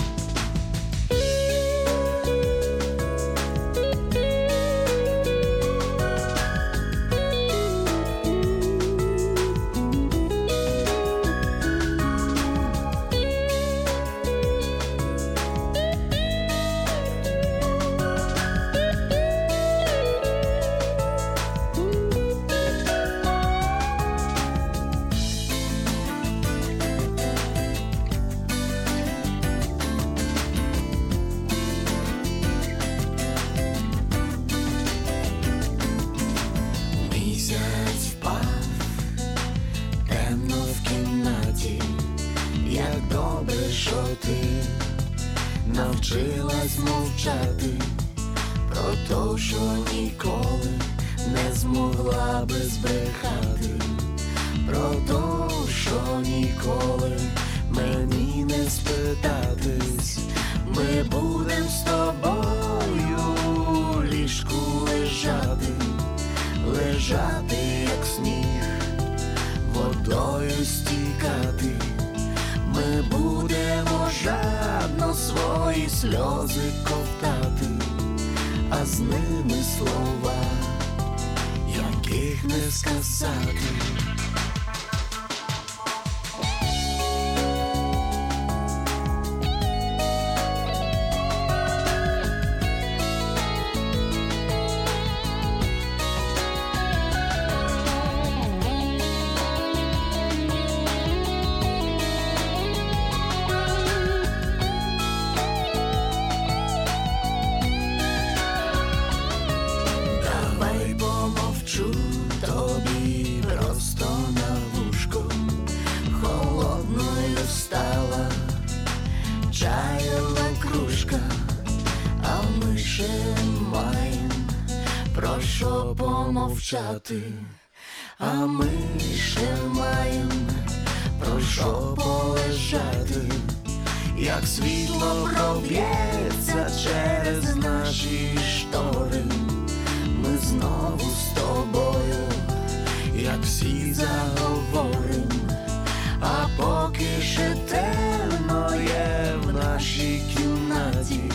ще 147.36 147.56
темно 147.70 148.76
є 148.76 149.36
в 149.44 149.54
нашій 149.54 150.22
кімнаті, 150.36 151.32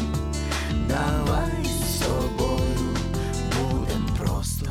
давай 0.88 1.64
з 1.64 1.98
тобою 2.00 2.96
будем 3.56 4.06
просто. 4.18 4.70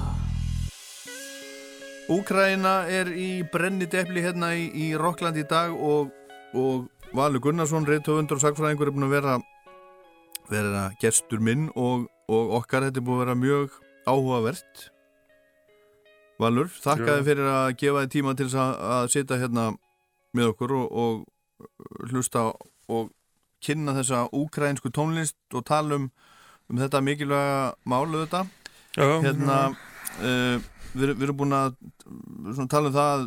Úkraina 2.10 2.86
er 2.90 3.10
í 3.10 3.44
brennidepli 3.50 4.22
hérna 4.22 4.54
í, 4.54 4.70
í 4.70 4.88
Rokkland 4.98 5.38
í 5.42 5.46
dag 5.50 5.74
og, 5.74 6.12
og 6.54 6.90
Valur 7.18 7.42
Gunnarsson, 7.42 7.88
reyðtöfundur 7.88 8.38
og 8.38 8.44
sagfræðingur 8.44 8.92
er 8.92 8.96
búin 8.96 9.08
að 9.08 9.16
vera, 9.16 9.38
vera 10.50 10.84
gestur 11.02 11.42
minn 11.42 11.72
og, 11.74 12.06
og 12.30 12.60
okkar 12.62 12.86
þetta 12.88 13.02
er 13.02 13.08
búin 13.08 13.18
að 13.18 13.24
vera 13.26 13.40
mjög 13.42 13.80
áhugavert 14.06 14.86
Valur, 16.40 16.68
þakkaði 16.68 17.22
Já. 17.22 17.26
fyrir 17.30 17.50
að 17.50 17.68
gefa 17.80 18.04
þið 18.04 18.14
tíma 18.14 18.36
til 18.36 18.48
þess 18.50 18.62
að, 18.62 18.72
að 19.00 19.12
sitja 19.14 19.42
hérna 19.42 19.66
með 20.37 20.53
okkur 20.55 20.75
og, 20.79 20.91
og 20.91 22.11
hlusta 22.11 22.51
og 22.91 23.11
kynna 23.65 23.95
þessa 23.99 24.27
úkrainsku 24.37 24.93
tónlist 24.95 25.37
og 25.55 25.67
tala 25.69 25.99
um, 26.01 26.11
um 26.71 26.81
þetta 26.81 27.03
mikilvæga 27.05 27.73
málu 27.89 28.25
þetta 28.25 28.45
hérna 28.97 29.59
uh, 29.71 30.61
við, 30.95 31.13
við 31.13 31.25
erum 31.27 31.39
búin 31.43 31.57
að 31.57 31.75
tala 32.71 32.91
um 32.91 32.95
það 32.97 33.27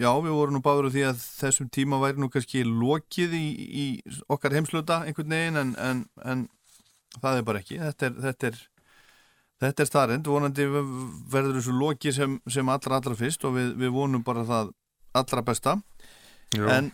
já, 0.00 0.10
við 0.24 0.34
vorum 0.34 0.58
nú 0.58 0.62
báður 0.64 0.90
því 0.92 1.04
að 1.08 1.22
þessum 1.24 1.70
tíma 1.72 2.00
væri 2.02 2.20
nú 2.20 2.30
kannski 2.32 2.64
lokið 2.66 3.36
í, 3.38 3.46
í 3.68 3.86
okkar 4.28 4.56
heimsluta 4.58 5.02
einhvern 5.06 5.36
veginn 5.36 5.62
en, 5.62 5.74
en, 5.80 6.02
en 6.24 6.48
það 7.22 7.40
er 7.40 7.46
bara 7.46 7.62
ekki. 7.62 7.78
Þetta 7.80 8.08
er, 8.08 8.18
þetta 8.26 8.50
er, 8.50 8.58
þetta 9.64 9.84
er 9.84 9.90
starrend 9.90 10.30
vonandi 10.30 10.66
verður 10.68 11.58
þessu 11.58 11.76
loki 11.76 12.14
sem, 12.14 12.38
sem 12.50 12.74
allra 12.74 13.00
allra 13.00 13.16
fyrst 13.18 13.46
og 13.48 13.56
við, 13.56 13.72
við 13.80 13.94
vonum 13.94 14.26
bara 14.26 14.44
það 14.48 14.74
allra 15.18 15.44
besta 15.46 15.78
Já. 16.56 16.64
en 16.78 16.90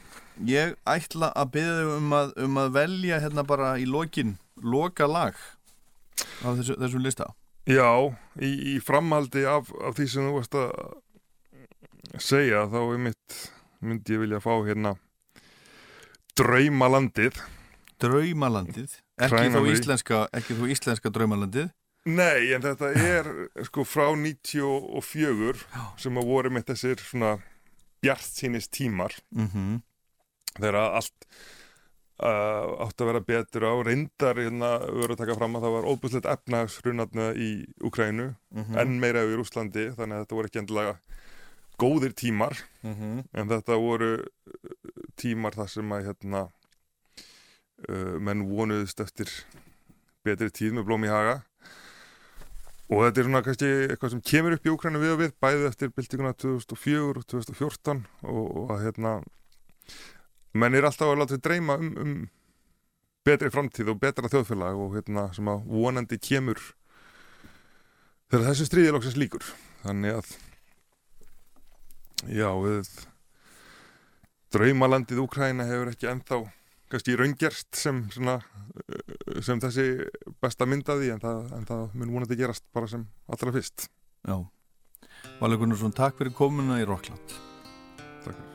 ég 0.50 0.74
ætla 0.88 1.30
að 1.38 1.58
þig 1.58 1.92
um 1.98 2.14
að, 2.16 2.32
um 2.42 2.58
að 2.58 2.72
velja 2.74 3.20
hérna 3.22 3.44
bara 3.46 3.74
í 3.78 3.86
lokin 3.86 4.34
loka 4.58 5.06
lag 5.06 5.36
af 6.42 6.58
þessu, 6.58 6.76
þessum 6.80 7.04
lista 7.04 7.30
Já, 7.70 7.86
í, 8.42 8.50
í 8.74 8.80
framhaldi 8.84 9.46
af, 9.48 9.70
af 9.80 9.94
því 9.96 10.06
sem 10.10 10.26
þú 10.28 10.34
varst 10.36 10.58
að 10.58 10.72
segja 12.20 12.66
þá 12.70 12.80
er 12.82 13.00
mitt, 13.06 13.38
myndi 13.80 14.16
ég 14.16 14.24
vilja 14.24 14.42
fá 14.44 14.52
hérna 14.66 14.96
Draumalandið 16.38 17.38
Draumalandið 18.02 18.98
ekki 19.14 19.30
þó, 19.30 19.38
Cranberry. 19.38 19.72
íslenska, 19.78 20.20
ekki 20.34 20.58
þó 20.58 20.64
íslenska 20.74 21.12
draumalandið 21.14 21.70
Nei, 22.04 22.50
en 22.52 22.60
þetta 22.60 22.90
er 23.00 23.28
sko 23.64 23.86
frá 23.88 24.10
94 24.12 25.62
sem 26.02 26.18
að 26.20 26.26
voru 26.28 26.50
með 26.52 26.66
þessir 26.74 27.00
svona 27.00 27.36
bjart 28.04 28.28
sínist 28.38 28.70
tímar 28.76 29.16
Mhm. 29.32 29.80
þegar 30.60 30.76
allt 31.00 31.26
uh, 32.22 32.84
átt 32.86 33.00
að 33.02 33.08
vera 33.10 33.20
betur 33.26 33.64
á 33.66 33.72
reyndar 33.82 34.38
hérna 34.38 34.68
verður 34.86 35.16
að 35.16 35.22
taka 35.24 35.34
fram 35.40 35.56
að 35.58 35.64
það 35.66 35.72
var 35.74 35.88
óbúslegt 35.90 36.28
efnagsrunatna 36.30 37.24
í 37.34 37.48
Ukrænu 37.82 38.28
Mhm. 38.54 38.76
enn 38.78 39.00
meira 39.02 39.24
yfir 39.26 39.42
Úslandi 39.42 39.88
þannig 39.96 40.14
að 40.20 40.22
þetta 40.26 40.36
voru 40.38 40.46
ekki 40.52 40.60
endilega 40.62 40.94
góðir 41.78 42.14
tímar 42.14 42.54
Mhm. 42.84 43.24
en 43.34 43.48
þetta 43.50 43.80
voru 43.82 44.12
uh, 44.22 45.08
tímar 45.18 45.56
þar 45.58 45.68
sem 45.74 45.90
að 45.90 46.04
hérna 46.06 46.44
uh, 47.88 48.18
menn 48.20 48.46
vonuðist 48.48 49.00
eftir 49.02 49.28
betri 50.24 50.50
tíð 50.54 50.72
með 50.78 50.86
blóm 50.86 51.04
í 51.04 51.10
haga 51.10 51.42
og 52.90 53.00
þetta 53.00 53.20
er 53.20 53.28
svona 53.28 53.42
kannski 53.44 53.68
eitthvað 53.88 54.12
sem 54.12 54.22
kemur 54.30 54.56
upp 54.56 54.66
í 54.66 54.72
Úkrænu 54.74 55.00
við 55.00 55.14
og 55.14 55.20
við 55.22 55.34
bæði 55.40 55.68
eftir 55.70 55.92
byltinguna 55.96 56.34
2004 56.36 57.04
og 57.14 57.26
2014 57.32 58.02
og, 58.28 58.42
og 58.44 58.72
að 58.74 58.82
hérna 58.84 59.14
menn 60.54 60.76
er 60.76 60.86
alltaf 60.86 61.10
að 61.10 61.20
láta 61.22 61.36
sig 61.36 61.44
dreyma 61.44 61.78
um, 61.80 61.92
um 62.02 62.16
betri 63.24 63.48
framtíð 63.52 63.94
og 63.94 64.00
betra 64.02 64.28
þjóðfélag 64.28 64.80
og 64.84 64.98
hérna 64.98 65.30
sem 65.36 65.48
að 65.48 65.64
vonandi 65.70 66.18
kemur 66.20 66.60
þegar 68.28 68.50
þessu 68.50 68.68
stríði 68.68 68.92
loksins 68.92 69.16
líkur 69.20 69.48
þannig 69.84 70.20
að 70.20 70.34
já 72.36 72.50
við 72.60 72.92
draumalandið 74.54 75.24
Úkræna 75.24 75.66
hefur 75.68 75.90
ekki 75.94 76.12
ennþá 76.12 76.42
kannski 76.92 77.16
raungerst 77.18 77.74
sem 77.78 78.04
svona, 78.14 78.38
sem 79.42 79.60
þessi 79.62 79.86
besta 80.44 80.68
myndaði 80.68 81.12
en 81.14 81.22
það, 81.22 81.44
en 81.58 81.68
það 81.68 81.84
mun 82.00 82.16
vonandi 82.16 82.40
gerast 82.40 82.66
bara 82.76 82.90
sem 82.90 83.06
allra 83.32 83.54
fyrst. 83.56 83.88
Já. 84.24 84.36
Valur 85.40 85.62
Gunnarsson, 85.62 85.94
takk 85.96 86.18
fyrir 86.20 86.34
komuna 86.36 86.80
í 86.82 86.88
Rockland 86.88 87.38
Takk 88.24 88.53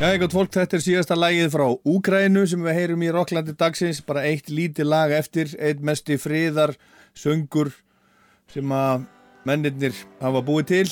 Já, 0.00 0.14
gott 0.16 0.32
fólk, 0.32 0.48
þetta 0.48 0.78
er 0.78 0.80
síðasta 0.80 1.16
lagið 1.18 1.50
frá 1.52 1.66
Úgrænu 1.84 2.46
sem 2.48 2.62
við 2.64 2.72
heyrum 2.78 3.02
í 3.04 3.10
Rocklandi 3.12 3.52
dagsins, 3.52 3.98
bara 4.00 4.22
eitt 4.24 4.46
lítið 4.48 4.88
lag 4.88 5.12
eftir, 5.12 5.50
eitt 5.60 5.82
mesti 5.84 6.16
friðar 6.16 6.72
söngur 7.12 7.68
sem 8.48 8.72
að 8.72 9.04
mennirnir 9.44 9.92
hafa 10.22 10.40
búið 10.46 10.70
til. 10.70 10.86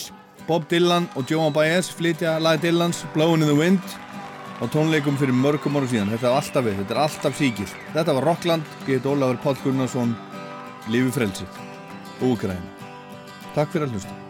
Bob 0.44 0.68
Dylan 0.68 1.08
og 1.16 1.24
Joan 1.32 1.56
Baez 1.56 1.88
flytja 1.88 2.36
lagið 2.36 2.66
Dylans, 2.66 3.00
Blowin' 3.16 3.46
in 3.46 3.48
the 3.48 3.56
Wind 3.56 3.96
á 4.60 4.68
tónleikum 4.68 5.16
fyrir 5.16 5.32
mörgum 5.40 5.80
árum 5.80 5.88
síðan. 5.88 6.12
Þetta 6.12 6.28
er 6.28 6.38
alltaf 6.42 6.68
við, 6.68 6.78
þetta 6.82 6.96
er 6.98 7.02
alltaf 7.06 7.40
síkilt. 7.40 7.74
Þetta 7.96 8.18
var 8.20 8.28
Rockland, 8.28 8.78
ég 8.84 9.00
heit 9.00 9.08
Ólafur 9.08 9.40
Páll 9.46 9.60
Gunnarsson, 9.64 10.16
Lífi 10.92 11.16
Frelsi, 11.16 11.48
Úgrænu. 12.20 12.92
Takk 13.56 13.72
fyrir 13.72 13.88
að 13.88 13.96
hlusta. 13.96 14.24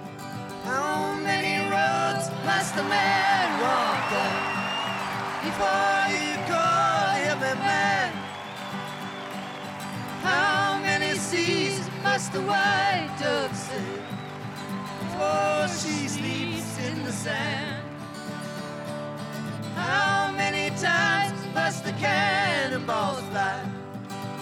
Must 12.19 12.33
the 12.33 12.41
white 12.41 13.17
dove 13.21 13.55
sail 13.55 14.03
before 14.99 15.21
oh, 15.23 15.67
she 15.69 16.09
sleeps 16.09 16.77
in 16.89 17.05
the 17.05 17.13
sand? 17.13 17.85
How 19.77 20.33
many 20.33 20.71
times 20.77 21.39
must 21.55 21.85
the 21.85 21.93
cannonballs 21.93 23.21
fly 23.31 23.63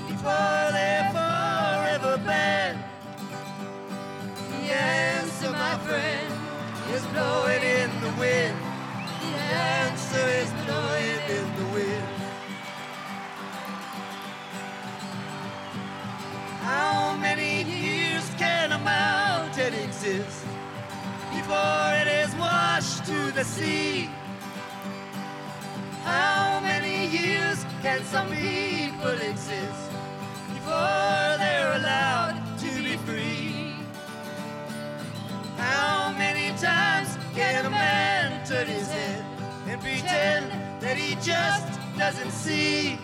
before 0.09 0.65
they're 0.77 1.11
forever 1.17 2.17
banned? 2.25 2.83
The 4.53 4.73
answer, 4.73 5.51
my 5.51 5.77
friend, 5.87 6.33
is 6.95 7.05
blowing 7.09 7.63
in 7.63 7.91
the 8.01 8.13
wind. 8.19 8.57
The 9.21 9.37
answer 9.77 10.27
is 10.41 10.51
blowing 10.65 11.21
in 11.29 11.47
the 11.59 11.67
wind. 11.75 12.17
How 16.67 17.17
many 17.19 17.56
can 18.69 18.81
a 18.81 18.85
mountain 18.85 19.75
exist 19.75 20.45
before 21.31 21.89
it 22.03 22.09
is 22.09 22.35
washed 22.35 23.05
to 23.05 23.31
the 23.33 23.45
sea? 23.45 24.11
How 26.03 26.59
many 26.61 27.07
years 27.07 27.65
can 27.83 28.03
some 28.05 28.29
people 28.29 29.19
exist 29.31 29.91
before 30.53 31.29
they're 31.39 31.77
allowed 31.77 32.43
to 32.59 32.71
be 32.83 32.97
free? 33.07 33.75
How 35.57 36.13
many 36.19 36.49
times 36.59 37.17
can 37.37 37.67
a 37.67 37.71
man 37.71 38.45
turn 38.47 38.67
his 38.67 38.89
head 38.89 39.25
and 39.69 39.81
pretend 39.81 40.51
that 40.81 40.97
he 40.97 41.15
just 41.17 41.79
doesn't 41.97 42.33
see? 42.33 42.99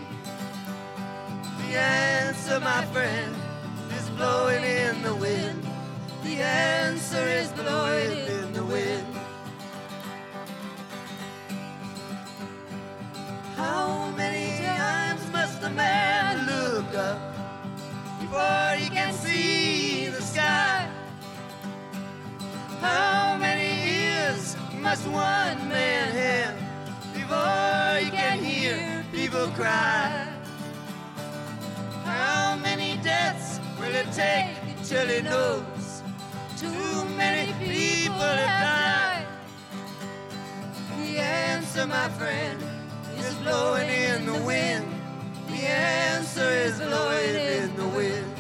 The 1.58 1.78
answer, 1.78 2.58
my 2.58 2.84
friend, 2.86 3.32
blowing 4.22 4.62
in 4.62 5.02
the 5.02 5.14
wind. 5.16 5.60
The 6.22 6.36
answer 6.40 7.26
is 7.40 7.48
blowing 7.60 8.12
in 8.38 8.52
the 8.52 8.64
wind. 8.64 9.06
How 13.56 14.12
many 14.16 14.64
times 14.64 15.22
must 15.32 15.60
a 15.64 15.70
man 15.70 16.32
look 16.52 16.94
up 16.94 17.20
before 18.20 18.68
he 18.78 18.88
can 18.90 19.12
see 19.12 20.06
the 20.06 20.22
sky? 20.22 20.88
How 22.80 23.36
many 23.46 23.70
ears 24.04 24.56
must 24.86 25.04
one 25.08 25.58
man 25.76 26.06
have 26.22 26.54
before 27.12 27.90
he 28.02 28.08
can 28.18 28.38
hear 28.38 29.04
people 29.10 29.48
cry? 29.48 30.28
How 32.04 32.56
many 32.62 32.98
deaths 33.02 33.61
will 33.82 33.94
it 33.96 34.12
take 34.12 34.54
till 34.84 35.06
he 35.08 35.22
knows? 35.22 36.02
Too 36.56 37.04
many 37.16 37.52
people 37.54 38.14
have 38.14 38.54
died. 38.70 39.26
The 40.98 41.18
answer, 41.18 41.86
my 41.86 42.08
friend, 42.10 42.62
is 43.18 43.34
blowing 43.42 43.88
in 43.88 44.26
the 44.26 44.40
wind. 44.44 44.86
The 45.48 45.66
answer 45.66 46.48
is 46.66 46.78
blowing 46.78 47.34
in 47.34 47.74
the 47.74 47.88
wind. 47.88 48.32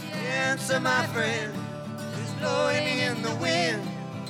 The 0.00 0.16
answer, 0.16 0.78
my 0.78 1.06
friend, 1.06 1.54
is 2.22 2.32
blowing 2.34 2.86
in 2.86 3.22
the 3.22 3.34
wind. 3.36 3.82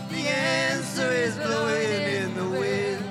The 0.09 0.28
answer 0.28 1.11
is 1.11 1.35
blowing 1.36 2.03
in 2.23 2.35
the 2.36 2.48
wind. 2.61 3.05